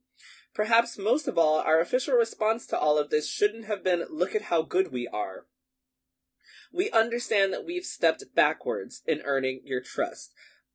Perhaps 0.52 0.98
most 0.98 1.28
of 1.28 1.38
all, 1.38 1.58
our 1.60 1.80
official 1.80 2.14
response 2.14 2.66
to 2.66 2.78
all 2.78 2.98
of 2.98 3.10
this 3.10 3.28
shouldn't 3.28 3.66
have 3.66 3.84
been, 3.84 4.04
look 4.10 4.34
at 4.34 4.42
how 4.42 4.62
good 4.62 4.90
we 4.90 5.06
are. 5.06 5.46
We 6.74 6.90
understand 6.90 7.52
that 7.52 7.64
we've 7.64 7.84
stepped 7.84 8.24
backwards 8.34 9.02
in 9.06 9.22
earning 9.24 9.60
your 9.64 9.80
trust, 9.80 10.32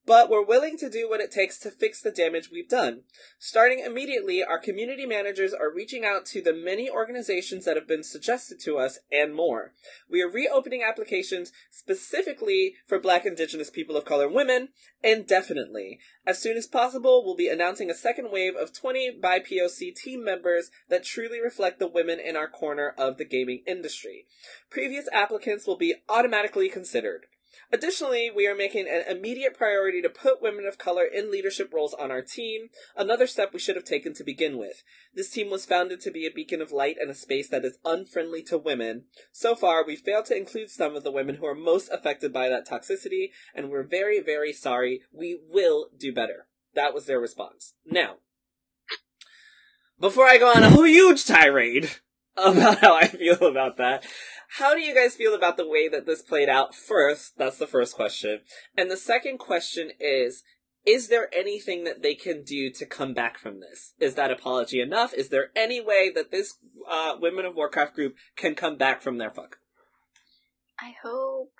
but 0.09 0.27
we're 0.27 0.43
willing 0.43 0.75
to 0.75 0.89
do 0.89 1.07
what 1.07 1.21
it 1.21 1.31
takes 1.31 1.59
to 1.59 1.69
fix 1.69 2.01
the 2.01 2.09
damage 2.09 2.49
we've 2.51 2.67
done. 2.67 3.01
Starting 3.37 3.77
immediately, 3.77 4.43
our 4.43 4.57
community 4.57 5.05
managers 5.05 5.53
are 5.53 5.71
reaching 5.71 6.03
out 6.03 6.25
to 6.25 6.41
the 6.41 6.51
many 6.51 6.89
organizations 6.89 7.63
that 7.63 7.75
have 7.75 7.87
been 7.87 8.01
suggested 8.01 8.59
to 8.59 8.79
us 8.79 8.97
and 9.11 9.35
more. 9.35 9.71
We 10.09 10.23
are 10.23 10.27
reopening 10.27 10.81
applications 10.81 11.51
specifically 11.69 12.73
for 12.87 12.97
Black, 12.97 13.23
Indigenous, 13.23 13.69
people 13.69 13.95
of 13.95 14.03
color, 14.03 14.27
women 14.27 14.69
indefinitely. 15.03 15.99
As 16.25 16.41
soon 16.41 16.57
as 16.57 16.65
possible, 16.65 17.23
we'll 17.23 17.35
be 17.35 17.47
announcing 17.47 17.91
a 17.91 17.95
second 17.95 18.31
wave 18.31 18.55
of 18.55 18.73
20 18.73 19.19
BIPOC 19.21 19.95
team 19.95 20.25
members 20.25 20.71
that 20.89 21.03
truly 21.03 21.39
reflect 21.39 21.77
the 21.77 21.87
women 21.87 22.19
in 22.19 22.35
our 22.35 22.47
corner 22.47 22.95
of 22.97 23.17
the 23.17 23.25
gaming 23.25 23.61
industry. 23.67 24.25
Previous 24.71 25.07
applicants 25.13 25.67
will 25.67 25.77
be 25.77 25.93
automatically 26.09 26.67
considered. 26.67 27.27
Additionally, 27.71 28.31
we 28.33 28.47
are 28.47 28.55
making 28.55 28.87
an 28.87 29.03
immediate 29.09 29.55
priority 29.55 30.01
to 30.01 30.09
put 30.09 30.41
women 30.41 30.65
of 30.65 30.77
color 30.77 31.05
in 31.05 31.31
leadership 31.31 31.71
roles 31.73 31.93
on 31.93 32.11
our 32.11 32.21
team, 32.21 32.69
another 32.95 33.27
step 33.27 33.53
we 33.53 33.59
should 33.59 33.75
have 33.75 33.85
taken 33.85 34.13
to 34.13 34.23
begin 34.23 34.57
with. 34.57 34.83
This 35.13 35.29
team 35.29 35.49
was 35.49 35.65
founded 35.65 35.99
to 36.01 36.11
be 36.11 36.25
a 36.25 36.31
beacon 36.31 36.61
of 36.61 36.71
light 36.71 36.97
and 36.99 37.09
a 37.09 37.15
space 37.15 37.49
that 37.49 37.65
is 37.65 37.77
unfriendly 37.85 38.43
to 38.43 38.57
women. 38.57 39.05
So 39.31 39.55
far, 39.55 39.85
we 39.85 39.95
failed 39.95 40.25
to 40.25 40.37
include 40.37 40.69
some 40.69 40.95
of 40.95 41.03
the 41.03 41.11
women 41.11 41.35
who 41.35 41.45
are 41.45 41.55
most 41.55 41.89
affected 41.89 42.33
by 42.33 42.49
that 42.49 42.67
toxicity, 42.67 43.29
and 43.53 43.69
we're 43.69 43.83
very, 43.83 44.19
very 44.19 44.53
sorry. 44.53 45.01
We 45.11 45.39
will 45.49 45.89
do 45.97 46.13
better. 46.13 46.47
That 46.75 46.93
was 46.93 47.05
their 47.05 47.19
response. 47.19 47.73
Now, 47.85 48.17
before 49.99 50.27
I 50.27 50.37
go 50.37 50.51
on 50.51 50.63
a 50.63 50.69
huge 50.87 51.25
tirade 51.25 51.89
about 52.37 52.79
how 52.79 52.95
I 52.95 53.07
feel 53.07 53.45
about 53.45 53.77
that, 53.77 54.05
how 54.57 54.73
do 54.73 54.81
you 54.81 54.95
guys 54.95 55.15
feel 55.15 55.35
about 55.35 55.57
the 55.57 55.67
way 55.67 55.87
that 55.87 56.05
this 56.05 56.21
played 56.21 56.49
out 56.49 56.73
first? 56.73 57.37
That's 57.37 57.57
the 57.57 57.67
first 57.67 57.95
question. 57.95 58.41
And 58.77 58.89
the 58.89 58.97
second 58.97 59.37
question 59.37 59.91
is, 59.99 60.43
is 60.85 61.09
there 61.09 61.29
anything 61.33 61.83
that 61.83 62.01
they 62.01 62.15
can 62.15 62.43
do 62.43 62.71
to 62.71 62.85
come 62.85 63.13
back 63.13 63.37
from 63.37 63.59
this? 63.59 63.93
Is 63.99 64.15
that 64.15 64.31
apology 64.31 64.81
enough? 64.81 65.13
Is 65.13 65.29
there 65.29 65.51
any 65.55 65.81
way 65.81 66.11
that 66.15 66.31
this 66.31 66.55
uh, 66.89 67.15
Women 67.19 67.45
of 67.45 67.55
Warcraft 67.55 67.93
group 67.93 68.15
can 68.35 68.55
come 68.55 68.77
back 68.77 69.01
from 69.01 69.17
their 69.17 69.29
fuck? 69.29 69.57
I 70.79 70.95
hope. 71.03 71.51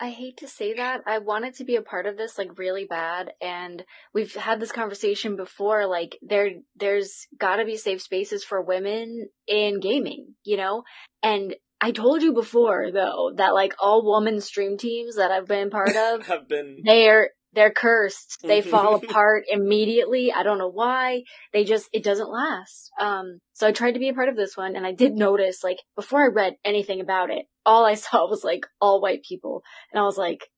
I 0.00 0.10
hate 0.10 0.38
to 0.38 0.48
say 0.48 0.74
that. 0.74 1.02
I 1.06 1.18
wanted 1.18 1.54
to 1.56 1.64
be 1.64 1.76
a 1.76 1.82
part 1.82 2.06
of 2.06 2.16
this 2.16 2.38
like 2.38 2.58
really 2.58 2.86
bad 2.86 3.32
and 3.42 3.84
we've 4.14 4.34
had 4.34 4.58
this 4.58 4.72
conversation 4.72 5.36
before 5.36 5.86
like 5.86 6.16
there 6.22 6.52
there's 6.74 7.26
got 7.38 7.56
to 7.56 7.66
be 7.66 7.76
safe 7.76 8.00
spaces 8.00 8.42
for 8.42 8.62
women 8.62 9.28
in 9.46 9.78
gaming, 9.78 10.34
you 10.42 10.56
know? 10.56 10.84
And 11.22 11.54
I 11.82 11.90
told 11.92 12.22
you 12.22 12.32
before 12.32 12.90
though 12.90 13.32
that 13.36 13.52
like 13.52 13.74
all 13.78 14.02
woman 14.02 14.40
stream 14.40 14.78
teams 14.78 15.16
that 15.16 15.30
I've 15.30 15.46
been 15.46 15.68
part 15.68 15.94
of 15.94 16.26
Have 16.26 16.48
been 16.48 16.78
they're 16.82 17.30
they're 17.52 17.72
cursed. 17.72 18.42
They 18.46 18.62
Mhm. 18.62 18.70
fall 18.70 18.94
apart 19.18 19.44
immediately. 19.48 20.32
I 20.32 20.42
don't 20.42 20.58
know 20.58 20.68
why. 20.70 21.24
They 21.52 21.64
just 21.64 21.88
it 21.92 22.04
doesn't 22.04 22.30
last. 22.30 22.90
Um 23.00 23.40
so 23.54 23.66
I 23.66 23.72
tried 23.72 23.92
to 23.92 23.98
be 23.98 24.08
a 24.08 24.14
part 24.14 24.28
of 24.28 24.36
this 24.36 24.56
one 24.56 24.76
and 24.76 24.86
I 24.86 24.92
did 24.92 25.14
notice 25.14 25.64
like 25.64 25.78
before 25.96 26.22
I 26.22 26.28
read 26.28 26.54
anything 26.64 27.00
about 27.00 27.30
it, 27.30 27.46
all 27.66 27.84
I 27.84 27.94
saw 28.04 28.28
was 28.28 28.44
like 28.44 28.66
all 28.80 29.00
white 29.00 29.22
people 29.22 29.62
and 29.92 30.00
I 30.00 30.04
was 30.04 30.16
like 30.18 30.48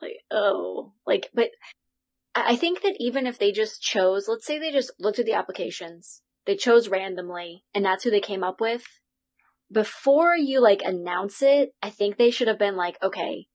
like 0.00 0.16
oh 0.30 0.92
like 1.06 1.30
but 1.34 1.50
I 2.34 2.56
think 2.56 2.80
that 2.82 2.96
even 2.98 3.26
if 3.26 3.38
they 3.38 3.52
just 3.52 3.82
chose, 3.82 4.26
let's 4.26 4.46
say 4.46 4.58
they 4.58 4.72
just 4.72 4.90
looked 4.98 5.18
at 5.18 5.26
the 5.26 5.34
applications, 5.34 6.22
they 6.46 6.56
chose 6.56 6.88
randomly 6.88 7.62
and 7.74 7.84
that's 7.84 8.04
who 8.04 8.10
they 8.10 8.20
came 8.22 8.42
up 8.42 8.60
with. 8.60 8.84
Before 9.70 10.34
you 10.34 10.60
like 10.60 10.82
announce 10.82 11.42
it, 11.42 11.70
I 11.82 11.90
think 11.90 12.16
they 12.16 12.30
should 12.30 12.48
have 12.48 12.58
been 12.58 12.76
like, 12.76 12.96
okay, 13.02 13.46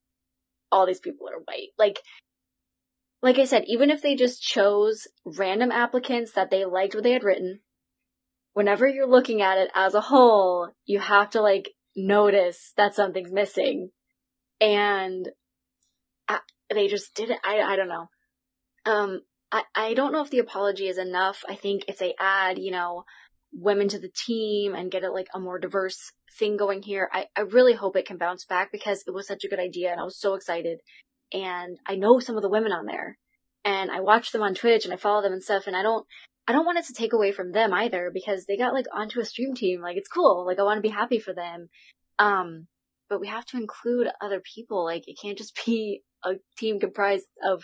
all 0.72 0.86
these 0.86 1.00
people 1.00 1.28
are 1.28 1.42
white. 1.46 1.70
Like, 1.78 2.00
like 3.22 3.40
I 3.40 3.46
said, 3.46 3.64
even 3.68 3.90
if 3.90 4.02
they 4.02 4.16
just 4.16 4.42
chose 4.42 5.08
random 5.26 5.72
applicants 5.72 6.34
that 6.34 6.52
they 6.52 6.66
liked 6.66 6.94
what 6.94 7.04
they 7.04 7.14
had 7.14 7.24
written, 7.24 7.62
whenever 8.54 8.88
you're 8.88 9.10
looking 9.10 9.42
at 9.42 9.58
it 9.58 9.72
as 9.76 9.94
a 9.94 10.02
whole, 10.02 10.70
you 10.86 11.00
have 11.00 11.32
to 11.32 11.42
like 11.42 11.72
notice 11.96 12.74
that 12.78 12.96
something's 12.96 13.32
missing. 13.32 13.90
And 14.62 15.30
I, 16.28 16.40
they 16.74 16.88
just 16.88 17.16
did 17.16 17.32
it. 17.32 17.40
I, 17.44 17.62
I 17.62 17.76
don't 17.76 17.90
know. 17.90 18.08
Um, 18.86 19.22
I, 19.52 19.64
I 19.76 19.94
don't 19.94 20.12
know 20.12 20.22
if 20.22 20.30
the 20.30 20.40
apology 20.40 20.88
is 20.88 20.98
enough. 20.98 21.44
I 21.50 21.56
think 21.56 21.86
if 21.88 21.98
they 21.98 22.14
add, 22.20 22.60
you 22.60 22.72
know, 22.72 23.04
women 23.54 23.88
to 23.90 24.00
the 24.00 24.12
team 24.26 24.76
and 24.76 24.92
get 24.92 25.04
it 25.04 25.12
like 25.12 25.28
a 25.34 25.40
more 25.40 25.60
diverse 25.60 26.12
thing 26.38 26.58
going 26.58 26.84
here, 26.84 27.10
I, 27.12 27.26
I 27.36 27.42
really 27.42 27.74
hope 27.74 27.96
it 27.96 28.06
can 28.06 28.18
bounce 28.18 28.46
back 28.46 28.72
because 28.72 29.04
it 29.08 29.14
was 29.14 29.28
such 29.28 29.44
a 29.44 29.48
good 29.48 29.60
idea 29.60 29.92
and 29.92 30.00
I 30.00 30.04
was 30.04 30.20
so 30.20 30.36
excited. 30.36 30.80
And 31.34 31.78
I 31.86 31.96
know 31.96 32.20
some 32.20 32.36
of 32.36 32.42
the 32.42 32.50
women 32.50 32.72
on 32.72 32.86
there 32.86 33.18
and 33.66 33.92
I 33.92 34.00
watch 34.00 34.32
them 34.32 34.42
on 34.42 34.56
Twitch 34.56 34.86
and 34.86 34.94
I 34.94 34.98
follow 34.98 35.22
them 35.22 35.34
and 35.34 35.44
stuff 35.44 35.68
and 35.68 35.76
I 35.76 35.84
don't, 35.84 36.06
I 36.48 36.54
don't 36.54 36.66
want 36.66 36.78
it 36.78 36.86
to 36.86 36.94
take 36.94 37.12
away 37.14 37.32
from 37.32 37.52
them 37.52 37.74
either 37.74 38.10
because 38.14 38.46
they 38.46 38.58
got 38.58 38.74
like 38.74 38.86
onto 38.94 39.20
a 39.20 39.26
stream 39.26 39.54
team. 39.54 39.82
Like 39.82 39.98
it's 39.98 40.08
cool. 40.08 40.46
Like 40.46 40.60
I 40.60 40.64
want 40.64 40.78
to 40.78 40.82
be 40.82 40.94
happy 40.94 41.20
for 41.20 41.34
them. 41.34 41.68
Um, 42.20 42.68
but 43.10 43.20
we 43.20 43.28
have 43.28 43.46
to 43.48 43.58
include 43.58 44.08
other 44.22 44.42
people. 44.42 44.86
Like 44.86 45.04
it 45.08 45.18
can't 45.22 45.38
just 45.38 45.60
be 45.66 46.04
a 46.24 46.36
team 46.58 46.80
comprised 46.80 47.28
of 47.44 47.64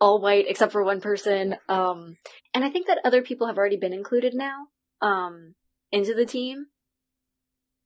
all 0.00 0.20
white 0.20 0.46
except 0.48 0.72
for 0.72 0.84
one 0.84 1.00
person. 1.00 1.56
Um, 1.68 2.16
and 2.54 2.64
I 2.64 2.70
think 2.70 2.86
that 2.88 3.00
other 3.04 3.22
people 3.22 3.46
have 3.46 3.58
already 3.58 3.76
been 3.76 3.92
included 3.92 4.34
now, 4.34 4.66
um, 5.00 5.54
into 5.92 6.14
the 6.14 6.26
team, 6.26 6.66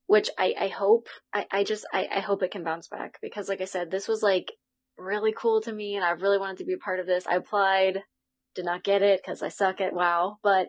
which 0.06 0.30
I, 0.38 0.54
I 0.58 0.68
hope, 0.68 1.08
I, 1.34 1.46
I 1.50 1.64
just, 1.64 1.86
I, 1.92 2.08
I 2.16 2.20
hope 2.20 2.42
it 2.42 2.50
can 2.50 2.64
bounce 2.64 2.88
back 2.88 3.18
because 3.20 3.48
like 3.48 3.60
I 3.60 3.66
said, 3.66 3.90
this 3.90 4.08
was 4.08 4.22
like 4.22 4.52
really 4.98 5.32
cool 5.32 5.60
to 5.62 5.72
me 5.72 5.96
and 5.96 6.04
I 6.04 6.10
really 6.10 6.38
wanted 6.38 6.58
to 6.58 6.64
be 6.64 6.74
a 6.74 6.78
part 6.78 7.00
of 7.00 7.06
this. 7.06 7.26
I 7.26 7.36
applied, 7.36 8.02
did 8.54 8.64
not 8.64 8.84
get 8.84 9.02
it 9.02 9.20
because 9.22 9.42
I 9.42 9.48
suck 9.48 9.80
at 9.80 9.94
WoW, 9.94 10.38
but 10.42 10.68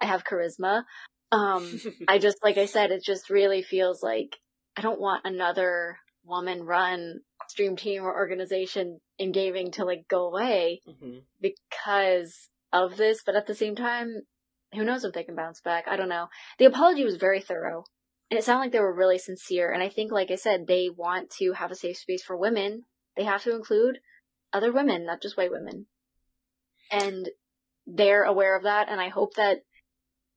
I 0.00 0.06
have 0.06 0.24
charisma. 0.24 0.84
Um, 1.32 1.80
I 2.08 2.18
just, 2.18 2.38
like 2.42 2.58
I 2.58 2.66
said, 2.66 2.90
it 2.90 3.02
just 3.04 3.30
really 3.30 3.62
feels 3.62 4.02
like 4.02 4.36
I 4.76 4.82
don't 4.82 5.00
want 5.00 5.24
another 5.24 5.98
woman 6.24 6.64
run 6.64 7.20
stream 7.48 7.76
team 7.76 8.02
or 8.02 8.14
organization 8.14 8.98
in 9.18 9.32
gaming 9.32 9.70
to 9.72 9.84
like 9.84 10.08
go 10.08 10.26
away 10.26 10.80
Mhm. 10.88 11.22
because 11.40 12.48
of 12.72 12.96
this, 12.96 13.22
but 13.24 13.36
at 13.36 13.46
the 13.46 13.54
same 13.54 13.76
time, 13.76 14.22
who 14.74 14.84
knows 14.84 15.04
if 15.04 15.12
they 15.14 15.22
can 15.22 15.36
bounce 15.36 15.60
back? 15.60 15.84
I 15.88 15.96
don't 15.96 16.08
know. 16.08 16.26
The 16.58 16.64
apology 16.64 17.04
was 17.04 17.16
very 17.16 17.40
thorough. 17.40 17.84
And 18.30 18.38
it 18.38 18.42
sounded 18.42 18.62
like 18.64 18.72
they 18.72 18.80
were 18.80 18.92
really 18.92 19.18
sincere. 19.18 19.70
And 19.70 19.82
I 19.82 19.88
think, 19.88 20.10
like 20.10 20.32
I 20.32 20.34
said, 20.34 20.66
they 20.66 20.90
want 20.90 21.30
to 21.38 21.52
have 21.52 21.70
a 21.70 21.76
safe 21.76 21.96
space 21.96 22.24
for 22.24 22.36
women. 22.36 22.82
They 23.16 23.24
have 23.24 23.42
to 23.44 23.54
include 23.54 23.98
other 24.52 24.72
women, 24.72 25.04
not 25.06 25.22
just 25.22 25.36
white 25.36 25.50
women. 25.50 25.86
And 26.90 27.28
they're 27.86 28.24
aware 28.24 28.56
of 28.56 28.64
that. 28.64 28.88
And 28.88 29.00
I 29.00 29.08
hope 29.08 29.34
that, 29.34 29.58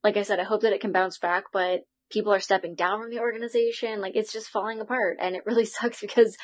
like 0.04 0.18
I 0.18 0.24
said, 0.24 0.40
I 0.40 0.44
hope 0.44 0.62
that 0.62 0.74
it 0.74 0.82
can 0.82 0.92
bounce 0.92 1.18
back, 1.18 1.46
but 1.52 1.82
people 2.12 2.34
are 2.34 2.40
stepping 2.40 2.76
down 2.76 3.02
from 3.02 3.10
the 3.12 3.20
organization. 3.20 4.02
Like 4.02 4.16
it's 4.16 4.34
just 4.34 4.50
falling 4.50 4.80
apart. 4.80 5.18
And 5.20 5.36
it 5.36 5.46
really 5.46 5.66
sucks 5.66 6.02
because 6.02 6.38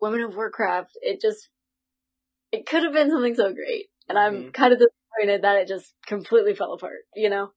Women 0.00 0.22
of 0.22 0.36
Warcraft, 0.36 0.90
it 1.02 1.20
just, 1.20 1.48
it 2.52 2.66
could 2.66 2.82
have 2.82 2.92
been 2.92 3.10
something 3.10 3.34
so 3.34 3.52
great. 3.52 3.86
And 4.08 4.18
I'm 4.18 4.44
Mhm. 4.44 4.52
kind 4.52 4.72
of 4.72 4.78
disappointed 4.78 5.42
that 5.42 5.56
it 5.56 5.68
just 5.68 5.94
completely 6.06 6.54
fell 6.54 6.72
apart, 6.72 7.04
you 7.14 7.30
know? 7.30 7.52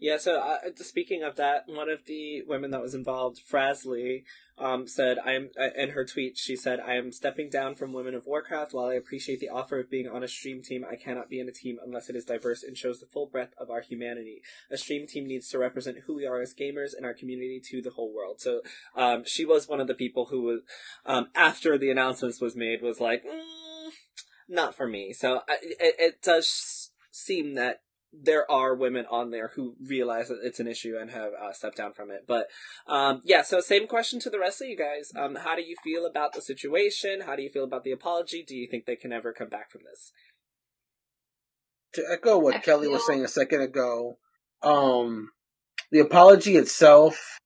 Yeah, 0.00 0.16
so 0.16 0.40
uh, 0.40 0.70
speaking 0.76 1.22
of 1.22 1.36
that, 1.36 1.64
one 1.66 1.90
of 1.90 2.06
the 2.06 2.42
women 2.48 2.70
that 2.70 2.80
was 2.80 2.94
involved, 2.94 3.42
Frasley, 3.46 4.24
um, 4.56 4.86
said, 4.88 5.18
"I'm." 5.18 5.50
Uh, 5.60 5.68
in 5.76 5.90
her 5.90 6.06
tweet, 6.06 6.38
she 6.38 6.56
said, 6.56 6.80
"I 6.80 6.94
am 6.94 7.12
stepping 7.12 7.50
down 7.50 7.74
from 7.74 7.92
Women 7.92 8.14
of 8.14 8.26
Warcraft. 8.26 8.72
While 8.72 8.86
I 8.86 8.94
appreciate 8.94 9.40
the 9.40 9.50
offer 9.50 9.78
of 9.78 9.90
being 9.90 10.08
on 10.08 10.22
a 10.22 10.28
stream 10.28 10.62
team, 10.62 10.86
I 10.90 10.96
cannot 10.96 11.28
be 11.28 11.38
in 11.38 11.50
a 11.50 11.52
team 11.52 11.78
unless 11.84 12.08
it 12.08 12.16
is 12.16 12.24
diverse 12.24 12.62
and 12.62 12.78
shows 12.78 12.98
the 12.98 13.06
full 13.06 13.26
breadth 13.26 13.52
of 13.58 13.68
our 13.68 13.82
humanity. 13.82 14.40
A 14.70 14.78
stream 14.78 15.06
team 15.06 15.26
needs 15.26 15.50
to 15.50 15.58
represent 15.58 15.98
who 16.06 16.14
we 16.14 16.26
are 16.26 16.40
as 16.40 16.54
gamers 16.54 16.96
and 16.96 17.04
our 17.04 17.14
community 17.14 17.60
to 17.70 17.82
the 17.82 17.90
whole 17.90 18.10
world." 18.10 18.40
So, 18.40 18.62
um, 18.96 19.24
she 19.26 19.44
was 19.44 19.68
one 19.68 19.80
of 19.80 19.86
the 19.86 19.94
people 19.94 20.26
who 20.26 20.40
was, 20.40 20.60
um, 21.04 21.28
after 21.34 21.76
the 21.76 21.90
announcements 21.90 22.40
was 22.40 22.56
made, 22.56 22.80
was 22.80 23.00
like, 23.00 23.22
mm, 23.22 23.90
"Not 24.48 24.74
for 24.74 24.88
me." 24.88 25.12
So, 25.12 25.42
it, 25.46 25.94
it 25.98 26.22
does 26.22 26.90
seem 27.10 27.52
that 27.54 27.82
there 28.12 28.50
are 28.50 28.74
women 28.74 29.06
on 29.10 29.30
there 29.30 29.52
who 29.54 29.76
realize 29.80 30.28
that 30.28 30.40
it's 30.42 30.60
an 30.60 30.66
issue 30.66 30.96
and 31.00 31.10
have 31.10 31.32
uh, 31.32 31.52
stepped 31.52 31.76
down 31.76 31.92
from 31.92 32.10
it. 32.10 32.24
But 32.26 32.46
um, 32.86 33.20
yeah, 33.24 33.42
so 33.42 33.60
same 33.60 33.86
question 33.86 34.18
to 34.20 34.30
the 34.30 34.38
rest 34.38 34.60
of 34.60 34.68
you 34.68 34.76
guys. 34.76 35.12
Um, 35.16 35.36
how 35.36 35.54
do 35.54 35.62
you 35.62 35.76
feel 35.84 36.06
about 36.06 36.32
the 36.32 36.42
situation? 36.42 37.22
How 37.26 37.36
do 37.36 37.42
you 37.42 37.50
feel 37.50 37.64
about 37.64 37.84
the 37.84 37.92
apology? 37.92 38.44
Do 38.46 38.56
you 38.56 38.66
think 38.68 38.86
they 38.86 38.96
can 38.96 39.12
ever 39.12 39.32
come 39.32 39.48
back 39.48 39.70
from 39.70 39.82
this? 39.84 40.12
to 41.94 42.04
echo 42.10 42.38
what 42.38 42.56
I 42.56 42.58
Kelly 42.58 42.88
was 42.88 43.06
saying 43.06 43.24
a 43.24 43.28
second 43.28 43.62
ago, 43.62 44.18
um, 44.62 45.30
the 45.90 46.00
apology 46.00 46.56
itself, 46.56 47.38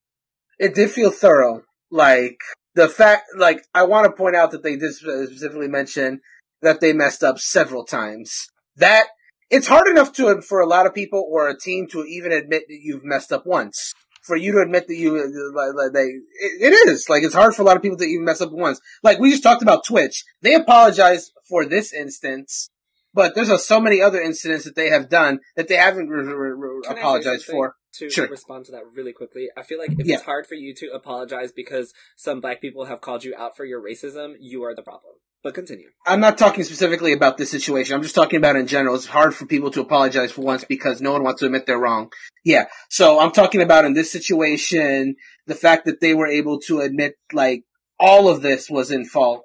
it 0.58 0.74
did 0.74 0.90
feel 0.90 1.10
thorough. 1.10 1.62
Like 1.90 2.38
the 2.74 2.88
fact, 2.88 3.28
like 3.36 3.64
I 3.74 3.84
want 3.84 4.06
to 4.06 4.12
point 4.12 4.36
out 4.36 4.50
that 4.50 4.62
they 4.62 4.76
did 4.76 4.94
specifically 4.94 5.68
mention 5.68 6.20
that 6.62 6.80
they 6.80 6.92
messed 6.92 7.22
up 7.22 7.38
several 7.38 7.84
times. 7.84 8.48
That 8.76 9.08
it's 9.54 9.68
hard 9.68 9.88
enough 9.88 10.12
to 10.14 10.40
for 10.42 10.60
a 10.60 10.66
lot 10.66 10.86
of 10.86 10.94
people 10.94 11.22
or 11.30 11.48
a 11.48 11.58
team 11.58 11.86
to 11.92 12.04
even 12.04 12.32
admit 12.32 12.64
that 12.68 12.78
you've 12.82 13.04
messed 13.04 13.32
up 13.32 13.44
once. 13.46 13.92
For 14.22 14.36
you 14.36 14.52
to 14.52 14.60
admit 14.60 14.86
that 14.88 14.96
you, 14.96 15.10
like, 15.54 15.92
they, 15.92 16.00
it, 16.06 16.72
it 16.72 16.88
is 16.88 17.10
like 17.10 17.22
it's 17.24 17.34
hard 17.34 17.54
for 17.54 17.60
a 17.60 17.64
lot 17.66 17.76
of 17.76 17.82
people 17.82 17.98
to 17.98 18.04
even 18.06 18.24
mess 18.24 18.40
up 18.40 18.52
once. 18.52 18.80
Like 19.02 19.18
we 19.18 19.30
just 19.30 19.42
talked 19.42 19.60
about 19.62 19.84
Twitch, 19.86 20.24
they 20.40 20.54
apologized 20.54 21.30
for 21.46 21.66
this 21.66 21.92
instance, 21.92 22.70
but 23.12 23.34
there's 23.34 23.50
a, 23.50 23.58
so 23.58 23.78
many 23.80 24.00
other 24.00 24.22
incidents 24.22 24.64
that 24.64 24.76
they 24.76 24.88
have 24.88 25.10
done 25.10 25.40
that 25.56 25.68
they 25.68 25.76
haven't 25.76 26.08
re- 26.08 26.24
re- 26.24 26.54
re- 26.56 26.82
apologized 26.88 27.44
for. 27.44 27.74
To 27.98 28.10
Sure. 28.10 28.26
respond 28.26 28.64
to 28.64 28.72
that 28.72 28.82
really 28.96 29.12
quickly, 29.12 29.50
I 29.56 29.62
feel 29.62 29.78
like 29.78 29.92
if 29.92 30.06
Yeah. 30.06 30.14
it's 30.16 30.24
hard 30.24 30.46
for 30.48 30.56
you 30.56 30.74
to 30.74 30.86
apologize 30.92 31.52
because 31.52 31.92
some 32.16 32.40
black 32.40 32.60
people 32.60 32.86
have 32.86 33.00
called 33.00 33.22
you 33.24 33.34
out 33.36 33.56
for 33.56 33.64
your 33.64 33.80
racism, 33.80 34.34
you 34.40 34.64
are 34.64 34.74
the 34.74 34.82
problem. 34.82 35.14
But 35.44 35.52
continue. 35.52 35.90
I'm 36.06 36.20
not 36.20 36.38
talking 36.38 36.64
specifically 36.64 37.12
about 37.12 37.36
this 37.36 37.50
situation. 37.50 37.94
I'm 37.94 38.02
just 38.02 38.14
talking 38.14 38.38
about 38.38 38.56
in 38.56 38.66
general. 38.66 38.94
It's 38.94 39.04
hard 39.04 39.34
for 39.34 39.44
people 39.44 39.70
to 39.72 39.82
apologize 39.82 40.32
for 40.32 40.40
once 40.40 40.64
because 40.64 41.02
no 41.02 41.12
one 41.12 41.22
wants 41.22 41.40
to 41.40 41.46
admit 41.46 41.66
they're 41.66 41.78
wrong. 41.78 42.10
Yeah. 42.46 42.64
So 42.88 43.20
I'm 43.20 43.30
talking 43.30 43.60
about 43.60 43.84
in 43.84 43.92
this 43.92 44.10
situation, 44.10 45.16
the 45.46 45.54
fact 45.54 45.84
that 45.84 46.00
they 46.00 46.14
were 46.14 46.26
able 46.26 46.60
to 46.60 46.80
admit 46.80 47.16
like 47.34 47.64
all 48.00 48.30
of 48.30 48.40
this 48.40 48.70
was 48.70 48.90
in 48.90 49.04
fault 49.04 49.44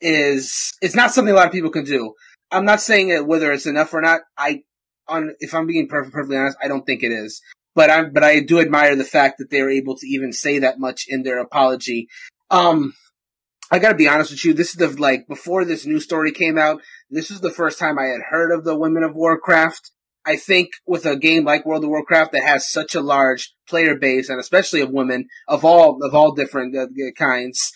is, 0.00 0.72
it's 0.80 0.94
not 0.94 1.10
something 1.10 1.34
a 1.34 1.36
lot 1.36 1.46
of 1.48 1.52
people 1.52 1.70
can 1.70 1.84
do. 1.84 2.14
I'm 2.50 2.64
not 2.64 2.80
saying 2.80 3.10
it, 3.10 3.26
whether 3.26 3.52
it's 3.52 3.66
enough 3.66 3.92
or 3.92 4.00
not. 4.00 4.22
I, 4.38 4.62
on, 5.08 5.34
if 5.40 5.54
I'm 5.54 5.66
being 5.66 5.88
perfectly 5.88 6.38
honest, 6.38 6.56
I 6.62 6.68
don't 6.68 6.86
think 6.86 7.02
it 7.02 7.12
is. 7.12 7.42
But 7.74 7.90
I'm, 7.90 8.14
but 8.14 8.24
I 8.24 8.40
do 8.40 8.60
admire 8.60 8.96
the 8.96 9.04
fact 9.04 9.36
that 9.38 9.50
they 9.50 9.60
were 9.60 9.68
able 9.68 9.96
to 9.96 10.06
even 10.06 10.32
say 10.32 10.60
that 10.60 10.78
much 10.78 11.04
in 11.06 11.22
their 11.22 11.38
apology. 11.38 12.08
Um, 12.50 12.94
I 13.70 13.78
gotta 13.78 13.96
be 13.96 14.08
honest 14.08 14.30
with 14.30 14.44
you. 14.44 14.52
This 14.52 14.70
is 14.70 14.74
the 14.76 14.88
like 14.88 15.26
before 15.26 15.64
this 15.64 15.86
new 15.86 16.00
story 16.00 16.32
came 16.32 16.58
out. 16.58 16.82
This 17.10 17.30
is 17.30 17.40
the 17.40 17.50
first 17.50 17.78
time 17.78 17.98
I 17.98 18.06
had 18.06 18.20
heard 18.30 18.52
of 18.52 18.64
the 18.64 18.76
Women 18.76 19.02
of 19.02 19.14
Warcraft. 19.14 19.90
I 20.26 20.36
think 20.36 20.70
with 20.86 21.04
a 21.04 21.16
game 21.16 21.44
like 21.44 21.66
World 21.66 21.84
of 21.84 21.90
Warcraft 21.90 22.32
that 22.32 22.44
has 22.44 22.70
such 22.70 22.94
a 22.94 23.00
large 23.00 23.54
player 23.68 23.94
base 23.94 24.28
and 24.28 24.40
especially 24.40 24.80
of 24.80 24.90
women 24.90 25.26
of 25.48 25.64
all 25.64 25.98
of 26.02 26.14
all 26.14 26.32
different 26.32 26.76
uh, 26.76 26.86
kinds, 27.18 27.72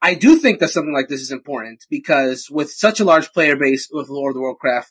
I 0.00 0.14
do 0.14 0.36
think 0.36 0.58
that 0.58 0.70
something 0.70 0.92
like 0.92 1.08
this 1.08 1.20
is 1.20 1.30
important 1.30 1.84
because 1.88 2.48
with 2.50 2.70
such 2.70 2.98
a 2.98 3.04
large 3.04 3.32
player 3.32 3.56
base 3.56 3.88
with 3.92 4.08
World 4.08 4.36
of 4.36 4.40
Warcraft, 4.40 4.90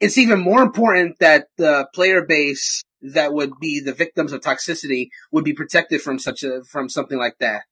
it's 0.00 0.18
even 0.18 0.40
more 0.40 0.62
important 0.62 1.18
that 1.20 1.46
the 1.56 1.86
player 1.94 2.24
base 2.24 2.82
that 3.02 3.32
would 3.32 3.52
be 3.58 3.80
the 3.80 3.94
victims 3.94 4.32
of 4.32 4.40
toxicity 4.40 5.08
would 5.32 5.44
be 5.44 5.54
protected 5.54 6.02
from 6.02 6.18
such 6.18 6.42
a 6.42 6.62
from 6.64 6.88
something 6.88 7.18
like 7.18 7.38
that. 7.40 7.64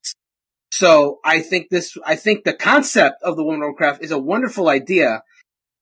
So 0.79 1.19
I 1.25 1.41
think 1.41 1.67
this, 1.69 1.97
I 2.05 2.15
think 2.15 2.45
the 2.45 2.53
concept 2.53 3.21
of 3.21 3.35
the 3.35 3.43
Women 3.43 3.63
of 3.63 3.71
Warcraft 3.71 4.01
is 4.01 4.11
a 4.11 4.17
wonderful 4.17 4.69
idea. 4.69 5.23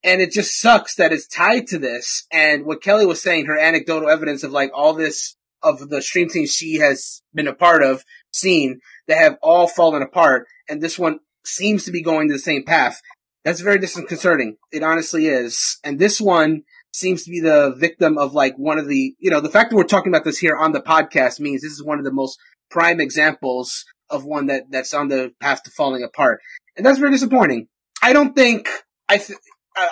And 0.03 0.21
it 0.21 0.31
just 0.31 0.59
sucks 0.59 0.95
that 0.95 1.13
it's 1.13 1.27
tied 1.27 1.67
to 1.67 1.77
this. 1.77 2.25
And 2.31 2.65
what 2.65 2.81
Kelly 2.81 3.05
was 3.05 3.21
saying, 3.21 3.45
her 3.45 3.59
anecdotal 3.59 4.09
evidence 4.09 4.41
of 4.41 4.51
like 4.51 4.71
all 4.73 4.95
this, 4.95 5.35
of 5.61 5.89
the 5.89 6.01
stream 6.01 6.29
teams 6.29 6.51
she 6.51 6.79
has 6.79 7.21
been 7.31 7.47
a 7.47 7.53
part 7.53 7.83
of, 7.83 8.03
seen, 8.33 8.79
that 9.07 9.19
have 9.19 9.37
all 9.43 9.67
fallen 9.67 10.01
apart. 10.01 10.47
And 10.67 10.81
this 10.81 10.97
one 10.97 11.19
seems 11.45 11.83
to 11.83 11.91
be 11.91 12.01
going 12.01 12.27
to 12.29 12.33
the 12.33 12.39
same 12.39 12.63
path. 12.65 12.99
That's 13.45 13.61
very 13.61 13.77
disconcerting. 13.77 14.57
It 14.71 14.81
honestly 14.81 15.27
is. 15.27 15.77
And 15.83 15.99
this 15.99 16.19
one 16.19 16.63
seems 16.91 17.23
to 17.25 17.29
be 17.29 17.39
the 17.39 17.75
victim 17.77 18.17
of 18.17 18.33
like 18.33 18.55
one 18.57 18.79
of 18.79 18.87
the, 18.87 19.13
you 19.19 19.29
know, 19.29 19.41
the 19.41 19.49
fact 19.49 19.69
that 19.69 19.75
we're 19.75 19.83
talking 19.83 20.11
about 20.11 20.23
this 20.23 20.39
here 20.39 20.57
on 20.57 20.71
the 20.71 20.81
podcast 20.81 21.39
means 21.39 21.61
this 21.61 21.73
is 21.73 21.83
one 21.83 21.99
of 21.99 22.03
the 22.03 22.11
most 22.11 22.39
prime 22.71 22.99
examples 22.99 23.85
of 24.09 24.25
one 24.25 24.47
that 24.47 24.63
that's 24.69 24.93
on 24.93 25.07
the 25.07 25.33
path 25.39 25.63
to 25.63 25.71
falling 25.71 26.03
apart, 26.03 26.41
and 26.75 26.85
that's 26.85 26.99
very 26.99 27.11
disappointing. 27.11 27.67
I 28.01 28.13
don't 28.13 28.35
think 28.35 28.69
I. 29.09 29.17
Th- 29.17 29.39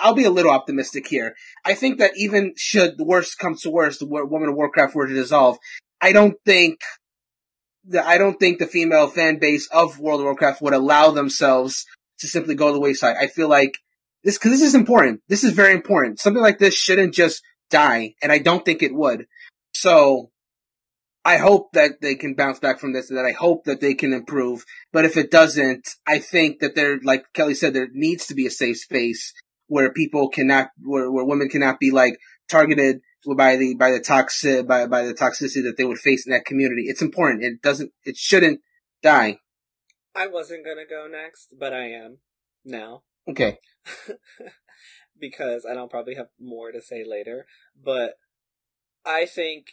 I'll 0.02 0.14
be 0.14 0.24
a 0.24 0.30
little 0.30 0.50
optimistic 0.50 1.06
here. 1.06 1.36
I 1.64 1.74
think 1.74 1.98
that 1.98 2.16
even 2.16 2.54
should 2.56 2.98
the 2.98 3.04
worst 3.04 3.38
come 3.38 3.54
to 3.62 3.70
worst, 3.70 4.00
the 4.00 4.06
Wo- 4.06 4.26
Women 4.26 4.48
of 4.48 4.56
Warcraft 4.56 4.96
were 4.96 5.06
to 5.06 5.14
dissolve, 5.14 5.58
I 6.00 6.10
don't 6.10 6.34
think 6.44 6.80
that 7.88 8.04
I 8.04 8.18
don't 8.18 8.38
think 8.38 8.58
the 8.58 8.66
female 8.66 9.08
fan 9.08 9.38
base 9.38 9.68
of 9.70 10.00
World 10.00 10.20
of 10.20 10.24
Warcraft 10.24 10.60
would 10.62 10.74
allow 10.74 11.10
themselves 11.10 11.84
to 12.18 12.26
simply 12.26 12.54
go 12.54 12.68
to 12.68 12.72
the 12.72 12.80
wayside. 12.80 13.16
I 13.16 13.28
feel 13.28 13.48
like 13.48 13.74
this 14.24 14.38
because 14.38 14.52
this 14.52 14.62
is 14.62 14.74
important. 14.74 15.20
This 15.28 15.44
is 15.44 15.52
very 15.52 15.72
important. 15.72 16.18
Something 16.18 16.42
like 16.42 16.58
this 16.58 16.74
shouldn't 16.74 17.14
just 17.14 17.42
die, 17.70 18.14
and 18.22 18.32
I 18.32 18.38
don't 18.38 18.64
think 18.64 18.82
it 18.82 18.94
would. 18.94 19.26
So 19.72 20.30
I 21.26 21.38
hope 21.38 21.72
that 21.72 22.00
they 22.00 22.14
can 22.14 22.34
bounce 22.34 22.60
back 22.60 22.78
from 22.78 22.92
this 22.92 23.10
and 23.10 23.18
that 23.18 23.26
I 23.26 23.32
hope 23.32 23.64
that 23.64 23.80
they 23.80 23.94
can 23.94 24.12
improve. 24.12 24.64
But 24.92 25.04
if 25.04 25.16
it 25.16 25.28
doesn't, 25.28 25.88
I 26.06 26.20
think 26.20 26.60
that 26.60 26.76
there, 26.76 27.00
like 27.02 27.24
Kelly 27.32 27.54
said, 27.54 27.74
there 27.74 27.88
needs 27.92 28.26
to 28.26 28.34
be 28.34 28.46
a 28.46 28.50
safe 28.50 28.78
space 28.78 29.34
where 29.66 29.92
people 29.92 30.28
cannot, 30.28 30.68
where, 30.78 31.10
where 31.10 31.24
women 31.24 31.48
cannot 31.48 31.80
be 31.80 31.90
like 31.90 32.16
targeted 32.48 33.00
by 33.36 33.56
the, 33.56 33.74
by 33.74 33.90
the 33.90 33.98
toxic, 33.98 34.68
by, 34.68 34.86
by 34.86 35.02
the 35.02 35.14
toxicity 35.14 35.64
that 35.64 35.74
they 35.76 35.84
would 35.84 35.98
face 35.98 36.24
in 36.24 36.32
that 36.32 36.44
community. 36.44 36.84
It's 36.86 37.02
important. 37.02 37.42
It 37.42 37.60
doesn't, 37.60 37.90
it 38.04 38.16
shouldn't 38.16 38.60
die. 39.02 39.40
I 40.14 40.28
wasn't 40.28 40.64
gonna 40.64 40.86
go 40.88 41.08
next, 41.10 41.56
but 41.58 41.72
I 41.72 41.88
am 41.88 42.18
now. 42.64 43.02
Okay. 43.28 43.58
because 45.18 45.64
and 45.64 45.76
I'll 45.76 45.88
probably 45.88 46.14
have 46.14 46.28
more 46.38 46.70
to 46.70 46.80
say 46.80 47.04
later, 47.04 47.46
but 47.76 48.14
I 49.04 49.26
think 49.26 49.66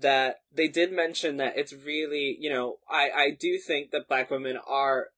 that 0.00 0.36
they 0.54 0.68
did 0.68 0.92
mention 0.92 1.36
that 1.38 1.56
it's 1.56 1.72
really, 1.72 2.36
you 2.40 2.50
know, 2.50 2.76
I 2.90 3.10
I 3.10 3.30
do 3.38 3.58
think 3.58 3.90
that 3.90 4.08
black 4.08 4.30
women 4.30 4.58
are 4.66 5.08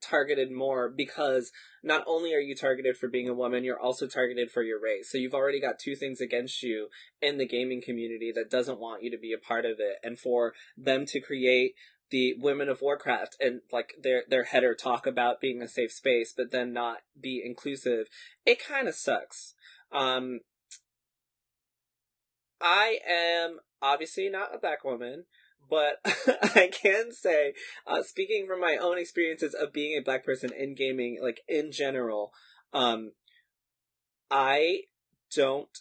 targeted 0.00 0.50
more 0.50 0.88
because 0.88 1.50
not 1.82 2.04
only 2.06 2.34
are 2.34 2.40
you 2.40 2.54
targeted 2.54 2.96
for 2.96 3.08
being 3.08 3.28
a 3.28 3.34
woman, 3.34 3.64
you're 3.64 3.80
also 3.80 4.06
targeted 4.06 4.50
for 4.50 4.62
your 4.62 4.80
race. 4.80 5.10
So 5.10 5.18
you've 5.18 5.34
already 5.34 5.60
got 5.60 5.78
two 5.78 5.96
things 5.96 6.20
against 6.20 6.62
you 6.62 6.88
in 7.20 7.38
the 7.38 7.46
gaming 7.46 7.82
community 7.82 8.32
that 8.34 8.50
doesn't 8.50 8.80
want 8.80 9.02
you 9.02 9.10
to 9.10 9.18
be 9.18 9.32
a 9.32 9.38
part 9.38 9.64
of 9.64 9.78
it. 9.78 9.96
And 10.02 10.18
for 10.18 10.54
them 10.76 11.06
to 11.06 11.20
create 11.20 11.74
the 12.10 12.34
women 12.38 12.68
of 12.68 12.80
Warcraft 12.80 13.36
and 13.40 13.60
like 13.70 13.94
their 14.02 14.24
their 14.28 14.44
header 14.44 14.74
talk 14.74 15.06
about 15.06 15.40
being 15.40 15.62
a 15.62 15.68
safe 15.68 15.92
space, 15.92 16.32
but 16.36 16.50
then 16.50 16.72
not 16.72 16.98
be 17.20 17.42
inclusive, 17.44 18.06
it 18.46 18.64
kind 18.64 18.88
of 18.88 18.94
sucks. 18.94 19.54
Um, 19.92 20.40
I 22.60 22.98
am 23.08 23.58
obviously 23.80 24.28
not 24.28 24.54
a 24.54 24.58
black 24.58 24.84
woman, 24.84 25.24
but 25.68 26.00
I 26.04 26.70
can 26.72 27.12
say, 27.12 27.54
uh, 27.86 28.02
speaking 28.02 28.46
from 28.46 28.60
my 28.60 28.76
own 28.76 28.98
experiences 28.98 29.54
of 29.54 29.72
being 29.72 29.96
a 29.96 30.02
black 30.02 30.24
person 30.24 30.50
in 30.56 30.74
gaming, 30.74 31.18
like 31.22 31.40
in 31.48 31.72
general, 31.72 32.32
um, 32.72 33.12
I 34.30 34.82
don't 35.34 35.78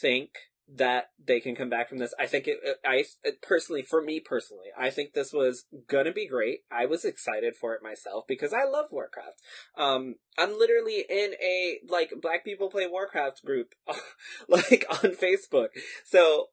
think 0.00 0.30
that 0.76 1.10
they 1.24 1.40
can 1.40 1.54
come 1.54 1.70
back 1.70 1.88
from 1.88 1.98
this. 1.98 2.12
I 2.18 2.26
think 2.26 2.46
it, 2.46 2.58
I 2.84 3.04
it, 3.22 3.40
personally, 3.40 3.82
for 3.82 4.02
me 4.02 4.20
personally, 4.20 4.66
I 4.78 4.90
think 4.90 5.12
this 5.12 5.32
was 5.32 5.64
gonna 5.88 6.12
be 6.12 6.28
great. 6.28 6.60
I 6.70 6.84
was 6.84 7.04
excited 7.04 7.56
for 7.56 7.74
it 7.74 7.82
myself 7.82 8.24
because 8.28 8.52
I 8.52 8.68
love 8.68 8.86
Warcraft. 8.90 9.40
Um, 9.76 10.16
I'm 10.36 10.58
literally 10.58 11.04
in 11.08 11.34
a 11.42 11.78
like 11.88 12.12
Black 12.20 12.44
people 12.44 12.68
play 12.68 12.86
Warcraft 12.86 13.44
group, 13.44 13.74
like 14.48 14.84
on 14.90 15.12
Facebook. 15.12 15.68
So 16.04 16.48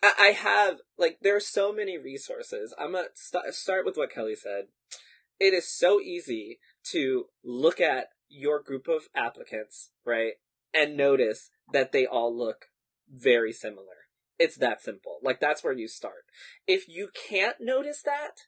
I, 0.00 0.12
I 0.18 0.26
have 0.28 0.78
like 0.96 1.18
there 1.22 1.36
are 1.36 1.40
so 1.40 1.72
many 1.72 1.98
resources. 1.98 2.72
I'm 2.78 2.92
gonna 2.92 3.08
st- 3.14 3.52
start 3.52 3.84
with 3.84 3.96
what 3.96 4.12
Kelly 4.12 4.36
said. 4.36 4.66
It 5.40 5.52
is 5.52 5.68
so 5.68 6.00
easy 6.00 6.60
to 6.92 7.26
look 7.44 7.80
at 7.80 8.06
your 8.28 8.62
group 8.62 8.86
of 8.86 9.08
applicants, 9.14 9.90
right, 10.04 10.34
and 10.72 10.96
notice 10.96 11.50
that 11.72 11.90
they 11.90 12.06
all 12.06 12.36
look 12.36 12.66
very 13.12 13.52
similar. 13.52 14.06
It's 14.38 14.56
that 14.56 14.82
simple. 14.82 15.18
Like 15.22 15.40
that's 15.40 15.64
where 15.64 15.72
you 15.72 15.88
start. 15.88 16.24
If 16.66 16.88
you 16.88 17.08
can't 17.28 17.56
notice 17.60 18.02
that, 18.02 18.42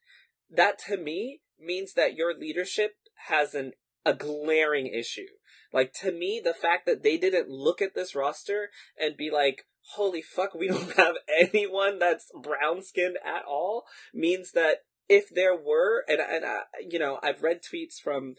that 0.50 0.78
to 0.88 0.96
me 0.96 1.40
means 1.58 1.94
that 1.94 2.14
your 2.14 2.36
leadership 2.36 2.96
has 3.28 3.54
an 3.54 3.72
a 4.04 4.14
glaring 4.14 4.86
issue. 4.86 5.26
Like 5.72 5.92
to 6.00 6.12
me, 6.12 6.40
the 6.42 6.54
fact 6.54 6.86
that 6.86 7.02
they 7.02 7.18
didn't 7.18 7.50
look 7.50 7.82
at 7.82 7.94
this 7.94 8.14
roster 8.14 8.70
and 8.98 9.16
be 9.16 9.30
like, 9.30 9.66
"Holy 9.94 10.22
fuck, 10.22 10.54
we 10.54 10.68
don't 10.68 10.92
have 10.96 11.16
anyone 11.38 11.98
that's 11.98 12.30
brown 12.40 12.82
skinned 12.82 13.18
at 13.24 13.44
all," 13.46 13.84
means 14.14 14.52
that 14.52 14.84
if 15.08 15.28
there 15.28 15.56
were, 15.56 16.04
and 16.08 16.20
and 16.20 16.44
uh, 16.44 16.60
you 16.88 16.98
know, 16.98 17.18
I've 17.22 17.42
read 17.42 17.60
tweets 17.62 18.00
from 18.02 18.36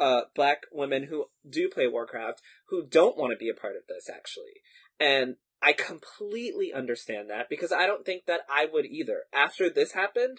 uh 0.00 0.22
black 0.34 0.62
women 0.72 1.04
who 1.04 1.26
do 1.48 1.68
play 1.68 1.86
Warcraft 1.86 2.40
who 2.68 2.84
don't 2.84 3.16
want 3.16 3.30
to 3.30 3.36
be 3.36 3.50
a 3.50 3.54
part 3.54 3.76
of 3.76 3.82
this 3.88 4.08
actually, 4.12 4.62
and 4.98 5.36
I 5.62 5.72
completely 5.72 6.72
understand 6.72 7.30
that 7.30 7.48
because 7.48 7.72
I 7.72 7.86
don't 7.86 8.04
think 8.04 8.26
that 8.26 8.40
I 8.50 8.66
would 8.70 8.86
either. 8.86 9.22
After 9.32 9.70
this 9.70 9.92
happened, 9.92 10.38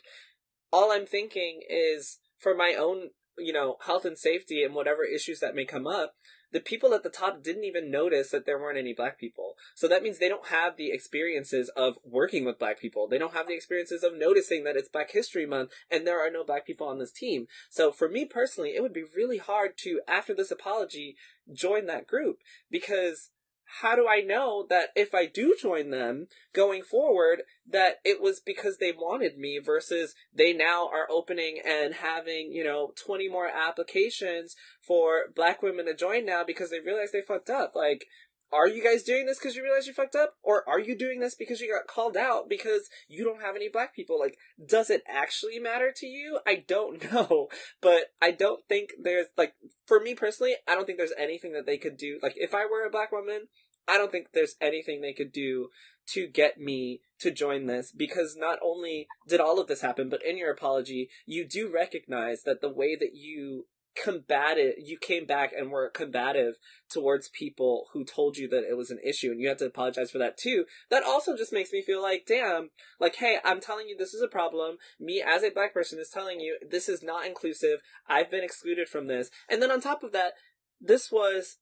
all 0.71 0.91
I'm 0.91 1.05
thinking 1.05 1.61
is 1.69 2.19
for 2.37 2.53
my 2.53 2.75
own, 2.77 3.11
you 3.37 3.53
know, 3.53 3.77
health 3.85 4.03
and 4.03 4.17
safety 4.17 4.63
and 4.63 4.75
whatever 4.75 5.03
issues 5.05 5.39
that 5.39 5.55
may 5.55 5.65
come 5.65 5.87
up, 5.87 6.15
the 6.51 6.59
people 6.59 6.93
at 6.93 7.01
the 7.01 7.09
top 7.09 7.41
didn't 7.41 7.63
even 7.63 7.89
notice 7.89 8.29
that 8.29 8.45
there 8.45 8.59
weren't 8.59 8.77
any 8.77 8.93
black 8.93 9.19
people. 9.19 9.55
So 9.75 9.87
that 9.87 10.03
means 10.03 10.19
they 10.19 10.29
don't 10.29 10.49
have 10.49 10.77
the 10.77 10.91
experiences 10.91 11.71
of 11.75 11.97
working 12.03 12.45
with 12.45 12.59
black 12.59 12.79
people. 12.79 13.07
They 13.07 13.17
don't 13.17 13.33
have 13.33 13.47
the 13.47 13.55
experiences 13.55 14.03
of 14.03 14.15
noticing 14.15 14.63
that 14.63 14.75
it's 14.75 14.87
Black 14.87 15.11
History 15.11 15.47
Month 15.47 15.71
and 15.89 16.05
there 16.05 16.19
are 16.19 16.29
no 16.29 16.43
black 16.43 16.67
people 16.67 16.87
on 16.87 16.99
this 16.99 17.11
team. 17.11 17.47
So 17.71 17.91
for 17.91 18.07
me 18.07 18.25
personally, 18.25 18.75
it 18.75 18.83
would 18.83 18.93
be 18.93 19.03
really 19.15 19.39
hard 19.39 19.77
to, 19.79 20.01
after 20.07 20.35
this 20.35 20.51
apology, 20.51 21.15
join 21.51 21.87
that 21.87 22.07
group 22.07 22.37
because 22.69 23.31
how 23.81 23.95
do 23.95 24.07
I 24.07 24.21
know 24.21 24.65
that 24.69 24.89
if 24.95 25.13
I 25.13 25.25
do 25.25 25.55
join 25.59 25.89
them 25.89 26.27
going 26.53 26.83
forward, 26.83 27.43
that 27.69 27.95
it 28.03 28.21
was 28.21 28.39
because 28.39 28.77
they 28.77 28.91
wanted 28.91 29.37
me 29.37 29.59
versus 29.63 30.15
they 30.33 30.53
now 30.53 30.87
are 30.87 31.07
opening 31.09 31.59
and 31.65 31.95
having, 31.95 32.51
you 32.51 32.63
know, 32.63 32.93
20 33.03 33.29
more 33.29 33.47
applications 33.47 34.55
for 34.81 35.25
black 35.35 35.61
women 35.61 35.85
to 35.85 35.95
join 35.95 36.25
now 36.25 36.43
because 36.43 36.69
they 36.69 36.79
realize 36.79 37.11
they 37.11 37.21
fucked 37.21 37.49
up. 37.49 37.73
Like, 37.75 38.05
are 38.53 38.67
you 38.67 38.83
guys 38.83 39.03
doing 39.03 39.25
this 39.25 39.39
because 39.39 39.55
you 39.55 39.63
realize 39.63 39.87
you 39.87 39.93
fucked 39.93 40.15
up? 40.15 40.35
Or 40.43 40.67
are 40.67 40.79
you 40.79 40.97
doing 40.97 41.19
this 41.19 41.35
because 41.35 41.59
you 41.59 41.73
got 41.73 41.93
called 41.93 42.15
out 42.15 42.49
because 42.49 42.89
you 43.07 43.23
don't 43.23 43.41
have 43.41 43.55
any 43.55 43.69
black 43.69 43.95
people? 43.95 44.19
Like, 44.19 44.37
does 44.65 44.89
it 44.89 45.03
actually 45.07 45.59
matter 45.59 45.91
to 45.95 46.05
you? 46.05 46.39
I 46.45 46.63
don't 46.67 47.11
know. 47.11 47.47
But 47.81 48.11
I 48.21 48.31
don't 48.31 48.63
think 48.67 48.91
there's, 49.01 49.27
like, 49.37 49.53
for 49.85 49.99
me 49.99 50.15
personally, 50.15 50.55
I 50.67 50.75
don't 50.75 50.85
think 50.85 50.97
there's 50.97 51.13
anything 51.17 51.53
that 51.53 51.65
they 51.65 51.77
could 51.77 51.97
do. 51.97 52.19
Like, 52.21 52.33
if 52.35 52.53
I 52.53 52.65
were 52.65 52.85
a 52.85 52.91
black 52.91 53.11
woman, 53.11 53.47
I 53.87 53.97
don't 53.97 54.11
think 54.11 54.27
there's 54.33 54.55
anything 54.61 55.01
they 55.01 55.13
could 55.13 55.31
do 55.31 55.69
to 56.13 56.27
get 56.27 56.59
me 56.59 57.01
to 57.19 57.31
join 57.31 57.65
this 57.65 57.91
because 57.91 58.35
not 58.37 58.59
only 58.63 59.07
did 59.27 59.39
all 59.39 59.59
of 59.59 59.67
this 59.67 59.81
happen, 59.81 60.09
but 60.09 60.23
in 60.25 60.37
your 60.37 60.51
apology, 60.51 61.09
you 61.25 61.47
do 61.47 61.71
recognize 61.73 62.43
that 62.43 62.61
the 62.61 62.69
way 62.69 62.95
that 62.95 63.11
you 63.13 63.65
combated, 63.95 64.75
you 64.83 64.97
came 64.97 65.25
back 65.25 65.51
and 65.57 65.71
were 65.71 65.89
combative 65.89 66.55
towards 66.89 67.29
people 67.29 67.87
who 67.93 68.03
told 68.03 68.37
you 68.37 68.47
that 68.49 68.63
it 68.69 68.77
was 68.77 68.89
an 68.89 68.99
issue 69.03 69.31
and 69.31 69.39
you 69.39 69.47
had 69.47 69.57
to 69.59 69.65
apologize 69.65 70.11
for 70.11 70.17
that 70.17 70.37
too. 70.37 70.65
That 70.89 71.03
also 71.03 71.35
just 71.35 71.53
makes 71.53 71.71
me 71.71 71.81
feel 71.81 72.01
like, 72.01 72.25
damn, 72.27 72.69
like, 72.99 73.15
hey, 73.15 73.37
I'm 73.43 73.61
telling 73.61 73.87
you 73.87 73.97
this 73.97 74.13
is 74.13 74.21
a 74.21 74.27
problem. 74.27 74.77
Me 74.99 75.23
as 75.25 75.43
a 75.43 75.51
black 75.51 75.73
person 75.73 75.99
is 75.99 76.09
telling 76.09 76.39
you 76.39 76.57
this 76.67 76.89
is 76.89 77.03
not 77.03 77.25
inclusive. 77.25 77.79
I've 78.07 78.31
been 78.31 78.43
excluded 78.43 78.87
from 78.87 79.07
this. 79.07 79.29
And 79.49 79.61
then 79.61 79.71
on 79.71 79.81
top 79.81 80.03
of 80.03 80.11
that, 80.11 80.33
this 80.81 81.11
was 81.11 81.57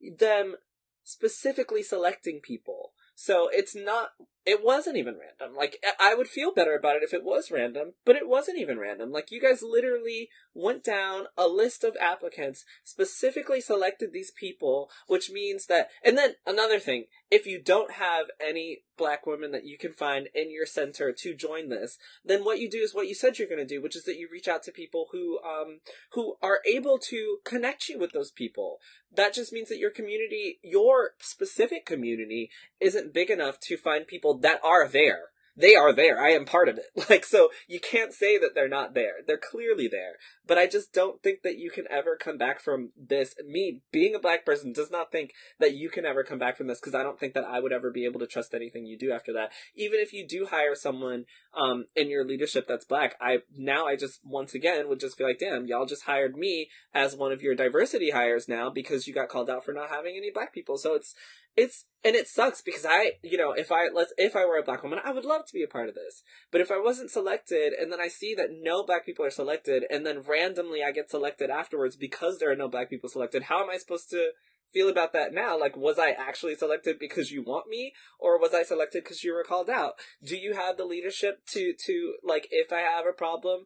them 0.00 0.56
specifically 1.04 1.82
selecting 1.82 2.40
people. 2.42 2.92
So 3.14 3.48
it's 3.50 3.74
not, 3.74 4.10
it 4.46 4.64
wasn't 4.64 4.96
even 4.96 5.18
random. 5.18 5.56
Like, 5.56 5.84
I- 5.98 6.14
would 6.14 6.28
feel 6.28 6.50
better 6.50 6.74
about 6.74 6.96
it 6.96 7.02
if 7.02 7.12
it 7.12 7.24
was 7.24 7.50
random, 7.50 7.92
but 8.06 8.16
it 8.16 8.26
wasn't 8.26 8.58
even 8.58 8.78
random. 8.78 9.12
Like, 9.12 9.30
you 9.30 9.38
guys 9.38 9.62
literally 9.62 10.30
went 10.54 10.82
down 10.82 11.26
a 11.36 11.46
list 11.46 11.84
of 11.84 11.94
applicants, 12.00 12.64
specifically 12.82 13.60
selected 13.60 14.12
these 14.12 14.30
people, 14.30 14.90
which 15.08 15.30
means 15.30 15.66
that, 15.66 15.90
and 16.02 16.16
then 16.16 16.36
another 16.46 16.78
thing, 16.78 17.04
if 17.30 17.44
you 17.44 17.60
don't 17.60 17.92
have 17.92 18.26
any 18.40 18.84
black 18.96 19.26
women 19.26 19.50
that 19.50 19.66
you 19.66 19.76
can 19.76 19.92
find 19.92 20.28
in 20.34 20.50
your 20.50 20.64
center 20.64 21.12
to 21.12 21.34
join 21.34 21.68
this, 21.68 21.98
then 22.24 22.44
what 22.44 22.60
you 22.60 22.70
do 22.70 22.78
is 22.78 22.94
what 22.94 23.08
you 23.08 23.14
said 23.14 23.38
you're 23.38 23.48
going 23.48 23.58
to 23.58 23.66
do, 23.66 23.82
which 23.82 23.96
is 23.96 24.04
that 24.04 24.16
you 24.16 24.28
reach 24.32 24.48
out 24.48 24.62
to 24.62 24.72
people 24.72 25.08
who, 25.12 25.38
um, 25.40 25.80
who 26.12 26.36
are 26.40 26.60
able 26.66 26.98
to 26.98 27.38
connect 27.44 27.88
you 27.88 27.98
with 27.98 28.12
those 28.12 28.30
people. 28.30 28.78
That 29.12 29.34
just 29.34 29.52
means 29.52 29.68
that 29.68 29.78
your 29.78 29.90
community, 29.90 30.58
your 30.62 31.10
specific 31.18 31.84
community, 31.84 32.50
isn't 32.80 33.12
big 33.12 33.28
enough 33.28 33.60
to 33.60 33.76
find 33.76 34.06
people 34.06 34.35
that 34.40 34.60
are 34.64 34.88
there. 34.88 35.26
They 35.56 35.74
are 35.74 35.92
there. 35.92 36.20
I 36.20 36.30
am 36.30 36.44
part 36.44 36.68
of 36.68 36.78
it. 36.78 36.84
Like, 37.08 37.24
so 37.24 37.50
you 37.68 37.78
can't 37.78 38.12
say 38.12 38.36
that 38.36 38.56
they're 38.56 38.68
not 38.68 38.94
there. 38.94 39.14
They're 39.24 39.38
clearly 39.38 39.86
there. 39.86 40.14
But 40.44 40.58
I 40.58 40.66
just 40.66 40.92
don't 40.92 41.22
think 41.22 41.42
that 41.42 41.56
you 41.56 41.70
can 41.70 41.84
ever 41.88 42.16
come 42.16 42.36
back 42.36 42.60
from 42.60 42.90
this. 42.96 43.36
Me, 43.46 43.82
being 43.92 44.14
a 44.14 44.18
black 44.18 44.44
person, 44.44 44.72
does 44.72 44.90
not 44.90 45.12
think 45.12 45.32
that 45.60 45.74
you 45.74 45.88
can 45.88 46.04
ever 46.04 46.24
come 46.24 46.40
back 46.40 46.56
from 46.56 46.66
this 46.66 46.80
because 46.80 46.96
I 46.96 47.04
don't 47.04 47.18
think 47.18 47.34
that 47.34 47.44
I 47.44 47.60
would 47.60 47.72
ever 47.72 47.92
be 47.92 48.04
able 48.04 48.18
to 48.20 48.26
trust 48.26 48.54
anything 48.54 48.86
you 48.86 48.98
do 48.98 49.12
after 49.12 49.32
that. 49.34 49.52
Even 49.76 50.00
if 50.00 50.12
you 50.12 50.26
do 50.26 50.46
hire 50.50 50.74
someone 50.74 51.26
um 51.54 51.84
in 51.94 52.10
your 52.10 52.24
leadership 52.24 52.66
that's 52.66 52.84
black, 52.84 53.14
I 53.20 53.38
now 53.56 53.86
I 53.86 53.94
just 53.94 54.20
once 54.24 54.52
again 54.52 54.88
would 54.88 55.00
just 55.00 55.16
be 55.16 55.24
like, 55.24 55.38
damn, 55.38 55.66
y'all 55.66 55.86
just 55.86 56.04
hired 56.04 56.36
me 56.36 56.70
as 56.92 57.14
one 57.14 57.30
of 57.30 57.42
your 57.42 57.54
diversity 57.54 58.10
hires 58.10 58.48
now 58.48 58.68
because 58.68 59.06
you 59.06 59.14
got 59.14 59.28
called 59.28 59.48
out 59.48 59.64
for 59.64 59.72
not 59.72 59.90
having 59.90 60.16
any 60.16 60.30
black 60.32 60.52
people. 60.52 60.76
So 60.76 60.94
it's 60.94 61.14
it's 61.56 61.86
and 62.04 62.14
it 62.14 62.28
sucks 62.28 62.62
because 62.62 62.84
I, 62.86 63.12
you 63.22 63.36
know, 63.36 63.52
if 63.52 63.72
I 63.72 63.88
let's 63.92 64.12
if 64.16 64.36
I 64.36 64.44
were 64.44 64.58
a 64.58 64.62
black 64.62 64.82
woman, 64.82 65.00
I 65.04 65.12
would 65.12 65.24
love 65.24 65.46
to 65.46 65.52
be 65.52 65.62
a 65.62 65.68
part 65.68 65.88
of 65.88 65.94
this. 65.94 66.22
But 66.52 66.60
if 66.60 66.70
I 66.70 66.78
wasn't 66.78 67.10
selected 67.10 67.72
and 67.72 67.90
then 67.90 68.00
I 68.00 68.08
see 68.08 68.34
that 68.34 68.50
no 68.52 68.84
black 68.84 69.04
people 69.06 69.24
are 69.24 69.30
selected 69.30 69.84
and 69.90 70.06
then 70.06 70.20
randomly 70.20 70.84
I 70.84 70.92
get 70.92 71.10
selected 71.10 71.50
afterwards 71.50 71.96
because 71.96 72.38
there 72.38 72.50
are 72.50 72.56
no 72.56 72.68
black 72.68 72.90
people 72.90 73.08
selected, 73.08 73.44
how 73.44 73.62
am 73.62 73.70
I 73.70 73.78
supposed 73.78 74.10
to 74.10 74.30
feel 74.72 74.88
about 74.88 75.12
that 75.14 75.32
now? 75.32 75.58
Like 75.58 75.76
was 75.76 75.98
I 75.98 76.10
actually 76.10 76.54
selected 76.54 76.98
because 76.98 77.32
you 77.32 77.42
want 77.42 77.68
me 77.68 77.92
or 78.20 78.38
was 78.38 78.54
I 78.54 78.62
selected 78.62 79.02
because 79.02 79.24
you 79.24 79.32
were 79.34 79.44
called 79.44 79.70
out? 79.70 79.94
Do 80.22 80.36
you 80.36 80.54
have 80.54 80.76
the 80.76 80.84
leadership 80.84 81.46
to 81.52 81.72
to 81.86 82.14
like 82.22 82.48
if 82.50 82.72
I 82.72 82.80
have 82.80 83.06
a 83.06 83.12
problem 83.12 83.64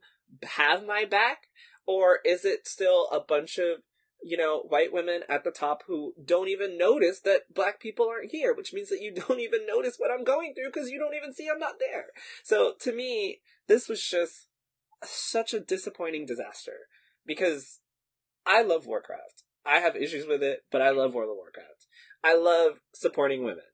have 0.57 0.87
my 0.87 1.05
back 1.05 1.49
or 1.87 2.21
is 2.25 2.45
it 2.45 2.69
still 2.69 3.09
a 3.11 3.21
bunch 3.21 3.59
of 3.59 3.83
you 4.23 4.37
know, 4.37 4.61
white 4.69 4.93
women 4.93 5.23
at 5.29 5.45
the 5.45 5.51
top 5.51 5.83
who 5.87 6.15
don't 6.23 6.49
even 6.49 6.77
notice 6.77 7.21
that 7.21 7.53
black 7.53 7.81
people 7.81 8.07
aren't 8.09 8.31
here, 8.31 8.55
which 8.55 8.73
means 8.73 8.89
that 8.91 9.01
you 9.01 9.13
don't 9.29 9.41
even 9.41 9.67
notice 9.67 9.97
what 9.97 10.11
I'm 10.11 10.25
going 10.25 10.55
through 10.55 10.71
because 10.73 10.91
you 10.91 10.99
don't 10.99 11.15
even 11.15 11.33
see 11.33 11.49
I'm 11.49 11.59
not 11.59 11.79
there. 11.79 12.07
So 12.43 12.75
to 12.81 12.93
me, 12.93 13.41
this 13.67 13.89
was 13.89 14.03
just 14.03 14.49
such 15.03 15.55
a 15.55 15.61
disappointing 15.61 16.27
disaster 16.27 16.89
because 17.27 17.81
I 18.47 18.63
love 18.63 18.87
Warcraft. 18.87 19.45
I 19.65 19.79
have 19.79 19.97
issues 19.97 20.27
with 20.27 20.43
it, 20.43 20.65
but 20.71 20.83
I 20.83 20.91
love 20.91 21.15
World 21.15 21.31
of 21.31 21.37
Warcraft. 21.37 21.87
I 22.25 22.35
love 22.35 22.81
supporting 22.95 23.45
women. 23.45 23.65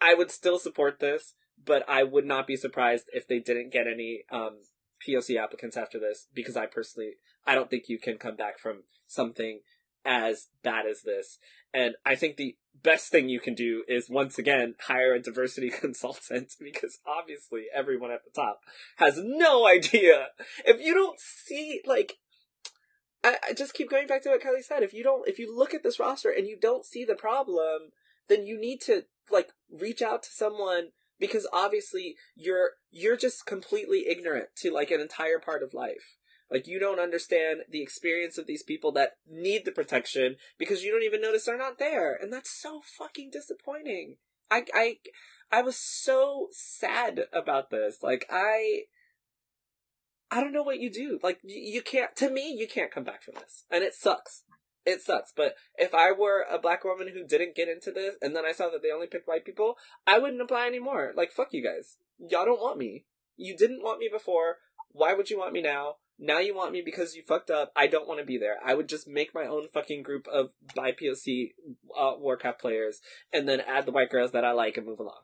I 0.00 0.14
would 0.14 0.30
still 0.30 0.58
support 0.58 1.00
this, 1.00 1.34
but 1.62 1.88
I 1.88 2.02
would 2.02 2.26
not 2.26 2.46
be 2.46 2.56
surprised 2.56 3.04
if 3.12 3.26
they 3.26 3.38
didn't 3.38 3.72
get 3.72 3.86
any 3.86 4.24
um, 4.30 4.58
POC 5.06 5.36
applicants 5.42 5.76
after 5.76 5.98
this 5.98 6.26
because 6.34 6.56
I 6.56 6.66
personally 6.66 7.14
I 7.46 7.54
don't 7.54 7.70
think 7.70 7.88
you 7.88 7.98
can 7.98 8.16
come 8.16 8.36
back 8.36 8.58
from 8.58 8.84
something 9.06 9.60
as 10.04 10.48
bad 10.62 10.86
as 10.86 11.02
this. 11.02 11.38
And 11.72 11.94
I 12.04 12.14
think 12.14 12.36
the 12.36 12.56
best 12.82 13.10
thing 13.10 13.28
you 13.28 13.40
can 13.40 13.54
do 13.54 13.82
is 13.88 14.10
once 14.10 14.38
again 14.38 14.74
hire 14.86 15.14
a 15.14 15.20
diversity 15.20 15.70
consultant 15.80 16.52
because 16.60 16.98
obviously 17.06 17.64
everyone 17.74 18.10
at 18.10 18.24
the 18.24 18.30
top 18.30 18.60
has 18.96 19.18
no 19.22 19.66
idea. 19.66 20.28
If 20.64 20.80
you 20.80 20.94
don't 20.94 21.18
see 21.18 21.80
like 21.86 22.18
I, 23.24 23.36
I 23.48 23.52
just 23.54 23.74
keep 23.74 23.90
going 23.90 24.06
back 24.06 24.22
to 24.22 24.30
what 24.30 24.42
Kelly 24.42 24.62
said. 24.62 24.82
If 24.82 24.92
you 24.92 25.02
don't 25.02 25.26
if 25.28 25.38
you 25.38 25.56
look 25.56 25.74
at 25.74 25.82
this 25.82 25.98
roster 25.98 26.30
and 26.30 26.46
you 26.46 26.58
don't 26.60 26.84
see 26.84 27.04
the 27.04 27.14
problem, 27.14 27.92
then 28.28 28.46
you 28.46 28.60
need 28.60 28.80
to 28.82 29.04
like 29.30 29.50
reach 29.70 30.02
out 30.02 30.22
to 30.24 30.30
someone 30.30 30.88
because 31.18 31.48
obviously 31.52 32.16
you're 32.36 32.72
you're 32.90 33.16
just 33.16 33.46
completely 33.46 34.06
ignorant 34.08 34.48
to 34.56 34.72
like 34.72 34.90
an 34.90 35.00
entire 35.00 35.38
part 35.38 35.62
of 35.62 35.74
life. 35.74 36.18
Like 36.50 36.66
you 36.66 36.78
don't 36.78 37.00
understand 37.00 37.60
the 37.70 37.82
experience 37.82 38.38
of 38.38 38.46
these 38.46 38.62
people 38.62 38.92
that 38.92 39.12
need 39.28 39.64
the 39.64 39.72
protection 39.72 40.36
because 40.58 40.84
you 40.84 40.92
don't 40.92 41.02
even 41.02 41.20
notice 41.20 41.44
they're 41.44 41.58
not 41.58 41.78
there. 41.78 42.14
And 42.14 42.32
that's 42.32 42.50
so 42.50 42.80
fucking 42.98 43.30
disappointing. 43.30 44.16
I 44.50 44.64
I 44.74 44.96
I 45.50 45.62
was 45.62 45.76
so 45.76 46.48
sad 46.52 47.22
about 47.32 47.70
this. 47.70 48.02
Like 48.02 48.26
I 48.30 48.82
I 50.30 50.40
don't 50.40 50.52
know 50.52 50.62
what 50.62 50.80
you 50.80 50.90
do. 50.90 51.18
Like 51.22 51.40
you 51.42 51.82
can't 51.82 52.14
to 52.16 52.30
me 52.30 52.52
you 52.52 52.68
can't 52.68 52.92
come 52.92 53.04
back 53.04 53.22
from 53.22 53.34
this. 53.34 53.64
And 53.70 53.82
it 53.82 53.94
sucks. 53.94 54.42
It 54.84 55.00
sucks. 55.00 55.32
But 55.34 55.54
if 55.76 55.94
I 55.94 56.12
were 56.12 56.44
a 56.48 56.58
black 56.58 56.84
woman 56.84 57.08
who 57.08 57.26
didn't 57.26 57.56
get 57.56 57.68
into 57.68 57.90
this 57.90 58.16
and 58.20 58.36
then 58.36 58.44
I 58.44 58.52
saw 58.52 58.68
that 58.68 58.82
they 58.82 58.92
only 58.92 59.06
picked 59.06 59.26
white 59.26 59.46
people, 59.46 59.76
I 60.06 60.18
wouldn't 60.18 60.42
apply 60.42 60.66
anymore. 60.66 61.12
Like 61.16 61.32
fuck 61.32 61.48
you 61.52 61.64
guys. 61.64 61.96
Y'all 62.18 62.44
don't 62.44 62.60
want 62.60 62.78
me. 62.78 63.06
You 63.36 63.56
didn't 63.56 63.82
want 63.82 63.98
me 63.98 64.10
before. 64.12 64.58
Why 64.90 65.14
would 65.14 65.30
you 65.30 65.38
want 65.38 65.54
me 65.54 65.62
now? 65.62 65.96
Now 66.18 66.38
you 66.38 66.54
want 66.54 66.72
me 66.72 66.82
because 66.84 67.16
you 67.16 67.22
fucked 67.26 67.50
up. 67.50 67.72
I 67.74 67.86
don't 67.86 68.06
want 68.06 68.20
to 68.20 68.26
be 68.26 68.38
there. 68.38 68.56
I 68.64 68.74
would 68.74 68.88
just 68.88 69.08
make 69.08 69.34
my 69.34 69.46
own 69.46 69.68
fucking 69.72 70.02
group 70.04 70.26
of 70.28 70.50
BIPOC 70.76 71.52
uh, 71.98 72.12
Warcraft 72.18 72.60
players 72.60 73.00
and 73.32 73.48
then 73.48 73.60
add 73.60 73.84
the 73.86 73.92
white 73.92 74.10
girls 74.10 74.32
that 74.32 74.44
I 74.44 74.52
like 74.52 74.76
and 74.76 74.86
move 74.86 75.00
along. 75.00 75.20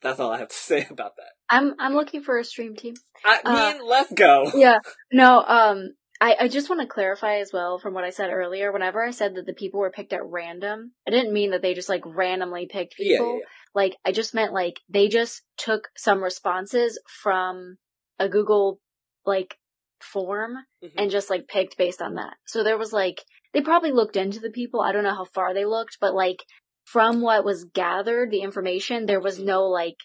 That's 0.00 0.20
all 0.20 0.32
I 0.32 0.38
have 0.38 0.48
to 0.48 0.54
say 0.70 0.86
about 0.88 1.16
that. 1.16 1.32
I'm 1.50 1.74
I'm 1.78 1.94
looking 1.94 2.22
for 2.22 2.38
a 2.38 2.44
stream 2.44 2.76
team. 2.76 2.94
I 3.24 3.40
Uh, 3.44 3.72
mean, 3.72 3.86
let's 3.86 4.12
go. 4.12 4.50
Yeah. 4.54 4.78
No, 5.12 5.42
um 5.42 5.94
I, 6.20 6.36
I 6.40 6.48
just 6.48 6.68
want 6.68 6.80
to 6.82 6.88
clarify 6.88 7.36
as 7.38 7.52
well 7.52 7.78
from 7.78 7.94
what 7.94 8.02
I 8.02 8.10
said 8.10 8.30
earlier. 8.30 8.72
Whenever 8.72 9.04
I 9.04 9.12
said 9.12 9.36
that 9.36 9.46
the 9.46 9.52
people 9.54 9.78
were 9.80 9.90
picked 9.90 10.12
at 10.12 10.24
random, 10.24 10.92
I 11.06 11.12
didn't 11.12 11.32
mean 11.32 11.52
that 11.52 11.62
they 11.62 11.74
just 11.74 11.88
like 11.88 12.02
randomly 12.04 12.66
picked 12.66 12.96
Yeah, 12.98 13.18
people. 13.18 13.26
yeah, 13.26 13.32
yeah. 13.34 13.44
Like 13.74 13.96
I 14.04 14.12
just 14.12 14.34
meant 14.34 14.52
like 14.52 14.80
they 14.88 15.08
just 15.08 15.42
took 15.56 15.88
some 15.96 16.22
responses 16.22 17.00
from 17.22 17.78
a 18.18 18.28
Google 18.28 18.80
like 19.24 19.56
form 20.02 20.56
Mhm. 20.82 20.92
and 20.96 21.10
just 21.10 21.30
like 21.30 21.48
picked 21.48 21.76
based 21.76 22.00
on 22.02 22.14
that. 22.14 22.34
So 22.46 22.62
there 22.62 22.78
was 22.78 22.92
like 22.92 23.22
they 23.52 23.60
probably 23.60 23.92
looked 23.92 24.16
into 24.16 24.40
the 24.40 24.50
people. 24.50 24.80
I 24.80 24.92
don't 24.92 25.04
know 25.04 25.14
how 25.14 25.24
far 25.24 25.54
they 25.54 25.64
looked, 25.64 25.98
but 26.00 26.14
like 26.14 26.44
from 26.84 27.20
what 27.20 27.44
was 27.44 27.64
gathered, 27.64 28.30
the 28.30 28.40
information, 28.42 29.06
there 29.06 29.20
was 29.20 29.38
no 29.38 29.64
like 29.66 29.96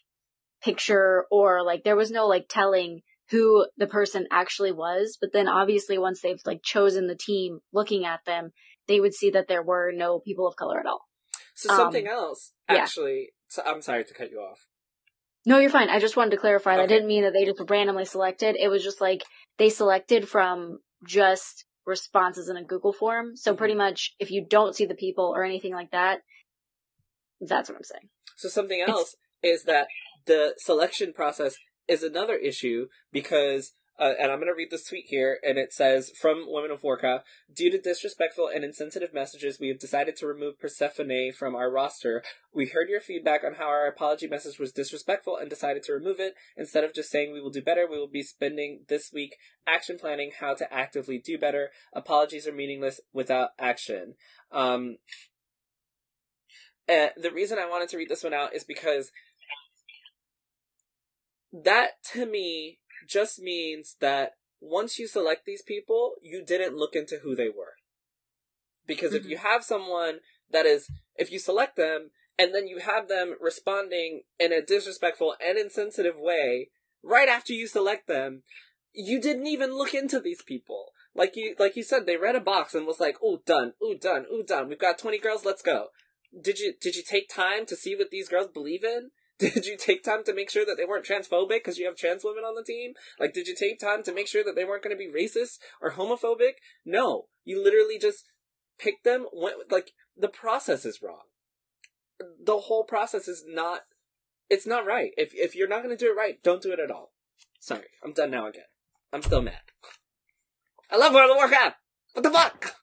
picture 0.62 1.26
or 1.32 1.64
like 1.64 1.84
there 1.84 1.96
was 1.96 2.12
no 2.12 2.28
like 2.28 2.46
telling 2.50 3.02
who 3.30 3.66
the 3.78 3.88
person 3.88 4.28
actually 4.32 4.72
was. 4.72 5.18
But 5.20 5.32
then 5.34 5.48
obviously 5.48 5.98
once 5.98 6.22
they've 6.22 6.42
like 6.46 6.62
chosen 6.64 7.08
the 7.08 7.16
team 7.16 7.60
looking 7.72 8.06
at 8.06 8.20
them, 8.26 8.52
they 8.88 9.00
would 9.00 9.14
see 9.14 9.30
that 9.32 9.48
there 9.48 9.64
were 9.64 9.92
no 9.94 10.20
people 10.20 10.48
of 10.48 10.56
color 10.56 10.80
at 10.80 10.86
all. 10.86 11.02
So 11.56 11.70
Um, 11.70 11.76
something 11.76 12.08
else, 12.08 12.52
yeah. 12.70 12.78
actually. 12.78 13.34
So 13.48 13.62
I'm 13.66 13.82
sorry 13.82 14.04
to 14.06 14.14
cut 14.14 14.32
you 14.32 14.40
off. 14.40 14.68
No, 15.46 15.60
you're 15.60 15.70
fine. 15.70 15.90
I 15.90 16.00
just 16.00 16.16
wanted 16.16 16.32
to 16.32 16.38
clarify. 16.38 16.78
That 16.78 16.84
Okay. 16.84 16.96
didn't 16.96 17.08
mean 17.08 17.24
that 17.24 17.34
they 17.34 17.46
just 17.46 17.62
randomly 17.70 18.06
selected. 18.06 18.56
It 18.56 18.70
was 18.70 18.84
just 18.84 19.02
like 19.02 19.24
they 19.58 19.70
selected 19.70 20.28
from 20.28 20.80
just 21.06 21.66
responses 21.86 22.50
in 22.50 22.58
a 22.58 22.64
Google 22.64 22.94
form. 22.94 23.36
So 23.36 23.52
mm-hmm. 23.52 23.58
pretty 23.58 23.76
much 23.76 24.14
if 24.20 24.32
you 24.32 24.46
don't 24.48 24.76
see 24.76 24.86
the 24.86 24.96
people 24.96 25.34
or 25.36 25.44
anything 25.44 25.74
like 25.74 25.92
that, 25.92 26.22
that's 27.42 27.70
what 27.70 27.76
I'm 27.76 27.84
saying. 27.84 28.10
So 28.38 28.50
something 28.50 28.80
It's- 28.80 28.96
else 28.96 29.16
is 29.42 29.64
that 29.64 29.88
the 30.26 30.56
selection 30.58 31.14
process 31.14 31.56
is 31.88 32.02
another 32.02 32.36
issue 32.36 32.88
because, 33.12 33.74
uh, 34.00 34.14
and 34.20 34.32
I'm 34.32 34.40
going 34.40 34.48
to 34.48 34.56
read 34.56 34.72
this 34.72 34.86
tweet 34.86 35.06
here, 35.08 35.40
and 35.44 35.58
it 35.58 35.72
says 35.72 36.12
from 36.20 36.46
Women 36.48 36.72
of 36.72 36.82
Warcraft: 36.82 37.26
Due 37.54 37.70
to 37.70 37.80
disrespectful 37.80 38.50
and 38.54 38.64
insensitive 38.64 39.14
messages, 39.14 39.60
we 39.60 39.68
have 39.68 39.78
decided 39.78 40.16
to 40.18 40.28
remove 40.28 40.60
Persephone 40.60 41.32
from 41.32 41.56
our 41.56 41.70
roster. 41.70 42.24
We 42.52 42.68
heard 42.68 42.90
your 42.90 43.02
feedback 43.02 43.44
on 43.44 43.56
how 43.56 43.66
our 43.66 43.86
apology 43.86 44.28
message 44.28 44.58
was 44.58 44.72
disrespectful 44.72 45.38
and 45.38 45.50
decided 45.50 45.84
to 45.84 45.94
remove 45.94 46.20
it. 46.20 46.34
Instead 46.58 46.84
of 46.84 46.94
just 46.94 47.12
saying 47.12 47.34
we 47.34 47.42
will 47.42 47.52
do 47.52 47.62
better, 47.62 47.88
we 47.90 48.00
will 48.00 48.08
be 48.08 48.24
spending 48.24 48.82
this 48.90 49.12
week 49.14 49.36
action 49.68 50.00
planning 50.00 50.32
how 50.40 50.56
to 50.56 50.74
actively 50.74 51.20
do 51.20 51.38
better. 51.38 51.70
Apologies 51.94 52.48
are 52.48 52.54
meaningless 52.54 53.00
without 53.14 53.50
action. 53.60 54.16
Um, 54.52 54.98
uh, 56.90 57.08
the 57.16 57.32
reason 57.32 57.60
I 57.60 57.70
wanted 57.70 57.90
to 57.90 57.98
read 57.98 58.10
this 58.10 58.24
one 58.24 58.34
out 58.34 58.56
is 58.56 58.64
because 58.64 59.12
that 61.54 62.04
to 62.14 62.26
me 62.26 62.80
just 63.08 63.40
means 63.40 63.96
that 64.00 64.34
once 64.60 64.98
you 64.98 65.08
select 65.08 65.46
these 65.46 65.62
people, 65.62 66.16
you 66.22 66.44
didn't 66.44 66.78
look 66.78 66.96
into 66.96 67.20
who 67.20 67.36
they 67.36 67.50
were. 67.50 67.76
Because 68.86 69.14
if 69.14 69.24
Mhm. 69.24 69.30
you 69.30 69.38
have 69.38 69.64
someone 69.64 70.22
that 70.50 70.66
is, 70.66 70.90
if 71.16 71.32
you 71.32 71.40
select 71.40 71.76
them 71.76 72.12
and 72.38 72.54
then 72.54 72.68
you 72.68 72.80
have 72.80 73.08
them 73.08 73.38
responding 73.40 74.24
in 74.40 74.52
a 74.52 74.62
disrespectful 74.62 75.36
and 75.40 75.58
insensitive 75.58 76.18
way 76.18 76.70
right 77.02 77.30
after 77.30 77.54
you 77.54 77.68
select 77.68 78.08
them, 78.08 78.44
you 78.94 79.20
didn't 79.20 79.48
even 79.48 79.74
look 79.74 79.94
into 79.94 80.20
these 80.20 80.42
people. 80.42 80.94
Like 81.16 81.36
you, 81.36 81.56
like 81.60 81.76
you 81.76 81.84
said, 81.84 82.06
they 82.06 82.18
read 82.18 82.36
a 82.36 82.42
box 82.42 82.74
and 82.74 82.88
was 82.88 83.00
like, 83.00 83.22
"Ooh, 83.22 83.42
done. 83.46 83.74
Ooh, 83.84 83.96
done. 83.96 84.26
Ooh, 84.32 84.44
done. 84.44 84.68
We've 84.68 84.78
got 84.78 84.98
twenty 84.98 85.18
girls. 85.18 85.46
Let's 85.46 85.62
go." 85.62 85.90
Did 86.40 86.60
you 86.60 86.74
did 86.74 86.96
you 86.96 87.04
take 87.04 87.30
time 87.30 87.66
to 87.68 87.76
see 87.76 87.96
what 87.96 88.10
these 88.10 88.30
girls 88.30 88.48
believe 88.48 88.84
in? 88.84 89.12
Did 89.54 89.66
you 89.66 89.78
take 89.78 90.04
time 90.04 90.24
to 90.26 90.34
make 90.34 90.50
sure 90.50 90.66
that 90.66 90.76
they 90.78 90.86
weren't 90.86 91.06
transphobic 91.06 91.50
because 91.50 91.78
you 91.78 91.86
have 91.86 91.96
trans 91.96 92.24
women 92.24 92.44
on 92.44 92.56
the 92.56 92.64
team? 92.64 92.94
Like, 93.20 93.34
did 93.34 93.48
you 93.48 93.56
take 93.56 93.80
time 93.80 94.04
to 94.04 94.14
make 94.14 94.28
sure 94.28 94.44
that 94.44 94.56
they 94.56 94.66
weren't 94.66 94.84
going 94.84 94.96
to 94.96 94.98
be 94.98 95.12
racist 95.12 95.58
or 95.82 95.92
homophobic? 95.92 96.54
No, 96.86 97.28
you 97.44 97.64
literally 97.64 97.98
just 98.00 98.26
picked 98.80 99.04
them. 99.04 99.26
Went 99.34 99.72
like 99.72 99.92
the 100.18 100.28
process 100.30 100.86
is 100.86 101.02
wrong. 101.02 101.24
The 102.20 102.58
whole 102.60 102.84
process 102.84 103.28
is 103.28 103.44
not. 103.48 103.82
It's 104.50 104.68
not 104.68 104.86
right. 104.86 105.12
If 105.18 105.34
if 105.34 105.56
you're 105.56 105.68
not 105.68 105.84
going 105.84 105.96
to 105.96 106.06
do 106.06 106.12
it 106.12 106.16
right, 106.18 106.42
don't 106.44 106.62
do 106.62 106.72
it 106.72 106.80
at 106.80 106.92
all. 106.92 107.12
Sorry, 107.60 107.88
I'm 108.04 108.14
done 108.14 108.32
now 108.32 108.48
again. 108.48 108.66
I'm 109.12 109.22
still 109.22 109.42
mad. 109.42 109.62
I 110.92 110.98
love 110.98 111.14
World 111.14 111.32
of 111.32 111.38
Warcraft. 111.38 111.78
What 112.14 112.24
the 112.24 112.30
fuck? 112.30 112.76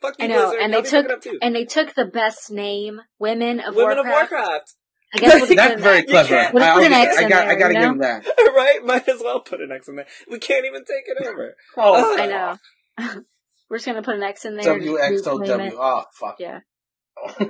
Fuck 0.00 0.16
you, 0.18 0.26
I 0.26 0.28
know, 0.28 0.50
Blizzard. 0.50 0.60
and 0.62 0.72
they 0.72 0.82
took 0.82 1.26
and 1.42 1.56
they 1.56 1.64
took 1.64 1.94
the 1.94 2.04
best 2.04 2.50
name, 2.50 3.00
Women 3.18 3.60
of 3.60 3.74
Women 3.74 3.96
Warcraft. 3.96 4.06
of 4.06 4.12
Warcraft. 4.30 4.74
I 5.14 5.18
guess 5.18 5.40
we'll 5.48 5.56
That's 5.56 5.80
very 5.82 5.98
X. 5.98 6.06
You 6.08 6.12
clever. 6.12 6.28
can't- 6.28 6.54
Let's 6.54 6.66
I, 6.66 6.74
put 6.74 6.86
an 6.86 6.92
I'll 6.92 7.02
X 7.06 7.20
in 7.20 7.28
got, 7.28 7.38
there, 7.38 7.48
I 7.50 7.54
gotta 7.54 7.74
you 7.74 7.80
give 7.80 7.90
him 7.90 7.98
that. 7.98 8.26
right? 8.54 8.80
Might 8.84 9.08
as 9.08 9.20
well 9.22 9.40
put 9.40 9.60
an 9.60 9.72
X 9.72 9.88
in 9.88 9.96
there. 9.96 10.06
We 10.30 10.38
can't 10.38 10.66
even 10.66 10.84
take 10.84 11.04
it 11.06 11.26
over. 11.26 11.54
Oh, 11.76 12.16
I 12.18 12.26
know. 12.26 12.58
We're 13.70 13.76
just 13.78 13.86
gonna 13.86 14.02
put 14.02 14.16
an 14.16 14.22
X 14.22 14.44
in 14.44 14.56
there. 14.56 14.78
just 14.78 14.86
rename 14.86 15.20
WXOW. 15.22 15.66
it. 15.68 15.74
Oh, 15.76 16.04
fuck. 16.12 16.36
Yeah. 16.38 16.60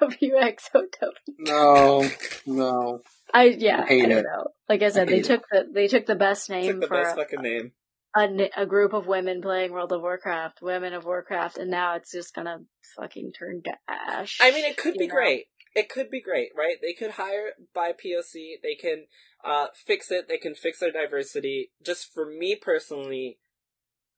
WXOW. 0.00 1.10
No, 1.38 2.08
no. 2.46 3.00
I 3.32 3.44
yeah. 3.44 3.84
Hate 3.86 4.04
I 4.04 4.08
don't 4.08 4.18
it. 4.18 4.24
know. 4.24 4.46
Like 4.68 4.82
I 4.82 4.90
said, 4.90 5.08
they 5.08 5.16
hate 5.16 5.24
took 5.26 5.44
the 5.50 5.66
they 5.72 5.88
took 5.88 6.06
the 6.06 6.14
best 6.16 6.48
name 6.50 6.72
Took 6.72 6.80
the 6.82 6.86
for 6.88 7.02
best 7.02 7.14
a, 7.16 7.20
fucking 7.20 7.42
name. 7.42 7.72
a, 8.16 8.22
n- 8.22 8.48
a 8.56 8.66
group 8.66 8.92
of 8.94 9.06
women 9.06 9.40
playing 9.42 9.72
World 9.72 9.92
of 9.92 10.00
Warcraft, 10.00 10.60
Women 10.62 10.92
of 10.94 11.04
Warcraft, 11.04 11.58
and 11.58 11.70
now 11.70 11.96
it's 11.96 12.12
just 12.12 12.34
gonna 12.34 12.58
fucking 12.96 13.32
turn 13.38 13.62
to 13.64 13.72
ash. 13.88 14.38
I 14.40 14.50
mean, 14.50 14.64
it 14.64 14.76
could 14.76 14.94
be 14.94 15.06
know? 15.08 15.14
great. 15.14 15.44
It 15.78 15.88
could 15.88 16.10
be 16.10 16.20
great, 16.20 16.48
right? 16.56 16.74
They 16.82 16.92
could 16.92 17.12
hire 17.12 17.52
BIPOC. 17.72 18.60
They 18.64 18.74
can 18.74 19.04
uh, 19.44 19.68
fix 19.72 20.10
it. 20.10 20.26
They 20.28 20.36
can 20.36 20.56
fix 20.56 20.80
their 20.80 20.90
diversity. 20.90 21.70
Just 21.80 22.12
for 22.12 22.26
me 22.26 22.56
personally, 22.60 23.38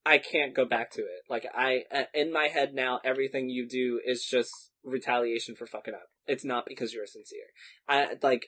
I 0.07 0.17
can't 0.17 0.55
go 0.55 0.65
back 0.65 0.91
to 0.93 1.03
it. 1.03 1.25
Like 1.29 1.45
I, 1.55 1.83
uh, 1.95 2.05
in 2.15 2.33
my 2.33 2.47
head 2.47 2.73
now, 2.73 3.01
everything 3.05 3.51
you 3.51 3.69
do 3.69 4.01
is 4.03 4.25
just 4.25 4.51
retaliation 4.83 5.55
for 5.55 5.67
fucking 5.67 5.93
up. 5.93 6.09
It's 6.27 6.47
not 6.47 6.65
because 6.65 6.95
you're 6.95 7.05
sincere. 7.05 7.53
I 7.87 8.15
like, 8.23 8.47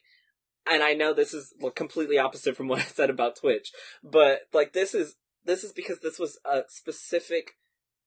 and 0.66 0.82
I 0.82 0.94
know 0.94 1.12
this 1.12 1.34
is 1.34 1.52
completely 1.74 2.16
opposite 2.16 2.56
from 2.56 2.68
what 2.68 2.78
I 2.78 2.84
said 2.84 3.10
about 3.10 3.36
Twitch, 3.36 3.72
but 4.02 4.40
like 4.54 4.72
this 4.72 4.94
is 4.94 5.16
this 5.44 5.64
is 5.64 5.72
because 5.72 6.00
this 6.00 6.18
was 6.18 6.38
a 6.46 6.62
specific 6.68 7.58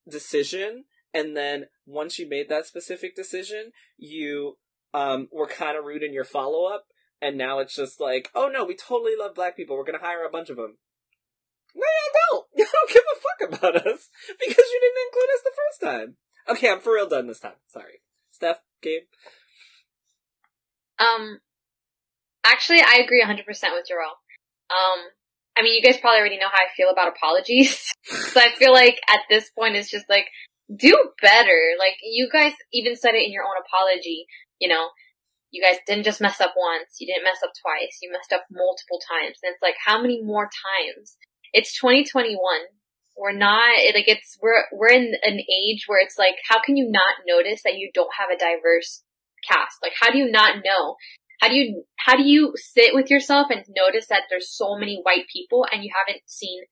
decision, 0.10 0.86
and 1.14 1.38
then 1.38 1.66
once 1.86 2.18
you 2.18 2.28
made 2.28 2.50
that 2.50 2.66
specific 2.66 3.16
decision, 3.16 3.72
you 3.98 4.58
um 4.96 5.28
were 5.32 5.48
kind 5.48 5.78
of 5.78 5.84
rude 5.84 6.04
in 6.04 6.14
your 6.14 6.24
follow 6.24 6.66
up, 6.74 6.86
and 7.22 7.38
now 7.38 7.60
it's 7.60 7.76
just 7.76 8.00
like, 8.00 8.30
oh 8.34 8.50
no, 8.52 8.64
we 8.64 8.76
totally 8.76 9.14
love 9.18 9.36
black 9.36 9.58
people. 9.58 9.76
We're 9.76 9.84
gonna 9.84 10.00
hire 10.00 10.26
a 10.26 10.32
bunch 10.32 10.50
of 10.50 10.56
them. 10.58 10.78
No, 11.76 11.84
you 11.84 12.12
don't. 12.32 12.46
You 12.58 12.66
don't 12.66 12.94
give 12.94 13.04
a 13.04 13.20
fuck 13.20 13.60
about 13.60 13.76
us 13.76 14.10
because 14.40 14.66
you 14.72 14.80
didn't 14.82 15.06
include 15.08 15.30
us 15.36 15.44
the 15.44 15.52
first 15.56 15.82
time. 15.82 16.16
Okay, 16.48 16.72
I'm 16.72 16.80
for 16.80 16.94
real 16.94 17.10
done 17.10 17.28
this 17.28 17.42
time. 17.42 17.60
Sorry, 17.68 18.02
Steph, 18.32 18.62
Gabe. 18.82 19.04
Um, 21.00 21.40
actually, 22.46 22.80
I 22.82 23.02
agree 23.04 23.22
100% 23.22 23.38
with 23.38 23.58
Jarrell. 23.60 24.16
Um, 24.72 25.00
I 25.58 25.64
mean, 25.64 25.74
you 25.74 25.82
guys 25.82 26.00
probably 26.00 26.20
already 26.20 26.38
know 26.38 26.48
how 26.52 26.64
I 26.64 26.72
feel 26.76 26.90
about 26.90 27.10
apologies. 27.10 27.92
so 28.04 28.40
I 28.40 28.50
feel 28.58 28.72
like 28.72 29.00
at 29.08 29.22
this 29.30 29.50
point, 29.52 29.76
it's 29.76 29.90
just 29.90 30.06
like, 30.10 30.26
do 30.76 30.96
better. 31.22 31.60
Like, 31.78 31.96
you 32.04 32.30
guys 32.32 32.54
even 32.74 32.96
said 32.96 33.16
it 33.16 33.26
in 33.26 33.32
your 33.32 33.44
own 33.44 33.56
apology, 33.66 34.26
you 34.60 34.68
know, 34.68 34.90
you 35.52 35.64
guys 35.64 35.80
didn't 35.88 36.04
just 36.04 36.22
mess 36.22 36.42
up 36.42 36.54
once, 36.58 37.00
you 37.00 37.08
didn't 37.08 37.24
mess 37.24 37.40
up 37.44 37.52
twice, 37.62 38.00
you 38.02 38.12
messed 38.12 38.34
up 38.34 38.44
multiple 38.52 39.00
times. 39.00 39.38
And 39.42 39.54
it's 39.54 39.62
like, 39.62 39.76
how 39.84 40.02
many 40.02 40.22
more 40.22 40.50
times? 40.52 41.16
It's 41.54 41.80
2021. 41.80 42.36
We're 43.16 43.32
not, 43.32 43.72
like, 43.96 44.10
it's, 44.10 44.38
we're, 44.42 44.66
we're 44.74 44.92
in 44.92 45.14
an 45.24 45.40
age 45.40 45.86
where 45.88 46.04
it's 46.04 46.20
like, 46.20 46.36
how 46.50 46.62
can 46.62 46.76
you 46.76 46.92
not 46.92 47.24
notice 47.26 47.64
that 47.64 47.78
you 47.78 47.90
don't 47.94 48.12
have 48.20 48.30
a 48.30 48.38
diverse 48.38 49.04
cast? 49.48 49.78
Like, 49.82 49.94
how 50.00 50.12
do 50.12 50.18
you 50.18 50.30
not 50.30 50.58
know? 50.66 50.96
How 51.40 51.48
do 51.48 51.56
you, 51.56 51.84
how 51.98 52.18
do 52.18 52.24
you 52.24 52.54
sit 52.56 52.94
with 52.94 53.10
yourself 53.10 53.48
and 53.50 53.64
notice 53.76 54.08
that 54.08 54.24
there's 54.30 54.52
so 54.52 54.78
many 54.78 55.00
white 55.04 55.28
people 55.32 55.66
and 55.72 55.84
you 55.84 55.92
haven't 55.96 56.24
seen 56.26 56.64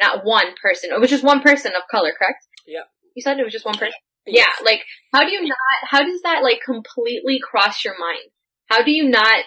not 0.00 0.24
one 0.24 0.54
person, 0.60 0.90
it 0.92 1.00
was 1.00 1.10
just 1.10 1.24
one 1.24 1.40
person 1.40 1.72
of 1.76 1.82
color, 1.90 2.12
correct? 2.18 2.46
Yeah. 2.66 2.82
You 3.14 3.22
said 3.22 3.38
it 3.38 3.44
was 3.44 3.52
just 3.52 3.64
one 3.64 3.78
person? 3.78 3.94
Yeah, 4.26 4.50
like 4.64 4.80
how 5.12 5.24
do 5.24 5.30
you 5.30 5.42
not? 5.42 5.56
How 5.88 6.02
does 6.02 6.22
that 6.22 6.42
like 6.42 6.60
completely 6.64 7.38
cross 7.42 7.84
your 7.84 7.98
mind? 7.98 8.30
How 8.66 8.82
do 8.82 8.90
you 8.90 9.08
not 9.08 9.44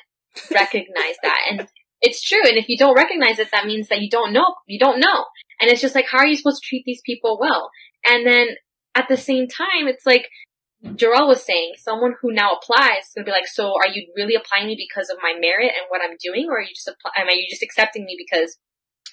recognize 0.51 1.15
that? 1.23 1.39
And 1.49 1.67
it's 2.01 2.23
true. 2.23 2.47
And 2.47 2.57
if 2.57 2.69
you 2.69 2.77
don't 2.77 2.95
recognize 2.95 3.39
it, 3.39 3.51
that 3.51 3.65
means 3.65 3.89
that 3.89 4.01
you 4.01 4.09
don't 4.09 4.33
know. 4.33 4.55
You 4.67 4.79
don't 4.79 4.99
know. 4.99 5.25
And 5.59 5.69
it's 5.69 5.81
just 5.81 5.95
like, 5.95 6.05
how 6.09 6.19
are 6.19 6.27
you 6.27 6.37
supposed 6.37 6.61
to 6.63 6.67
treat 6.67 6.83
these 6.85 7.01
people 7.05 7.37
well? 7.39 7.69
And 8.05 8.25
then 8.25 8.47
at 8.95 9.07
the 9.09 9.17
same 9.17 9.47
time, 9.47 9.87
it's 9.87 10.05
like 10.05 10.29
Jarrell 10.83 11.27
was 11.27 11.43
saying, 11.43 11.73
someone 11.77 12.15
who 12.21 12.31
now 12.31 12.51
applies 12.53 13.03
is 13.03 13.11
gonna 13.15 13.25
be 13.25 13.31
like, 13.31 13.47
so 13.47 13.73
are 13.73 13.91
you 13.91 14.07
really 14.15 14.35
applying 14.35 14.67
me 14.67 14.77
because 14.77 15.09
of 15.09 15.17
my 15.21 15.33
merit 15.37 15.71
and 15.75 15.85
what 15.89 16.01
I'm 16.01 16.15
doing, 16.23 16.47
or 16.49 16.59
are 16.59 16.61
you 16.61 16.73
just 16.73 16.87
apply- 16.87 17.11
am 17.17 17.27
I 17.27 17.33
you 17.33 17.47
just 17.49 17.63
accepting 17.63 18.05
me 18.05 18.15
because 18.17 18.57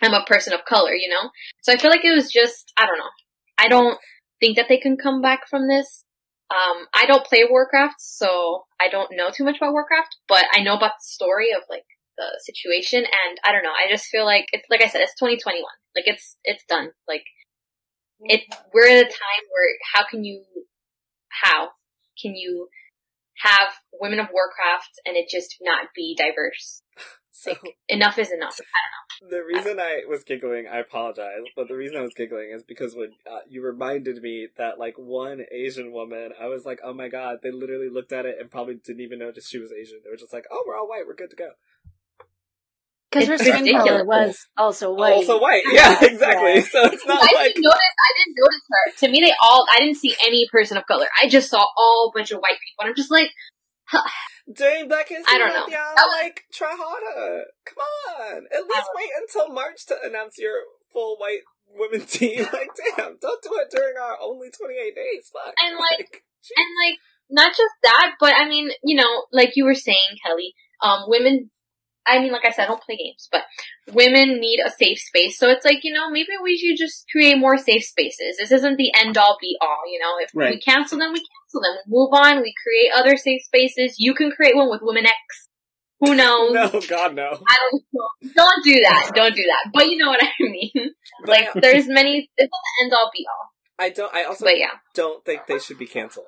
I'm 0.00 0.14
a 0.14 0.24
person 0.24 0.52
of 0.52 0.64
color? 0.64 0.94
You 0.94 1.08
know. 1.08 1.30
So 1.62 1.72
I 1.72 1.76
feel 1.76 1.90
like 1.90 2.04
it 2.04 2.14
was 2.14 2.30
just 2.30 2.72
I 2.76 2.86
don't 2.86 2.98
know. 2.98 3.10
I 3.58 3.68
don't 3.68 3.98
think 4.40 4.56
that 4.56 4.66
they 4.68 4.78
can 4.78 4.96
come 4.96 5.20
back 5.20 5.48
from 5.48 5.68
this. 5.68 6.04
Um, 6.50 6.86
I 6.94 7.06
don't 7.06 7.26
play 7.26 7.44
Warcraft, 7.48 7.96
so 7.98 8.64
I 8.80 8.88
don't 8.88 9.10
know 9.12 9.30
too 9.30 9.44
much 9.44 9.56
about 9.56 9.72
Warcraft, 9.72 10.16
but 10.28 10.44
I 10.52 10.62
know 10.62 10.76
about 10.76 10.92
the 10.98 11.04
story 11.04 11.50
of 11.52 11.62
like 11.68 11.84
the 12.16 12.40
situation, 12.44 13.00
and 13.00 13.38
I 13.44 13.52
don't 13.52 13.64
know. 13.64 13.70
I 13.70 13.90
just 13.90 14.06
feel 14.06 14.24
like 14.24 14.46
it's 14.52 14.66
like 14.70 14.82
I 14.82 14.88
said, 14.88 15.00
it's 15.00 15.18
2021. 15.18 15.62
Like 15.96 16.06
it's 16.06 16.36
it's 16.44 16.64
done. 16.68 16.90
Like 17.08 17.24
it. 18.20 18.42
We're 18.72 18.88
at 18.88 19.06
a 19.06 19.08
time 19.08 19.42
where 19.50 19.74
how 19.92 20.04
can 20.08 20.24
you, 20.24 20.44
how 21.42 21.70
can 22.20 22.36
you 22.36 22.68
have 23.42 23.72
women 24.00 24.20
of 24.20 24.28
Warcraft 24.32 25.00
and 25.04 25.16
it 25.16 25.28
just 25.28 25.56
not 25.60 25.88
be 25.94 26.16
diverse? 26.16 26.82
So 27.38 27.50
Like 27.50 27.76
enough 27.88 28.18
is 28.18 28.32
enough. 28.32 28.58
the 29.28 29.42
reason 29.44 29.78
I 29.78 30.00
was 30.08 30.24
giggling, 30.24 30.66
I 30.66 30.78
apologize, 30.78 31.44
but 31.54 31.68
the 31.68 31.76
reason 31.76 31.96
I 31.98 32.00
was 32.00 32.14
giggling 32.14 32.50
is 32.54 32.62
because 32.62 32.94
when 32.96 33.10
uh, 33.30 33.40
you 33.46 33.62
reminded 33.62 34.22
me 34.22 34.48
that 34.56 34.78
like 34.78 34.94
one 34.96 35.42
Asian 35.52 35.92
woman, 35.92 36.30
I 36.40 36.46
was 36.46 36.64
like, 36.64 36.80
oh 36.82 36.94
my 36.94 37.08
god, 37.08 37.38
they 37.42 37.50
literally 37.50 37.90
looked 37.90 38.12
at 38.12 38.24
it 38.24 38.36
and 38.40 38.50
probably 38.50 38.76
didn't 38.76 39.02
even 39.02 39.18
notice 39.18 39.48
she 39.48 39.58
was 39.58 39.70
Asian. 39.70 39.98
They 40.02 40.10
were 40.10 40.16
just 40.16 40.32
like, 40.32 40.44
oh, 40.50 40.64
we're 40.66 40.76
all 40.78 40.88
white, 40.88 41.06
we're 41.06 41.14
good 41.14 41.30
to 41.30 41.36
go. 41.36 41.50
Because 43.10 43.28
her 43.28 43.34
It's 43.34 43.42
skin 43.44 43.52
color 43.52 43.98
ridiculous. 44.00 44.06
was 44.06 44.46
also 44.56 44.92
white. 44.94 45.12
Also 45.12 45.38
white, 45.38 45.62
yeah, 45.72 45.96
exactly. 46.02 46.54
Yeah. 46.56 46.60
So 46.62 46.84
it's 46.86 47.06
not 47.06 47.18
I 47.22 47.34
like 47.34 47.54
didn't 47.54 47.64
notice. 47.64 47.78
I 47.78 48.12
didn't 48.18 48.36
notice 48.36 48.62
her. 48.70 48.92
To 49.06 49.08
me, 49.12 49.20
they 49.20 49.32
all. 49.42 49.66
I 49.70 49.78
didn't 49.78 49.96
see 49.96 50.16
any 50.26 50.48
person 50.50 50.76
of 50.76 50.86
color. 50.86 51.06
I 51.22 51.28
just 51.28 51.48
saw 51.50 51.64
all 51.76 52.12
bunch 52.14 52.30
of 52.32 52.38
white 52.40 52.58
people, 52.64 52.80
and 52.80 52.88
I'm 52.90 52.96
just 52.96 53.10
like, 53.10 53.30
Dang, 54.52 54.86
Black 54.88 55.08
History 55.08 55.24
I 55.28 55.38
don't 55.38 55.52
Month, 55.52 55.70
know. 55.70 55.76
y'all. 55.76 55.94
Was- 55.96 56.22
Like, 56.22 56.44
try 56.52 56.76
harder. 56.78 57.44
Come 57.64 57.78
on. 58.14 58.46
At 58.52 58.62
least 58.66 58.88
wait 58.94 59.10
until 59.20 59.52
March 59.52 59.86
to 59.86 59.96
announce 60.04 60.38
your 60.38 60.54
full 60.92 61.16
white 61.18 61.40
women 61.74 62.06
team. 62.06 62.46
Like, 62.52 62.70
damn, 62.96 63.16
don't 63.20 63.42
do 63.42 63.50
it 63.54 63.68
during 63.70 63.94
our 64.00 64.16
only 64.22 64.48
28 64.50 64.94
days. 64.94 65.30
Fuck. 65.32 65.54
And, 65.64 65.76
like- 65.76 66.22
jeez. 66.42 66.54
and 66.56 66.66
like 66.86 66.98
not 67.28 67.48
just 67.50 67.74
that, 67.82 68.12
but 68.20 68.34
I 68.34 68.48
mean, 68.48 68.70
you 68.84 68.96
know, 68.96 69.24
like 69.32 69.56
you 69.56 69.64
were 69.64 69.74
saying, 69.74 70.18
Kelly, 70.24 70.54
um, 70.82 71.04
women. 71.08 71.50
I 72.06 72.20
mean, 72.20 72.32
like 72.32 72.44
I 72.46 72.50
said, 72.50 72.64
I 72.64 72.66
don't 72.66 72.82
play 72.82 72.96
games, 72.96 73.28
but 73.30 73.42
women 73.92 74.40
need 74.40 74.60
a 74.64 74.70
safe 74.70 74.98
space. 74.98 75.38
So 75.38 75.48
it's 75.48 75.64
like, 75.64 75.80
you 75.82 75.92
know, 75.92 76.10
maybe 76.10 76.28
we 76.42 76.56
should 76.56 76.76
just 76.76 77.06
create 77.10 77.38
more 77.38 77.58
safe 77.58 77.84
spaces. 77.84 78.36
This 78.38 78.52
isn't 78.52 78.76
the 78.76 78.92
end 78.96 79.16
all 79.18 79.36
be 79.40 79.56
all, 79.60 79.82
you 79.90 79.98
know. 79.98 80.14
If 80.20 80.30
we 80.34 80.60
cancel 80.60 80.98
them, 80.98 81.12
we 81.12 81.20
cancel 81.20 81.60
them. 81.62 81.76
We 81.86 81.98
move 81.98 82.10
on. 82.12 82.42
We 82.42 82.54
create 82.62 82.92
other 82.96 83.16
safe 83.16 83.42
spaces. 83.42 83.96
You 83.98 84.14
can 84.14 84.30
create 84.30 84.56
one 84.56 84.70
with 84.70 84.80
Women 84.82 85.06
X. 85.06 85.48
Who 86.00 86.14
knows? 86.14 86.52
no, 86.72 86.80
God, 86.88 87.14
no. 87.14 87.38
I 87.48 87.56
don't 87.70 87.82
know. 87.92 88.32
Don't 88.34 88.64
do 88.64 88.80
that. 88.80 89.12
Don't 89.14 89.34
do 89.34 89.42
that. 89.42 89.70
But 89.72 89.86
you 89.88 89.96
know 89.96 90.08
what 90.08 90.22
I 90.22 90.30
mean. 90.40 90.92
But 91.22 91.28
like, 91.28 91.48
there's 91.54 91.88
many. 91.88 92.28
It's 92.36 92.50
not 92.50 92.60
the 92.78 92.84
end 92.84 92.92
all 92.92 93.10
be 93.12 93.24
all. 93.26 93.50
I 93.78 93.90
don't. 93.90 94.14
I 94.14 94.24
also 94.24 94.44
But 94.44 94.58
yeah. 94.58 94.70
don't 94.94 95.24
think 95.24 95.46
they 95.46 95.58
should 95.58 95.78
be 95.78 95.86
canceled. 95.86 96.26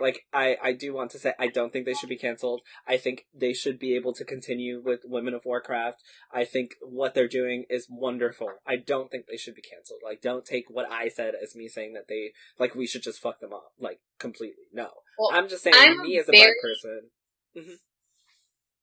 Like 0.00 0.24
I, 0.32 0.56
I 0.62 0.72
do 0.72 0.94
want 0.94 1.10
to 1.12 1.18
say 1.18 1.34
I 1.38 1.48
don't 1.48 1.72
think 1.72 1.86
they 1.86 1.94
should 1.94 2.08
be 2.08 2.16
canceled. 2.16 2.62
I 2.86 2.96
think 2.96 3.26
they 3.34 3.52
should 3.52 3.78
be 3.78 3.94
able 3.94 4.12
to 4.14 4.24
continue 4.24 4.80
with 4.84 5.00
Women 5.04 5.34
of 5.34 5.44
Warcraft. 5.44 6.02
I 6.32 6.44
think 6.44 6.72
what 6.80 7.14
they're 7.14 7.28
doing 7.28 7.64
is 7.68 7.86
wonderful. 7.90 8.48
I 8.66 8.76
don't 8.76 9.10
think 9.10 9.26
they 9.26 9.36
should 9.36 9.54
be 9.54 9.62
canceled. 9.62 10.00
Like 10.04 10.20
don't 10.20 10.44
take 10.44 10.64
what 10.68 10.90
I 10.90 11.08
said 11.08 11.34
as 11.40 11.54
me 11.54 11.68
saying 11.68 11.94
that 11.94 12.08
they 12.08 12.32
like 12.58 12.74
we 12.74 12.86
should 12.86 13.02
just 13.02 13.20
fuck 13.20 13.40
them 13.40 13.52
up 13.52 13.72
like 13.78 14.00
completely. 14.18 14.64
No. 14.72 14.88
Well, 15.18 15.30
I'm 15.32 15.48
just 15.48 15.62
saying 15.62 15.76
I'm 15.78 16.02
me 16.02 16.18
as 16.18 16.28
a 16.28 16.32
very- 16.32 16.44
black 16.44 16.54
person. 16.62 17.80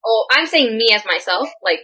Oh, 0.06 0.26
I'm 0.32 0.46
saying 0.46 0.78
me 0.78 0.94
as 0.94 1.04
myself, 1.06 1.50
like 1.64 1.80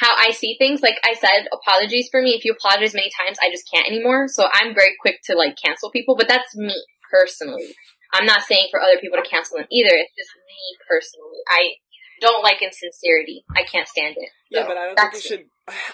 how 0.00 0.14
I 0.16 0.32
see 0.32 0.56
things. 0.58 0.82
Like 0.82 1.00
I 1.04 1.14
said, 1.14 1.48
apologies 1.52 2.08
for 2.10 2.20
me. 2.20 2.30
If 2.30 2.44
you 2.44 2.52
apologize 2.52 2.94
many 2.94 3.10
times, 3.24 3.38
I 3.40 3.50
just 3.50 3.68
can't 3.72 3.86
anymore. 3.86 4.26
So 4.28 4.48
I'm 4.52 4.74
very 4.74 4.94
quick 5.00 5.20
to 5.24 5.34
like 5.36 5.56
cancel 5.62 5.90
people, 5.90 6.16
but 6.16 6.28
that's 6.28 6.56
me 6.56 6.74
personally. 7.10 7.74
I'm 8.12 8.26
not 8.26 8.42
saying 8.42 8.68
for 8.70 8.80
other 8.80 8.98
people 9.00 9.18
to 9.22 9.28
cancel 9.28 9.58
them 9.58 9.66
either. 9.70 9.90
It's 9.92 10.12
just 10.16 10.30
me 10.46 10.76
personally. 10.88 11.38
I 11.48 11.74
don't 12.20 12.42
like 12.42 12.62
insincerity. 12.62 13.44
I 13.56 13.62
can't 13.62 13.86
stand 13.86 14.16
it. 14.16 14.30
Yeah, 14.50 14.66
but 14.66 14.76
I 14.76 14.86
don't 14.86 15.12
think 15.12 15.22
should. 15.22 15.44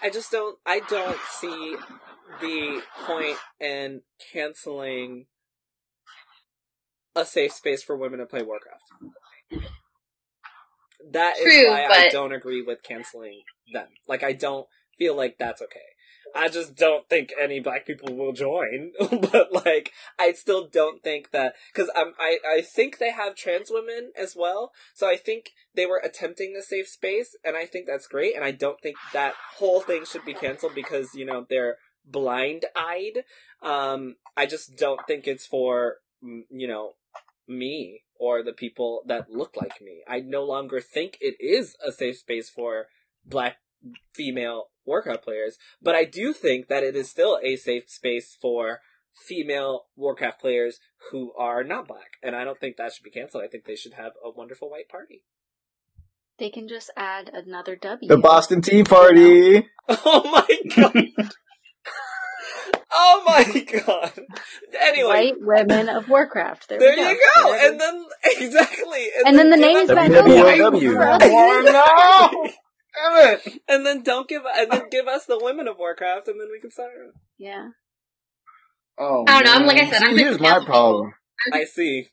I 0.02 0.10
just 0.10 0.30
don't. 0.30 0.58
I 0.64 0.80
don't 0.80 1.18
see 1.40 1.76
the 2.40 2.80
point 3.06 3.38
in 3.60 4.02
canceling 4.32 5.26
a 7.16 7.24
safe 7.24 7.52
space 7.52 7.82
for 7.82 7.96
women 7.96 8.18
to 8.18 8.26
play 8.26 8.42
Warcraft. 8.42 8.82
That 11.12 11.36
is 11.38 11.44
True, 11.44 11.68
why 11.70 11.84
I 11.84 12.08
don't 12.08 12.32
agree 12.32 12.62
with 12.62 12.82
canceling 12.82 13.42
them. 13.72 13.88
Like, 14.08 14.22
I 14.22 14.32
don't 14.32 14.66
feel 14.98 15.16
like 15.16 15.36
that's 15.38 15.60
okay. 15.60 15.80
I 16.34 16.48
just 16.48 16.74
don't 16.74 17.08
think 17.08 17.32
any 17.40 17.60
black 17.60 17.86
people 17.86 18.14
will 18.14 18.32
join. 18.32 18.92
but 18.98 19.52
like, 19.52 19.92
I 20.18 20.32
still 20.32 20.66
don't 20.66 21.02
think 21.02 21.30
that 21.30 21.54
because 21.72 21.90
um, 21.94 22.14
I 22.18 22.38
I 22.46 22.60
think 22.60 22.98
they 22.98 23.12
have 23.12 23.34
trans 23.36 23.70
women 23.70 24.12
as 24.18 24.34
well. 24.36 24.72
So 24.94 25.08
I 25.08 25.16
think 25.16 25.50
they 25.74 25.86
were 25.86 26.00
attempting 26.02 26.56
a 26.56 26.62
safe 26.62 26.88
space, 26.88 27.36
and 27.44 27.56
I 27.56 27.66
think 27.66 27.86
that's 27.86 28.06
great. 28.06 28.34
And 28.34 28.44
I 28.44 28.50
don't 28.50 28.80
think 28.80 28.96
that 29.12 29.34
whole 29.56 29.80
thing 29.80 30.04
should 30.04 30.24
be 30.24 30.34
canceled 30.34 30.74
because 30.74 31.14
you 31.14 31.24
know 31.24 31.46
they're 31.48 31.76
blind 32.04 32.66
eyed. 32.76 33.24
Um, 33.62 34.16
I 34.36 34.46
just 34.46 34.76
don't 34.76 35.00
think 35.06 35.26
it's 35.26 35.46
for 35.46 35.96
you 36.20 36.66
know 36.66 36.94
me 37.46 38.02
or 38.18 38.42
the 38.42 38.52
people 38.52 39.02
that 39.06 39.30
look 39.30 39.56
like 39.56 39.80
me. 39.80 40.02
I 40.08 40.20
no 40.20 40.44
longer 40.44 40.80
think 40.80 41.18
it 41.20 41.36
is 41.40 41.76
a 41.84 41.92
safe 41.92 42.18
space 42.18 42.48
for 42.48 42.86
black 43.24 43.56
female 44.14 44.64
Warcraft 44.86 45.24
players, 45.24 45.56
but 45.80 45.94
I 45.94 46.04
do 46.04 46.32
think 46.32 46.68
that 46.68 46.82
it 46.82 46.94
is 46.96 47.08
still 47.10 47.38
a 47.42 47.56
safe 47.56 47.88
space 47.88 48.36
for 48.40 48.80
female 49.26 49.86
Warcraft 49.96 50.40
players 50.40 50.78
who 51.10 51.32
are 51.38 51.64
not 51.64 51.88
black. 51.88 52.12
And 52.22 52.34
I 52.36 52.44
don't 52.44 52.58
think 52.60 52.76
that 52.76 52.92
should 52.92 53.04
be 53.04 53.10
canceled. 53.10 53.44
I 53.44 53.48
think 53.48 53.64
they 53.64 53.76
should 53.76 53.94
have 53.94 54.12
a 54.24 54.30
wonderful 54.30 54.70
white 54.70 54.88
party. 54.88 55.22
They 56.38 56.50
can 56.50 56.66
just 56.66 56.90
add 56.96 57.30
another 57.32 57.76
W. 57.76 58.08
The 58.08 58.18
Boston 58.18 58.60
Tea 58.60 58.82
Party. 58.84 59.66
Oh 59.88 60.22
my 60.30 60.46
god. 60.74 60.94
oh 62.90 63.22
my 63.26 63.44
god. 63.84 64.18
Anyway, 64.80 65.08
White 65.08 65.34
women 65.40 65.90
of 65.90 66.08
Warcraft. 66.08 66.70
There, 66.70 66.78
there 66.78 66.96
we 66.96 67.02
go. 67.02 67.10
you 67.10 67.20
go. 67.36 67.52
There 67.52 67.70
And 67.70 67.78
then 67.80 68.06
exactly. 68.38 69.06
And 69.26 69.38
then 69.38 69.50
the 69.50 69.56
give 69.58 69.66
name's 69.66 69.90
us- 69.90 69.94
back 69.94 70.10
WWW. 70.10 72.52
Up. 72.96 73.12
No! 73.12 73.20
Damn 73.24 73.38
it! 73.38 73.62
And 73.68 73.86
then 73.86 74.02
don't 74.02 74.28
give 74.28 74.42
and 74.46 74.70
then 74.70 74.88
give 74.90 75.06
us 75.08 75.26
the 75.26 75.38
women 75.40 75.68
of 75.68 75.76
Warcraft 75.78 76.28
and 76.28 76.40
then 76.40 76.48
we 76.50 76.60
can 76.60 76.70
start. 76.70 76.90
Yeah. 77.38 77.68
Oh, 78.98 79.24
I 79.26 79.42
don't 79.42 79.44
know. 79.44 79.60
I'm 79.60 79.66
like 79.66 79.78
I 79.78 79.82
man. 79.82 79.92
said. 79.92 80.02
I'm 80.02 80.08
See, 80.10 80.14
quick 80.14 80.24
here's 80.24 80.40
my 80.40 80.48
cancel 80.50 80.66
problem. 80.66 81.12
I 81.52 81.64
see. 81.64 82.08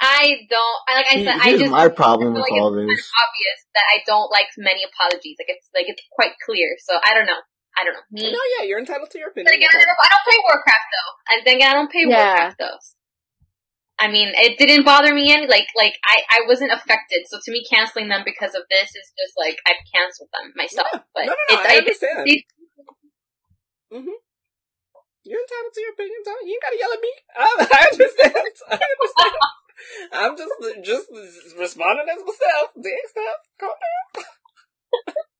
I 0.00 0.46
don't. 0.48 0.78
I 0.88 0.94
like 0.96 1.06
I 1.10 1.24
said. 1.24 1.36
I 1.42 1.58
just 1.58 1.70
my 1.72 1.88
problem 1.88 2.32
with 2.34 2.42
like 2.42 2.52
all 2.52 2.70
it's 2.78 2.86
this. 2.86 3.10
obvious 3.18 3.58
that 3.74 3.82
I 3.90 3.98
don't 4.06 4.30
like 4.30 4.46
many 4.56 4.80
apologies. 4.86 5.36
Like 5.42 5.50
it's 5.50 5.68
like 5.74 5.86
it's 5.88 6.02
quite 6.12 6.32
clear. 6.46 6.76
So 6.86 6.94
I 7.04 7.14
don't 7.14 7.26
know. 7.26 7.40
I 7.76 7.84
don't 7.84 7.94
know. 7.94 8.06
Me. 8.10 8.30
No, 8.32 8.38
yeah, 8.58 8.64
you're 8.66 8.78
entitled 8.78 9.10
to 9.10 9.18
your 9.18 9.30
But 9.34 9.42
opinion. 9.42 9.58
again, 9.58 9.70
I 9.74 9.84
don't, 9.84 9.98
I 10.02 10.08
don't 10.10 10.24
play 10.26 10.38
Warcraft 10.48 10.86
though. 10.90 11.10
And 11.34 11.38
then 11.46 11.54
again, 11.56 11.70
I 11.70 11.74
don't 11.74 11.90
play 11.90 12.04
Yeah. 12.06 12.26
Warcraft 12.26 12.56
though. 12.58 12.78
I 13.98 14.06
mean, 14.08 14.30
it 14.36 14.58
didn't 14.58 14.84
bother 14.84 15.12
me 15.14 15.32
any. 15.32 15.46
Like, 15.46 15.66
like 15.76 15.94
I, 16.06 16.22
I 16.30 16.40
wasn't 16.46 16.72
affected. 16.72 17.26
So 17.26 17.38
to 17.42 17.50
me, 17.50 17.64
canceling 17.68 18.08
them 18.08 18.22
because 18.24 18.54
of 18.54 18.62
this 18.70 18.90
is 18.94 19.06
just 19.18 19.34
like 19.36 19.58
I've 19.66 19.82
canceled 19.92 20.30
them 20.32 20.52
myself. 20.56 20.88
Yeah. 20.92 21.02
But 21.14 21.24
no, 21.26 21.34
no, 21.34 21.44
no, 21.50 21.54
it's 21.58 21.68
I 21.70 21.74
I, 21.74 21.78
understand. 21.78 22.26
they- 22.26 22.46
hmm 23.90 24.18
You're 25.24 25.42
entitled 25.42 25.74
to 25.74 25.80
your 25.80 25.92
opinion. 25.92 26.20
Don't 26.24 26.46
you? 26.46 26.52
You 26.54 26.60
gotta 26.62 26.78
yell 26.78 26.94
at 26.94 27.02
me. 27.02 27.12
I, 27.36 27.48
I 27.78 27.82
understand. 27.92 28.34
I 28.70 28.78
understand. 28.78 29.34
I'm 30.12 30.34
just 30.36 30.54
just 30.84 31.06
responding 31.58 32.06
as 32.10 32.22
myself. 32.22 32.70
Dang 32.82 33.06
stuff. 33.10 33.40
Calm 33.60 33.74
down. 33.78 34.24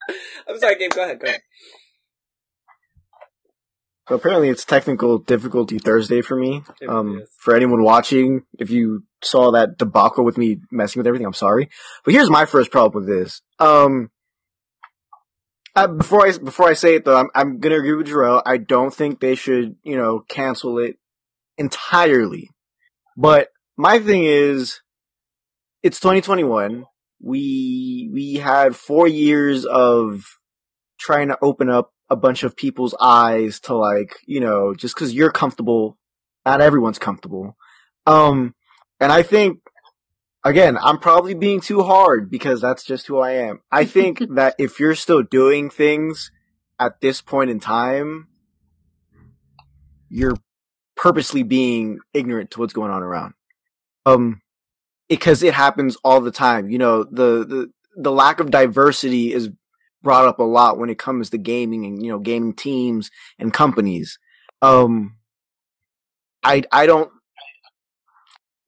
I'm 0.48 0.58
sorry, 0.58 0.76
Gabe. 0.76 0.92
Go 0.92 1.04
ahead. 1.04 1.20
Go 1.20 1.26
ahead. 1.26 1.42
So 4.08 4.14
apparently 4.14 4.48
it's 4.48 4.64
technical 4.64 5.18
difficulty 5.18 5.78
Thursday 5.78 6.22
for 6.22 6.34
me. 6.34 6.62
Um, 6.88 7.24
for 7.38 7.54
anyone 7.54 7.82
watching, 7.82 8.42
if 8.58 8.70
you 8.70 9.04
saw 9.22 9.50
that 9.50 9.76
debacle 9.76 10.24
with 10.24 10.38
me 10.38 10.60
messing 10.70 11.00
with 11.00 11.06
everything, 11.06 11.26
I'm 11.26 11.34
sorry. 11.34 11.68
But 12.04 12.14
here's 12.14 12.30
my 12.30 12.46
first 12.46 12.70
problem 12.70 13.04
with 13.04 13.14
this. 13.14 13.42
Um, 13.58 14.10
uh, 15.76 15.88
before 15.88 16.26
I 16.26 16.38
before 16.38 16.68
I 16.68 16.72
say 16.72 16.94
it 16.94 17.04
though, 17.04 17.16
I'm 17.16 17.28
I'm 17.34 17.60
gonna 17.60 17.76
agree 17.76 17.94
with 17.94 18.08
Jarrell. 18.08 18.42
I 18.46 18.56
don't 18.56 18.92
think 18.92 19.20
they 19.20 19.34
should 19.34 19.76
you 19.84 19.96
know 19.96 20.20
cancel 20.26 20.78
it 20.78 20.96
entirely. 21.58 22.50
But 23.16 23.48
my 23.76 23.98
thing 23.98 24.24
is, 24.24 24.80
it's 25.82 26.00
2021. 26.00 26.86
We, 27.20 28.10
we 28.12 28.34
had 28.34 28.76
four 28.76 29.08
years 29.08 29.64
of 29.64 30.24
trying 30.98 31.28
to 31.28 31.38
open 31.42 31.68
up 31.68 31.92
a 32.10 32.16
bunch 32.16 32.42
of 32.42 32.56
people's 32.56 32.94
eyes 33.00 33.60
to 33.60 33.76
like, 33.76 34.16
you 34.26 34.40
know, 34.40 34.74
just 34.74 34.96
cause 34.96 35.12
you're 35.12 35.30
comfortable, 35.30 35.98
not 36.46 36.60
everyone's 36.60 36.98
comfortable. 36.98 37.56
Um, 38.06 38.54
and 39.00 39.12
I 39.12 39.22
think, 39.22 39.60
again, 40.44 40.78
I'm 40.82 40.98
probably 40.98 41.34
being 41.34 41.60
too 41.60 41.82
hard 41.82 42.30
because 42.30 42.60
that's 42.60 42.84
just 42.84 43.06
who 43.06 43.18
I 43.18 43.32
am. 43.32 43.60
I 43.70 43.84
think 43.84 44.22
that 44.34 44.54
if 44.58 44.80
you're 44.80 44.94
still 44.94 45.22
doing 45.22 45.70
things 45.70 46.30
at 46.78 47.00
this 47.00 47.20
point 47.20 47.50
in 47.50 47.60
time, 47.60 48.28
you're 50.08 50.36
purposely 50.96 51.42
being 51.42 51.98
ignorant 52.14 52.50
to 52.52 52.60
what's 52.60 52.72
going 52.72 52.90
on 52.90 53.02
around. 53.02 53.34
Um, 54.06 54.40
because 55.08 55.42
it 55.42 55.54
happens 55.54 55.96
all 56.04 56.20
the 56.20 56.30
time. 56.30 56.70
You 56.70 56.78
know, 56.78 57.04
the, 57.04 57.44
the, 57.44 57.70
the 57.96 58.12
lack 58.12 58.40
of 58.40 58.50
diversity 58.50 59.32
is 59.32 59.50
brought 60.02 60.26
up 60.26 60.38
a 60.38 60.44
lot 60.44 60.78
when 60.78 60.90
it 60.90 60.98
comes 60.98 61.30
to 61.30 61.38
gaming 61.38 61.84
and, 61.84 62.02
you 62.02 62.10
know, 62.10 62.18
gaming 62.18 62.54
teams 62.54 63.10
and 63.38 63.52
companies. 63.52 64.18
Um, 64.62 65.16
I, 66.42 66.62
I 66.72 66.86
don't 66.86 67.10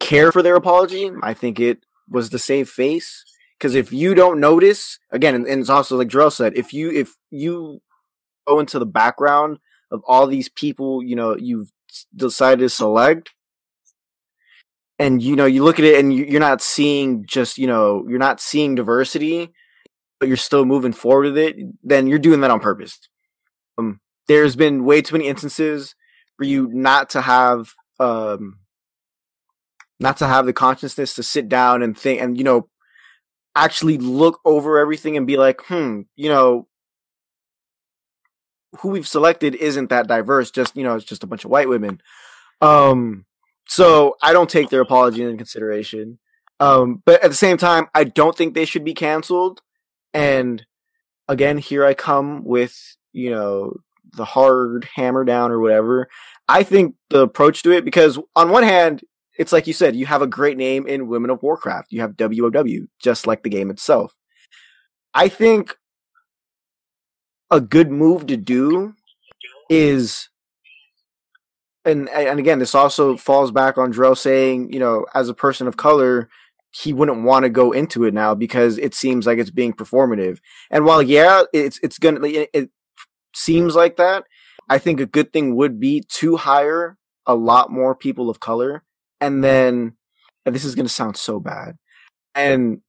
care 0.01 0.33
for 0.33 0.43
their 0.43 0.57
apology. 0.57 1.11
I 1.23 1.35
think 1.35 1.61
it 1.61 1.85
was 2.09 2.31
the 2.31 2.39
save 2.39 2.69
face. 2.69 3.25
Cause 3.61 3.75
if 3.75 3.93
you 3.93 4.15
don't 4.15 4.41
notice, 4.41 4.99
again, 5.11 5.35
and, 5.35 5.47
and 5.47 5.61
it's 5.61 5.71
also 5.71 5.97
like 5.97 6.09
Jarrell 6.09 6.33
said, 6.33 6.57
if 6.57 6.73
you, 6.73 6.91
if 6.91 7.17
you 7.31 7.81
go 8.47 8.59
into 8.59 8.79
the 8.79 8.87
background 8.87 9.59
of 9.91 10.03
all 10.07 10.27
these 10.27 10.49
people, 10.49 11.03
you 11.03 11.15
know, 11.15 11.37
you've 11.37 11.71
decided 12.17 12.61
to 12.61 12.71
select, 12.71 13.31
and 14.99 15.23
you 15.23 15.35
know, 15.35 15.47
you 15.47 15.65
look 15.65 15.79
at 15.79 15.85
it 15.85 15.99
and 15.99 16.15
you're 16.15 16.41
not 16.41 16.61
seeing 16.61 17.25
just, 17.27 17.57
you 17.57 17.67
know, 17.67 18.05
you're 18.09 18.19
not 18.19 18.41
seeing 18.41 18.75
diversity, 18.75 19.51
but 20.21 20.29
you're 20.29 20.37
still 20.37 20.65
moving 20.65 20.93
forward 20.93 21.33
with 21.33 21.39
it, 21.39 21.57
then 21.83 22.07
you're 22.07 22.19
doing 22.19 22.41
that 22.43 22.51
on 22.51 22.61
purpose. 22.61 23.01
Um, 23.79 24.01
there's 24.29 24.55
been 24.55 24.85
way 24.85 25.03
too 25.03 25.17
many 25.17 25.27
instances 25.27 25.97
for 26.37 26.45
you 26.45 26.69
not 26.73 27.11
to 27.11 27.23
have, 27.23 27.73
um, 27.99 28.59
not 29.99 30.19
to 30.19 30.27
have 30.27 30.47
the 30.47 30.53
consciousness 30.53 31.15
to 31.15 31.23
sit 31.23 31.49
down 31.49 31.83
and 31.83 31.99
think 31.99 32.21
and, 32.21 32.39
you 32.39 32.45
know, 32.45 32.69
actually 33.57 33.99
look 33.99 34.41
over 34.45 34.79
everything 34.79 35.17
and 35.17 35.27
be 35.27 35.37
like, 35.37 35.63
hmm, 35.63 36.03
you 36.15 36.29
know, 36.29 36.69
who 38.79 38.91
we've 38.91 39.09
selected 39.09 39.55
isn't 39.55 39.91
that 39.91 40.07
diverse. 40.07 40.51
Just 40.51 40.77
you 40.77 40.85
know, 40.85 40.95
it's 40.95 41.05
just 41.05 41.25
a 41.25 41.27
bunch 41.27 41.45
of 41.45 41.51
white 41.51 41.69
women. 41.69 42.01
Um, 42.61 43.25
so 43.67 44.17
I 44.23 44.33
don't 44.33 44.51
take 44.51 44.71
their 44.71 44.81
apology 44.81 45.23
into 45.23 45.37
consideration. 45.37 46.19
Um, 46.59 47.03
but 47.05 47.23
at 47.25 47.31
the 47.31 47.37
same 47.37 47.57
time, 47.57 47.89
I 47.95 48.05
don't 48.05 48.37
think 48.37 48.55
they 48.55 48.65
should 48.65 48.85
be 48.85 48.95
canceled. 48.95 49.63
And 50.13 50.65
again, 51.29 51.59
here 51.59 51.85
I 51.85 51.95
come 51.95 52.45
with 52.45 52.77
you 53.13 53.31
know 53.31 53.75
the 54.13 54.25
hard 54.25 54.89
hammer 54.95 55.25
down 55.25 55.51
or 55.51 55.61
whatever. 55.61 56.09
I 56.49 56.63
think 56.63 56.97
the 57.11 57.21
approach 57.21 57.63
to 57.63 57.73
it 57.73 57.85
because 57.85 58.19
on 58.35 58.51
one 58.51 58.65
hand, 58.65 59.03
it's 59.39 59.53
like 59.53 59.67
you 59.67 59.73
said, 59.73 59.97
you 59.97 60.07
have 60.07 60.23
a 60.23 60.27
great 60.27 60.57
name 60.57 60.87
in 60.87 61.09
Women 61.09 61.31
of 61.31 61.43
Warcraft. 61.43 61.93
You 61.93 62.01
have 62.01 62.17
WOW, 62.19 62.87
just 63.01 63.27
like 63.27 63.43
the 63.43 63.49
game 63.49 63.71
itself. 63.71 64.15
I 65.15 65.29
think 65.29 65.77
a 67.51 67.61
good 67.61 67.91
move 67.91 68.27
to 68.27 68.37
do 68.37 68.95
is 69.69 70.29
and 71.85 72.09
and 72.11 72.39
again 72.39 72.59
this 72.59 72.75
also 72.75 73.17
falls 73.17 73.51
back 73.51 73.79
on 73.79 73.93
Jarrell 73.93 74.17
saying, 74.17 74.73
you 74.73 74.79
know, 74.79 75.07
as 75.15 75.29
a 75.29 75.35
person 75.35 75.67
of 75.67 75.77
color, 75.77 76.29
he 76.71 76.93
wouldn't 76.93 77.23
want 77.23 77.45
to 77.45 77.49
go 77.49 77.73
into 77.73 78.05
it 78.05 78.15
now 78.15 78.35
because 78.35 78.79
it 78.79 78.95
seems 78.95 79.27
like 79.27 79.39
it's 79.39 79.51
being 79.51 79.73
performative. 79.73 80.39
And 80.71 80.85
while 80.85 81.03
yeah, 81.03 81.43
it's 81.53 81.81
it's 81.83 81.99
gonna 81.99 82.27
it, 82.27 82.51
it 82.53 82.71
seems 83.35 83.75
like 83.75 83.97
that, 83.97 84.25
I 84.69 84.79
think 84.79 85.01
a 85.01 85.07
good 85.07 85.33
thing 85.33 85.57
would 85.57 85.81
be 85.81 86.03
to 86.19 86.37
hire 86.37 86.97
a 87.27 87.35
lot 87.35 87.71
more 87.71 87.95
people 87.95 88.31
of 88.31 88.41
color 88.41 88.85
and 89.21 89.45
then 89.45 89.95
and 90.47 90.55
this 90.55 90.65
is 90.65 90.75
to 90.75 90.89
sound 90.89 91.17
so 91.17 91.41
bad. 91.41 91.77
And 92.35 92.81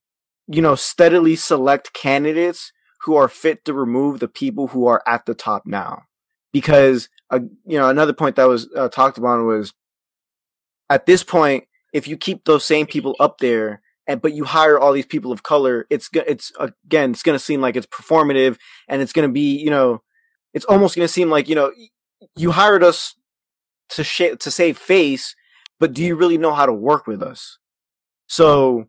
you 0.48 0.62
know, 0.62 0.76
steadily 0.76 1.36
select 1.36 1.94
candidates 1.94 2.72
who 3.02 3.16
are 3.16 3.28
fit 3.28 3.66
to 3.66 3.74
remove 3.74 4.20
the 4.20 4.28
people 4.28 4.68
who 4.68 4.86
are 4.88 5.02
at 5.08 5.26
the 5.26 5.34
top 5.34 5.64
now. 5.66 6.03
Because, 6.53 7.10
uh, 7.30 7.40
you 7.66 7.78
know, 7.78 7.90
another 7.90 8.14
point 8.14 8.36
that 8.36 8.48
was 8.48 8.68
uh, 8.76 8.90
talked 8.90 9.18
about 9.18 9.44
was 9.44 9.74
at 10.90 11.06
this 11.06 11.24
point, 11.24 11.64
if 11.93 12.07
you 12.07 12.18
keep 12.18 12.45
those 12.45 12.65
same 12.65 12.85
people 12.85 13.15
up 13.19 13.39
there 13.39 13.81
and, 14.07 14.22
but 14.22 14.34
you 14.34 14.45
hire 14.45 14.80
all 14.80 14.93
these 14.93 15.05
people 15.05 15.31
of 15.31 15.43
color, 15.43 15.85
it's, 15.89 16.09
it's, 16.13 16.51
again, 16.59 17.11
it's 17.11 17.23
going 17.23 17.38
to 17.38 17.43
seem 17.43 17.61
like 17.61 17.76
it's 17.76 17.88
performative 17.88 18.57
and 18.88 19.01
it's 19.01 19.13
going 19.13 19.27
to 19.27 19.34
be, 19.34 19.57
you 19.57 19.69
know, 19.69 20.01
it's 20.53 20.65
almost 20.65 20.95
going 20.95 21.05
to 21.07 21.13
seem 21.13 21.30
like, 21.30 21.47
you 21.47 21.55
know, 21.55 21.72
you 22.35 22.51
hired 22.51 22.84
us 22.84 23.15
to 23.89 24.03
sh- 24.03 24.38
to 24.39 24.51
save 24.51 24.77
face, 24.77 25.35
but 25.80 25.93
do 25.93 26.03
you 26.03 26.15
really 26.15 26.38
know 26.38 26.53
how 26.53 26.65
to 26.65 26.73
work 26.73 27.07
with 27.07 27.22
us? 27.22 27.57
So, 28.27 28.85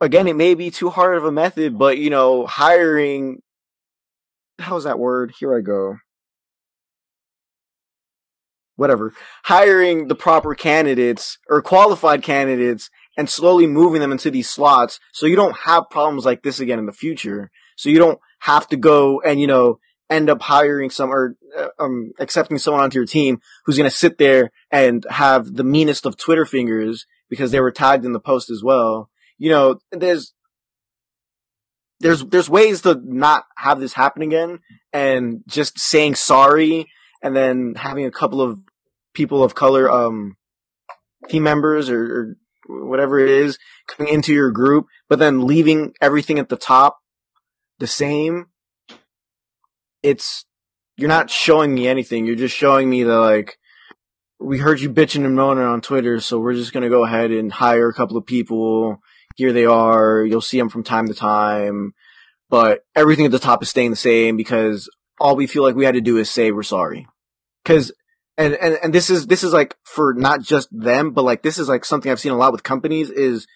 again, 0.00 0.28
it 0.28 0.36
may 0.36 0.54
be 0.54 0.70
too 0.70 0.90
hard 0.90 1.16
of 1.16 1.24
a 1.24 1.32
method, 1.32 1.78
but 1.78 1.98
you 1.98 2.10
know, 2.10 2.46
hiring 2.46 3.42
how's 4.58 4.84
that 4.84 4.98
word? 4.98 5.34
Here 5.38 5.56
I 5.56 5.60
go. 5.60 5.96
Whatever. 8.78 9.12
Hiring 9.46 10.06
the 10.06 10.14
proper 10.14 10.54
candidates 10.54 11.38
or 11.48 11.60
qualified 11.60 12.22
candidates 12.22 12.90
and 13.16 13.28
slowly 13.28 13.66
moving 13.66 14.00
them 14.00 14.12
into 14.12 14.30
these 14.30 14.48
slots 14.48 15.00
so 15.12 15.26
you 15.26 15.34
don't 15.34 15.56
have 15.64 15.90
problems 15.90 16.24
like 16.24 16.44
this 16.44 16.60
again 16.60 16.78
in 16.78 16.86
the 16.86 16.92
future. 16.92 17.50
So 17.76 17.88
you 17.88 17.98
don't 17.98 18.20
have 18.38 18.68
to 18.68 18.76
go 18.76 19.20
and, 19.20 19.40
you 19.40 19.48
know, 19.48 19.80
end 20.08 20.30
up 20.30 20.42
hiring 20.42 20.90
some 20.90 21.10
or 21.10 21.36
uh, 21.58 21.68
um 21.80 22.12
accepting 22.20 22.56
someone 22.56 22.82
onto 22.82 22.98
your 22.98 23.04
team 23.04 23.40
who's 23.64 23.76
going 23.76 23.90
to 23.90 23.94
sit 23.94 24.16
there 24.16 24.52
and 24.70 25.04
have 25.10 25.56
the 25.56 25.64
meanest 25.64 26.06
of 26.06 26.16
Twitter 26.16 26.46
fingers 26.46 27.04
because 27.28 27.50
they 27.50 27.60
were 27.60 27.72
tagged 27.72 28.04
in 28.04 28.12
the 28.12 28.20
post 28.20 28.48
as 28.48 28.62
well. 28.62 29.10
You 29.38 29.50
know, 29.50 29.80
there's 29.90 30.34
there's 31.98 32.24
there's 32.26 32.48
ways 32.48 32.82
to 32.82 33.00
not 33.04 33.44
have 33.56 33.80
this 33.80 33.94
happen 33.94 34.22
again 34.22 34.60
and 34.92 35.42
just 35.48 35.80
saying 35.80 36.14
sorry 36.14 36.86
and 37.22 37.34
then 37.34 37.74
having 37.76 38.06
a 38.06 38.10
couple 38.10 38.40
of 38.40 38.60
people 39.18 39.44
of 39.44 39.54
color 39.54 39.90
um 39.90 40.36
team 41.28 41.42
members 41.42 41.90
or, 41.90 42.36
or 42.68 42.86
whatever 42.86 43.18
it 43.18 43.28
is 43.28 43.58
coming 43.86 44.12
into 44.12 44.32
your 44.32 44.50
group 44.50 44.86
but 45.08 45.18
then 45.18 45.46
leaving 45.46 45.92
everything 46.00 46.38
at 46.38 46.48
the 46.48 46.56
top 46.56 46.98
the 47.78 47.86
same 47.86 48.46
it's 50.02 50.46
you're 50.96 51.08
not 51.08 51.28
showing 51.28 51.74
me 51.74 51.86
anything 51.86 52.24
you're 52.24 52.34
just 52.36 52.56
showing 52.56 52.88
me 52.88 53.02
that 53.02 53.18
like 53.18 53.58
we 54.40 54.58
heard 54.58 54.80
you 54.80 54.88
bitching 54.88 55.24
and 55.24 55.34
moaning 55.34 55.64
on 55.64 55.80
Twitter 55.80 56.20
so 56.20 56.38
we're 56.38 56.54
just 56.54 56.72
going 56.72 56.84
to 56.84 56.88
go 56.88 57.04
ahead 57.04 57.32
and 57.32 57.50
hire 57.50 57.88
a 57.88 57.94
couple 57.94 58.16
of 58.16 58.24
people 58.24 59.00
here 59.38 59.52
they 59.52 59.66
are. 59.66 60.24
You'll 60.24 60.40
see 60.40 60.58
them 60.58 60.68
from 60.68 60.82
time 60.82 61.06
to 61.06 61.14
time, 61.14 61.94
but 62.50 62.80
everything 62.96 63.24
at 63.24 63.30
the 63.30 63.38
top 63.38 63.62
is 63.62 63.70
staying 63.70 63.90
the 63.90 63.96
same 63.96 64.36
because 64.36 64.90
all 65.20 65.36
we 65.36 65.46
feel 65.46 65.62
like 65.62 65.76
we 65.76 65.84
had 65.84 65.94
to 65.94 66.00
do 66.00 66.18
is 66.18 66.28
say 66.28 66.50
we're 66.50 66.64
sorry. 66.64 67.06
Cause, 67.64 67.92
and, 68.38 68.54
and, 68.54 68.78
and 68.82 68.94
this 68.94 69.10
is, 69.10 69.26
this 69.26 69.42
is 69.42 69.52
like 69.52 69.76
for 69.84 70.14
not 70.14 70.40
just 70.42 70.68
them, 70.70 71.10
but 71.10 71.24
like 71.24 71.42
this 71.42 71.58
is 71.58 71.68
like 71.68 71.84
something 71.84 72.10
I've 72.10 72.20
seen 72.20 72.32
a 72.32 72.36
lot 72.36 72.52
with 72.52 72.62
companies 72.62 73.10
is 73.10 73.46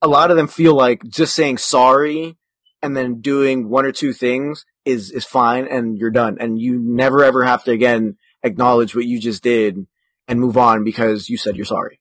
a 0.00 0.08
lot 0.08 0.30
of 0.30 0.36
them 0.36 0.46
feel 0.46 0.74
like 0.74 1.02
just 1.08 1.34
saying 1.34 1.58
sorry 1.58 2.38
and 2.80 2.96
then 2.96 3.20
doing 3.20 3.68
one 3.68 3.84
or 3.84 3.90
two 3.90 4.12
things 4.12 4.64
is, 4.84 5.10
is 5.10 5.24
fine 5.24 5.66
and 5.66 5.98
you're 5.98 6.10
done. 6.10 6.38
And 6.38 6.60
you 6.60 6.78
never 6.80 7.24
ever 7.24 7.44
have 7.44 7.64
to 7.64 7.72
again 7.72 8.16
acknowledge 8.44 8.94
what 8.94 9.04
you 9.04 9.20
just 9.20 9.42
did 9.42 9.86
and 10.28 10.40
move 10.40 10.56
on 10.56 10.84
because 10.84 11.28
you 11.28 11.36
said 11.36 11.56
you're 11.56 11.66
sorry. 11.66 12.00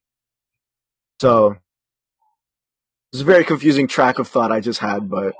So, 1.19 1.55
it's 3.11 3.21
a 3.21 3.25
very 3.25 3.43
confusing 3.43 3.87
track 3.87 4.19
of 4.19 4.27
thought 4.27 4.51
I 4.51 4.59
just 4.59 4.79
had, 4.79 5.09
but 5.09 5.33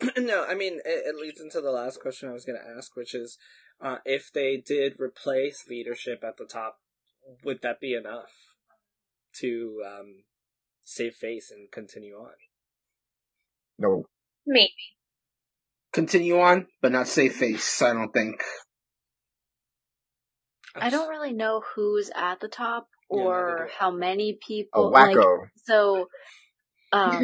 no, 0.16 0.46
I 0.48 0.54
mean 0.54 0.80
it, 0.84 1.04
it 1.06 1.16
leads 1.20 1.40
into 1.40 1.60
the 1.60 1.70
last 1.70 2.00
question 2.00 2.30
I 2.30 2.32
was 2.32 2.46
going 2.46 2.58
to 2.58 2.76
ask, 2.76 2.96
which 2.96 3.14
is 3.14 3.36
uh, 3.82 3.98
if 4.04 4.30
they 4.32 4.56
did 4.56 5.00
replace 5.00 5.66
leadership 5.68 6.22
at 6.22 6.36
the 6.36 6.44
top, 6.44 6.78
would 7.44 7.60
that 7.62 7.80
be 7.80 7.94
enough 7.94 8.30
to 9.40 9.82
um, 9.86 10.24
save 10.84 11.14
face 11.14 11.50
and 11.50 11.70
continue 11.70 12.14
on? 12.14 12.32
no. 13.78 14.04
Maybe. 14.46 14.72
Continue 15.92 16.40
on, 16.40 16.66
but 16.80 16.90
not 16.90 17.06
save 17.06 17.34
face. 17.34 17.82
I 17.82 17.92
don't 17.92 18.12
think. 18.12 18.42
I 20.74 20.88
don't 20.90 21.08
really 21.10 21.32
know 21.32 21.62
who's 21.74 22.10
at 22.16 22.40
the 22.40 22.48
top 22.48 22.88
or 23.10 23.56
do 23.58 23.62
I. 23.64 23.76
how 23.78 23.90
many 23.90 24.30
A 24.30 24.46
people. 24.46 24.90
like, 24.90 25.16
wacko. 25.16 25.48
so, 25.64 26.08
um, 26.92 27.22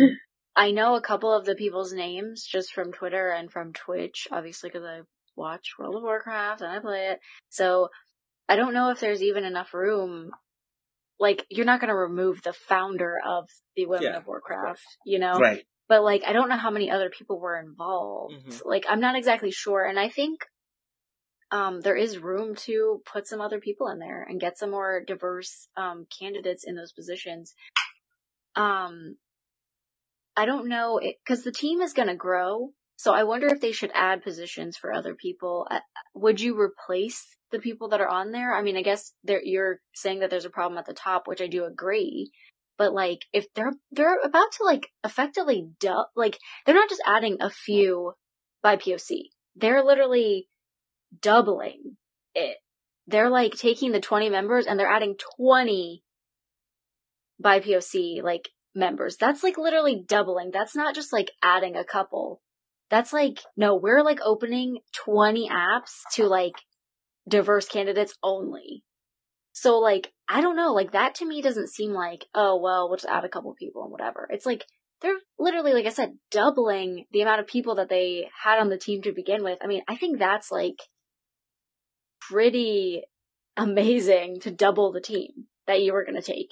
I 0.54 0.70
know 0.70 0.96
a 0.96 1.00
couple 1.00 1.32
of 1.34 1.46
the 1.46 1.54
people's 1.54 1.92
names 1.92 2.44
just 2.44 2.72
from 2.72 2.92
Twitter 2.92 3.30
and 3.30 3.50
from 3.50 3.72
Twitch, 3.72 4.28
obviously 4.30 4.68
because 4.68 4.84
I 4.84 5.00
watch 5.38 5.74
World 5.78 5.96
of 5.96 6.02
Warcraft 6.02 6.60
and 6.60 6.70
I 6.72 6.80
play 6.80 7.08
it. 7.12 7.20
So, 7.48 7.88
I 8.48 8.56
don't 8.56 8.74
know 8.74 8.90
if 8.90 9.00
there's 9.00 9.22
even 9.22 9.44
enough 9.44 9.72
room. 9.74 10.30
Like, 11.20 11.44
you're 11.50 11.66
not 11.66 11.80
going 11.80 11.88
to 11.88 11.94
remove 11.96 12.42
the 12.42 12.52
founder 12.52 13.16
of 13.26 13.48
the 13.76 13.86
Women 13.86 14.04
Yeah, 14.04 14.10
of 14.16 14.22
of 14.22 14.26
Warcraft, 14.26 14.64
course. 14.64 14.96
you 15.04 15.18
know? 15.18 15.38
Right. 15.38 15.64
But 15.88 16.02
like, 16.02 16.22
I 16.26 16.32
don't 16.32 16.48
know 16.48 16.56
how 16.56 16.70
many 16.70 16.90
other 16.90 17.10
people 17.10 17.40
were 17.40 17.58
involved. 17.58 18.34
Mhm. 18.46 18.60
Like, 18.64 18.84
I'm 18.88 19.00
not 19.00 19.16
exactly 19.16 19.50
sure. 19.50 19.84
And 19.84 19.98
I 19.98 20.08
think, 20.08 20.44
um, 21.50 21.80
there 21.80 21.96
is 21.96 22.18
room 22.18 22.54
to 22.56 23.02
put 23.10 23.26
some 23.26 23.40
other 23.40 23.58
people 23.58 23.88
in 23.88 23.98
there 23.98 24.22
and 24.22 24.40
get 24.40 24.58
some 24.58 24.70
more 24.70 25.02
diverse, 25.06 25.68
um, 25.76 26.06
candidates 26.18 26.64
in 26.66 26.74
those 26.74 26.92
positions. 26.92 27.54
Um, 28.54 29.16
I 30.36 30.44
don't 30.46 30.68
know, 30.68 30.98
it, 30.98 31.16
cause 31.26 31.42
the 31.42 31.52
team 31.52 31.80
is 31.80 31.94
gonna 31.94 32.14
grow. 32.16 32.72
So 32.98 33.14
I 33.14 33.22
wonder 33.22 33.46
if 33.46 33.60
they 33.60 33.70
should 33.70 33.92
add 33.94 34.24
positions 34.24 34.76
for 34.76 34.92
other 34.92 35.14
people. 35.14 35.68
Uh, 35.70 35.78
Would 36.14 36.40
you 36.40 36.60
replace 36.60 37.24
the 37.52 37.60
people 37.60 37.90
that 37.90 38.00
are 38.00 38.08
on 38.08 38.32
there? 38.32 38.52
I 38.52 38.60
mean, 38.60 38.76
I 38.76 38.82
guess 38.82 39.14
you're 39.24 39.78
saying 39.94 40.18
that 40.18 40.30
there's 40.30 40.44
a 40.44 40.50
problem 40.50 40.78
at 40.78 40.84
the 40.84 40.94
top, 40.94 41.28
which 41.28 41.40
I 41.40 41.46
do 41.46 41.64
agree. 41.64 42.32
But 42.76 42.92
like, 42.92 43.20
if 43.32 43.46
they're, 43.54 43.70
they're 43.92 44.18
about 44.24 44.50
to 44.56 44.64
like 44.64 44.88
effectively 45.04 45.70
du- 45.78 46.06
like, 46.16 46.40
they're 46.66 46.74
not 46.74 46.88
just 46.88 47.02
adding 47.06 47.36
a 47.40 47.50
few 47.50 48.14
BIPOC. 48.64 49.28
They're 49.54 49.84
literally 49.84 50.48
doubling 51.22 51.98
it. 52.34 52.56
They're 53.06 53.30
like 53.30 53.52
taking 53.52 53.92
the 53.92 54.00
20 54.00 54.28
members 54.28 54.66
and 54.66 54.76
they're 54.78 54.90
adding 54.90 55.14
20 55.36 56.02
BIPOC, 57.40 58.24
like 58.24 58.48
members. 58.74 59.16
That's 59.16 59.44
like 59.44 59.56
literally 59.56 60.02
doubling. 60.04 60.50
That's 60.52 60.74
not 60.74 60.96
just 60.96 61.12
like 61.12 61.30
adding 61.44 61.76
a 61.76 61.84
couple. 61.84 62.42
That's 62.90 63.12
like, 63.12 63.40
no, 63.56 63.74
we're 63.76 64.02
like 64.02 64.20
opening 64.24 64.78
20 65.04 65.48
apps 65.50 66.00
to 66.14 66.26
like 66.26 66.54
diverse 67.28 67.68
candidates 67.68 68.14
only. 68.22 68.82
So 69.52 69.78
like, 69.78 70.12
I 70.28 70.40
don't 70.40 70.56
know, 70.56 70.72
like 70.72 70.92
that 70.92 71.16
to 71.16 71.26
me 71.26 71.42
doesn't 71.42 71.68
seem 71.68 71.92
like, 71.92 72.24
oh 72.34 72.60
well, 72.60 72.88
we'll 72.88 72.96
just 72.96 73.08
add 73.08 73.24
a 73.24 73.28
couple 73.28 73.54
people 73.54 73.82
and 73.82 73.92
whatever. 73.92 74.28
It's 74.30 74.46
like, 74.46 74.64
they're 75.00 75.18
literally, 75.38 75.72
like 75.72 75.86
I 75.86 75.90
said, 75.90 76.14
doubling 76.30 77.04
the 77.12 77.20
amount 77.22 77.40
of 77.40 77.46
people 77.46 77.76
that 77.76 77.88
they 77.88 78.28
had 78.42 78.58
on 78.58 78.68
the 78.68 78.78
team 78.78 79.02
to 79.02 79.12
begin 79.12 79.44
with. 79.44 79.58
I 79.62 79.66
mean, 79.66 79.82
I 79.88 79.96
think 79.96 80.18
that's 80.18 80.50
like 80.50 80.78
pretty 82.20 83.02
amazing 83.56 84.40
to 84.40 84.50
double 84.50 84.92
the 84.92 85.00
team 85.00 85.46
that 85.66 85.82
you 85.82 85.92
were 85.92 86.04
going 86.04 86.20
to 86.20 86.22
take. 86.22 86.50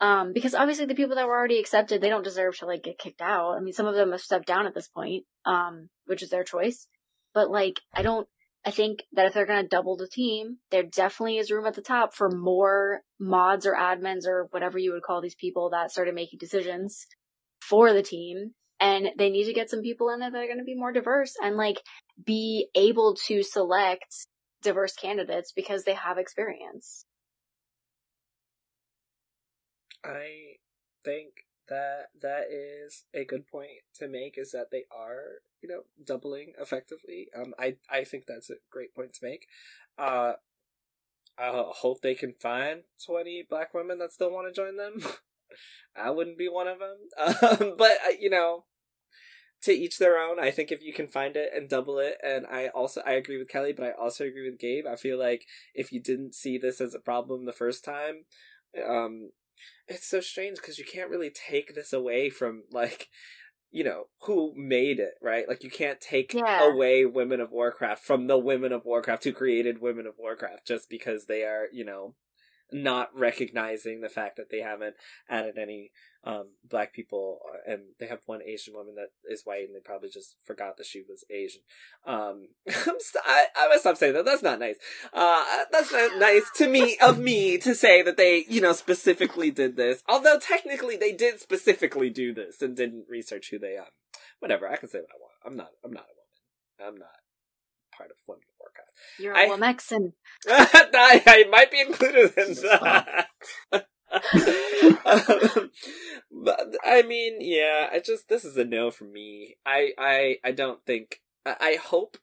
Um, 0.00 0.32
because 0.32 0.54
obviously 0.54 0.86
the 0.86 0.94
people 0.94 1.16
that 1.16 1.26
were 1.26 1.36
already 1.36 1.58
accepted, 1.58 2.00
they 2.00 2.08
don't 2.08 2.24
deserve 2.24 2.56
to 2.58 2.66
like 2.66 2.82
get 2.82 2.98
kicked 2.98 3.20
out. 3.20 3.56
I 3.56 3.60
mean, 3.60 3.74
some 3.74 3.86
of 3.86 3.94
them 3.94 4.12
have 4.12 4.22
stepped 4.22 4.46
down 4.46 4.66
at 4.66 4.74
this 4.74 4.88
point, 4.88 5.24
um, 5.44 5.90
which 6.06 6.22
is 6.22 6.30
their 6.30 6.44
choice. 6.44 6.88
But 7.34 7.50
like, 7.50 7.80
I 7.94 8.02
don't, 8.02 8.26
I 8.64 8.70
think 8.70 9.02
that 9.12 9.26
if 9.26 9.34
they're 9.34 9.46
going 9.46 9.62
to 9.62 9.68
double 9.68 9.96
the 9.96 10.08
team, 10.08 10.58
there 10.70 10.82
definitely 10.82 11.36
is 11.36 11.50
room 11.50 11.66
at 11.66 11.74
the 11.74 11.82
top 11.82 12.14
for 12.14 12.30
more 12.30 13.02
mods 13.18 13.66
or 13.66 13.74
admins 13.74 14.26
or 14.26 14.48
whatever 14.50 14.78
you 14.78 14.92
would 14.92 15.02
call 15.02 15.20
these 15.20 15.34
people 15.34 15.70
that 15.70 15.90
started 15.90 16.14
making 16.14 16.38
decisions 16.38 17.06
for 17.60 17.92
the 17.92 18.02
team. 18.02 18.52
And 18.80 19.10
they 19.18 19.28
need 19.28 19.44
to 19.44 19.52
get 19.52 19.68
some 19.68 19.82
people 19.82 20.08
in 20.08 20.20
there 20.20 20.30
that 20.30 20.38
are 20.38 20.46
going 20.46 20.58
to 20.58 20.64
be 20.64 20.74
more 20.74 20.92
diverse 20.92 21.34
and 21.42 21.56
like 21.56 21.82
be 22.24 22.68
able 22.74 23.16
to 23.26 23.42
select 23.42 24.26
diverse 24.62 24.94
candidates 24.94 25.52
because 25.52 25.84
they 25.84 25.94
have 25.94 26.16
experience. 26.16 27.04
I 30.04 30.56
think 31.04 31.46
that 31.68 32.08
that 32.20 32.50
is 32.50 33.04
a 33.14 33.24
good 33.24 33.46
point 33.46 33.84
to 33.94 34.08
make 34.08 34.36
is 34.36 34.52
that 34.52 34.70
they 34.70 34.84
are, 34.90 35.42
you 35.62 35.68
know, 35.68 35.82
doubling 36.04 36.52
effectively. 36.58 37.28
Um 37.36 37.54
I 37.58 37.76
I 37.88 38.04
think 38.04 38.24
that's 38.26 38.50
a 38.50 38.54
great 38.70 38.94
point 38.94 39.14
to 39.14 39.24
make. 39.24 39.46
Uh 39.98 40.34
I 41.38 41.50
hope 41.76 42.02
they 42.02 42.14
can 42.14 42.34
find 42.34 42.82
20 43.04 43.46
black 43.48 43.72
women 43.72 43.98
that 43.98 44.12
still 44.12 44.30
want 44.30 44.52
to 44.52 44.60
join 44.60 44.76
them. 44.76 45.00
I 45.96 46.10
wouldn't 46.10 46.38
be 46.38 46.48
one 46.48 46.68
of 46.68 46.78
them. 46.78 46.98
Um, 47.18 47.74
but 47.78 47.92
uh, 48.06 48.12
you 48.18 48.30
know, 48.30 48.64
to 49.62 49.72
each 49.72 49.98
their 49.98 50.18
own. 50.18 50.38
I 50.38 50.50
think 50.50 50.70
if 50.70 50.82
you 50.82 50.92
can 50.92 51.08
find 51.08 51.36
it 51.36 51.50
and 51.54 51.68
double 51.68 51.98
it, 51.98 52.16
and 52.22 52.46
I 52.46 52.68
also 52.68 53.02
I 53.04 53.12
agree 53.12 53.38
with 53.38 53.48
Kelly, 53.48 53.72
but 53.72 53.86
I 53.86 53.92
also 53.92 54.24
agree 54.24 54.48
with 54.48 54.58
Gabe. 54.58 54.86
I 54.86 54.96
feel 54.96 55.18
like 55.18 55.46
if 55.74 55.92
you 55.92 56.00
didn't 56.00 56.34
see 56.34 56.58
this 56.58 56.80
as 56.80 56.94
a 56.94 57.00
problem 57.00 57.44
the 57.44 57.52
first 57.52 57.84
time, 57.84 58.24
um, 58.86 59.30
it's 59.88 60.06
so 60.08 60.20
strange 60.20 60.56
because 60.58 60.78
you 60.78 60.84
can't 60.84 61.10
really 61.10 61.30
take 61.30 61.74
this 61.74 61.92
away 61.92 62.30
from 62.30 62.64
like 62.70 63.08
you 63.70 63.84
know 63.84 64.04
who 64.22 64.52
made 64.56 64.98
it 64.98 65.14
right 65.22 65.48
like 65.48 65.62
you 65.62 65.70
can't 65.70 66.00
take 66.00 66.34
Yeah. 66.34 66.68
away 66.68 67.04
women 67.04 67.40
of 67.40 67.50
warcraft 67.52 68.04
from 68.04 68.26
the 68.26 68.38
women 68.38 68.72
of 68.72 68.84
warcraft 68.84 69.24
who 69.24 69.32
created 69.32 69.80
women 69.80 70.06
of 70.06 70.14
warcraft 70.18 70.66
just 70.66 70.88
because 70.88 71.26
they 71.26 71.42
are 71.44 71.66
you 71.72 71.84
know 71.84 72.14
not 72.72 73.08
recognizing 73.18 74.00
the 74.00 74.08
fact 74.08 74.36
that 74.36 74.50
they 74.50 74.60
haven't 74.60 74.94
added 75.28 75.58
any 75.58 75.90
um 76.22 76.48
black 76.68 76.92
people 76.92 77.38
uh, 77.48 77.72
and 77.72 77.80
they 77.98 78.06
have 78.06 78.20
one 78.26 78.42
asian 78.42 78.74
woman 78.74 78.94
that 78.94 79.08
is 79.32 79.42
white 79.44 79.64
and 79.66 79.74
they 79.74 79.80
probably 79.82 80.10
just 80.10 80.36
forgot 80.44 80.76
that 80.76 80.84
she 80.86 81.02
was 81.08 81.24
asian. 81.30 81.62
Um 82.06 82.48
I'm 82.68 82.98
st- 82.98 83.24
I, 83.24 83.46
I 83.56 83.68
must 83.68 83.80
stop 83.80 83.96
saying 83.96 84.12
that. 84.12 84.24
That's 84.26 84.42
not 84.42 84.58
nice. 84.60 84.76
Uh 85.14 85.44
that's 85.72 85.92
not 85.92 86.18
nice 86.18 86.44
to 86.56 86.68
me 86.68 86.98
of 86.98 87.18
me 87.18 87.56
to 87.58 87.74
say 87.74 88.02
that 88.02 88.16
they 88.18 88.44
you 88.48 88.60
know 88.60 88.72
specifically 88.74 89.50
did 89.50 89.76
this. 89.76 90.02
Although 90.08 90.38
technically 90.38 90.96
they 90.96 91.12
did 91.12 91.40
specifically 91.40 92.10
do 92.10 92.34
this 92.34 92.60
and 92.60 92.76
didn't 92.76 93.06
research 93.08 93.48
who 93.50 93.58
they 93.58 93.76
are. 93.76 93.88
whatever. 94.40 94.68
I 94.68 94.76
can 94.76 94.88
say 94.90 94.98
what 94.98 95.08
i 95.14 95.18
want. 95.20 95.34
I'm 95.46 95.56
not 95.56 95.70
i'm 95.84 95.92
not 95.92 96.04
a 96.04 96.14
woman. 96.84 96.94
I'm 96.94 96.98
not 97.00 97.16
part 97.96 98.10
of 98.10 98.16
women 98.28 98.42
You're 99.18 99.36
I- 99.36 99.44
a 99.44 99.48
Womexan. 99.50 100.12
I, 100.48 101.22
I 101.26 101.44
might 101.50 101.70
be 101.70 101.80
included 101.80 102.32
in 102.36 102.54
that. 102.54 103.26
Um, 104.12 105.70
but 106.44 106.76
I 106.84 107.02
mean, 107.02 107.36
yeah, 107.40 107.88
I 107.92 108.00
just 108.00 108.28
this 108.28 108.44
is 108.44 108.56
a 108.56 108.64
no 108.64 108.90
for 108.90 109.04
me. 109.04 109.56
I 109.64 109.90
I 109.96 110.36
I 110.44 110.50
don't 110.50 110.84
think. 110.84 111.20
I, 111.46 111.56
I 111.60 111.74
hope. 111.76 112.16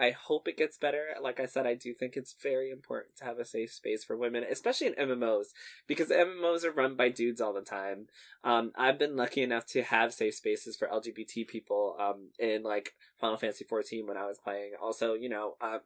I 0.00 0.12
hope 0.12 0.48
it 0.48 0.56
gets 0.56 0.78
better. 0.78 1.08
Like 1.20 1.38
I 1.38 1.44
said, 1.44 1.66
I 1.66 1.74
do 1.74 1.92
think 1.92 2.16
it's 2.16 2.34
very 2.42 2.70
important 2.70 3.16
to 3.16 3.24
have 3.24 3.38
a 3.38 3.44
safe 3.44 3.70
space 3.70 4.02
for 4.02 4.16
women, 4.16 4.44
especially 4.50 4.86
in 4.86 4.94
MMOs, 4.94 5.48
because 5.86 6.08
MMOs 6.08 6.64
are 6.64 6.72
run 6.72 6.96
by 6.96 7.10
dudes 7.10 7.40
all 7.40 7.52
the 7.52 7.60
time. 7.60 8.06
Um, 8.42 8.72
I've 8.76 8.98
been 8.98 9.14
lucky 9.14 9.42
enough 9.42 9.66
to 9.66 9.82
have 9.82 10.14
safe 10.14 10.34
spaces 10.34 10.74
for 10.74 10.88
LGBT 10.88 11.46
people 11.46 11.96
um, 12.00 12.28
in 12.38 12.62
like 12.62 12.94
Final 13.20 13.36
Fantasy 13.36 13.66
XIV 13.66 14.06
when 14.06 14.16
I 14.16 14.24
was 14.24 14.38
playing. 14.38 14.72
Also, 14.80 15.12
you 15.12 15.28
know, 15.28 15.56
uh, 15.60 15.78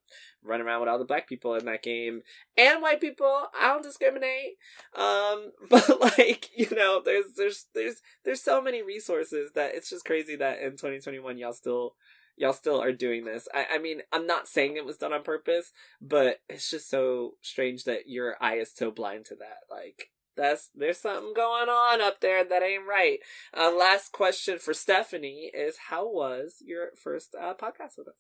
run 0.45 0.61
around 0.61 0.81
with 0.81 0.89
all 0.89 0.99
the 0.99 1.05
black 1.05 1.29
people 1.29 1.57
in 1.57 1.65
that 1.65 1.83
game 1.83 2.23
and 2.57 2.81
white 2.81 3.01
people. 3.01 3.49
I 3.61 3.69
don't 3.69 3.83
discriminate. 3.83 4.59
Um, 4.95 5.51
but 5.69 6.01
like 6.01 6.51
you 6.57 6.69
know, 6.71 7.03
there's 7.05 7.33
there's 7.37 7.67
there's 7.75 7.97
there's 8.25 8.43
so 8.43 8.63
many 8.63 8.81
resources 8.81 9.51
that 9.55 9.75
it's 9.75 9.91
just 9.91 10.05
crazy 10.05 10.37
that 10.37 10.61
in 10.61 10.73
2021 10.73 11.37
y'all 11.37 11.53
still 11.53 11.95
y'all 12.37 12.53
still 12.53 12.81
are 12.83 12.93
doing 12.93 13.25
this. 13.25 13.49
I 13.55 13.67
I 13.75 13.79
mean, 13.79 14.03
I'm 14.13 14.27
not 14.27 14.49
saying 14.49 14.77
it 14.77 14.85
was 14.85 14.97
done 14.99 15.13
on 15.13 15.23
purpose, 15.23 15.73
but 16.01 16.41
it's 16.49 16.71
just 16.71 16.89
so 16.91 17.33
strange 17.43 17.85
that 17.85 18.09
your 18.09 18.37
eye 18.41 18.57
is 18.57 18.73
so 18.75 18.91
blind 18.91 19.27
to 19.27 19.37
that. 19.37 19.59
Like. 19.71 20.11
That's 20.37 20.69
there's 20.75 20.99
something 20.99 21.33
going 21.33 21.69
on 21.69 22.01
up 22.01 22.21
there 22.21 22.43
that 22.43 22.61
ain't 22.61 22.89
right. 22.89 23.21
Uh, 23.57 23.71
last 23.73 24.11
question 24.11 24.59
for 24.59 24.75
Stephanie 24.75 25.49
is: 25.55 25.77
How 25.91 26.09
was 26.11 26.57
your 26.61 26.89
first 27.01 27.37
uh, 27.41 27.55
podcast 27.55 27.97
with 27.97 28.09
us? 28.09 28.17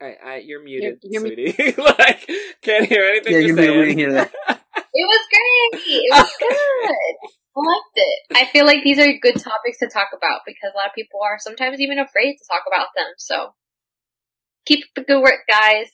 I, 0.00 0.16
I, 0.24 0.36
you're 0.38 0.62
muted, 0.62 0.98
you're 1.02 1.22
mu- 1.22 1.28
sweetie. 1.34 1.74
like, 1.78 2.28
can't 2.62 2.86
hear 2.86 3.04
anything 3.04 3.32
Yeah, 3.32 3.38
you're 3.40 3.48
you're 3.48 3.56
muted. 3.56 3.74
saying. 3.74 3.86
We 3.86 3.94
hear 3.94 4.12
that. 4.14 4.32
It 4.94 5.04
was 5.06 5.20
great. 5.30 5.82
It 5.86 6.10
was 6.12 6.30
good. 6.40 7.30
Liked 7.58 7.96
it. 7.96 8.36
I 8.36 8.44
feel 8.46 8.66
like 8.66 8.84
these 8.84 8.98
are 8.98 9.06
good 9.20 9.34
topics 9.34 9.78
to 9.80 9.88
talk 9.88 10.08
about 10.16 10.42
because 10.46 10.72
a 10.74 10.76
lot 10.76 10.86
of 10.86 10.94
people 10.94 11.20
are 11.24 11.38
sometimes 11.40 11.80
even 11.80 11.98
afraid 11.98 12.36
to 12.36 12.44
talk 12.48 12.62
about 12.66 12.88
them. 12.94 13.06
So 13.18 13.54
keep 14.64 14.84
the 14.94 15.02
good 15.02 15.20
work, 15.20 15.40
guys. 15.48 15.90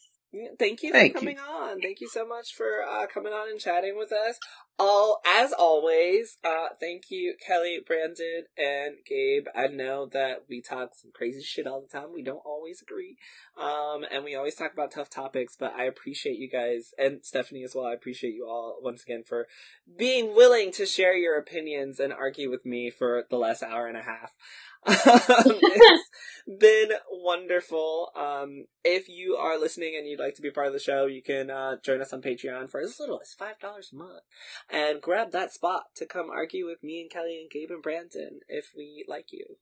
Thank 0.59 0.83
you 0.83 0.93
Thank 0.93 1.13
for 1.13 1.19
you. 1.19 1.37
coming 1.37 1.39
on. 1.39 1.81
Thank 1.81 2.01
you 2.01 2.09
so 2.09 2.27
much 2.27 2.55
for 2.55 2.83
uh, 2.83 3.07
coming 3.07 3.33
on 3.33 3.49
and 3.49 3.61
chatting 3.61 3.97
with 3.97 4.13
us. 4.13 4.39
All 4.77 5.21
as 5.25 5.53
always, 5.53 6.39
uh, 6.45 6.71
thank 6.81 7.05
you, 7.09 7.37
Kelly, 7.47 7.79
Brandon, 7.87 8.45
and 8.59 8.97
Gabe. 9.07 9.47
I 9.55 9.69
know 9.69 10.07
that 10.07 10.47
we 10.49 10.61
talk 10.61 10.97
some 10.97 11.13
crazy 11.15 11.43
shit 11.43 11.69
all 11.69 11.81
the 11.81 11.87
time. 11.87 12.13
We 12.13 12.25
don't 12.25 12.43
always 12.45 12.83
agree, 12.83 13.17
um, 13.57 14.05
and 14.11 14.25
we 14.25 14.35
always 14.35 14.57
talk 14.57 14.73
about 14.73 14.91
tough 14.91 15.09
topics. 15.09 15.57
But 15.57 15.75
I 15.77 15.85
appreciate 15.85 16.39
you 16.39 16.51
guys 16.51 16.93
and 16.99 17.21
Stephanie 17.23 17.63
as 17.63 17.77
well. 17.77 17.87
I 17.87 17.93
appreciate 17.93 18.35
you 18.35 18.47
all 18.49 18.79
once 18.83 19.05
again 19.05 19.23
for 19.25 19.47
being 19.97 20.35
willing 20.35 20.73
to 20.73 20.87
share 20.87 21.17
your 21.17 21.39
opinions 21.39 22.01
and 22.01 22.13
argue 22.13 22.51
with 22.51 22.67
me 22.67 22.91
for 22.91 23.27
the 23.31 23.37
last 23.39 23.63
hour 23.63 23.87
and 23.87 23.97
a 23.97 24.03
half. 24.03 24.33
It's 26.47 26.61
been 26.61 26.91
wonderful. 27.11 28.11
Um, 28.15 28.67
if 28.85 29.09
you 29.09 29.37
are 29.37 29.59
listening 29.59 29.95
and 29.97 30.07
you'd 30.07 30.21
like 30.21 30.35
to 30.35 30.43
be 30.43 30.51
part 30.51 30.67
of 30.67 30.73
the 30.73 30.79
show, 30.79 31.07
you 31.07 31.23
can 31.23 31.51
uh, 31.51 31.77
join 31.83 32.03
us 32.03 32.13
on 32.13 32.21
Patreon 32.21 32.69
for 32.69 32.81
as 32.81 33.01
little 33.01 33.19
as 33.21 33.33
five 33.33 33.59
dollars 33.59 33.91
a 33.93 33.97
month, 33.97 34.23
and 34.71 35.01
grab 35.01 35.33
that 35.33 35.53
spot 35.53 35.85
to 35.97 36.07
come 36.07 36.29
argue 36.31 36.67
with 36.67 36.83
me 36.83 37.01
and 37.01 37.11
Kelly 37.11 37.41
and 37.41 37.51
Gabe 37.51 37.71
and 37.71 37.83
Brandon 37.83 38.41
if 38.49 38.73
we 38.77 39.05
like 39.09 39.33
you. 39.33 39.57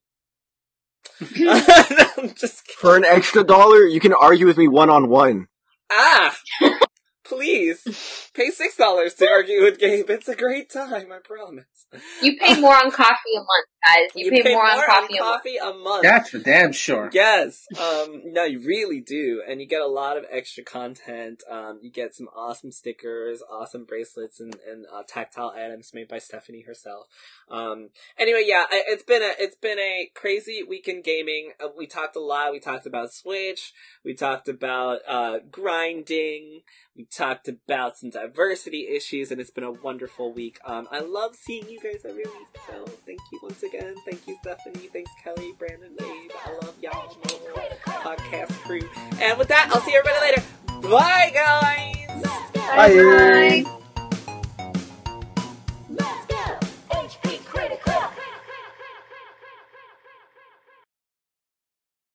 I'm 1.21 2.33
just 2.33 2.65
kidding. 2.65 2.79
For 2.79 2.97
an 2.97 3.05
extra 3.05 3.43
dollar, 3.43 3.83
you 3.83 3.99
can 3.99 4.13
argue 4.13 4.45
with 4.45 4.57
me 4.57 4.67
one 4.67 4.89
on 4.89 5.09
one. 5.09 5.47
Ah! 5.91 6.35
Please, 7.25 8.29
pay 8.33 8.49
six 8.49 8.75
dollars 8.75 9.13
to 9.15 9.27
argue 9.29 9.63
with 9.63 9.79
Gabe. 9.79 10.09
It's 10.09 10.27
a 10.27 10.35
great 10.35 10.69
time, 10.69 11.11
I 11.11 11.19
promise. 11.23 11.87
You 12.21 12.37
pay 12.37 12.59
more 12.59 12.75
on 12.75 12.91
coffee 12.91 13.35
a 13.35 13.39
month, 13.39 13.67
guys. 13.85 14.09
You, 14.15 14.31
pay, 14.43 14.53
more 14.53 14.65
on 14.65 14.85
coffee 14.85 15.17
a 15.17 15.23
month. 15.23 15.43
a 15.63 15.73
month. 15.83 16.03
That's 16.03 16.29
for 16.29 16.39
damn 16.39 16.71
sure. 16.71 17.09
Yes, 17.13 17.65
um, 17.79 18.21
no, 18.25 18.43
you 18.43 18.59
really 18.59 18.99
do, 19.01 19.41
and 19.47 19.59
you 19.61 19.67
get 19.67 19.81
a 19.81 19.87
lot 19.87 20.17
of 20.17 20.25
extra 20.31 20.63
content. 20.63 21.43
Um, 21.49 21.79
you 21.81 21.91
get 21.91 22.15
some 22.15 22.27
awesome 22.35 22.71
stickers, 22.71 23.41
awesome 23.51 23.85
bracelets, 23.85 24.39
and, 24.39 24.55
and 24.69 24.85
uh, 24.93 25.03
tactile 25.07 25.53
items 25.55 25.91
made 25.93 26.07
by 26.07 26.19
Stephanie 26.19 26.61
herself. 26.61 27.07
Um, 27.49 27.89
anyway, 28.17 28.43
yeah, 28.45 28.65
I- 28.69 28.83
it's 28.87 29.03
been 29.03 29.21
a 29.21 29.31
it's 29.39 29.55
been 29.55 29.79
a 29.79 30.09
crazy 30.15 30.63
weekend 30.67 31.03
gaming. 31.03 31.51
Uh, 31.63 31.67
we 31.77 31.87
talked 31.87 32.15
a 32.15 32.21
lot. 32.21 32.51
We 32.51 32.59
talked 32.59 32.85
about 32.85 33.13
Switch. 33.13 33.73
We 34.05 34.13
talked 34.13 34.47
about 34.47 34.99
uh, 35.07 35.39
grinding. 35.51 36.61
We 36.95 37.05
talked 37.05 37.47
about 37.47 37.97
some 37.97 38.11
diversity 38.11 38.87
issues, 38.87 39.31
and 39.31 39.41
it's 39.41 39.49
been 39.49 39.63
a 39.63 39.71
wonderful 39.71 40.31
week. 40.31 40.59
Um, 40.63 40.87
I 40.91 40.99
love 40.99 41.35
seeing 41.35 41.67
you 41.67 41.79
guys 41.79 42.01
every 42.07 42.23
week, 42.23 42.47
so 42.67 42.85
thank 43.05 43.19
you 43.31 43.39
once 43.41 43.63
again. 43.63 43.72
Thank 44.05 44.27
you, 44.27 44.37
Stephanie. 44.41 44.89
Thanks, 44.91 45.11
Kelly, 45.23 45.53
Brandon, 45.57 45.95
Dave. 45.97 46.31
I 46.45 46.51
love 46.53 46.75
y'all, 46.81 47.15
podcast 47.85 48.51
crew. 48.61 48.87
And 49.19 49.37
with 49.37 49.47
that, 49.47 49.69
I'll 49.73 49.81
see 49.81 49.95
everybody 49.95 50.19
later. 50.21 50.43
Bye, 50.89 51.31
guys. 51.33 52.21
Let's. 52.23 52.51
Bye. 52.51 53.63
Bye. 53.65 53.79